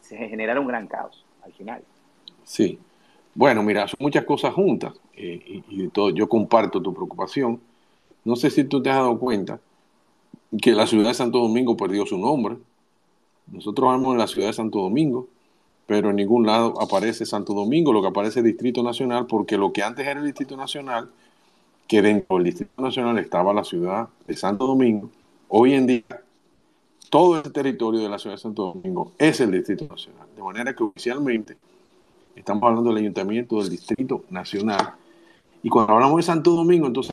se 0.02 0.18
generara 0.18 0.60
un 0.60 0.68
gran 0.68 0.88
caos 0.88 1.26
al 1.44 1.54
final. 1.54 1.82
Sí. 2.44 2.80
Bueno, 3.36 3.64
mira, 3.64 3.88
son 3.88 3.98
muchas 4.00 4.26
cosas 4.26 4.54
juntas. 4.54 4.94
Eh, 5.16 5.64
y, 5.70 5.88
todo, 5.90 6.10
yo 6.10 6.28
comparto 6.28 6.82
tu 6.82 6.94
preocupación. 6.94 7.60
No 8.26 8.36
sé 8.36 8.50
si 8.50 8.64
tú 8.64 8.82
te 8.82 8.90
has 8.90 8.98
dado 8.98 9.20
cuenta 9.20 9.60
que 10.62 10.74
la 10.74 10.88
ciudad 10.88 11.10
de 11.10 11.14
Santo 11.14 11.40
Domingo 11.40 11.78
perdió 11.78 12.06
su 12.06 12.18
nombre. 12.18 12.58
Nosotros 13.48 13.88
vamos 13.88 14.14
en 14.14 14.20
la 14.20 14.28
ciudad 14.28 14.48
de 14.48 14.54
Santo 14.54 14.80
Domingo, 14.80 15.28
pero 15.86 16.10
en 16.10 16.18
ningún 16.18 16.46
lado 16.46 16.82
aparece 16.82 17.26
Santo 17.26 17.54
Domingo, 17.54 17.94
lo 17.94 18.02
que 18.02 18.10
aparece 18.10 18.40
es 18.40 18.46
Distrito 18.46 18.84
Nacional, 18.84 19.26
porque 19.26 19.58
lo 19.58 19.74
que 19.74 19.84
antes 19.84 20.06
era 20.06 20.20
el 20.20 20.26
Distrito 20.26 20.56
Nacional, 20.56 21.10
que 21.90 22.04
dentro 22.04 22.38
del 22.38 22.46
Distrito 22.46 22.84
Nacional 22.84 23.18
estaba 23.18 23.52
la 23.52 23.64
ciudad 23.64 24.10
de 24.28 24.38
Santo 24.38 24.68
Domingo, 24.68 25.10
hoy 25.48 25.74
en 25.74 25.88
día 25.88 26.04
todo 27.10 27.42
el 27.42 27.52
territorio 27.52 28.00
de 28.00 28.08
la 28.08 28.20
ciudad 28.20 28.36
de 28.36 28.42
Santo 28.42 28.74
Domingo 28.76 29.14
es 29.18 29.40
el 29.40 29.50
Distrito 29.50 29.88
Nacional. 29.88 30.28
De 30.36 30.44
manera 30.44 30.76
que 30.76 30.84
oficialmente 30.84 31.58
estamos 32.36 32.62
hablando 32.62 32.90
del 32.92 33.00
Ayuntamiento 33.00 33.58
del 33.58 33.72
Distrito 33.72 34.24
Nacional 34.30 34.94
y 35.64 35.70
cuando 35.70 35.94
hablamos 35.94 36.18
de 36.18 36.24
Santo 36.24 36.52
Domingo, 36.52 36.86
entonces 36.86 37.12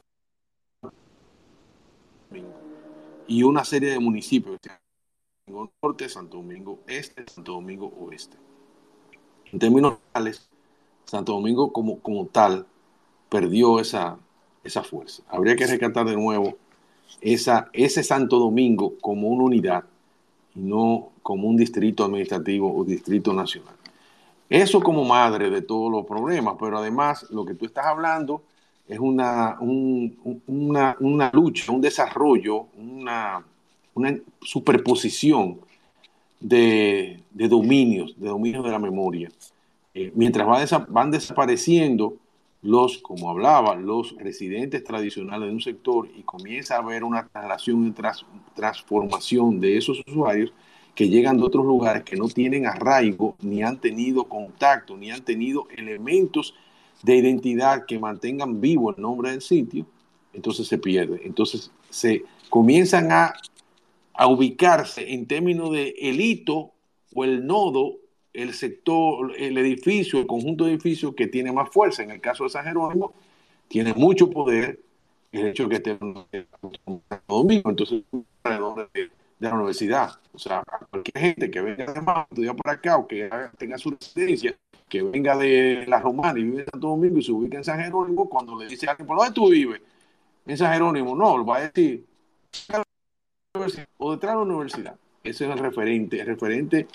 y 3.29 3.43
una 3.43 3.65
serie 3.65 3.91
de 3.91 3.99
municipios, 3.99 4.59
Santo 4.63 4.83
Domingo 5.47 5.73
Norte, 5.83 6.09
Santo 6.11 6.37
Domingo 6.37 6.79
Este, 6.87 7.25
Santo 7.33 7.53
Domingo 7.53 7.93
Oeste. 7.99 8.37
En 9.51 9.59
términos 9.59 9.97
reales, 10.13 10.51
Santo 11.07 11.33
Domingo 11.33 11.73
como, 11.73 11.99
como 12.01 12.27
tal 12.27 12.67
perdió 13.31 13.81
esa, 13.81 14.19
esa 14.67 14.83
fuerza. 14.83 15.23
Habría 15.29 15.57
que 15.57 15.67
rescatar 15.67 16.07
de 16.07 16.17
nuevo 16.17 16.57
esa, 17.21 17.71
ese 17.73 18.03
Santo 18.03 18.39
Domingo 18.39 18.95
como 19.01 19.29
una 19.29 19.45
unidad 19.45 19.85
no 20.57 21.11
como 21.23 21.49
un 21.49 21.57
distrito 21.57 22.05
administrativo 22.05 22.75
o 22.75 22.85
distrito 22.85 23.33
nacional. 23.33 23.75
Eso 24.49 24.81
como 24.81 25.05
madre 25.05 25.51
de 25.51 25.63
todos 25.63 25.91
los 25.91 26.07
problemas, 26.07 26.55
pero 26.59 26.79
además 26.79 27.27
lo 27.31 27.45
que 27.45 27.55
tú 27.55 27.67
estás 27.67 27.87
hablando 27.87 28.43
es 28.89 28.99
una, 28.99 29.59
una, 29.61 31.31
lucha, 31.33 31.73
un 31.73 31.81
desarrollo, 31.81 32.67
una, 32.79 33.45
superposición 34.41 35.59
de, 36.39 37.21
dominios, 37.33 38.15
de 38.19 38.29
dominios 38.29 38.65
de 38.65 38.71
la 38.71 38.79
memoria. 38.79 39.29
Eh, 39.95 40.13
mientras 40.15 40.47
van 40.89 41.11
desapareciendo 41.11 42.17
los, 42.67 42.99
como 42.99 43.31
hablaba, 43.31 43.77
los 43.77 44.17
residentes 44.19 44.83
tradicionales 44.83 45.49
de 45.49 45.55
un 45.55 45.61
sector 45.61 46.09
y 46.17 46.23
comienza 46.23 46.75
a 46.75 46.79
haber 46.79 47.05
una 47.05 47.27
traslación 47.29 47.87
y 47.87 47.95
transformación 48.55 49.61
de 49.61 49.77
esos 49.77 50.03
usuarios, 50.07 50.53
que 50.95 51.09
llegan 51.09 51.37
de 51.37 51.45
otros 51.45 51.65
lugares 51.65 52.03
que 52.03 52.17
no 52.17 52.27
tienen 52.27 52.67
arraigo, 52.67 53.37
ni 53.41 53.63
han 53.63 53.81
tenido 53.81 54.25
contacto, 54.25 54.97
ni 54.97 55.11
han 55.11 55.23
tenido 55.23 55.69
elementos 55.77 56.55
de 57.03 57.17
identidad 57.17 57.85
que 57.87 57.99
mantengan 57.99 58.61
vivo 58.61 58.91
el 58.91 59.01
nombre 59.01 59.31
del 59.31 59.43
sitio, 59.43 59.87
entonces 60.33 60.67
se 60.67 60.79
pierde. 60.79 61.21
Entonces 61.25 61.71
se 61.91 62.25
comienzan 62.51 63.13
a, 63.13 63.35
ubicarse 64.27 65.13
en 65.13 65.27
términos 65.27 65.71
de 65.71 65.95
el 66.01 66.21
hito 66.21 66.73
o 67.15 67.25
el 67.25 67.47
nodo, 67.47 67.97
el 68.37 68.53
sector, 68.53 69.33
el 69.37 69.57
edificio, 69.57 70.19
el 70.19 70.27
conjunto 70.27 70.65
de 70.65 70.73
edificios 70.73 71.15
que 71.15 71.27
tiene 71.27 71.53
más 71.53 71.71
fuerza. 71.71 72.03
En 72.03 72.11
el 72.11 72.21
caso 72.21 72.45
de 72.45 72.51
San 72.51 72.65
Jerónimo, 72.65 73.15
tiene 73.67 73.95
mucho 73.95 74.31
poder 74.31 74.79
el 75.33 75.49
hecho 75.49 75.67
de 75.67 75.69
que 75.71 75.77
esté 75.77 75.99
domingo, 77.27 77.71
entonces 77.71 78.03
de 78.13 79.49
la 79.49 79.55
universidad. 79.55 80.11
O 80.33 80.39
sea, 80.39 80.63
cualquier 80.91 81.19
gente 81.19 81.51
que 81.51 81.61
venga 81.63 81.93
de 81.93 82.01
más, 82.01 82.27
estudiar 82.31 82.57
por 82.57 82.71
acá 82.71 82.99
o 82.99 83.09
que 83.09 83.31
tenga 83.57 83.79
su 83.79 83.91
residencia, 83.91 84.55
que 84.87 85.03
venga 85.03 85.37
de 85.37 85.87
la 85.89 85.99
Romana 85.99 86.39
y 86.39 86.45
vive 86.45 86.61
en 86.61 86.67
Santo 86.71 86.89
Domingo 86.89 87.19
y 87.19 87.23
se 87.23 87.33
ubica 87.33 87.57
en 87.57 87.65
San 87.65 87.81
Jerónimo, 87.81 88.29
cuando 88.29 88.59
le 88.59 88.69
dice 88.69 88.87
a 88.87 88.91
alguien, 88.91 89.07
¿por 89.07 89.17
dónde 89.17 89.33
tú 89.33 89.49
vives? 89.49 89.81
En 90.47 90.57
San 90.59 90.73
Jerónimo, 90.73 91.17
no, 91.17 91.39
lo 91.39 91.45
va 91.47 91.57
a 91.57 91.69
decir, 91.69 92.05
o 93.97 94.13
detrás 94.13 94.35
de 94.35 94.37
la 94.37 94.43
universidad. 94.43 94.97
Ese 95.25 95.47
es 95.47 95.51
el 95.51 95.59
referente, 95.59 96.21
el 96.21 96.27
referente 96.27 96.87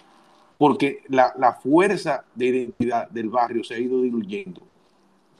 porque 0.62 1.02
la, 1.08 1.34
la 1.40 1.54
fuerza 1.54 2.24
de 2.36 2.46
identidad 2.46 3.10
del 3.10 3.30
barrio 3.30 3.64
se 3.64 3.74
ha 3.74 3.80
ido 3.80 4.00
diluyendo 4.04 4.62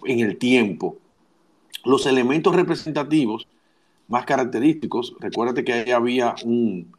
en 0.04 0.20
el 0.20 0.40
tiempo. 0.40 0.98
Los 1.86 2.08
elementos 2.08 2.56
representativos 2.56 3.46
más 4.08 4.26
característicos. 4.26 5.16
Recuérdate 5.20 5.64
que 5.64 5.74
ahí 5.74 5.92
había 5.92 6.34
un, 6.44 6.92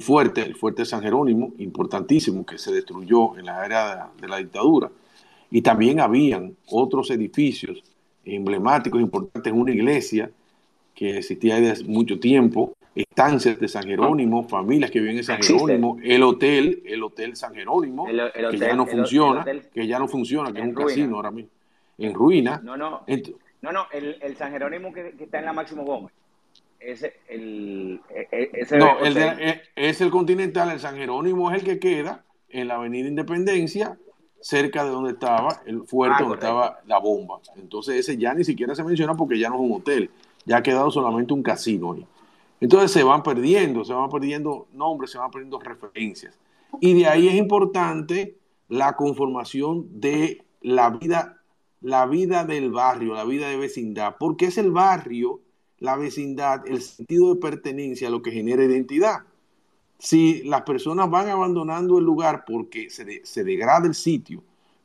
fuerte, 0.00 0.42
el 0.42 0.54
fuerte 0.54 0.84
San 0.84 1.00
Jerónimo, 1.00 1.54
importantísimo, 1.56 2.44
que 2.44 2.58
se 2.58 2.72
destruyó 2.72 3.38
en 3.38 3.46
la 3.46 3.64
era 3.64 4.10
de, 4.20 4.28
la 4.28 4.36
dictadura. 4.36 4.90
Y 5.50 5.62
también 5.62 5.98
habían 5.98 6.54
otros 6.66 7.10
edificios 7.10 7.82
emblemáticos, 8.26 9.00
importantes, 9.00 9.50
una 9.50 9.72
iglesia 9.72 10.30
que 10.94 11.16
existía 11.16 11.58
desde 11.58 11.84
mucho 11.84 12.20
tiempo, 12.20 12.74
estancias 12.94 13.58
de 13.58 13.68
San 13.68 13.84
Jerónimo, 13.84 14.46
familias 14.48 14.90
que 14.90 15.00
viven 15.00 15.18
en 15.18 15.24
San 15.24 15.42
Jerónimo, 15.42 15.98
el 16.02 16.22
hotel, 16.22 16.82
el 16.84 17.02
hotel 17.02 17.36
San 17.36 17.54
Jerónimo, 17.54 18.06
que 18.06 18.58
ya 18.58 18.74
no 18.74 18.86
funciona, 18.86 19.44
que 19.72 19.86
ya 19.86 19.98
no 19.98 20.08
funciona, 20.08 20.52
que 20.52 20.60
es 20.60 20.66
un 20.66 20.74
casino 20.74 21.16
ahora 21.16 21.30
mismo, 21.30 21.50
en 21.98 22.14
ruina. 22.14 22.60
No, 22.62 22.76
no. 22.76 23.04
No, 23.62 23.70
no, 23.70 23.86
el, 23.92 24.36
San 24.36 24.50
Jerónimo 24.50 24.92
que, 24.92 25.14
está 25.20 25.38
en 25.38 25.44
la 25.44 25.52
Máximo 25.52 25.84
Gómez. 25.84 26.12
Ese, 26.80 27.14
el, 27.28 28.00
e, 28.10 28.28
e, 28.32 28.50
ese 28.54 28.76
no, 28.76 28.98
el 28.98 29.16
e, 29.16 29.62
es 29.76 30.00
el 30.00 30.10
Continental, 30.10 30.72
el 30.72 30.80
San 30.80 30.96
Jerónimo 30.96 31.48
es 31.52 31.60
el 31.60 31.64
que 31.64 31.78
queda 31.78 32.24
en 32.48 32.66
la 32.66 32.74
Avenida 32.74 33.06
Independencia, 33.06 33.96
cerca 34.40 34.82
de 34.82 34.90
donde 34.90 35.12
estaba 35.12 35.62
el 35.64 35.84
fuerte, 35.84 36.16
ah, 36.18 36.22
donde 36.22 36.34
estaba 36.34 36.80
la 36.86 36.98
bomba. 36.98 37.38
Entonces 37.56 37.94
ese 37.94 38.18
ya 38.18 38.34
ni 38.34 38.42
siquiera 38.42 38.74
se 38.74 38.82
menciona 38.82 39.14
porque 39.14 39.38
ya 39.38 39.48
no 39.48 39.54
es 39.54 39.60
un 39.60 39.72
hotel, 39.72 40.10
ya 40.44 40.56
ha 40.56 40.62
quedado 40.62 40.90
solamente 40.90 41.32
un 41.32 41.44
casino 41.44 41.92
ahí. 41.92 42.04
Entonces 42.62 42.92
se 42.92 43.02
van 43.02 43.22
perdiendo, 43.22 43.84
se 43.84 43.92
van 43.92 44.08
perdiendo 44.08 44.68
nombres, 44.72 45.10
se 45.10 45.18
van 45.18 45.30
perdiendo 45.30 45.58
referencias. 45.58 46.38
Y 46.80 46.94
de 46.94 47.06
ahí 47.06 47.28
es 47.28 47.34
importante 47.34 48.38
la 48.68 48.96
conformación 48.96 50.00
de 50.00 50.44
la 50.62 50.88
vida 50.88 51.42
la 51.82 52.06
vida 52.06 52.44
del 52.44 52.70
barrio, 52.70 53.14
la 53.14 53.24
vida 53.24 53.48
de 53.48 53.56
vecindad, 53.56 54.16
porque 54.18 54.46
es 54.46 54.56
el 54.56 54.70
barrio, 54.70 55.40
la 55.78 55.96
vecindad, 55.96 56.66
el 56.66 56.80
sentido 56.80 57.34
de 57.34 57.40
pertenencia 57.40 58.08
lo 58.08 58.22
que 58.22 58.30
genera 58.30 58.64
identidad. 58.64 59.22
Si 59.98 60.42
las 60.44 60.62
personas 60.62 61.10
van 61.10 61.28
abandonando 61.28 61.98
el 61.98 62.04
lugar 62.04 62.44
porque 62.46 62.88
se, 62.88 63.44
degrada 63.44 63.86
el 63.86 63.94
sitio, 63.94 64.42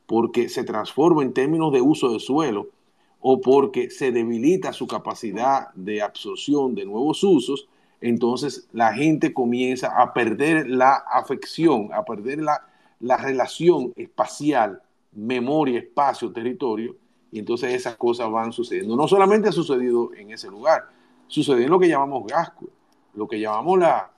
porque 0.08 0.50
se 0.50 0.64
transforma 0.64 1.22
en 1.22 1.34
términos 1.34 1.72
de 1.72 1.82
uso 1.82 2.12
de 2.12 2.20
suelo 2.20 2.70
o 3.20 3.42
porque 3.42 3.90
se 3.90 4.12
debilita 4.12 4.74
su 4.74 4.88
capacidad 4.88 5.74
de 5.74 6.02
absorción 6.02 6.76
de 6.76 6.86
nuevos 6.86 7.24
usos, 7.24 7.68
entonces 8.00 8.68
la 8.74 8.94
gente 8.94 9.34
comienza 9.34 10.02
a 10.02 10.14
perder 10.14 10.70
la 10.70 10.94
afección, 10.94 11.90
a 11.94 12.06
perder 12.06 12.40
la, 12.40 12.68
la 13.00 13.18
relación 13.18 13.92
espacial 13.96 14.82
memoria, 15.18 15.80
espacio, 15.80 16.32
territorio, 16.32 16.96
y 17.32 17.40
entonces 17.40 17.74
esas 17.74 17.96
cosas 17.96 18.32
van 18.32 18.54
sucediendo. 18.54 18.96
No 18.96 19.08
solamente 19.08 19.50
ha 19.50 19.52
sucedido 19.52 20.14
en 20.14 20.32
ese 20.32 20.48
lugar, 20.48 20.86
sucedió 21.28 21.64
en 21.66 21.72
lo 21.72 21.80
que 21.80 21.90
llamamos 21.90 22.26
Gasco, 22.28 22.70
lo 23.16 23.28
que 23.28 23.40
llamamos 23.40 23.80
la, 23.80 24.12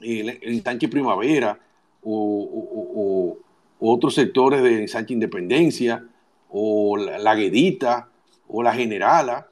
el, 0.00 0.38
ensanche 0.42 0.88
primavera 0.88 1.58
o, 2.02 3.36
otros 3.80 4.14
sectores 4.14 4.62
de 4.62 4.82
ensanche 4.82 5.12
independencia 5.12 6.06
o 6.56 6.96
la, 6.96 7.34
Guedita 7.34 8.08
o 8.46 8.62
la 8.62 8.72
Generala 8.72 9.48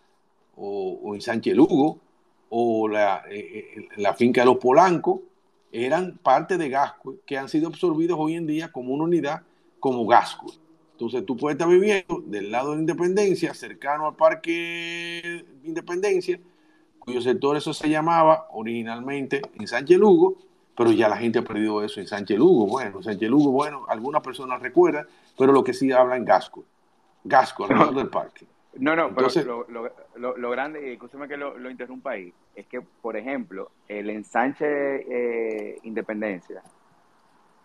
o, 0.56 1.14
ensanche 1.14 1.52
Lugo 1.52 1.98
o 2.48 2.86
la, 2.86 3.24
eh, 3.28 3.74
eh, 3.76 3.88
la 3.96 4.14
finca 4.14 4.42
de 4.42 4.46
los 4.46 4.58
Polancos 4.58 5.20
eran 5.72 6.18
parte 6.22 6.56
de 6.58 6.68
Gasco 6.68 7.16
que 7.26 7.36
han 7.36 7.48
sido 7.48 7.66
absorbidos 7.66 8.16
hoy 8.20 8.36
en 8.36 8.46
día 8.46 8.70
como 8.70 8.94
una 8.94 9.04
unidad 9.04 9.42
como 9.80 10.06
Gasco. 10.06 10.52
Entonces 10.92 11.26
tú 11.26 11.36
puedes 11.36 11.56
estar 11.56 11.68
viviendo 11.68 12.22
del 12.24 12.52
lado 12.52 12.74
de 12.74 12.80
Independencia, 12.80 13.52
cercano 13.52 14.06
al 14.06 14.14
Parque 14.14 15.44
Independencia, 15.64 16.38
cuyo 17.00 17.20
sector 17.20 17.56
eso 17.56 17.74
se 17.74 17.88
llamaba 17.88 18.46
originalmente 18.52 19.42
en 19.58 19.66
Sánchez 19.66 19.98
Lugo, 19.98 20.36
pero 20.76 20.92
ya 20.92 21.08
la 21.08 21.16
gente 21.16 21.40
ha 21.40 21.42
perdido 21.42 21.82
eso 21.82 21.98
en 21.98 22.06
Sánchez 22.06 22.38
Lugo. 22.38 22.68
Bueno, 22.68 23.02
Sánchez 23.02 23.28
Lugo, 23.28 23.50
bueno, 23.50 23.86
algunas 23.88 24.22
personas 24.22 24.62
recuerdan, 24.62 25.06
pero 25.36 25.52
lo 25.52 25.64
que 25.64 25.74
sí 25.74 25.90
habla 25.90 26.16
en 26.16 26.24
Gasco. 26.24 26.64
Gasco, 27.24 27.64
alrededor 27.64 27.94
del 27.94 28.08
parque. 28.08 28.46
No, 28.74 28.96
no, 28.96 29.14
pero 29.14 29.28
lo, 30.16 30.36
lo, 30.36 30.50
grande, 30.50 30.88
y 30.88 30.92
escúchame 30.92 31.28
que 31.28 31.36
lo, 31.36 31.70
interrumpa 31.70 32.12
ahí, 32.12 32.32
es 32.54 32.66
que, 32.66 32.80
por 32.80 33.16
ejemplo, 33.16 33.70
el 33.86 34.08
ensanche 34.08 34.64
eh, 34.64 35.78
Independencia 35.82 36.62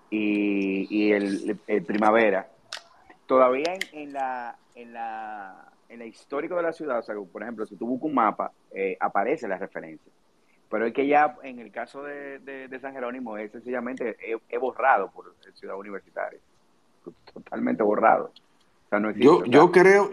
y, 0.09 1.11
el, 1.11 1.57
Primavera, 1.85 2.49
todavía 3.25 3.77
en, 3.93 4.11
la, 4.11 4.57
en, 4.75 4.93
la, 4.93 5.71
en 5.87 6.01
el 6.01 6.09
histórico 6.09 6.55
de 6.57 6.63
la 6.63 6.73
ciudad, 6.73 6.99
o 6.99 7.03
sea, 7.03 7.15
por 7.15 7.41
ejemplo, 7.41 7.65
si 7.65 7.77
tú 7.77 7.87
buscas 7.87 8.09
un 8.09 8.15
mapa, 8.15 8.51
eh, 8.71 8.97
aparece 8.99 9.47
la 9.47 9.57
referencia. 9.57 10.11
Pero 10.69 10.85
es 10.85 10.93
que 10.93 11.07
ya 11.07 11.37
en 11.43 11.59
el 11.59 11.71
caso 11.71 12.03
de, 12.03 12.39
de, 12.39 12.79
San 12.79 12.93
Jerónimo 12.93 13.37
es 13.37 13.51
sencillamente 13.53 14.17
he, 14.49 14.57
borrado 14.57 15.09
por 15.09 15.33
Ciudad 15.53 15.77
Universitaria. 15.77 16.39
Totalmente 17.33 17.83
borrado. 17.83 18.33
Yo, 19.17 19.45
yo 19.45 19.71
creo, 19.71 20.11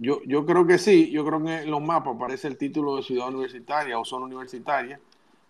yo, 0.00 0.20
yo 0.24 0.46
creo 0.46 0.66
que 0.66 0.78
sí, 0.78 1.10
yo 1.10 1.24
creo 1.24 1.42
que 1.42 1.62
en 1.62 1.70
los 1.70 1.82
mapas 1.82 2.14
aparece 2.14 2.48
el 2.48 2.56
título 2.56 2.96
de 2.96 3.02
ciudad 3.02 3.28
universitaria 3.28 3.98
o 3.98 4.04
zona 4.04 4.26
universitaria, 4.26 5.00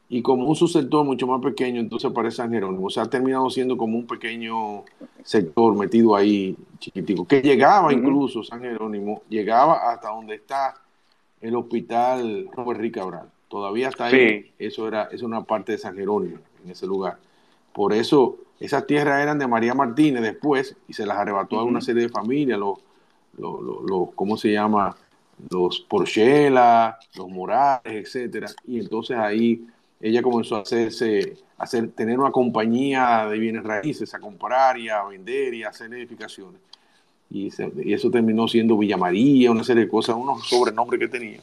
y 0.08 0.22
como 0.22 0.46
un 0.46 0.54
subsector 0.54 1.04
mucho 1.04 1.26
más 1.26 1.40
pequeño, 1.40 1.80
entonces 1.80 2.10
aparece 2.10 2.36
San 2.36 2.50
Jerónimo. 2.50 2.86
O 2.86 2.90
sea, 2.90 3.04
ha 3.04 3.10
terminado 3.10 3.48
siendo 3.50 3.76
como 3.76 3.96
un 3.98 4.06
pequeño 4.06 4.84
sector 5.22 5.74
metido 5.76 6.14
ahí, 6.14 6.56
chiquitico, 6.78 7.26
que 7.26 7.40
llegaba 7.40 7.92
incluso 7.92 8.42
San 8.42 8.60
Jerónimo, 8.60 9.22
llegaba 9.28 9.90
hasta 9.90 10.10
donde 10.10 10.36
está 10.36 10.74
el 11.40 11.56
hospital 11.56 12.48
Robert 12.52 12.80
Ricabral. 12.80 13.30
Todavía 13.48 13.88
está 13.88 14.06
ahí. 14.06 14.52
Eso 14.58 14.88
era, 14.88 15.04
es 15.04 15.22
una 15.22 15.42
parte 15.44 15.72
de 15.72 15.78
San 15.78 15.96
Jerónimo, 15.96 16.38
en 16.62 16.70
ese 16.70 16.86
lugar. 16.86 17.18
Por 17.72 17.92
eso, 17.92 18.38
esas 18.64 18.86
tierras 18.86 19.22
eran 19.22 19.38
de 19.38 19.46
María 19.46 19.74
Martínez 19.74 20.22
después, 20.22 20.76
y 20.88 20.94
se 20.94 21.04
las 21.04 21.18
arrebató 21.18 21.58
a 21.58 21.64
una 21.64 21.80
serie 21.80 22.04
de 22.04 22.08
familias, 22.08 22.58
los, 22.58 22.78
los, 23.36 23.60
los, 23.62 24.14
¿cómo 24.14 24.36
se 24.36 24.52
llama? 24.52 24.96
Los 25.50 25.80
Porchela, 25.80 26.98
los 27.16 27.28
Morales, 27.28 27.82
etcétera. 27.84 28.48
Y 28.66 28.78
entonces 28.78 29.18
ahí 29.18 29.66
ella 30.00 30.22
comenzó 30.22 30.56
a 30.56 30.60
hacerse, 30.60 31.36
a 31.58 31.64
hacer, 31.64 31.90
tener 31.92 32.18
una 32.18 32.30
compañía 32.30 33.26
de 33.26 33.38
bienes 33.38 33.64
raíces, 33.64 34.14
a 34.14 34.18
comprar 34.18 34.78
y 34.78 34.88
a 34.88 35.02
vender 35.04 35.52
y 35.54 35.64
a 35.64 35.68
hacer 35.68 35.92
edificaciones. 35.92 36.60
Y, 37.30 37.48
eso 37.92 38.10
terminó 38.10 38.46
siendo 38.48 38.78
Villa 38.78 38.96
María, 38.96 39.50
una 39.50 39.64
serie 39.64 39.84
de 39.84 39.90
cosas, 39.90 40.16
unos 40.16 40.48
sobrenombres 40.48 41.00
que 41.00 41.08
tenía. 41.08 41.40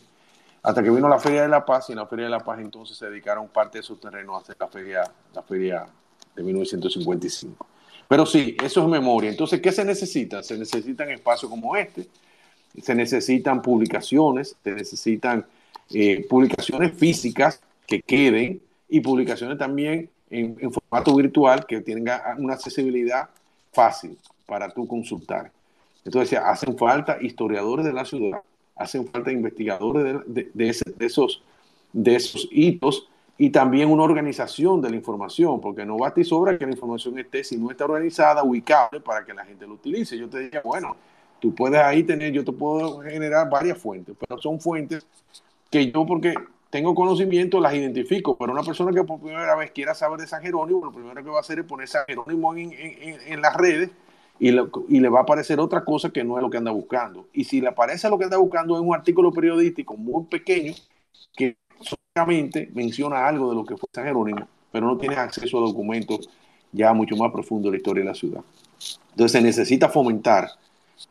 Hasta 0.63 0.81
que 0.81 0.89
vino 0.89 1.09
la 1.09 1.19
Feria 1.19 1.41
de 1.41 1.47
la 1.49 1.65
Paz 1.65 1.89
y 1.89 1.91
en 1.91 1.99
la 1.99 2.05
Feria 2.05 2.25
de 2.25 2.31
la 2.31 2.39
Paz 2.39 2.59
entonces 2.59 2.97
se 2.97 3.07
dedicaron 3.07 3.47
parte 3.47 3.79
de 3.79 3.83
sus 3.83 3.99
terrenos 3.99 4.35
a 4.35 4.39
hacer 4.39 4.55
la 4.59 4.67
feria, 4.67 5.03
la 5.33 5.41
feria 5.41 5.87
de 6.35 6.43
1955. 6.43 7.65
Pero 8.07 8.25
sí, 8.25 8.57
eso 8.63 8.81
es 8.81 8.87
memoria. 8.89 9.29
Entonces, 9.29 9.61
¿qué 9.61 9.71
se 9.71 9.85
necesita? 9.85 10.43
Se 10.43 10.57
necesitan 10.57 11.09
espacios 11.09 11.49
como 11.49 11.75
este, 11.75 12.07
se 12.81 12.95
necesitan 12.95 13.61
publicaciones, 13.61 14.55
se 14.63 14.71
necesitan 14.71 15.45
eh, 15.93 16.25
publicaciones 16.29 16.93
físicas 16.93 17.61
que 17.87 18.01
queden 18.01 18.61
y 18.89 19.01
publicaciones 19.01 19.57
también 19.57 20.09
en, 20.29 20.71
formato 20.71 21.15
virtual 21.15 21.65
que 21.65 21.81
tengan 21.81 22.21
una 22.37 22.53
accesibilidad 22.53 23.29
fácil 23.71 24.17
para 24.45 24.69
tú 24.69 24.87
consultar. 24.87 25.51
Entonces, 26.03 26.39
hacen 26.39 26.77
falta 26.77 27.17
historiadores 27.21 27.85
de 27.85 27.93
la 27.93 28.05
ciudad, 28.05 28.41
hacen 28.75 29.07
falta 29.07 29.31
investigadores 29.31 30.21
de, 30.27 30.51
esos, 30.99 31.43
de 31.93 32.15
esos 32.15 32.47
hitos 32.51 33.07
y 33.37 33.49
también 33.49 33.89
una 33.89 34.03
organización 34.03 34.81
de 34.81 34.89
la 34.89 34.95
información, 34.95 35.59
porque 35.61 35.85
no 35.85 35.97
basta 35.97 36.21
y 36.21 36.23
sobra 36.23 36.57
que 36.57 36.65
la 36.65 36.73
información 36.73 37.17
esté, 37.17 37.43
si 37.43 37.57
no 37.57 37.71
está 37.71 37.85
organizada, 37.85 38.43
ubicable 38.43 38.99
para 38.99 39.25
que 39.25 39.33
la 39.33 39.45
gente 39.45 39.65
lo 39.65 39.73
utilice. 39.73 40.17
Yo 40.17 40.29
te 40.29 40.39
diría, 40.39 40.61
bueno, 40.63 40.95
tú 41.39 41.53
puedes 41.55 41.81
ahí 41.81 42.03
tener, 42.03 42.31
yo 42.31 42.45
te 42.45 42.51
puedo 42.51 42.99
generar 43.01 43.49
varias 43.49 43.77
fuentes, 43.77 44.15
pero 44.19 44.39
son 44.39 44.59
fuentes 44.59 45.05
que 45.69 45.91
yo, 45.91 46.05
porque 46.05 46.35
tengo 46.69 46.95
conocimiento, 46.95 47.59
las 47.59 47.73
identifico, 47.73 48.37
pero 48.37 48.53
una 48.53 48.63
persona 48.63 48.91
que 48.93 49.03
por 49.03 49.19
primera 49.19 49.55
vez 49.55 49.71
quiera 49.71 49.93
saber 49.93 50.21
de 50.21 50.27
San 50.27 50.41
Jerónimo, 50.41 50.85
lo 50.85 50.91
primero 50.91 51.21
que 51.23 51.29
va 51.29 51.37
a 51.37 51.41
hacer 51.41 51.59
es 51.59 51.65
poner 51.65 51.87
San 51.87 52.05
Jerónimo 52.07 52.55
en, 52.55 53.41
las 53.41 53.55
redes 53.55 53.91
y, 54.39 54.51
le 54.51 55.09
va 55.09 55.19
a 55.19 55.23
aparecer 55.23 55.59
otra 55.59 55.83
cosa 55.83 56.11
que 56.11 56.23
no 56.23 56.37
es 56.37 56.43
lo 56.43 56.49
que 56.49 56.57
anda 56.57 56.71
buscando. 56.71 57.27
Y 57.33 57.43
si 57.43 57.59
le 57.59 57.67
aparece 57.67 58.09
lo 58.09 58.17
que 58.17 58.23
anda 58.23 58.37
buscando 58.37 58.75
es 58.75 58.81
un 58.81 58.95
artículo 58.95 59.33
periodístico 59.33 59.97
muy 59.97 60.25
pequeño 60.25 60.73
que 61.35 61.57
menciona 62.73 63.25
algo 63.25 63.49
de 63.49 63.55
lo 63.55 63.65
que 63.65 63.77
fue 63.77 63.87
San 63.93 64.03
Jerónimo, 64.03 64.45
pero 64.69 64.85
no 64.85 64.97
tiene 64.97 65.15
acceso 65.15 65.57
a 65.57 65.61
documentos 65.61 66.29
ya 66.73 66.91
mucho 66.93 67.15
más 67.15 67.31
profundos 67.31 67.71
de 67.71 67.77
la 67.77 67.77
historia 67.77 68.03
de 68.03 68.09
la 68.09 68.15
ciudad. 68.15 68.41
Entonces 69.11 69.31
se 69.31 69.41
necesita 69.41 69.87
fomentar 69.87 70.49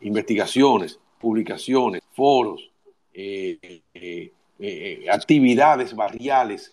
investigaciones, 0.02 0.98
publicaciones, 1.18 2.02
foros, 2.12 2.70
eh, 3.14 3.80
eh, 3.94 4.32
eh, 4.58 5.06
actividades 5.10 5.94
barriales, 5.94 6.70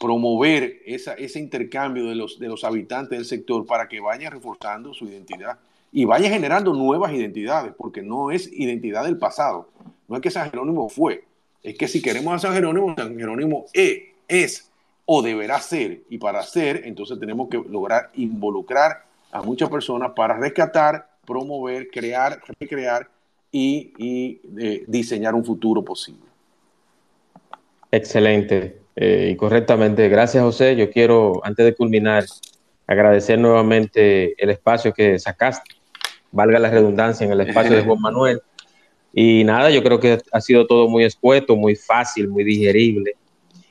promover 0.00 0.80
ese 0.86 1.38
intercambio 1.38 2.06
de 2.06 2.16
los, 2.16 2.64
habitantes 2.64 3.16
del 3.16 3.26
sector 3.26 3.64
para 3.64 3.86
que 3.88 4.00
vayan 4.00 4.32
reforzando 4.32 4.92
su 4.92 5.04
identidad 5.04 5.58
y 5.92 6.04
vaya 6.04 6.30
generando 6.30 6.72
nuevas 6.72 7.12
identidades, 7.12 7.74
porque 7.76 8.02
no 8.02 8.30
es 8.32 8.50
identidad 8.52 9.04
del 9.04 9.18
pasado, 9.18 9.68
no 10.08 10.16
es 10.16 10.22
que 10.22 10.30
San 10.30 10.50
Jerónimo 10.50 10.88
fue, 10.88 11.25
es 11.66 11.76
que 11.76 11.88
si 11.88 12.00
queremos 12.00 12.32
a 12.32 12.38
San 12.38 12.54
Jerónimo, 12.54 12.94
San 12.96 13.18
Jerónimo 13.18 13.66
es, 13.72 14.02
es 14.28 14.70
o 15.04 15.20
deberá 15.20 15.60
ser, 15.60 16.02
y 16.08 16.16
para 16.16 16.42
ser, 16.44 16.82
entonces 16.84 17.18
tenemos 17.18 17.48
que 17.48 17.56
lograr 17.68 18.10
involucrar 18.14 19.04
a 19.32 19.42
muchas 19.42 19.68
personas 19.68 20.12
para 20.14 20.38
rescatar, 20.38 21.08
promover, 21.26 21.88
crear, 21.88 22.40
recrear 22.60 23.08
y, 23.50 23.92
eh, 24.58 24.84
diseñar 24.86 25.34
un 25.34 25.44
futuro 25.44 25.84
posible. 25.84 26.22
Excelente 27.90 28.78
eh, 28.94 29.30
y 29.32 29.36
correctamente. 29.36 30.08
Gracias, 30.08 30.44
José. 30.44 30.76
Yo 30.76 30.88
quiero, 30.90 31.40
antes 31.44 31.66
de 31.66 31.74
culminar, 31.74 32.24
agradecer 32.86 33.40
nuevamente 33.40 34.40
el 34.40 34.50
espacio 34.50 34.92
que 34.92 35.18
sacaste, 35.18 35.74
valga 36.30 36.60
la 36.60 36.70
redundancia, 36.70 37.26
en 37.26 37.32
el 37.32 37.40
espacio 37.40 37.74
de 37.74 37.82
Juan 37.84 38.00
Manuel. 38.00 38.40
Y 39.18 39.44
nada, 39.44 39.70
yo 39.70 39.82
creo 39.82 39.98
que 39.98 40.18
ha 40.30 40.40
sido 40.42 40.66
todo 40.66 40.88
muy 40.88 41.04
escueto, 41.04 41.56
muy 41.56 41.74
fácil, 41.74 42.28
muy 42.28 42.44
digerible. 42.44 43.14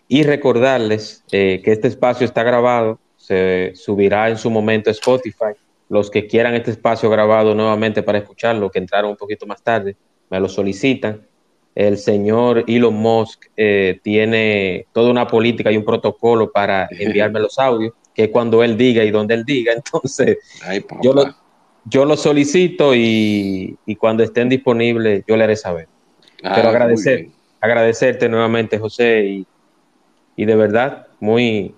Y 0.07 0.23
recordarles 0.23 1.23
eh, 1.31 1.61
que 1.63 1.71
este 1.71 1.87
espacio 1.87 2.25
está 2.25 2.41
grabado, 2.41 2.99
se 3.15 3.71
subirá 3.75 4.27
en 4.27 4.39
su 4.39 4.49
momento 4.49 4.89
a 4.89 4.93
Spotify. 4.93 5.53
Los 5.87 6.09
que 6.09 6.25
quieran 6.25 6.55
este 6.55 6.71
espacio 6.71 7.11
grabado 7.11 7.53
nuevamente 7.53 8.01
para 8.01 8.17
escucharlo, 8.17 8.71
que 8.71 8.79
entraron 8.79 9.11
un 9.11 9.17
poquito 9.17 9.45
más 9.45 9.61
tarde, 9.61 9.95
me 10.31 10.39
lo 10.39 10.49
solicitan. 10.49 11.21
El 11.75 11.99
señor 11.99 12.63
Elon 12.65 12.95
Musk 12.95 13.45
eh, 13.55 13.99
tiene 14.01 14.87
toda 14.93 15.11
una 15.11 15.27
política 15.27 15.71
y 15.71 15.77
un 15.77 15.85
protocolo 15.85 16.51
para 16.51 16.87
enviarme 16.89 17.39
los 17.39 17.59
audios, 17.59 17.93
que 18.15 18.23
es 18.23 18.29
cuando 18.31 18.63
él 18.63 18.75
diga 18.75 19.03
y 19.03 19.11
donde 19.11 19.35
él 19.35 19.45
diga. 19.45 19.73
Entonces, 19.75 20.39
yo, 21.03 21.13
lo, 21.13 21.35
yo 21.85 22.05
lo 22.05 22.17
solicito 22.17 22.93
y, 22.95 23.77
cuando 23.99 24.23
estén 24.23 24.49
disponibles 24.49 25.23
yo 25.27 25.37
le 25.37 25.43
haré 25.43 25.55
saber. 25.55 25.87
Pero 26.41 26.67
ah, 26.67 26.71
agradecer, 26.71 27.29
agradecerte 27.61 28.27
nuevamente, 28.27 28.77
José, 28.77 29.23
y, 29.25 29.47
y, 30.35 30.45
de 30.45 30.55
verdad, 30.55 31.07
muy, 31.19 31.73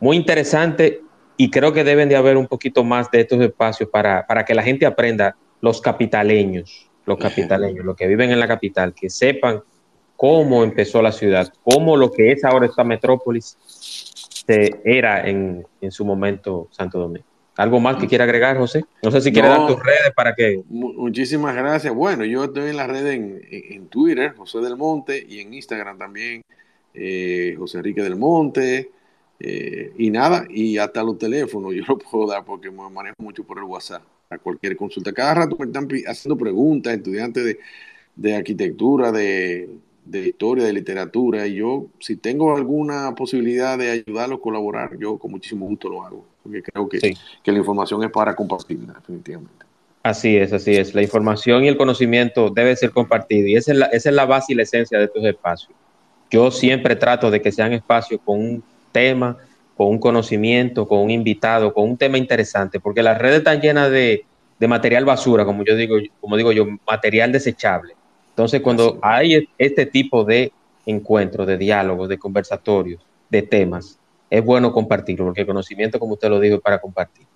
muy 0.00 0.16
interesante. 0.16 1.00
Y 1.36 1.50
creo 1.50 1.72
que 1.72 1.84
deben 1.84 2.08
de 2.08 2.16
haber 2.16 2.36
un 2.36 2.46
poquito 2.46 2.84
más 2.84 3.10
de 3.10 3.20
estos 3.20 3.40
espacios 3.40 3.88
para, 3.88 4.26
para 4.26 4.44
que 4.44 4.54
la 4.54 4.62
gente 4.62 4.86
aprenda, 4.86 5.36
los 5.60 5.80
capitaleños, 5.80 6.90
los 7.06 7.18
capitaleños, 7.18 7.84
los 7.84 7.96
que 7.96 8.06
viven 8.06 8.30
en 8.30 8.40
la 8.40 8.48
capital, 8.48 8.94
que 8.94 9.08
sepan 9.08 9.62
cómo 10.16 10.64
empezó 10.64 11.00
la 11.02 11.12
ciudad, 11.12 11.52
cómo 11.62 11.96
lo 11.96 12.10
que 12.10 12.32
es 12.32 12.44
ahora 12.44 12.66
esta 12.66 12.84
metrópolis 12.84 13.56
se 13.66 14.80
era 14.84 15.26
en, 15.26 15.66
en 15.80 15.90
su 15.90 16.04
momento 16.04 16.68
Santo 16.70 16.98
Domingo. 16.98 17.31
¿Algo 17.56 17.80
más 17.80 17.96
que 17.96 18.06
quiera 18.06 18.24
agregar, 18.24 18.56
José? 18.56 18.84
No 19.02 19.10
sé 19.10 19.20
si 19.20 19.32
quiere 19.32 19.48
dar 19.48 19.66
tus 19.66 19.78
redes 19.78 20.12
para 20.16 20.34
que... 20.34 20.62
Muchísimas 20.68 21.54
gracias. 21.54 21.94
Bueno, 21.94 22.24
yo 22.24 22.44
estoy 22.44 22.70
en 22.70 22.76
las 22.76 22.88
redes 22.88 23.14
en, 23.14 23.86
Twitter, 23.88 24.34
José 24.34 24.58
del 24.60 24.76
Monte, 24.76 25.24
y 25.28 25.40
en 25.40 25.52
Instagram 25.52 25.98
también, 25.98 26.42
eh, 26.94 27.54
José 27.58 27.78
Enrique 27.78 28.02
del 28.02 28.16
Monte. 28.16 28.90
Eh, 29.38 29.92
y 29.98 30.10
nada, 30.10 30.46
y 30.48 30.78
hasta 30.78 31.02
los 31.02 31.18
teléfonos 31.18 31.74
yo 31.74 31.82
lo 31.86 31.98
puedo 31.98 32.26
dar 32.28 32.44
porque 32.44 32.70
me 32.70 32.88
manejo 32.88 33.16
mucho 33.18 33.44
por 33.44 33.58
el 33.58 33.64
WhatsApp 33.64 34.02
a 34.30 34.38
cualquier 34.38 34.76
consulta. 34.76 35.12
Cada 35.12 35.34
rato 35.34 35.56
me 35.58 35.66
están 35.66 35.88
haciendo 36.06 36.38
preguntas, 36.38 36.94
estudiantes 36.94 37.44
de, 37.44 37.58
de 38.16 38.36
arquitectura, 38.36 39.12
de, 39.12 39.68
de 40.04 40.28
historia, 40.28 40.64
de 40.64 40.72
literatura, 40.72 41.46
y 41.46 41.56
yo, 41.56 41.86
si 42.00 42.16
tengo 42.16 42.56
alguna 42.56 43.14
posibilidad 43.14 43.78
de 43.78 43.90
ayudarlos, 43.90 44.40
colaborar, 44.40 44.96
yo 44.98 45.18
con 45.18 45.30
muchísimo 45.30 45.66
gusto 45.66 45.88
lo 45.88 46.04
hago, 46.04 46.26
porque 46.42 46.62
creo 46.62 46.88
que, 46.88 47.14
que 47.42 47.52
la 47.52 47.58
información 47.58 48.02
es 48.04 48.10
para 48.10 48.34
compartirla, 48.34 48.94
definitivamente. 48.94 49.66
Así 50.02 50.36
es, 50.36 50.52
así 50.52 50.72
es. 50.72 50.94
La 50.94 51.02
información 51.02 51.64
y 51.64 51.68
el 51.68 51.76
conocimiento 51.76 52.50
debe 52.50 52.74
ser 52.76 52.90
compartido, 52.90 53.46
y 53.46 53.56
esa 53.56 53.72
es 53.72 53.78
la, 53.78 53.86
esa 53.86 54.08
es 54.08 54.14
la 54.14 54.26
base 54.26 54.52
y 54.52 54.56
la 54.56 54.64
esencia 54.64 54.98
de 54.98 55.04
estos 55.04 55.24
espacios. 55.24 55.72
Yo 56.30 56.50
siempre 56.50 56.96
trato 56.96 57.30
de 57.30 57.40
que 57.40 57.52
sean 57.52 57.72
espacios 57.72 58.20
con 58.24 58.40
un 58.40 58.64
tema, 58.90 59.36
con 59.76 59.88
un 59.88 59.98
conocimiento, 59.98 60.88
con 60.88 60.98
un 60.98 61.10
invitado, 61.10 61.72
con 61.72 61.84
un 61.84 61.96
tema 61.96 62.18
interesante, 62.18 62.80
porque 62.80 63.02
las 63.02 63.18
redes 63.18 63.38
están 63.38 63.60
llenas 63.60 63.90
de, 63.90 64.24
de 64.58 64.68
material 64.68 65.04
basura, 65.04 65.44
como 65.44 65.64
yo 65.64 65.76
digo, 65.76 65.96
como 66.20 66.36
digo 66.36 66.52
yo, 66.52 66.66
material 66.86 67.30
desechable 67.30 67.94
entonces, 68.32 68.62
cuando 68.62 68.98
hay 69.02 69.46
este 69.58 69.84
tipo 69.84 70.24
de 70.24 70.52
encuentros, 70.86 71.46
de 71.46 71.58
diálogos, 71.58 72.08
de 72.08 72.18
conversatorios, 72.18 73.00
de 73.28 73.42
temas, 73.42 73.98
es 74.32 74.42
bueno 74.42 74.72
compartirlo, 74.72 75.26
porque 75.26 75.42
el 75.42 75.46
conocimiento, 75.46 75.98
como 75.98 76.14
usted 76.14 76.30
lo 76.30 76.40
dijo, 76.40 76.56
es 76.56 76.62
para 76.62 76.80
compartir. 76.80 77.26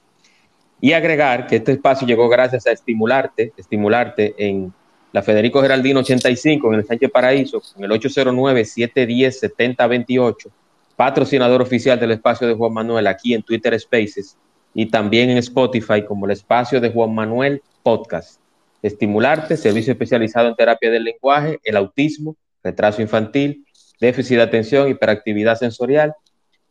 Y 0.80 0.94
agregar 0.94 1.46
que 1.46 1.56
este 1.56 1.72
espacio 1.72 2.06
llegó 2.06 2.26
gracias 2.26 2.66
a 2.66 2.70
Estimularte, 2.70 3.52
Estimularte 3.54 4.34
en 4.38 4.72
la 5.12 5.20
Federico 5.20 5.60
Geraldino 5.60 6.00
85, 6.00 6.72
en 6.72 6.78
el 6.78 6.86
Sánchez 6.86 7.10
Paraíso, 7.10 7.60
en 7.76 7.84
el 7.84 7.90
809-710-7028, 7.90 10.48
patrocinador 10.96 11.60
oficial 11.60 12.00
del 12.00 12.12
espacio 12.12 12.48
de 12.48 12.54
Juan 12.54 12.72
Manuel 12.72 13.06
aquí 13.08 13.34
en 13.34 13.42
Twitter 13.42 13.78
Spaces 13.78 14.38
y 14.72 14.86
también 14.86 15.28
en 15.28 15.36
Spotify 15.36 16.02
como 16.02 16.24
el 16.24 16.32
espacio 16.32 16.80
de 16.80 16.90
Juan 16.90 17.14
Manuel 17.14 17.60
Podcast. 17.82 18.40
Estimularte, 18.80 19.58
servicio 19.58 19.92
especializado 19.92 20.48
en 20.48 20.56
terapia 20.56 20.90
del 20.90 21.04
lenguaje, 21.04 21.58
el 21.62 21.76
autismo, 21.76 22.36
retraso 22.62 23.02
infantil, 23.02 23.66
déficit 24.00 24.38
de 24.38 24.44
atención, 24.44 24.88
hiperactividad 24.88 25.58
sensorial, 25.58 26.14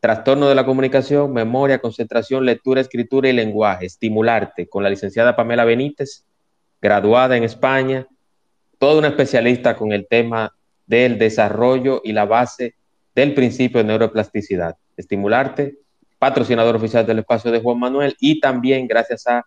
trastorno 0.06 0.48
de 0.48 0.53
la 0.53 0.68
comunicación, 0.68 1.34
memoria, 1.34 1.80
concentración, 1.80 2.45
lectura, 2.45 2.80
escritura 2.80 3.27
y 3.27 3.34
lenguaje. 3.34 3.88
Estimularte 3.88 4.69
con 4.69 4.84
la 4.84 4.91
licenciada 4.91 5.36
Pamela 5.36 5.65
Benítez, 5.65 6.26
graduada 6.80 7.36
en 7.36 7.44
España, 7.44 8.06
toda 8.77 8.99
una 8.99 9.07
especialista 9.07 9.76
con 9.76 9.91
el 9.94 10.06
tema 10.07 10.53
del 10.86 11.18
desarrollo 11.18 12.02
y 12.03 12.11
la 12.11 12.26
base 12.26 12.76
del 13.15 13.34
principio 13.34 13.80
de 13.80 13.86
neuroplasticidad. 13.86 14.76
Estimularte, 14.95 15.80
patrocinador 16.19 16.76
oficial 16.76 17.03
del 17.07 17.18
espacio 17.18 17.49
de 17.49 17.61
Juan 17.61 17.80
Manuel 17.80 18.15
y 18.19 18.40
también 18.40 18.86
gracias 18.86 19.26
a 19.26 19.44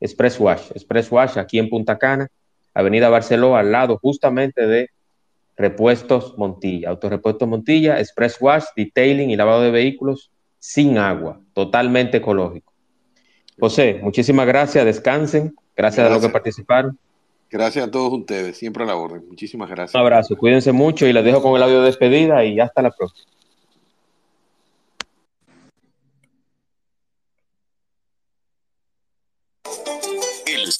Express 0.00 0.40
Wash. 0.40 0.72
Express 0.72 1.12
Wash 1.12 1.38
aquí 1.38 1.60
en 1.60 1.68
Punta 1.68 1.96
Cana, 1.98 2.26
Avenida 2.74 3.10
Barceló, 3.10 3.54
al 3.54 3.70
lado 3.70 3.96
justamente 4.02 4.66
de 4.66 4.90
Repuestos 5.60 6.38
Montilla. 6.38 6.88
Autorepuestos 6.88 7.46
Montilla, 7.46 8.00
Express 8.00 8.38
Wash, 8.40 8.64
detailing 8.74 9.30
y 9.30 9.36
lavado 9.36 9.60
de 9.60 9.70
vehículos 9.70 10.30
sin 10.58 10.96
agua, 10.96 11.40
totalmente 11.52 12.16
ecológico. 12.16 12.72
José, 13.58 14.00
muchísimas 14.02 14.46
gracias, 14.46 14.84
descansen. 14.86 15.54
Gracias, 15.76 16.06
a 16.06 16.10
los 16.10 16.22
que 16.22 16.30
participaron. 16.30 16.98
Gracias 17.50 17.86
a 17.86 17.90
todos 17.90 18.12
ustedes, 18.12 18.56
siempre 18.56 18.84
a 18.84 18.86
la 18.86 18.96
orden. 18.96 19.22
Muchísimas 19.28 19.68
gracias. 19.68 19.94
Un 19.94 20.00
abrazo, 20.00 20.36
cuídense 20.36 20.72
mucho 20.72 21.06
y 21.06 21.12
les 21.12 21.24
dejo 21.24 21.42
con 21.42 21.56
el 21.56 21.62
audio 21.62 21.80
de 21.80 21.86
despedida 21.86 22.42
y 22.44 22.58
hasta 22.58 22.80
la 22.80 22.90
próxima. 22.90 23.30